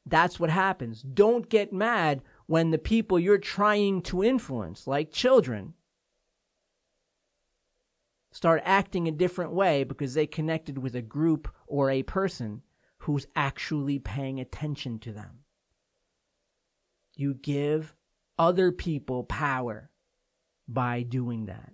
That's 0.05 0.39
what 0.39 0.49
happens. 0.49 1.03
Don't 1.03 1.47
get 1.47 1.71
mad 1.71 2.23
when 2.47 2.71
the 2.71 2.79
people 2.79 3.19
you're 3.19 3.37
trying 3.37 4.01
to 4.03 4.23
influence, 4.23 4.87
like 4.87 5.11
children, 5.11 5.75
start 8.31 8.63
acting 8.65 9.07
a 9.07 9.11
different 9.11 9.51
way 9.51 9.83
because 9.83 10.15
they 10.15 10.25
connected 10.25 10.79
with 10.79 10.95
a 10.95 11.01
group 11.01 11.47
or 11.67 11.91
a 11.91 12.03
person 12.03 12.63
who's 13.03 13.27
actually 13.35 13.99
paying 13.99 14.39
attention 14.39 14.97
to 14.97 15.11
them. 15.11 15.39
You 17.15 17.33
give 17.33 17.93
other 18.39 18.71
people 18.71 19.25
power 19.25 19.89
by 20.67 21.03
doing 21.03 21.47
that. 21.47 21.73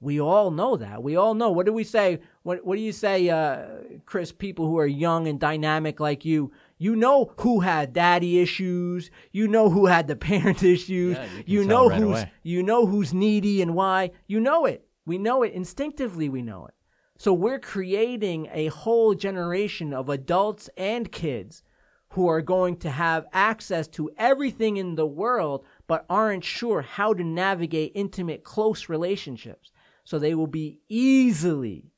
We 0.00 0.20
all 0.20 0.50
know 0.50 0.76
that. 0.76 1.02
We 1.02 1.16
all 1.16 1.34
know. 1.34 1.50
What 1.50 1.66
do 1.66 1.72
we 1.72 1.84
say? 1.84 2.20
What 2.42 2.64
What 2.64 2.76
do 2.76 2.82
you 2.82 2.92
say, 2.92 3.28
uh, 3.28 3.66
Chris? 4.06 4.32
People 4.32 4.66
who 4.66 4.78
are 4.78 4.86
young 4.86 5.28
and 5.28 5.38
dynamic 5.38 6.00
like 6.00 6.24
you, 6.24 6.52
you 6.78 6.96
know 6.96 7.32
who 7.38 7.60
had 7.60 7.92
daddy 7.92 8.40
issues. 8.40 9.10
You 9.32 9.48
know 9.48 9.68
who 9.68 9.86
had 9.86 10.06
the 10.08 10.16
parent 10.30 10.62
issues. 10.62 11.16
Yeah, 11.16 11.26
you, 11.44 11.60
you 11.60 11.66
know 11.66 11.88
right 11.88 12.00
who's 12.00 12.18
away. 12.18 12.32
you 12.42 12.62
know 12.62 12.86
who's 12.86 13.12
needy 13.12 13.62
and 13.62 13.74
why. 13.74 14.12
You 14.26 14.40
know 14.40 14.64
it. 14.64 14.86
We 15.06 15.18
know 15.18 15.42
it 15.42 15.52
instinctively. 15.52 16.28
We 16.28 16.42
know 16.42 16.66
it. 16.66 16.74
So 17.22 17.32
we're 17.32 17.60
creating 17.60 18.48
a 18.52 18.66
whole 18.66 19.14
generation 19.14 19.94
of 19.94 20.08
adults 20.08 20.68
and 20.76 21.12
kids 21.12 21.62
who 22.08 22.26
are 22.26 22.42
going 22.42 22.78
to 22.78 22.90
have 22.90 23.28
access 23.32 23.86
to 23.90 24.10
everything 24.18 24.76
in 24.76 24.96
the 24.96 25.06
world, 25.06 25.64
but 25.86 26.04
aren't 26.10 26.42
sure 26.42 26.82
how 26.82 27.14
to 27.14 27.22
navigate 27.22 27.92
intimate, 27.94 28.42
close 28.42 28.88
relationships. 28.88 29.70
So 30.02 30.18
they 30.18 30.34
will 30.34 30.48
be 30.48 30.80
easily, 30.88 31.92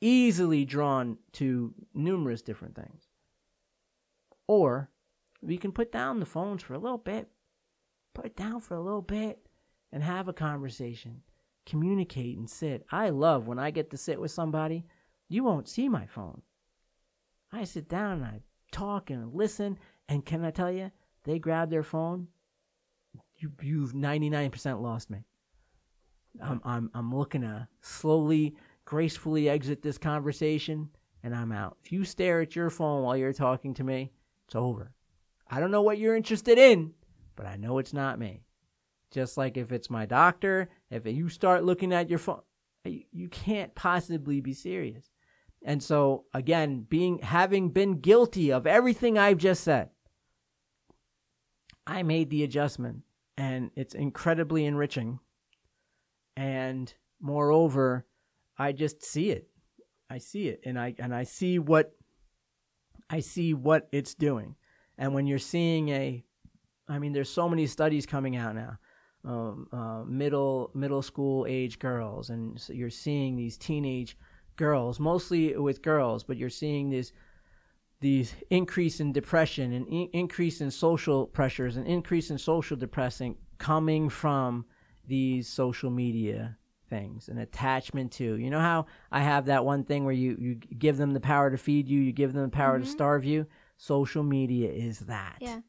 easily 0.00 0.64
drawn 0.64 1.18
to 1.32 1.74
numerous 1.92 2.40
different 2.40 2.74
things. 2.74 3.08
Or 4.46 4.88
we 5.42 5.58
can 5.58 5.72
put 5.72 5.92
down 5.92 6.20
the 6.20 6.24
phones 6.24 6.62
for 6.62 6.72
a 6.72 6.78
little 6.78 6.96
bit, 6.96 7.28
put 8.14 8.24
it 8.24 8.36
down 8.36 8.62
for 8.62 8.76
a 8.76 8.82
little 8.82 9.02
bit, 9.02 9.46
and 9.92 10.02
have 10.02 10.26
a 10.26 10.32
conversation, 10.32 11.20
communicate 11.66 12.36
and 12.36 12.48
sit. 12.48 12.84
I 12.90 13.10
love 13.10 13.46
when 13.46 13.58
I 13.58 13.70
get 13.70 13.90
to 13.90 13.96
sit 13.96 14.20
with 14.20 14.30
somebody, 14.30 14.84
you 15.28 15.44
won't 15.44 15.68
see 15.68 15.88
my 15.88 16.06
phone. 16.06 16.42
I 17.52 17.64
sit 17.64 17.88
down 17.88 18.12
and 18.18 18.24
I 18.24 18.40
talk 18.70 19.10
and 19.10 19.34
listen, 19.34 19.78
and 20.08 20.24
can 20.24 20.44
I 20.44 20.50
tell 20.50 20.72
you, 20.72 20.90
they 21.24 21.38
grab 21.38 21.70
their 21.70 21.82
phone, 21.82 22.28
you, 23.36 23.52
you've 23.60 23.92
99% 23.92 24.80
lost 24.80 25.10
me. 25.10 25.24
I'm, 26.42 26.60
I'm, 26.64 26.90
I'm 26.94 27.14
looking 27.14 27.42
to 27.42 27.68
slowly, 27.80 28.56
gracefully 28.84 29.48
exit 29.48 29.82
this 29.82 29.98
conversation, 29.98 30.88
and 31.22 31.34
I'm 31.34 31.52
out. 31.52 31.76
If 31.84 31.92
you 31.92 32.04
stare 32.04 32.40
at 32.40 32.56
your 32.56 32.70
phone 32.70 33.02
while 33.02 33.16
you're 33.16 33.32
talking 33.32 33.74
to 33.74 33.84
me, 33.84 34.12
it's 34.46 34.54
over. 34.54 34.92
I 35.48 35.60
don't 35.60 35.70
know 35.70 35.82
what 35.82 35.98
you're 35.98 36.16
interested 36.16 36.58
in, 36.58 36.94
but 37.36 37.46
I 37.46 37.56
know 37.56 37.78
it's 37.78 37.92
not 37.92 38.18
me. 38.18 38.44
Just 39.10 39.36
like 39.36 39.58
if 39.58 39.72
it's 39.72 39.90
my 39.90 40.06
doctor, 40.06 40.70
if 40.92 41.06
you 41.06 41.28
start 41.28 41.64
looking 41.64 41.92
at 41.92 42.10
your 42.10 42.18
phone, 42.18 42.42
you 42.84 43.28
can't 43.28 43.74
possibly 43.74 44.40
be 44.40 44.52
serious. 44.52 45.10
And 45.64 45.82
so 45.82 46.24
again, 46.34 46.86
being 46.88 47.18
having 47.18 47.70
been 47.70 48.00
guilty 48.00 48.52
of 48.52 48.66
everything 48.66 49.16
I've 49.16 49.38
just 49.38 49.62
said, 49.62 49.90
I 51.86 52.02
made 52.02 52.30
the 52.30 52.42
adjustment 52.44 53.02
and 53.36 53.70
it's 53.76 53.94
incredibly 53.94 54.66
enriching. 54.66 55.20
And 56.36 56.92
moreover, 57.20 58.06
I 58.58 58.72
just 58.72 59.04
see 59.04 59.30
it. 59.30 59.48
I 60.10 60.18
see 60.18 60.48
it 60.48 60.60
and 60.66 60.78
I 60.78 60.94
and 60.98 61.14
I 61.14 61.24
see 61.24 61.58
what 61.58 61.94
I 63.08 63.20
see 63.20 63.54
what 63.54 63.88
it's 63.92 64.14
doing. 64.14 64.56
And 64.98 65.14
when 65.14 65.26
you're 65.26 65.38
seeing 65.38 65.88
a, 65.88 66.24
I 66.88 66.98
mean, 66.98 67.12
there's 67.12 67.30
so 67.30 67.48
many 67.48 67.66
studies 67.66 68.06
coming 68.06 68.36
out 68.36 68.54
now, 68.54 68.78
um, 69.24 69.68
uh, 69.72 70.04
middle 70.04 70.70
middle 70.74 71.02
school 71.02 71.46
age 71.48 71.78
girls, 71.78 72.30
and 72.30 72.60
so 72.60 72.72
you're 72.72 72.90
seeing 72.90 73.36
these 73.36 73.56
teenage 73.56 74.16
girls, 74.56 74.98
mostly 74.98 75.56
with 75.56 75.82
girls, 75.82 76.24
but 76.24 76.36
you're 76.36 76.50
seeing 76.50 76.90
these 76.90 77.12
these 78.00 78.34
increase 78.50 78.98
in 78.98 79.12
depression 79.12 79.72
and 79.72 79.86
in- 79.86 80.08
increase 80.12 80.60
in 80.60 80.70
social 80.70 81.26
pressures 81.26 81.76
and 81.76 81.86
increase 81.86 82.30
in 82.30 82.38
social 82.38 82.76
depressing 82.76 83.36
coming 83.58 84.08
from 84.08 84.64
these 85.06 85.48
social 85.48 85.90
media 85.90 86.56
things 86.90 87.28
an 87.28 87.38
attachment 87.38 88.12
to. 88.12 88.36
You 88.36 88.50
know 88.50 88.60
how 88.60 88.86
i 89.10 89.20
have 89.20 89.46
that 89.46 89.64
one 89.64 89.84
thing 89.84 90.04
where 90.04 90.14
you 90.14 90.36
you 90.38 90.54
give 90.56 90.96
them 90.96 91.12
the 91.12 91.20
power 91.20 91.50
to 91.50 91.56
feed 91.56 91.88
you 91.88 92.00
you 92.00 92.12
give 92.12 92.32
them 92.32 92.42
the 92.42 92.56
power 92.56 92.78
to 92.78 92.84
starve 92.86 93.24
you? 93.24 93.46
Social 93.76 94.22
media 94.22 94.70
is 94.70 95.00
that. 95.00 95.38
Yeah. 95.40 95.60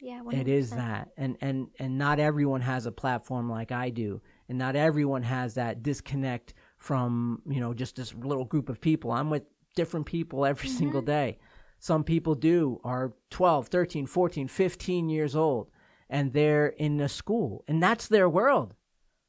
Yeah. 0.00 0.20
it 0.32 0.48
is 0.48 0.72
100%. 0.72 0.76
that 0.76 1.08
and 1.16 1.36
and 1.40 1.68
and 1.78 1.96
not 1.98 2.18
everyone 2.20 2.60
has 2.60 2.86
a 2.86 2.92
platform 2.92 3.48
like 3.48 3.72
i 3.72 3.90
do 3.90 4.20
and 4.48 4.58
not 4.58 4.76
everyone 4.76 5.22
has 5.22 5.54
that 5.54 5.82
disconnect 5.82 6.52
from 6.78 7.42
you 7.46 7.60
know 7.60 7.72
just 7.74 7.96
this 7.96 8.12
little 8.14 8.44
group 8.44 8.68
of 8.68 8.80
people 8.80 9.12
i'm 9.12 9.30
with 9.30 9.44
different 9.76 10.06
people 10.06 10.44
every 10.44 10.68
single 10.68 11.00
day 11.02 11.38
some 11.78 12.04
people 12.04 12.34
do 12.34 12.80
are 12.84 13.12
12 13.30 13.68
13 13.68 14.06
14 14.06 14.48
15 14.48 15.08
years 15.08 15.34
old 15.36 15.70
and 16.10 16.32
they're 16.32 16.66
in 16.68 17.00
a 17.00 17.08
school 17.08 17.64
and 17.68 17.82
that's 17.82 18.08
their 18.08 18.28
world 18.28 18.74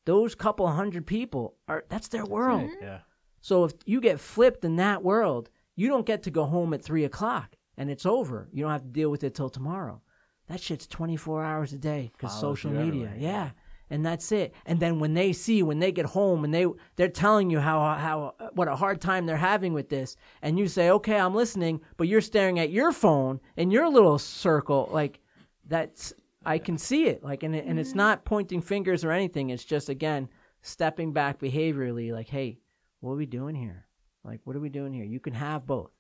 those 0.05 0.35
couple 0.35 0.67
hundred 0.67 1.05
people 1.07 1.55
are 1.67 1.85
that's 1.89 2.09
their 2.09 2.25
world 2.25 2.69
Yeah. 2.81 2.99
so 3.41 3.63
if 3.65 3.73
you 3.85 4.01
get 4.01 4.19
flipped 4.19 4.63
in 4.65 4.75
that 4.75 5.03
world, 5.03 5.49
you 5.75 5.87
don't 5.87 6.05
get 6.05 6.23
to 6.23 6.31
go 6.31 6.45
home 6.45 6.73
at 6.73 6.83
three 6.83 7.03
o'clock 7.03 7.55
and 7.77 7.89
it's 7.89 8.05
over. 8.05 8.47
You 8.53 8.63
don't 8.63 8.71
have 8.71 8.83
to 8.83 8.87
deal 8.87 9.09
with 9.09 9.23
it 9.23 9.33
till 9.35 9.49
tomorrow. 9.49 10.01
That 10.47 10.61
shit's 10.61 10.87
twenty 10.87 11.17
four 11.17 11.43
hours 11.43 11.73
a 11.73 11.77
day 11.77 12.11
because 12.13 12.39
social 12.39 12.71
media. 12.71 12.87
everywhere. 12.87 13.15
Yeah. 13.17 13.49
And 13.89 14.03
that's 14.03 14.31
it. 14.31 14.53
And 14.65 14.79
then 14.79 14.99
when 14.99 15.13
they 15.13 15.31
see, 15.31 15.61
when 15.61 15.77
they 15.77 15.91
get 15.91 16.07
home 16.07 16.43
and 16.43 16.53
they 16.53 16.65
they're 16.95 17.07
telling 17.07 17.51
you 17.51 17.59
how 17.59 17.79
how 17.95 18.33
what 18.53 18.67
a 18.67 18.75
hard 18.75 18.99
time 18.99 19.25
they're 19.25 19.37
having 19.37 19.73
with 19.73 19.89
this, 19.89 20.17
and 20.41 20.57
you 20.57 20.67
say, 20.67 20.89
"Okay, 20.89 21.19
I'm 21.19 21.35
listening," 21.35 21.81
but 21.97 22.07
you're 22.07 22.21
staring 22.21 22.57
at 22.57 22.71
your 22.71 22.91
phone 22.91 23.39
in 23.55 23.69
your 23.69 23.87
little 23.89 24.17
circle, 24.17 24.89
like 24.91 25.19
that's 25.67 26.13
I 26.45 26.57
can 26.57 26.77
see 26.77 27.05
it. 27.05 27.23
Like, 27.23 27.43
and 27.43 27.55
it, 27.55 27.65
and 27.65 27.79
it's 27.79 27.95
not 27.95 28.25
pointing 28.25 28.61
fingers 28.61 29.03
or 29.03 29.11
anything. 29.11 29.51
It's 29.51 29.65
just 29.65 29.89
again 29.89 30.29
stepping 30.61 31.13
back 31.13 31.39
behaviorally, 31.39 32.11
like, 32.11 32.27
"Hey, 32.27 32.59
what 33.01 33.13
are 33.13 33.17
we 33.17 33.27
doing 33.27 33.55
here? 33.55 33.85
Like, 34.23 34.41
what 34.45 34.55
are 34.55 34.59
we 34.59 34.69
doing 34.69 34.93
here? 34.93 35.05
You 35.05 35.19
can 35.19 35.33
have 35.33 35.67
both. 35.67 35.91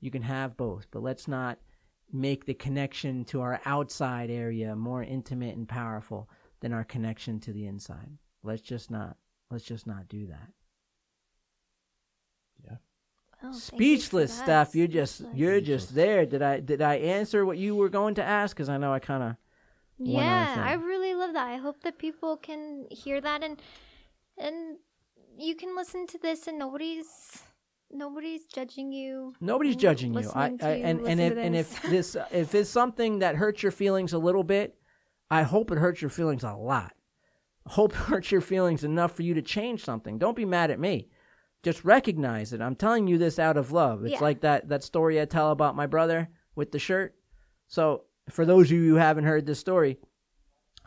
You 0.00 0.10
can 0.10 0.22
have 0.22 0.56
both, 0.56 0.86
but 0.90 1.02
let's 1.02 1.26
not 1.26 1.58
make 2.12 2.46
the 2.46 2.54
connection 2.54 3.24
to 3.26 3.40
our 3.40 3.60
outside 3.64 4.30
area 4.30 4.74
more 4.76 5.02
intimate 5.02 5.56
and 5.56 5.68
powerful 5.68 6.28
than 6.60 6.72
our 6.72 6.84
connection 6.84 7.40
to 7.40 7.52
the 7.52 7.66
inside. 7.66 8.18
Let's 8.42 8.62
just 8.62 8.90
not. 8.90 9.16
Let's 9.50 9.64
just 9.64 9.86
not 9.86 10.08
do 10.08 10.26
that. 10.28 10.48
Thank 13.40 13.54
you 13.54 13.60
for 13.60 13.76
Speechless 13.76 14.36
that. 14.36 14.44
stuff. 14.44 14.74
You're 14.74 14.86
just 14.88 15.16
Speechless. 15.16 15.36
you're 15.36 15.60
just 15.60 15.94
there. 15.94 16.26
Did 16.26 16.42
I 16.42 16.60
did 16.60 16.80
I 16.82 16.96
answer 16.96 17.44
what 17.44 17.58
you 17.58 17.74
were 17.76 17.88
going 17.90 18.14
to 18.16 18.24
ask? 18.24 18.56
Because 18.56 18.68
I 18.68 18.78
know 18.78 18.92
I 18.92 18.98
kind 18.98 19.22
of 19.22 19.36
Yeah. 19.98 20.56
I 20.58 20.72
really 20.74 21.14
love 21.14 21.34
that. 21.34 21.46
I 21.46 21.56
hope 21.56 21.82
that 21.82 21.98
people 21.98 22.36
can 22.36 22.86
hear 22.90 23.20
that 23.20 23.42
and 23.42 23.60
and 24.38 24.78
you 25.38 25.54
can 25.54 25.76
listen 25.76 26.06
to 26.08 26.18
this 26.18 26.46
and 26.46 26.58
nobody's 26.58 27.42
nobody's 27.92 28.44
judging 28.46 28.92
you. 28.92 29.34
Nobody's 29.40 29.76
judging 29.76 30.14
you. 30.14 30.30
I, 30.34 30.54
I 30.60 30.68
and 30.70 31.00
and 31.06 31.20
if 31.20 31.36
and 31.36 31.56
if 31.56 31.82
this 31.82 32.16
if 32.32 32.54
it's 32.54 32.70
something 32.70 33.20
that 33.20 33.36
hurts 33.36 33.62
your 33.62 33.72
feelings 33.72 34.12
a 34.12 34.18
little 34.18 34.44
bit, 34.44 34.76
I 35.30 35.42
hope 35.42 35.70
it 35.70 35.78
hurts 35.78 36.00
your 36.02 36.10
feelings 36.10 36.44
a 36.44 36.54
lot. 36.54 36.92
Hope 37.66 37.92
it 37.94 37.96
hurts 37.96 38.30
your 38.30 38.40
feelings 38.40 38.84
enough 38.84 39.12
for 39.12 39.22
you 39.22 39.34
to 39.34 39.42
change 39.42 39.84
something. 39.84 40.18
Don't 40.18 40.36
be 40.36 40.44
mad 40.44 40.70
at 40.70 40.80
me. 40.80 41.08
Just 41.62 41.84
recognize 41.84 42.52
it. 42.52 42.60
I'm 42.60 42.76
telling 42.76 43.06
you 43.08 43.18
this 43.18 43.38
out 43.38 43.56
of 43.56 43.72
love. 43.72 44.04
It's 44.04 44.14
Yeah. 44.14 44.20
like 44.20 44.40
that 44.42 44.68
that 44.68 44.84
story 44.84 45.20
I 45.20 45.24
tell 45.24 45.50
about 45.50 45.74
my 45.76 45.86
brother 45.86 46.28
with 46.54 46.72
the 46.72 46.78
shirt. 46.78 47.14
So 47.68 48.04
for 48.30 48.44
those 48.44 48.66
of 48.66 48.72
you 48.72 48.88
who 48.90 48.96
haven't 48.96 49.24
heard 49.24 49.46
this 49.46 49.58
story, 49.58 49.98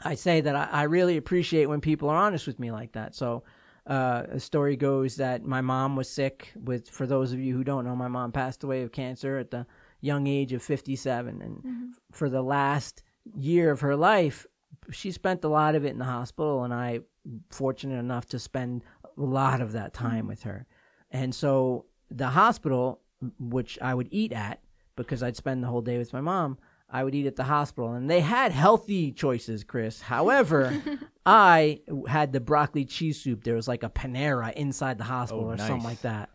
I 0.04 0.16
say 0.16 0.42
that 0.42 0.56
I, 0.56 0.70
I 0.72 0.84
really 0.84 1.18
appreciate 1.18 1.66
when 1.66 1.82
people 1.82 2.10
are 2.10 2.16
honest 2.18 2.48
with 2.48 2.60
me 2.60 2.72
like 2.72 2.94
that. 2.94 3.16
So 3.16 3.44
uh, 3.90 4.24
a 4.30 4.40
story 4.40 4.76
goes 4.76 5.16
that 5.16 5.44
my 5.44 5.62
mom 5.62 5.96
was 5.96 6.08
sick. 6.08 6.54
With 6.56 6.88
for 6.90 7.08
those 7.08 7.34
of 7.34 7.40
you 7.40 7.56
who 7.56 7.64
don't 7.64 7.86
know, 7.86 7.96
my 7.96 8.08
mom 8.08 8.32
passed 8.32 8.64
away 8.64 8.84
of 8.84 8.92
cancer 8.92 9.38
at 9.38 9.50
the 9.50 9.66
young 10.00 10.28
age 10.28 10.54
of 10.54 10.62
57, 10.62 11.42
and 11.42 11.96
for 12.12 12.30
the 12.30 12.44
last 12.44 13.04
year 13.36 13.72
of 13.72 13.82
her 13.82 13.96
life, 13.96 14.46
she 14.92 15.12
spent 15.12 15.44
a 15.44 15.50
lot 15.50 15.76
of 15.76 15.86
it 15.86 15.90
in 15.90 16.00
the 16.00 16.06
hospital, 16.06 16.64
and 16.64 16.74
I 16.74 17.02
fortunate 17.50 17.98
enough 17.98 18.28
to 18.28 18.40
spend 18.40 18.84
a 19.18 19.22
lot 19.22 19.60
of 19.60 19.72
that 19.74 19.94
time 19.94 20.28
with 20.28 20.44
her. 20.44 20.68
And 21.12 21.34
so 21.34 21.86
the 22.12 22.30
hospital, 22.30 23.02
which 23.40 23.80
I 23.82 23.94
would 23.94 24.08
eat 24.12 24.32
at 24.32 24.62
because 24.96 25.24
I'd 25.24 25.36
spend 25.36 25.64
the 25.64 25.68
whole 25.68 25.82
day 25.82 25.98
with 25.98 26.14
my 26.14 26.22
mom, 26.22 26.58
I 26.92 27.04
would 27.04 27.14
eat 27.14 27.28
at 27.28 27.36
the 27.36 27.44
hospital. 27.44 27.94
And 27.94 28.10
they 28.10 28.22
had 28.22 28.52
healthy 28.52 29.12
choices, 29.12 29.64
Chris. 29.64 30.02
However, 30.02 30.82
I 31.26 31.82
had 32.08 32.34
the 32.34 32.40
broccoli 32.40 32.86
cheese 32.86 33.22
soup. 33.22 33.44
There 33.44 33.56
was 33.56 33.68
like 33.68 33.84
a 33.84 33.90
Panera 33.90 34.54
inside 34.54 34.98
the 34.98 35.04
hospital 35.04 35.46
Oh, 35.46 35.52
or 35.52 35.58
something 35.58 35.84
like 35.84 36.02
that. 36.02 36.30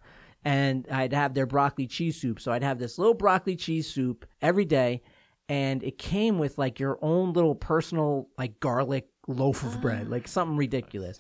And 0.44 0.86
I'd 0.90 1.12
have 1.12 1.34
their 1.34 1.46
broccoli 1.46 1.86
cheese 1.86 2.20
soup. 2.20 2.40
So 2.40 2.52
I'd 2.52 2.62
have 2.62 2.78
this 2.78 2.98
little 2.98 3.14
broccoli 3.14 3.56
cheese 3.56 3.88
soup 3.90 4.26
every 4.40 4.64
day. 4.64 5.02
And 5.48 5.82
it 5.82 5.98
came 5.98 6.38
with 6.38 6.56
like 6.58 6.78
your 6.78 6.98
own 7.02 7.32
little 7.32 7.54
personal, 7.54 8.28
like 8.38 8.60
garlic 8.60 9.08
loaf 9.26 9.62
of 9.64 9.80
bread, 9.80 10.06
ah. 10.06 10.10
like 10.10 10.28
something 10.28 10.56
ridiculous. 10.56 11.18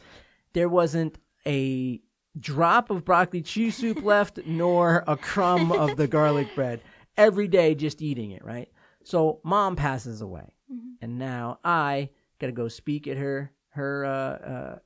There 0.52 0.68
wasn't 0.68 1.18
a 1.46 2.00
drop 2.38 2.90
of 2.90 3.04
broccoli 3.04 3.42
cheese 3.42 3.76
soup 3.76 4.02
left, 4.02 4.38
nor 4.46 5.04
a 5.06 5.16
crumb 5.16 5.72
of 5.72 5.96
the 5.96 6.06
garlic 6.08 6.54
bread. 6.54 6.80
Every 7.16 7.48
day, 7.48 7.74
just 7.74 8.02
eating 8.02 8.32
it, 8.32 8.44
right? 8.44 8.68
So 9.04 9.40
mom 9.44 9.76
passes 9.76 10.20
away, 10.20 10.54
and 11.00 11.18
now 11.18 11.58
I 11.64 12.10
got 12.38 12.46
to 12.46 12.52
go 12.52 12.68
speak 12.68 13.06
at 13.06 13.16
her 13.16 13.52
her 13.70 14.04
uh, 14.04 14.48
uh, 14.48 14.78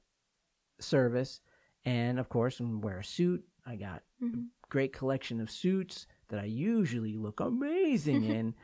service, 0.80 1.40
and 1.84 2.18
of 2.18 2.28
course, 2.28 2.60
and 2.60 2.82
wear 2.82 2.98
a 2.98 3.04
suit. 3.04 3.44
I 3.66 3.76
got 3.76 4.02
a 4.22 4.26
great 4.68 4.92
collection 4.92 5.40
of 5.40 5.50
suits 5.50 6.06
that 6.28 6.40
I 6.40 6.44
usually 6.44 7.16
look 7.16 7.40
amazing 7.40 8.24
in. 8.36 8.54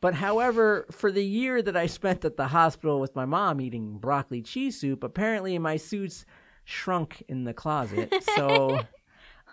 But 0.00 0.14
however, 0.14 0.86
for 0.90 1.12
the 1.12 1.24
year 1.24 1.62
that 1.62 1.76
I 1.76 1.86
spent 1.86 2.24
at 2.24 2.36
the 2.36 2.48
hospital 2.48 3.00
with 3.00 3.14
my 3.14 3.24
mom 3.24 3.60
eating 3.60 3.98
broccoli 3.98 4.42
cheese 4.42 4.78
soup, 4.78 5.04
apparently 5.04 5.56
my 5.58 5.76
suits 5.76 6.26
shrunk 6.64 7.22
in 7.28 7.44
the 7.44 7.54
closet. 7.54 8.12
So 8.36 8.80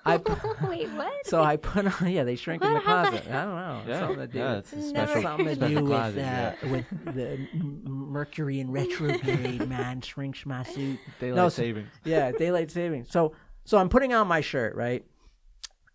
I 0.05 0.17
Wait, 0.67 0.89
what? 0.91 1.13
so 1.27 1.41
I 1.43 1.57
put 1.57 1.85
on 2.01 2.09
yeah, 2.11 2.23
they 2.23 2.35
shrink 2.35 2.63
in 2.63 2.73
the 2.73 2.79
closet. 2.79 3.23
I 3.29 3.45
don't 3.45 3.55
know. 3.55 3.81
Yeah, 3.87 3.99
Something 3.99 4.17
to 4.17 4.27
do 4.27 4.37
yeah, 4.37 4.55
with- 4.57 4.73
it's 4.73 4.87
a 4.89 4.93
Never- 4.93 5.11
special, 5.11 5.21
something 5.29 5.47
to 5.59 5.67
do 5.67 5.75
with, 5.75 5.85
closet. 5.87 6.19
uh, 6.19 6.21
yeah. 6.21 6.55
with 6.71 6.85
the 7.15 7.47
Mercury 7.89 8.59
in 8.59 8.71
retrograde, 8.71 9.67
man, 9.67 10.01
shrinks 10.01 10.45
my 10.45 10.63
suit. 10.63 10.99
Daylight 11.19 11.35
No, 11.35 11.49
so- 11.49 11.61
savings. 11.61 11.89
yeah, 12.03 12.31
daylight 12.31 12.71
savings. 12.71 13.11
So 13.11 13.33
so 13.65 13.77
I'm 13.77 13.89
putting 13.89 14.13
on 14.13 14.27
my 14.27 14.41
shirt, 14.41 14.75
right? 14.75 15.03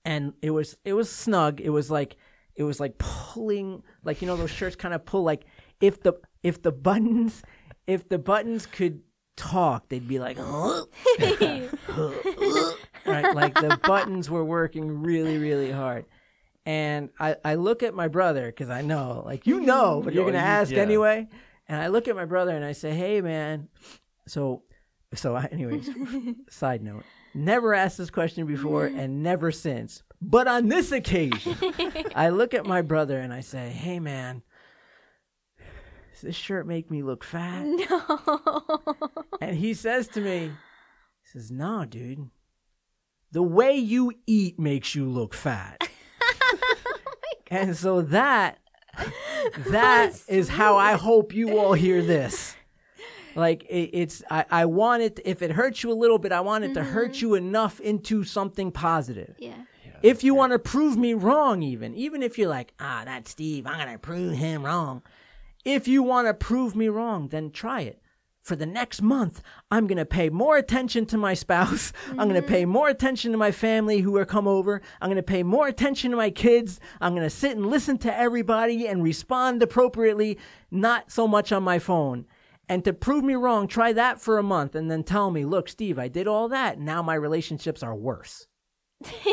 And 0.05 0.35
it 0.43 0.51
was 0.51 0.77
it 0.85 0.93
was 0.93 1.11
snug. 1.11 1.61
It 1.61 1.71
was 1.71 1.91
like 1.91 2.17
it 2.57 2.63
was 2.63 2.79
like 2.79 2.99
pulling 2.99 3.83
like 4.05 4.21
you 4.23 4.29
know 4.29 4.37
those 4.37 4.51
shirts 4.51 4.77
kind 4.77 4.95
of 4.95 5.05
pull 5.05 5.23
like 5.25 5.45
if 5.81 6.03
the 6.03 6.13
if 6.43 6.61
the 6.63 6.71
buttons 6.73 7.43
if 7.87 8.09
the 8.09 8.19
buttons 8.19 8.67
could 8.67 9.01
talk, 9.37 9.89
they'd 9.89 10.07
be 10.07 10.19
like 10.19 10.37
huh? 10.39 10.85
Right 13.07 13.35
like 13.35 13.55
the 13.55 13.79
buttons 13.85 14.31
were 14.31 14.45
working 14.45 15.03
really 15.03 15.39
really 15.39 15.71
hard. 15.71 16.07
And 16.67 17.11
I, 17.21 17.37
I 17.45 17.55
look 17.57 17.83
at 17.83 17.95
my 17.95 18.09
brother 18.09 18.47
because 18.47 18.71
I 18.71 18.81
know, 18.81 19.23
like 19.27 19.47
you 19.47 19.61
know, 19.61 20.01
but 20.03 20.15
you're 20.15 20.25
gonna 20.25 20.39
ask 20.39 20.73
yeah. 20.73 20.81
anyway. 20.81 21.29
And 21.69 21.81
I 21.81 21.89
look 21.89 22.09
at 22.09 22.17
my 22.17 22.25
brother 22.25 22.57
and 22.57 22.65
I 22.65 22.73
say, 22.73 22.93
"Hey, 22.93 23.21
man." 23.21 23.69
So, 24.27 24.63
so 25.15 25.37
I, 25.37 25.45
anyways, 25.53 25.91
side 26.49 26.83
note: 26.83 27.05
never 27.35 27.75
asked 27.75 27.99
this 27.99 28.11
question 28.11 28.47
before 28.47 28.87
and 28.87 29.23
never 29.23 29.53
since. 29.53 30.03
But 30.23 30.49
on 30.49 30.69
this 30.69 30.91
occasion, 30.91 31.57
I 32.15 32.31
look 32.31 32.55
at 32.55 32.65
my 32.65 32.81
brother 32.81 33.19
and 33.19 33.33
I 33.33 33.41
say, 33.41 33.69
"Hey, 33.69 34.01
man, 34.01 34.43
does 36.13 36.23
this 36.23 36.37
shirt 36.37 36.67
make 36.67 36.91
me 36.91 37.03
look 37.03 37.25
fat?" 37.25 37.65
no. 37.67 38.81
And 39.41 39.57
he 39.57 39.75
says 39.75 40.09
to 40.09 40.23
me, 40.23 40.51
he 41.25 41.39
says, 41.39 41.51
No, 41.51 41.85
dude. 41.85 42.31
The 43.35 43.43
way 43.43 43.75
you 43.75 44.13
eat 44.29 44.61
makes 44.61 44.95
you 44.95 45.07
look 45.07 45.35
fat. 45.35 45.89
and 47.51 47.77
so 47.77 48.01
that 48.03 48.59
that 49.71 50.13
is 50.29 50.49
how 50.49 50.77
I 50.77 50.93
hope 50.93 51.35
you 51.35 51.59
all 51.59 51.73
hear 51.73 52.01
this. 52.15 52.55
Like 53.35 53.65
it, 53.65 53.91
it's 53.93 54.23
I, 54.31 54.45
I 54.49 54.67
want 54.67 55.03
it 55.03 55.19
if 55.25 55.43
it 55.43 55.51
hurts 55.51 55.83
you 55.83 55.91
a 55.91 55.99
little 55.99 56.19
bit, 56.19 56.31
I 56.31 56.43
want 56.43 56.63
it 56.63 56.75
to 56.75 56.85
hurt 56.85 57.21
you 57.21 57.35
enough 57.35 57.81
into 57.81 58.23
something 58.23 58.71
positive. 58.71 59.35
Yeah. 59.41 59.65
If 60.01 60.23
you 60.23 60.37
want 60.37 60.53
to 60.53 60.61
prove 60.61 60.97
me 60.97 61.15
wrong, 61.15 61.61
even 61.61 61.93
even 61.97 62.23
if 62.23 62.39
you're 62.39 62.49
like, 62.49 62.73
ah, 62.79 63.03
that's 63.05 63.33
Steve, 63.33 63.67
I'm 63.67 63.79
gonna 63.79 63.99
prove 63.99 64.35
him 64.35 64.65
wrong. 64.65 65.03
If 65.65 65.89
you 65.89 66.05
want 66.05 66.29
to 66.29 66.35
prove 66.35 66.77
me 66.77 66.89
wrong, 66.89 67.27
then 67.27 67.51
try 67.51 67.81
it. 67.81 68.01
For 68.45 68.57
the 68.57 68.67
next 68.67 69.01
month, 69.01 69.41
I'm 69.71 69.87
going 69.87 69.97
to 69.99 70.05
pay 70.05 70.29
more 70.29 70.59
attention 70.59 71.07
to 71.07 71.17
my 71.17 71.33
spouse. 71.33 71.95
I'm 72.11 72.29
going 72.29 72.41
to 72.41 72.43
pay 72.43 72.67
more 72.67 72.89
attention 72.89 73.33
to 73.33 73.39
my 73.39 73.51
family 73.51 74.01
who 74.01 74.17
are 74.19 74.27
come 74.27 74.47
over. 74.47 74.83
I'm 75.01 75.09
going 75.09 75.17
to 75.17 75.23
pay 75.23 75.43
more 75.43 75.67
attention 75.67 76.11
to 76.11 76.17
my 76.19 76.31
kids. 76.31 76.79
I'm 77.01 77.15
going 77.15 77.25
to 77.25 77.31
sit 77.31 77.57
and 77.57 77.67
listen 77.67 77.97
to 77.99 78.15
everybody 78.15 78.87
and 78.87 79.03
respond 79.03 79.63
appropriately, 79.63 80.39
not 80.71 81.11
so 81.11 81.27
much 81.27 81.53
on 81.53 81.63
my 81.63 81.79
phone. 81.79 82.27
And 82.69 82.85
to 82.85 82.93
prove 82.93 83.25
me 83.25 83.35
wrong, 83.35 83.67
try 83.67 83.95
that 83.95 84.21
for 84.21 84.37
a 84.37 84.43
month 84.43 84.75
and 84.75 84.91
then 84.91 85.05
tell 85.05 85.31
me, 85.31 85.47
look, 85.47 85.69
Steve, 85.69 85.99
I 85.99 86.09
did 86.09 86.29
all 86.29 86.49
that. 86.49 86.79
Now 86.79 87.03
my 87.03 87.15
relationships 87.15 87.83
are 87.83 87.95
worse. 87.95 88.47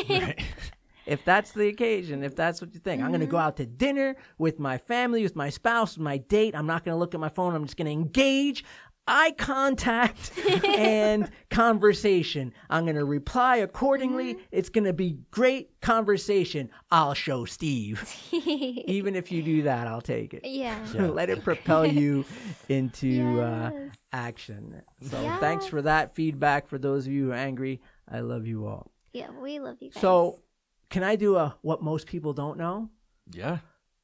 If 1.06 1.26
that's 1.26 1.52
the 1.52 1.68
occasion, 1.68 2.24
if 2.24 2.36
that's 2.36 2.62
what 2.62 2.74
you 2.74 2.80
think, 2.80 3.02
I'm 3.02 3.10
going 3.10 3.22
to 3.22 3.26
go 3.26 3.38
mm-hmm. 3.38 3.48
out 3.48 3.58
to 3.58 3.66
dinner 3.66 4.16
with 4.38 4.60
my 4.60 4.78
family, 4.78 5.24
with 5.24 5.36
my 5.36 5.50
spouse, 5.50 5.98
with 5.98 6.04
my 6.04 6.18
date. 6.18 6.56
I'm 6.56 6.68
not 6.68 6.86
going 6.86 6.94
to 6.94 7.00
look 7.00 7.14
at 7.14 7.20
my 7.20 7.30
phone. 7.30 7.56
I'm 7.56 7.66
just 7.66 7.76
going 7.76 7.88
to 7.88 7.92
engage 7.92 8.64
eye 9.12 9.32
contact 9.38 10.32
and 10.66 11.30
conversation. 11.50 12.54
I'm 12.70 12.86
going 12.86 12.96
to 12.96 13.04
reply 13.06 13.58
accordingly. 13.58 14.38
It's 14.52 14.70
going 14.70 14.86
to 14.86 14.94
be 14.94 15.20
great 15.32 15.82
conversation. 15.82 16.70
I'll 16.90 17.14
show 17.14 17.44
Steve. 17.46 18.10
Even 18.32 19.16
if 19.16 19.32
you 19.32 19.44
do 19.44 19.64
that, 19.64 19.86
I'll 19.88 20.02
take 20.02 20.34
it. 20.34 20.46
yeah. 20.46 20.80
Let 20.94 21.30
it 21.30 21.44
propel 21.44 21.86
you 21.86 22.24
into 22.70 23.42
uh, 23.42 23.72
action. 24.14 24.82
So 25.04 25.38
thanks 25.40 25.68
for 25.68 25.82
that 25.82 26.16
feedback. 26.16 26.68
For 26.68 26.78
those 26.78 27.06
of 27.06 27.12
you 27.12 27.26
who 27.26 27.32
are 27.32 27.36
angry, 27.36 27.82
I 28.10 28.22
love 28.22 28.48
you 28.48 28.66
all. 28.66 28.92
Yeah, 29.14 29.30
we 29.42 29.60
love 29.60 29.78
you 29.82 29.90
guys. 29.92 30.02
So, 30.02 30.42
can 30.90 31.04
I 31.04 31.18
do 31.18 31.36
a 31.36 31.58
what 31.62 31.82
most 31.82 32.08
people 32.08 32.32
don't 32.32 32.58
know? 32.58 32.90
Yeah. 33.30 33.58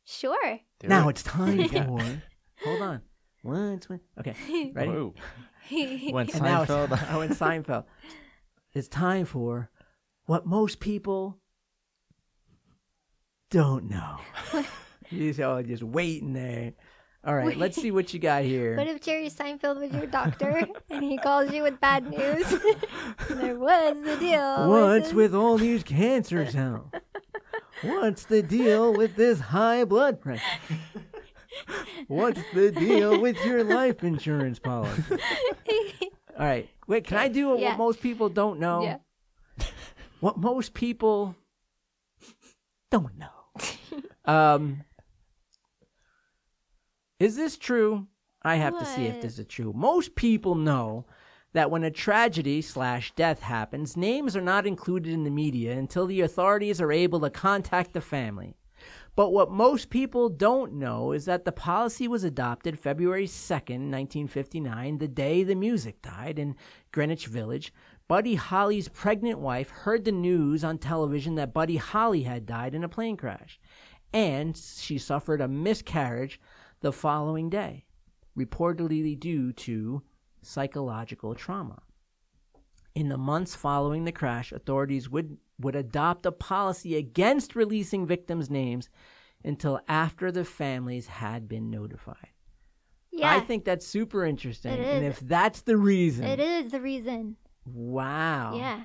sure. 0.05 0.59
do 0.79 0.87
now 0.87 1.07
it. 1.07 1.11
it's 1.11 1.23
time 1.23 1.67
for. 1.69 2.21
hold 2.63 2.81
on. 2.81 3.01
Once, 3.47 3.87
when, 3.87 4.01
okay, 4.19 4.35
ready? 4.75 4.91
Whoa. 4.91 5.13
When 6.11 6.29
And 6.29 6.41
now 6.41 6.63
it's, 6.63 6.71
Seinfeld. 6.71 7.09
I 7.09 7.17
went 7.17 7.31
Seinfeld. 7.31 7.85
It's 8.73 8.89
time 8.89 9.25
for 9.25 9.69
what 10.25 10.45
most 10.45 10.81
people 10.81 11.37
don't 13.49 13.89
know. 13.89 14.17
You're 15.09 15.45
all 15.45 15.63
just 15.63 15.83
waiting 15.83 16.33
there. 16.33 16.73
All 17.23 17.35
right, 17.35 17.57
let's 17.57 17.81
see 17.81 17.91
what 17.91 18.13
you 18.13 18.19
got 18.19 18.43
here. 18.43 18.75
What 18.75 18.87
if 18.87 19.01
Jerry 19.01 19.29
Seinfeld 19.29 19.79
was 19.79 19.91
your 19.91 20.05
doctor 20.07 20.67
and 20.89 21.03
he 21.03 21.17
calls 21.17 21.51
you 21.51 21.63
with 21.63 21.79
bad 21.79 22.09
news? 22.09 22.49
there 23.29 23.57
was 23.57 24.01
the 24.03 24.17
deal. 24.17 24.69
What's 24.69 25.13
with 25.13 25.33
all 25.33 25.57
these 25.57 25.83
cancers 25.83 26.53
now? 26.53 26.91
What's 27.81 28.25
the 28.25 28.41
deal 28.41 28.93
with 28.93 29.15
this 29.15 29.39
high 29.39 29.83
blood 29.85 30.21
pressure? 30.21 30.43
What's 32.07 32.41
the 32.53 32.71
deal 32.71 33.19
with 33.19 33.43
your 33.45 33.63
life 33.63 34.03
insurance 34.03 34.59
policy? 34.59 35.03
All 36.39 36.45
right, 36.45 36.69
wait. 36.87 37.05
Can 37.05 37.17
I 37.17 37.27
do 37.27 37.49
what 37.49 37.59
Yeah. 37.59 37.75
most 37.75 38.01
people 38.01 38.29
don't 38.29 38.59
know? 38.59 38.83
Yeah. 38.83 39.65
What 40.19 40.37
most 40.37 40.73
people 40.73 41.35
don't 42.91 43.17
know. 43.17 44.01
um, 44.25 44.83
is 47.19 47.35
this 47.35 47.57
true? 47.57 48.07
I 48.43 48.55
have 48.55 48.77
to 48.79 48.85
see 48.85 49.05
if 49.07 49.21
this 49.21 49.39
is 49.39 49.45
true. 49.47 49.73
Most 49.75 50.15
people 50.15 50.55
know 50.55 51.05
that 51.53 51.71
when 51.71 51.83
a 51.83 51.91
tragedy 51.91 52.61
slash 52.61 53.11
death 53.15 53.41
happens, 53.41 53.97
names 53.97 54.35
are 54.37 54.41
not 54.41 54.65
included 54.67 55.11
in 55.11 55.23
the 55.23 55.29
media 55.31 55.73
until 55.73 56.05
the 56.05 56.21
authorities 56.21 56.79
are 56.79 56.91
able 56.91 57.19
to 57.21 57.29
contact 57.29 57.93
the 57.93 58.01
family. 58.01 58.55
But 59.15 59.31
what 59.31 59.51
most 59.51 59.89
people 59.89 60.29
don't 60.29 60.73
know 60.73 61.11
is 61.11 61.25
that 61.25 61.43
the 61.43 61.51
policy 61.51 62.07
was 62.07 62.23
adopted 62.23 62.77
February 62.77 63.25
2nd, 63.25 63.89
1959, 63.89 64.97
the 64.99 65.07
day 65.07 65.43
the 65.43 65.55
music 65.55 66.01
died 66.01 66.37
in 66.37 66.55
Greenwich 66.91 67.27
Village. 67.27 67.73
Buddy 68.07 68.35
Holly's 68.35 68.87
pregnant 68.87 69.39
wife 69.39 69.69
heard 69.69 70.05
the 70.05 70.11
news 70.11 70.63
on 70.63 70.77
television 70.77 71.35
that 71.35 71.53
Buddy 71.53 71.77
Holly 71.77 72.23
had 72.23 72.45
died 72.45 72.75
in 72.75 72.83
a 72.83 72.89
plane 72.89 73.17
crash, 73.17 73.59
and 74.13 74.55
she 74.55 74.97
suffered 74.97 75.41
a 75.41 75.47
miscarriage 75.47 76.39
the 76.81 76.93
following 76.93 77.49
day, 77.49 77.85
reportedly 78.37 79.19
due 79.19 79.51
to 79.53 80.03
psychological 80.41 81.35
trauma. 81.35 81.81
In 82.95 83.09
the 83.09 83.17
months 83.17 83.55
following 83.55 84.05
the 84.05 84.11
crash, 84.11 84.51
authorities 84.51 85.09
would, 85.09 85.37
would 85.59 85.75
adopt 85.75 86.25
a 86.25 86.31
policy 86.31 86.95
against 86.95 87.55
releasing 87.55 88.05
victims' 88.05 88.49
names 88.49 88.89
until 89.43 89.79
after 89.87 90.31
the 90.31 90.45
families 90.45 91.07
had 91.07 91.47
been 91.47 91.69
notified. 91.69 92.29
Yeah. 93.11 93.31
I 93.35 93.39
think 93.39 93.65
that's 93.65 93.87
super 93.87 94.25
interesting. 94.25 94.73
It 94.73 94.79
And 94.79 95.05
is. 95.05 95.17
if 95.17 95.19
that's 95.21 95.61
the 95.61 95.77
reason, 95.77 96.25
it 96.25 96.39
is 96.39 96.71
the 96.71 96.81
reason. 96.81 97.37
wow. 97.65 98.55
Yeah. 98.55 98.81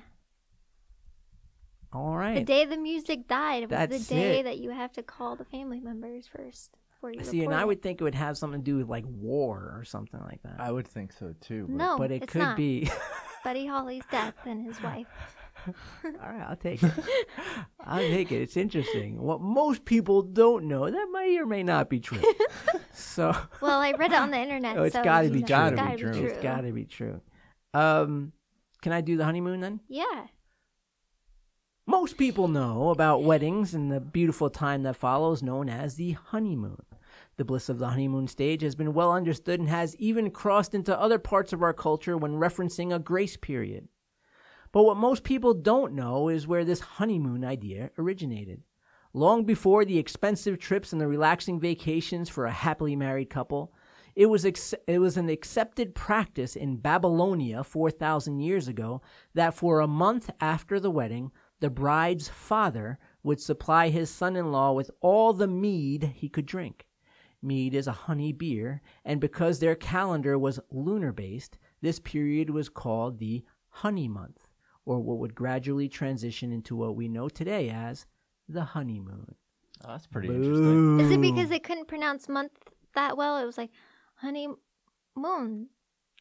All 1.91 2.17
right. 2.17 2.35
The 2.39 2.43
day 2.43 2.65
the 2.65 2.77
music 2.77 3.27
died, 3.27 3.63
it 3.63 3.69
was 3.69 3.77
That's 3.77 4.07
the 4.07 4.15
day 4.15 4.39
it. 4.39 4.43
that 4.43 4.57
you 4.57 4.71
have 4.71 4.91
to 4.93 5.03
call 5.03 5.35
the 5.35 5.45
family 5.45 5.79
members 5.79 6.27
first 6.27 6.71
you 7.11 7.23
See, 7.23 7.43
and 7.43 7.53
I 7.53 7.65
would 7.65 7.81
think 7.81 7.99
it 7.99 8.03
would 8.03 8.15
have 8.15 8.37
something 8.37 8.61
to 8.61 8.63
do 8.63 8.77
with 8.77 8.87
like 8.87 9.03
war 9.05 9.73
or 9.77 9.83
something 9.83 10.21
like 10.21 10.41
that. 10.43 10.55
I 10.59 10.71
would 10.71 10.87
think 10.87 11.11
so 11.11 11.33
too. 11.41 11.65
But 11.67 11.75
No, 11.75 11.97
but 11.97 12.11
it 12.11 12.23
it's 12.23 12.31
could 12.31 12.39
not. 12.39 12.57
be. 12.57 12.89
Buddy 13.43 13.65
Holly's 13.65 14.03
death 14.09 14.35
and 14.45 14.65
his 14.65 14.81
wife. 14.81 15.07
All 16.05 16.29
right, 16.29 16.45
I'll 16.47 16.55
take 16.55 16.81
it. 16.83 16.91
I'll 17.79 17.99
take 17.99 18.31
it. 18.31 18.41
It's 18.41 18.57
interesting. 18.57 19.21
What 19.21 19.41
most 19.41 19.85
people 19.85 20.21
don't 20.21 20.65
know 20.65 20.89
that 20.89 21.07
may 21.11 21.37
or 21.37 21.45
may 21.45 21.63
not 21.63 21.89
be 21.89 21.99
true. 21.99 22.21
so 22.93 23.35
Well, 23.61 23.79
I 23.79 23.91
read 23.91 24.11
it 24.11 24.17
on 24.17 24.31
the 24.31 24.39
internet. 24.39 24.77
Oh, 24.77 24.83
it's 24.83 24.95
so, 24.95 25.03
gotta 25.03 25.29
be 25.29 25.41
true. 25.41 25.41
It's 25.41 25.49
Gotta 25.49 25.75
gotta 25.75 25.91
be 25.91 25.95
be 25.95 26.01
true. 26.01 26.13
true. 26.13 26.25
it's 26.29 26.43
got 26.43 26.61
to 26.61 26.71
be 26.71 26.85
true. 26.85 27.21
Um, 27.73 28.33
can 28.81 28.91
I 28.91 29.01
do 29.01 29.17
the 29.17 29.25
honeymoon 29.25 29.61
then? 29.61 29.79
Yeah. 29.87 30.25
Most 31.85 32.17
people 32.17 32.47
know 32.47 32.89
about 32.89 33.23
weddings 33.23 33.73
and 33.73 33.91
the 33.91 33.99
beautiful 33.99 34.49
time 34.49 34.83
that 34.83 34.95
follows, 34.95 35.43
known 35.43 35.69
as 35.69 35.95
the 35.95 36.11
honeymoon. 36.11 36.81
The 37.35 37.45
bliss 37.45 37.67
of 37.67 37.79
the 37.79 37.89
honeymoon 37.89 38.27
stage 38.27 38.61
has 38.61 38.75
been 38.75 38.93
well 38.93 39.11
understood 39.11 39.59
and 39.59 39.67
has 39.69 39.95
even 39.97 40.29
crossed 40.31 40.73
into 40.73 40.97
other 40.97 41.19
parts 41.19 41.51
of 41.51 41.61
our 41.61 41.73
culture 41.73 42.15
when 42.15 42.33
referencing 42.33 42.93
a 42.95 42.99
grace 42.99 43.35
period. 43.37 43.87
But 44.73 44.83
what 44.83 44.97
most 44.97 45.23
people 45.23 45.53
don't 45.53 45.93
know 45.93 46.29
is 46.29 46.47
where 46.47 46.65
this 46.65 46.79
honeymoon 46.79 47.45
idea 47.45 47.91
originated. 47.97 48.63
Long 49.13 49.45
before 49.45 49.85
the 49.85 49.99
expensive 49.99 50.57
trips 50.57 50.91
and 50.91 50.99
the 50.99 51.07
relaxing 51.07 51.59
vacations 51.59 52.27
for 52.27 52.47
a 52.47 52.51
happily 52.51 52.95
married 52.95 53.29
couple, 53.29 53.71
it 54.15 54.25
was, 54.25 54.45
ex- 54.45 54.73
it 54.87 54.97
was 54.97 55.15
an 55.15 55.29
accepted 55.29 55.93
practice 55.93 56.55
in 56.55 56.77
Babylonia 56.77 57.63
4,000 57.63 58.39
years 58.39 58.67
ago 58.67 59.03
that 59.35 59.53
for 59.53 59.79
a 59.79 59.87
month 59.87 60.31
after 60.41 60.79
the 60.79 60.91
wedding, 60.91 61.31
the 61.59 61.69
bride's 61.69 62.27
father 62.27 62.97
would 63.21 63.39
supply 63.39 63.89
his 63.89 64.09
son 64.09 64.35
in 64.35 64.51
law 64.51 64.71
with 64.71 64.89
all 65.01 65.33
the 65.33 65.47
mead 65.47 66.13
he 66.15 66.27
could 66.27 66.47
drink. 66.47 66.87
Mead 67.43 67.75
is 67.75 67.85
a 67.85 67.91
honey 67.91 68.31
beer, 68.31 68.81
and 69.05 69.21
because 69.21 69.59
their 69.59 69.75
calendar 69.75 70.39
was 70.39 70.59
lunar 70.71 71.11
based, 71.11 71.59
this 71.81 71.99
period 71.99 72.49
was 72.49 72.69
called 72.69 73.19
the 73.19 73.43
honey 73.69 74.07
month, 74.07 74.42
or 74.85 74.99
what 74.99 75.17
would 75.19 75.35
gradually 75.35 75.87
transition 75.89 76.51
into 76.51 76.75
what 76.75 76.95
we 76.95 77.07
know 77.07 77.29
today 77.29 77.69
as 77.69 78.05
the 78.49 78.63
honeymoon. 78.63 79.35
Oh, 79.85 79.89
that's 79.91 80.07
pretty 80.07 80.27
interesting. 80.29 80.99
Is 80.99 81.11
it 81.11 81.21
because 81.21 81.49
they 81.49 81.59
couldn't 81.59 81.87
pronounce 81.87 82.27
month 82.29 82.51
that 82.95 83.17
well? 83.17 83.37
It 83.37 83.45
was 83.45 83.57
like 83.57 83.71
honey 84.15 84.47
moon. 85.15 85.67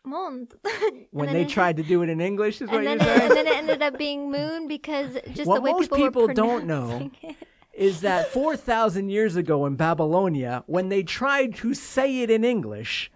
Moon. 0.04 0.48
when 1.12 1.32
they 1.32 1.42
it- 1.42 1.48
tried 1.48 1.76
to 1.76 1.82
do 1.84 2.02
it 2.02 2.08
in 2.08 2.20
English, 2.20 2.60
is 2.60 2.68
what 2.68 2.84
and 2.84 2.84
you're 2.84 2.96
then, 2.98 3.08
it, 3.08 3.18
saying? 3.18 3.22
and 3.22 3.36
then 3.36 3.46
it 3.46 3.56
ended 3.56 3.82
up 3.82 3.96
being 3.98 4.32
moon 4.32 4.66
because 4.66 5.16
just 5.32 5.46
What 5.46 5.56
the 5.56 5.60
way 5.60 5.72
most 5.72 5.92
people, 5.92 5.98
people 5.98 6.26
were 6.26 6.34
don't 6.34 6.66
know 6.66 6.86
pronouncing 6.88 7.12
it. 7.22 7.36
is 7.72 8.00
that 8.00 8.26
4,000 8.28 9.10
years 9.10 9.36
ago 9.36 9.64
in 9.64 9.76
Babylonia, 9.76 10.64
when 10.66 10.88
they 10.88 11.04
tried 11.04 11.54
to 11.56 11.72
say 11.72 12.22
it 12.22 12.30
in 12.30 12.42
English, 12.44 13.12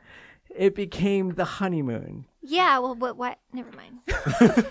it 0.55 0.77
became 0.77 1.31
the 1.35 1.45
honeymoon. 1.45 2.27
Yeah, 2.47 2.79
well, 2.79 2.95
what? 2.95 3.17
What? 3.17 3.39
Never 3.53 3.71
mind. 3.73 3.99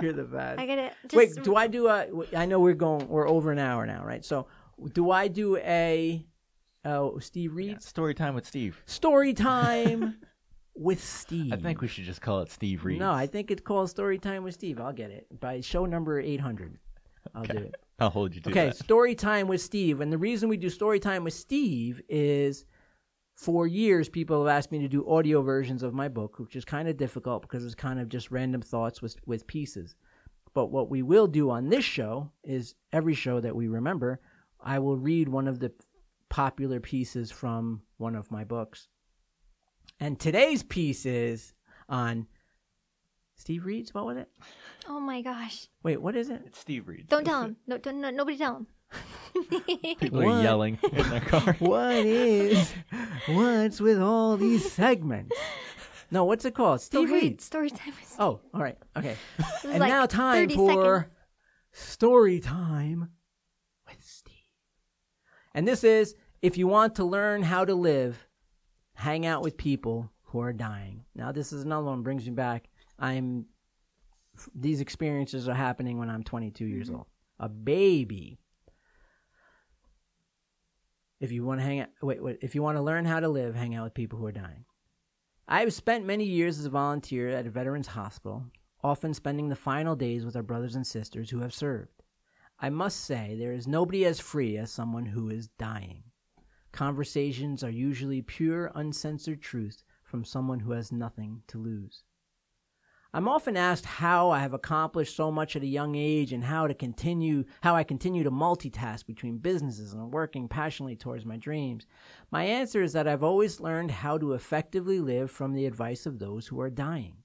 You're 0.00 0.12
the 0.12 0.24
best. 0.24 0.60
I 0.60 0.66
gotta. 0.66 0.92
Just, 1.08 1.14
Wait, 1.14 1.42
do 1.44 1.56
I 1.56 1.66
do 1.66 1.88
a? 1.88 2.06
I 2.36 2.46
know 2.46 2.60
we're 2.60 2.74
going. 2.74 3.08
We're 3.08 3.28
over 3.28 3.50
an 3.50 3.58
hour 3.58 3.84
now, 3.86 4.04
right? 4.04 4.24
So, 4.24 4.46
do 4.92 5.10
I 5.10 5.28
do 5.28 5.56
a? 5.56 6.24
Oh, 6.84 7.18
Steve 7.18 7.54
Reed 7.54 7.82
Story 7.82 8.14
time 8.14 8.34
with 8.34 8.46
Steve. 8.46 8.80
story 8.86 9.34
time 9.34 10.16
with 10.76 11.02
Steve. 11.02 11.52
I 11.52 11.56
think 11.56 11.80
we 11.80 11.88
should 11.88 12.04
just 12.04 12.20
call 12.22 12.40
it 12.42 12.50
Steve 12.52 12.84
Reed. 12.84 13.00
No, 13.00 13.10
I 13.12 13.26
think 13.26 13.50
it's 13.50 13.62
called 13.62 13.90
story 13.90 14.18
time 14.18 14.44
with 14.44 14.54
Steve. 14.54 14.80
I'll 14.80 14.92
get 14.92 15.10
it 15.10 15.26
by 15.40 15.60
show 15.60 15.84
number 15.86 16.20
eight 16.20 16.40
hundred. 16.40 16.78
I'll 17.34 17.42
do 17.42 17.58
it. 17.58 17.74
I'll 17.98 18.10
hold 18.10 18.34
you 18.36 18.40
to 18.42 18.50
Okay, 18.50 18.66
that. 18.66 18.76
story 18.76 19.16
time 19.16 19.48
with 19.48 19.60
Steve. 19.60 20.00
And 20.00 20.12
the 20.12 20.16
reason 20.18 20.48
we 20.48 20.56
do 20.56 20.70
story 20.70 21.00
time 21.00 21.24
with 21.24 21.34
Steve 21.34 22.00
is 22.08 22.64
for 23.38 23.68
years 23.68 24.08
people 24.08 24.44
have 24.44 24.56
asked 24.56 24.72
me 24.72 24.80
to 24.80 24.88
do 24.88 25.08
audio 25.08 25.42
versions 25.42 25.84
of 25.84 25.94
my 25.94 26.08
book, 26.08 26.40
which 26.40 26.56
is 26.56 26.64
kind 26.64 26.88
of 26.88 26.96
difficult 26.96 27.42
because 27.42 27.64
it's 27.64 27.74
kind 27.76 28.00
of 28.00 28.08
just 28.08 28.32
random 28.32 28.60
thoughts 28.60 29.00
with 29.00 29.14
with 29.26 29.46
pieces. 29.46 29.94
But 30.54 30.72
what 30.72 30.90
we 30.90 31.02
will 31.02 31.28
do 31.28 31.48
on 31.48 31.68
this 31.68 31.84
show 31.84 32.32
is 32.42 32.74
every 32.92 33.14
show 33.14 33.38
that 33.38 33.54
we 33.54 33.68
remember, 33.68 34.20
I 34.60 34.80
will 34.80 34.96
read 34.96 35.28
one 35.28 35.46
of 35.46 35.60
the 35.60 35.70
popular 36.28 36.80
pieces 36.80 37.30
from 37.30 37.82
one 37.96 38.16
of 38.16 38.32
my 38.32 38.42
books. 38.42 38.88
And 40.00 40.18
today's 40.18 40.64
piece 40.64 41.06
is 41.06 41.54
on 41.88 42.26
Steve 43.36 43.64
Reed's. 43.64 43.94
What 43.94 44.06
was 44.06 44.16
it? 44.16 44.28
Oh 44.88 44.98
my 44.98 45.22
gosh! 45.22 45.68
Wait, 45.84 46.02
what 46.02 46.16
is 46.16 46.28
it? 46.28 46.42
It's 46.44 46.58
Steve 46.58 46.88
Reed. 46.88 47.06
Don't 47.08 47.24
tell 47.24 47.42
him. 47.42 47.56
No, 47.68 47.78
don't, 47.78 48.00
no, 48.00 48.10
nobody 48.10 48.36
tell 48.36 48.56
him. 48.56 48.66
People 50.00 50.22
What? 50.22 50.26
are 50.26 50.42
yelling 50.42 50.78
in 50.92 51.10
their 51.10 51.20
car. 51.32 51.54
What 51.58 51.96
is 51.96 52.72
what's 53.26 53.80
with 53.80 54.00
all 54.00 54.36
these 54.36 54.70
segments? 54.70 55.36
No, 56.10 56.24
what's 56.24 56.44
it 56.44 56.54
called? 56.54 56.80
Steve 56.80 57.08
story, 57.08 57.20
Reed. 57.20 57.40
story 57.40 57.70
time. 57.70 57.92
Is, 58.02 58.16
Oh, 58.18 58.40
all 58.54 58.62
right. 58.62 58.78
Okay. 58.96 59.16
And 59.64 59.80
like 59.80 59.90
now 59.90 60.06
time 60.06 60.48
for 60.48 61.00
seconds. 61.00 61.16
story 61.72 62.40
time 62.40 63.10
with 63.86 64.02
Steve. 64.02 64.34
And 65.54 65.68
this 65.68 65.84
is 65.84 66.14
if 66.40 66.56
you 66.56 66.66
want 66.66 66.94
to 66.96 67.04
learn 67.04 67.42
how 67.42 67.64
to 67.64 67.74
live, 67.74 68.26
hang 68.94 69.26
out 69.26 69.42
with 69.42 69.56
people 69.56 70.10
who 70.22 70.40
are 70.40 70.52
dying. 70.52 71.04
Now, 71.14 71.32
this 71.32 71.52
is 71.52 71.64
another 71.64 71.86
one 71.86 72.02
brings 72.02 72.24
me 72.24 72.32
back. 72.32 72.68
I'm 72.98 73.46
these 74.54 74.80
experiences 74.80 75.48
are 75.48 75.54
happening 75.54 75.98
when 75.98 76.08
I'm 76.08 76.22
22 76.22 76.64
years 76.64 76.86
mm-hmm. 76.88 76.96
old. 76.96 77.06
A 77.40 77.48
baby. 77.48 78.38
If 81.20 81.32
you 81.32 81.44
want 81.44 81.60
to 81.60 81.66
hang 81.66 81.80
out, 81.80 81.88
wait, 82.00 82.22
wait, 82.22 82.38
if 82.42 82.54
you 82.54 82.62
want 82.62 82.76
to 82.76 82.82
learn 82.82 83.04
how 83.04 83.20
to 83.20 83.28
live, 83.28 83.54
hang 83.54 83.74
out 83.74 83.84
with 83.84 83.94
people 83.94 84.18
who 84.18 84.26
are 84.26 84.32
dying. 84.32 84.64
I 85.48 85.60
have 85.60 85.72
spent 85.72 86.04
many 86.04 86.24
years 86.24 86.58
as 86.58 86.66
a 86.66 86.70
volunteer 86.70 87.30
at 87.30 87.46
a 87.46 87.50
veterans 87.50 87.88
hospital, 87.88 88.44
often 88.84 89.14
spending 89.14 89.48
the 89.48 89.56
final 89.56 89.96
days 89.96 90.24
with 90.24 90.36
our 90.36 90.42
brothers 90.42 90.76
and 90.76 90.86
sisters 90.86 91.30
who 91.30 91.40
have 91.40 91.54
served. 91.54 92.02
I 92.60 92.70
must 92.70 93.04
say, 93.04 93.36
there 93.38 93.52
is 93.52 93.66
nobody 93.66 94.04
as 94.04 94.20
free 94.20 94.56
as 94.58 94.70
someone 94.70 95.06
who 95.06 95.28
is 95.28 95.48
dying. 95.58 96.04
Conversations 96.72 97.64
are 97.64 97.70
usually 97.70 98.22
pure, 98.22 98.70
uncensored 98.74 99.40
truth 99.40 99.82
from 100.02 100.24
someone 100.24 100.60
who 100.60 100.72
has 100.72 100.92
nothing 100.92 101.42
to 101.48 101.58
lose. 101.58 102.04
I'm 103.18 103.26
often 103.26 103.56
asked 103.56 103.84
how 103.84 104.30
I 104.30 104.38
have 104.38 104.54
accomplished 104.54 105.16
so 105.16 105.32
much 105.32 105.56
at 105.56 105.64
a 105.64 105.66
young 105.66 105.96
age 105.96 106.32
and 106.32 106.44
how 106.44 106.68
to 106.68 106.72
continue 106.72 107.46
how 107.62 107.74
I 107.74 107.82
continue 107.82 108.22
to 108.22 108.30
multitask 108.30 109.06
between 109.06 109.38
businesses 109.38 109.92
and 109.92 110.12
working 110.12 110.46
passionately 110.46 110.94
towards 110.94 111.26
my 111.26 111.36
dreams. 111.36 111.84
My 112.30 112.44
answer 112.44 112.80
is 112.80 112.92
that 112.92 113.08
I've 113.08 113.24
always 113.24 113.58
learned 113.58 113.90
how 113.90 114.18
to 114.18 114.34
effectively 114.34 115.00
live 115.00 115.32
from 115.32 115.52
the 115.52 115.66
advice 115.66 116.06
of 116.06 116.20
those 116.20 116.46
who 116.46 116.60
are 116.60 116.70
dying. 116.70 117.16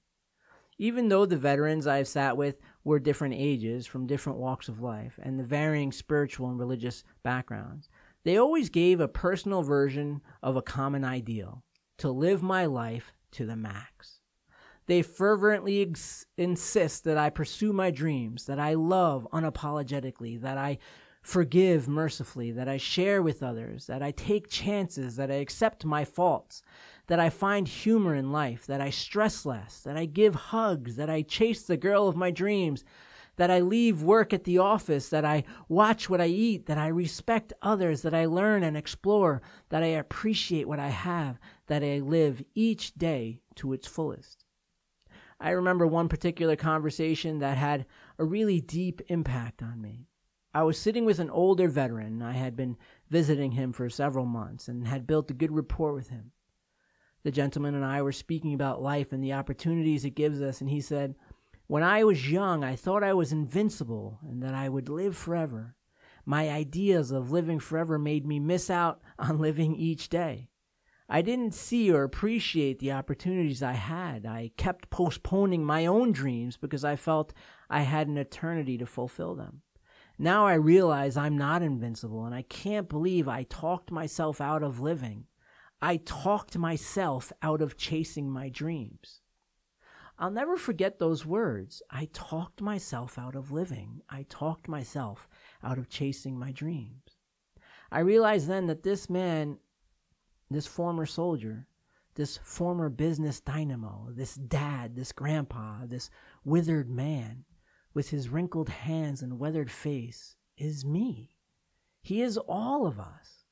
Even 0.79 1.09
though 1.09 1.27
the 1.27 1.37
veterans 1.37 1.85
I've 1.85 2.07
sat 2.07 2.37
with 2.37 2.59
were 2.83 2.97
different 2.97 3.35
ages, 3.37 3.85
from 3.85 4.07
different 4.07 4.39
walks 4.39 4.67
of 4.67 4.81
life, 4.81 5.19
and 5.21 5.39
the 5.39 5.43
varying 5.43 5.91
spiritual 5.91 6.49
and 6.49 6.57
religious 6.57 7.03
backgrounds, 7.21 7.87
they 8.23 8.37
always 8.37 8.71
gave 8.71 8.99
a 8.99 9.07
personal 9.07 9.61
version 9.61 10.21
of 10.41 10.55
a 10.55 10.63
common 10.63 11.05
ideal 11.05 11.63
to 11.99 12.09
live 12.09 12.41
my 12.41 12.65
life 12.65 13.13
to 13.33 13.45
the 13.45 13.55
max. 13.55 14.12
They 14.85 15.01
fervently 15.01 15.81
ex- 15.81 16.26
insist 16.38 17.03
that 17.05 17.18
I 17.18 17.30
pursue 17.30 17.73
my 17.73 17.91
dreams, 17.91 18.45
that 18.45 18.60
I 18.60 18.73
love 18.73 19.27
unapologetically, 19.31 20.41
that 20.41 20.57
I 20.57 20.80
forgive 21.22 21.88
mercifully, 21.88 22.51
that 22.51 22.68
I 22.68 22.77
share 22.77 23.22
with 23.22 23.41
others, 23.41 23.88
that 23.88 24.03
I 24.03 24.11
take 24.11 24.49
chances, 24.49 25.15
that 25.15 25.31
I 25.31 25.35
accept 25.35 25.85
my 25.85 26.03
faults, 26.03 26.61
that 27.07 27.19
I 27.19 27.30
find 27.30 27.68
humor 27.68 28.14
in 28.14 28.34
life, 28.34 28.65
that 28.68 28.81
I 28.81 28.89
stress 28.89 29.45
less, 29.45 29.80
that 29.81 29.95
I 29.95 30.05
give 30.05 30.35
hugs, 30.35 30.97
that 30.97 31.10
I 31.10 31.22
chase 31.22 31.64
the 31.64 31.77
girl 31.77 32.10
of 32.10 32.18
my 32.18 32.30
dreams, 32.30 32.84
that 33.38 33.49
I 33.49 33.61
leave 33.61 34.03
work 34.03 34.34
at 34.34 34.43
the 34.43 34.60
office, 34.60 35.10
that 35.10 35.26
I 35.26 35.45
watch 35.68 36.10
what 36.10 36.22
I 36.22 36.27
eat, 36.27 36.65
that 36.68 36.77
I 36.77 36.88
respect 36.88 37.53
others, 37.61 38.01
that 38.01 38.14
I 38.14 38.26
learn 38.26 38.64
and 38.64 38.77
explore, 38.77 39.41
that 39.69 39.81
I 39.81 39.88
appreciate 39.88 40.68
what 40.68 40.80
I 40.80 40.89
have, 40.89 41.39
that 41.68 41.84
I 41.84 41.99
live 41.99 42.43
each 42.53 42.93
day 42.95 43.41
to 43.55 43.73
its 43.73 43.88
fullest. 43.88 44.42
I 45.43 45.49
remember 45.49 45.85
one 45.85 46.07
particular 46.07 46.55
conversation 46.55 47.39
that 47.39 47.57
had 47.57 47.85
a 48.17 48.23
really 48.23 48.61
deep 48.61 49.01
impact 49.09 49.61
on 49.61 49.81
me. 49.81 50.07
I 50.53 50.63
was 50.63 50.77
sitting 50.77 51.03
with 51.03 51.19
an 51.19 51.29
older 51.29 51.67
veteran. 51.67 52.21
I 52.21 52.31
had 52.31 52.55
been 52.55 52.77
visiting 53.09 53.51
him 53.51 53.73
for 53.73 53.89
several 53.89 54.25
months 54.25 54.69
and 54.69 54.87
had 54.87 55.05
built 55.05 55.29
a 55.31 55.33
good 55.33 55.51
rapport 55.51 55.91
with 55.91 56.07
him. 56.07 56.31
The 57.23 57.31
gentleman 57.31 57.75
and 57.75 57.83
I 57.83 58.01
were 58.01 58.13
speaking 58.13 58.53
about 58.53 58.81
life 58.81 59.11
and 59.11 59.21
the 59.21 59.33
opportunities 59.33 60.05
it 60.05 60.11
gives 60.11 60.41
us, 60.41 60.61
and 60.61 60.69
he 60.69 60.79
said, 60.79 61.13
When 61.67 61.83
I 61.83 62.05
was 62.05 62.31
young, 62.31 62.63
I 62.63 62.77
thought 62.77 63.03
I 63.03 63.13
was 63.13 63.33
invincible 63.33 64.19
and 64.25 64.41
that 64.43 64.53
I 64.53 64.69
would 64.69 64.87
live 64.87 65.17
forever. 65.17 65.75
My 66.25 66.49
ideas 66.49 67.11
of 67.11 67.31
living 67.31 67.59
forever 67.59 67.99
made 67.99 68.25
me 68.25 68.39
miss 68.39 68.69
out 68.69 69.01
on 69.19 69.39
living 69.39 69.75
each 69.75 70.07
day. 70.07 70.47
I 71.09 71.21
didn't 71.21 71.53
see 71.53 71.91
or 71.91 72.03
appreciate 72.03 72.80
the 72.80 72.93
opportunities 72.93 73.61
I 73.61 73.73
had. 73.73 74.25
I 74.25 74.51
kept 74.57 74.89
postponing 74.89 75.63
my 75.65 75.85
own 75.85 76.11
dreams 76.11 76.57
because 76.57 76.85
I 76.85 76.95
felt 76.95 77.34
I 77.69 77.81
had 77.81 78.07
an 78.07 78.17
eternity 78.17 78.77
to 78.77 78.85
fulfill 78.85 79.35
them. 79.35 79.61
Now 80.17 80.45
I 80.45 80.53
realize 80.53 81.17
I'm 81.17 81.38
not 81.38 81.61
invincible 81.61 82.25
and 82.25 82.34
I 82.34 82.43
can't 82.43 82.88
believe 82.88 83.27
I 83.27 83.43
talked 83.43 83.91
myself 83.91 84.39
out 84.39 84.63
of 84.63 84.80
living. 84.80 85.25
I 85.81 85.97
talked 85.97 86.57
myself 86.57 87.34
out 87.41 87.61
of 87.61 87.75
chasing 87.75 88.30
my 88.30 88.49
dreams. 88.49 89.21
I'll 90.17 90.31
never 90.31 90.55
forget 90.55 90.99
those 90.99 91.25
words. 91.25 91.81
I 91.89 92.07
talked 92.13 92.61
myself 92.61 93.17
out 93.17 93.35
of 93.35 93.51
living. 93.51 94.01
I 94.09 94.25
talked 94.30 94.67
myself 94.67 95.27
out 95.63 95.77
of 95.77 95.89
chasing 95.89 96.38
my 96.38 96.51
dreams. 96.51 97.17
I 97.91 97.99
realized 97.99 98.47
then 98.47 98.67
that 98.67 98.84
this 98.84 99.09
man 99.09 99.57
this 100.53 100.67
former 100.67 101.05
soldier, 101.05 101.67
this 102.15 102.38
former 102.38 102.89
business 102.89 103.39
dynamo, 103.39 104.09
this 104.11 104.35
dad, 104.35 104.95
this 104.95 105.11
grandpa, 105.11 105.85
this 105.85 106.09
withered 106.43 106.89
man 106.89 107.45
with 107.93 108.09
his 108.09 108.30
wrinkled 108.30 108.69
hands 108.69 109.21
and 109.21 109.39
weathered 109.39 109.71
face 109.71 110.35
is 110.57 110.85
me. 110.85 111.35
He 112.01 112.21
is 112.21 112.38
all 112.38 112.85
of 112.85 112.99
us. 112.99 113.45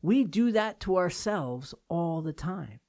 We 0.00 0.24
do 0.24 0.52
that 0.52 0.80
to 0.80 0.96
ourselves 0.96 1.74
all 1.88 2.22
the 2.22 2.32
time. 2.32 2.80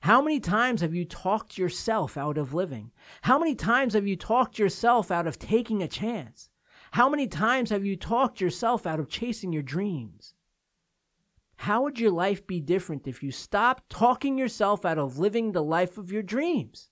How 0.00 0.22
many 0.22 0.38
times 0.38 0.82
have 0.82 0.94
you 0.94 1.04
talked 1.04 1.58
yourself 1.58 2.16
out 2.16 2.38
of 2.38 2.54
living? 2.54 2.92
How 3.22 3.38
many 3.38 3.54
times 3.54 3.94
have 3.94 4.06
you 4.06 4.16
talked 4.16 4.58
yourself 4.58 5.10
out 5.10 5.26
of 5.26 5.38
taking 5.38 5.82
a 5.82 5.88
chance? 5.88 6.48
How 6.92 7.08
many 7.08 7.26
times 7.26 7.70
have 7.70 7.84
you 7.84 7.96
talked 7.96 8.40
yourself 8.40 8.86
out 8.86 9.00
of 9.00 9.08
chasing 9.08 9.52
your 9.52 9.62
dreams? 9.62 10.34
How 11.56 11.82
would 11.82 11.98
your 11.98 12.10
life 12.10 12.46
be 12.46 12.60
different 12.60 13.06
if 13.06 13.22
you 13.22 13.30
stopped 13.30 13.88
talking 13.90 14.38
yourself 14.38 14.84
out 14.84 14.98
of 14.98 15.18
living 15.18 15.52
the 15.52 15.64
life 15.64 15.98
of 15.98 16.12
your 16.12 16.22
dreams? 16.22 16.90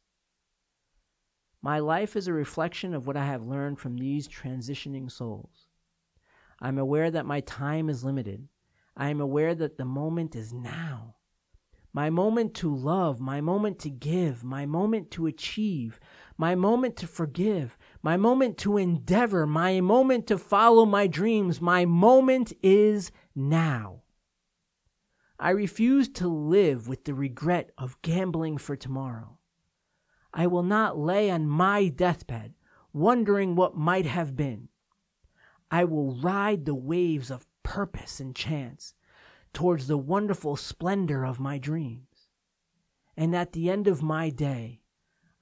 My 1.62 1.78
life 1.78 2.16
is 2.16 2.28
a 2.28 2.32
reflection 2.32 2.92
of 2.92 3.06
what 3.06 3.16
I 3.16 3.24
have 3.24 3.46
learned 3.46 3.78
from 3.78 3.96
these 3.96 4.28
transitioning 4.28 5.10
souls. 5.10 5.68
I'm 6.60 6.78
aware 6.78 7.10
that 7.10 7.26
my 7.26 7.40
time 7.40 7.88
is 7.88 8.04
limited. 8.04 8.48
I 8.96 9.08
am 9.08 9.20
aware 9.20 9.54
that 9.54 9.76
the 9.76 9.84
moment 9.84 10.36
is 10.36 10.52
now. 10.52 11.16
My 11.92 12.10
moment 12.10 12.54
to 12.54 12.74
love, 12.74 13.20
my 13.20 13.40
moment 13.40 13.78
to 13.80 13.90
give, 13.90 14.42
my 14.42 14.66
moment 14.66 15.10
to 15.12 15.26
achieve, 15.26 16.00
my 16.36 16.54
moment 16.54 16.96
to 16.96 17.06
forgive, 17.06 17.78
my 18.02 18.16
moment 18.16 18.58
to 18.58 18.76
endeavor, 18.76 19.46
my 19.46 19.80
moment 19.80 20.26
to 20.26 20.38
follow 20.38 20.84
my 20.84 21.06
dreams, 21.06 21.60
my 21.60 21.84
moment 21.84 22.52
is 22.62 23.12
now. 23.34 24.03
I 25.44 25.50
refuse 25.50 26.08
to 26.14 26.26
live 26.26 26.88
with 26.88 27.04
the 27.04 27.12
regret 27.12 27.70
of 27.76 28.00
gambling 28.00 28.56
for 28.56 28.76
tomorrow. 28.76 29.36
I 30.32 30.46
will 30.46 30.62
not 30.62 30.96
lay 30.96 31.30
on 31.30 31.46
my 31.46 31.88
deathbed 31.88 32.54
wondering 32.94 33.54
what 33.54 33.76
might 33.76 34.06
have 34.06 34.36
been. 34.36 34.70
I 35.70 35.84
will 35.84 36.14
ride 36.14 36.64
the 36.64 36.74
waves 36.74 37.30
of 37.30 37.46
purpose 37.62 38.20
and 38.20 38.34
chance 38.34 38.94
towards 39.52 39.86
the 39.86 39.98
wonderful 39.98 40.56
splendor 40.56 41.26
of 41.26 41.38
my 41.38 41.58
dreams. 41.58 42.30
And 43.14 43.36
at 43.36 43.52
the 43.52 43.68
end 43.68 43.86
of 43.86 44.02
my 44.02 44.30
day, 44.30 44.80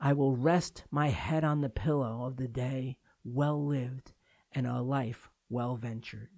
I 0.00 0.14
will 0.14 0.34
rest 0.34 0.82
my 0.90 1.10
head 1.10 1.44
on 1.44 1.60
the 1.60 1.70
pillow 1.70 2.24
of 2.24 2.38
the 2.38 2.48
day 2.48 2.98
well 3.22 3.64
lived 3.64 4.10
and 4.50 4.66
a 4.66 4.80
life 4.82 5.30
well 5.48 5.76
ventured. 5.76 6.30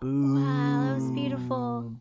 Boom. 0.00 0.34
Wow, 0.34 0.88
that 0.88 0.94
was 0.94 1.10
beautiful. 1.10 1.92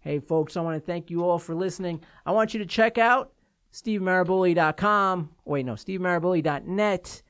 Hey, 0.00 0.20
folks, 0.20 0.56
I 0.56 0.60
want 0.60 0.80
to 0.80 0.86
thank 0.86 1.10
you 1.10 1.24
all 1.24 1.38
for 1.38 1.54
listening. 1.54 2.00
I 2.24 2.32
want 2.32 2.54
you 2.54 2.60
to 2.60 2.66
check 2.66 2.98
out 2.98 3.32
stevemaraboli.com. 3.72 5.30
Wait, 5.44 5.66
no, 5.66 5.72
stevemaraboli.net 5.74 7.22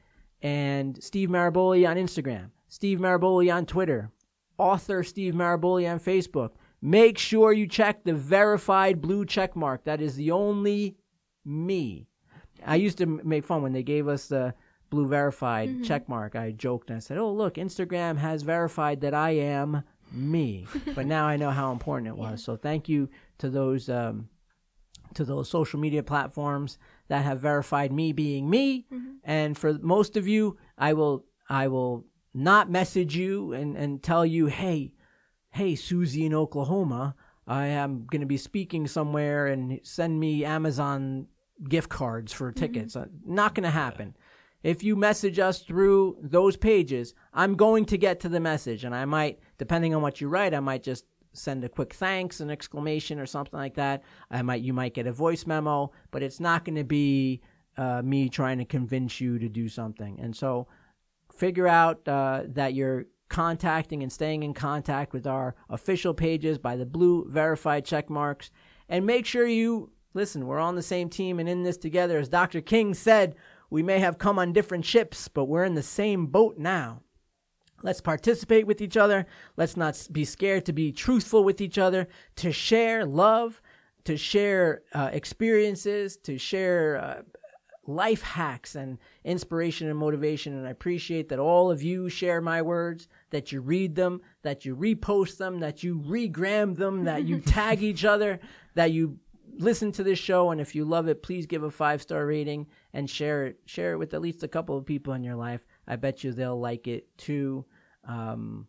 and 0.43 1.03
Steve 1.03 1.29
Maraboli 1.29 1.89
on 1.89 1.97
Instagram, 1.97 2.51
Steve 2.69 2.99
Maraboli 2.99 3.53
on 3.53 3.67
Twitter, 3.67 4.11
author 4.59 5.03
Steve 5.03 5.35
Maraboli 5.35 5.91
on 5.91 5.99
Facebook. 5.99 6.51
Make 6.83 7.19
sure 7.19 7.53
you 7.53 7.67
check 7.67 8.05
the 8.05 8.13
verified 8.13 9.01
blue 9.01 9.25
check 9.25 9.57
mark. 9.57 9.85
That 9.85 10.01
is 10.01 10.15
the 10.15 10.31
only 10.31 10.97
me. 11.45 12.07
I 12.65 12.77
used 12.77 12.99
to 12.99 13.07
make 13.07 13.45
fun 13.45 13.63
when 13.63 13.73
they 13.73 13.83
gave 13.83 14.09
us 14.09 14.29
the 14.29 14.55
blue 14.91 15.07
verified 15.07 15.85
check 15.85 16.09
mark. 16.09 16.37
I 16.37 16.53
joked 16.53 16.91
and 16.91 16.97
I 16.97 17.01
said, 17.01 17.19
"Oh, 17.19 17.33
look, 17.33 17.55
Instagram 17.55 18.17
has 18.19 18.43
verified 18.43 19.01
that 19.03 19.15
I 19.15 19.31
am 19.31 19.83
me." 20.13 20.67
but 20.95 21.07
now 21.07 21.27
I 21.27 21.37
know 21.37 21.51
how 21.51 21.73
important 21.73 22.09
it 22.09 22.17
was. 22.17 22.43
So 22.43 22.57
thank 22.57 22.89
you 22.89 23.09
to 23.39 23.51
those 23.51 23.89
um, 23.89 24.29
to 25.15 25.25
those 25.25 25.49
social 25.49 25.81
media 25.81 26.03
platforms 26.03 26.79
that 27.09 27.25
have 27.25 27.41
verified 27.41 27.93
me 27.93 28.13
being 28.13 28.49
me. 28.49 28.87
And 29.25 29.57
for 29.57 29.75
most 29.75 30.17
of 30.17 30.29
you, 30.29 30.59
I 30.79 30.93
will 30.93 31.25
I 31.49 31.69
will 31.69 32.07
not 32.35 32.71
message 32.71 33.17
you 33.17 33.53
and, 33.53 33.77
and 33.77 34.03
tell 34.03 34.27
you, 34.27 34.47
hey, 34.47 34.93
hey, 35.51 35.75
Susie 35.75 36.27
in 36.27 36.35
Oklahoma, 36.35 37.15
I 37.47 37.67
am 37.67 38.07
going 38.11 38.21
to 38.21 38.27
be 38.27 38.37
speaking 38.37 38.87
somewhere 38.87 39.47
and 39.47 39.81
send 39.83 40.21
me 40.21 40.45
Amazon 40.45 41.29
gift 41.67 41.89
cards 41.89 42.33
for 42.33 42.53
tickets. 42.53 42.95
Uh, 42.95 43.07
Not 43.25 43.55
going 43.55 43.65
to 43.65 43.71
happen. 43.71 44.17
If 44.63 44.83
you 44.83 44.97
message 44.97 45.39
us 45.39 45.61
through 45.61 46.17
those 46.21 46.57
pages, 46.57 47.15
I'm 47.33 47.55
going 47.55 47.85
to 47.87 47.99
get 47.99 48.21
to 48.21 48.29
the 48.29 48.41
message, 48.41 48.85
and 48.85 48.95
I 48.95 49.05
might, 49.05 49.39
depending 49.59 49.95
on 49.95 50.03
what 50.03 50.21
you 50.21 50.29
write, 50.29 50.55
I 50.55 50.61
might 50.61 50.83
just 50.83 51.05
send 51.33 51.63
a 51.65 51.69
quick 51.69 51.95
thanks, 51.95 52.41
an 52.41 52.51
exclamation, 52.51 53.19
or 53.19 53.27
something 53.27 53.59
like 53.59 53.75
that. 53.75 54.03
I 54.31 54.43
might, 54.43 54.63
you 54.63 54.73
might 54.73 54.95
get 54.95 55.07
a 55.07 55.13
voice 55.13 55.47
memo, 55.47 55.93
but 56.11 56.23
it's 56.23 56.41
not 56.41 56.65
going 56.65 56.77
to 56.77 56.85
be 56.85 57.43
uh, 57.77 58.03
me 58.03 58.29
trying 58.29 58.59
to 58.59 58.65
convince 58.65 59.21
you 59.21 59.39
to 59.39 59.49
do 59.49 59.69
something. 59.69 60.19
And 60.21 60.35
so, 60.35 60.67
figure 61.33 61.69
out 61.69 62.07
uh, 62.09 62.45
that 62.49 62.75
you're 62.75 63.07
contacting 63.29 64.03
and 64.03 64.13
staying 64.13 64.43
in 64.43 64.55
contact 64.55 65.13
with 65.13 65.27
our 65.27 65.55
official 65.69 66.15
pages 66.15 66.59
by 66.59 66.77
the 66.77 66.87
blue 66.87 67.27
verified 67.29 67.85
check 67.85 68.09
marks 68.09 68.51
and 68.89 69.05
make 69.05 69.27
sure 69.27 69.47
you 69.47 69.91
listen 70.15 70.47
we're 70.47 70.61
on 70.61 70.77
the 70.77 70.83
same 70.83 71.09
team 71.09 71.41
and 71.41 71.49
in 71.49 71.65
this 71.65 71.77
together 71.77 72.19
as 72.19 72.29
dr 72.29 72.61
king 72.63 72.95
said 72.95 73.35
we 73.71 73.83
may 73.83 73.99
have 73.99 74.19
come 74.19 74.39
on 74.39 74.53
different 74.53 74.85
ships 74.85 75.29
but 75.29 75.45
we're 75.45 75.65
in 75.65 75.75
the 75.75 75.83
same 75.83 76.27
boat 76.27 76.59
now 76.59 77.01
Let's 77.83 78.01
participate 78.01 78.67
with 78.67 78.81
each 78.81 78.97
other. 78.97 79.27
Let's 79.57 79.77
not 79.77 80.09
be 80.11 80.25
scared 80.25 80.65
to 80.67 80.73
be 80.73 80.93
truthful 80.93 81.45
with 81.45 81.61
each 81.61 81.79
other, 81.79 82.09
to 82.37 82.51
share 82.53 83.05
love, 83.05 83.61
to 84.05 84.17
share 84.17 84.83
uh, 84.93 85.11
experiences, 85.13 86.17
to 86.19 86.39
share 86.39 86.97
uh, 86.97 87.23
life 87.87 88.23
hacks 88.23 88.75
and 88.75 88.99
inspiration 89.25 89.89
and 89.89 89.99
motivation. 89.99 90.57
And 90.57 90.67
I 90.67 90.71
appreciate 90.71 91.29
that 91.29 91.39
all 91.39 91.71
of 91.71 91.83
you 91.83 92.09
share 92.09 92.41
my 92.41 92.63
words, 92.63 93.09
that 93.31 93.53
you 93.53 93.61
read 93.61 93.95
them, 93.95 94.23
that 94.43 94.65
you 94.65 94.75
repost 94.75 95.37
them, 95.37 95.61
that 95.61 95.83
you 95.83 96.01
regram 96.01 96.77
them, 96.77 97.05
that 97.05 97.25
you 97.25 97.41
tag 97.47 97.83
each 97.83 98.05
other, 98.05 98.41
that 98.75 98.91
you 98.91 99.19
listen 99.59 99.93
to 99.93 100.03
this 100.03 100.19
show. 100.19 100.51
And 100.51 100.61
if 100.61 100.75
you 100.75 100.85
love 100.85 101.09
it, 101.09 101.23
please 101.23 101.47
give 101.47 101.63
a 101.63 101.71
five 101.71 102.03
star 102.03 102.27
rating 102.27 102.67
and 102.93 103.09
share 103.09 103.47
it. 103.47 103.59
Share 103.67 103.93
it 103.93 103.99
with 103.99 104.15
at 104.15 104.21
least 104.21 104.43
a 104.43 104.49
couple 104.49 104.77
of 104.77 104.87
people 104.87 105.13
in 105.13 105.25
your 105.25 105.37
life. 105.37 105.67
I 105.87 105.97
bet 105.97 106.25
you 106.25 106.33
they'll 106.33 106.59
like 106.61 106.87
it 106.87 107.07
too. 107.19 107.65
Um, 108.09 108.67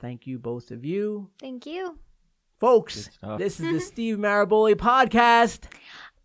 thank 0.00 0.26
you, 0.26 0.38
both 0.38 0.70
of 0.70 0.84
you. 0.84 1.30
Thank 1.40 1.66
you. 1.66 1.98
Folks, 2.58 3.10
this 3.38 3.58
is 3.58 3.72
the 3.72 3.80
Steve 3.92 4.18
Maraboli 4.18 4.74
podcast. 4.74 5.64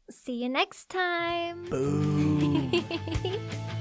See 0.10 0.44
you 0.44 0.50
next 0.50 0.90
time. 0.90 1.66
Boom. 1.66 2.72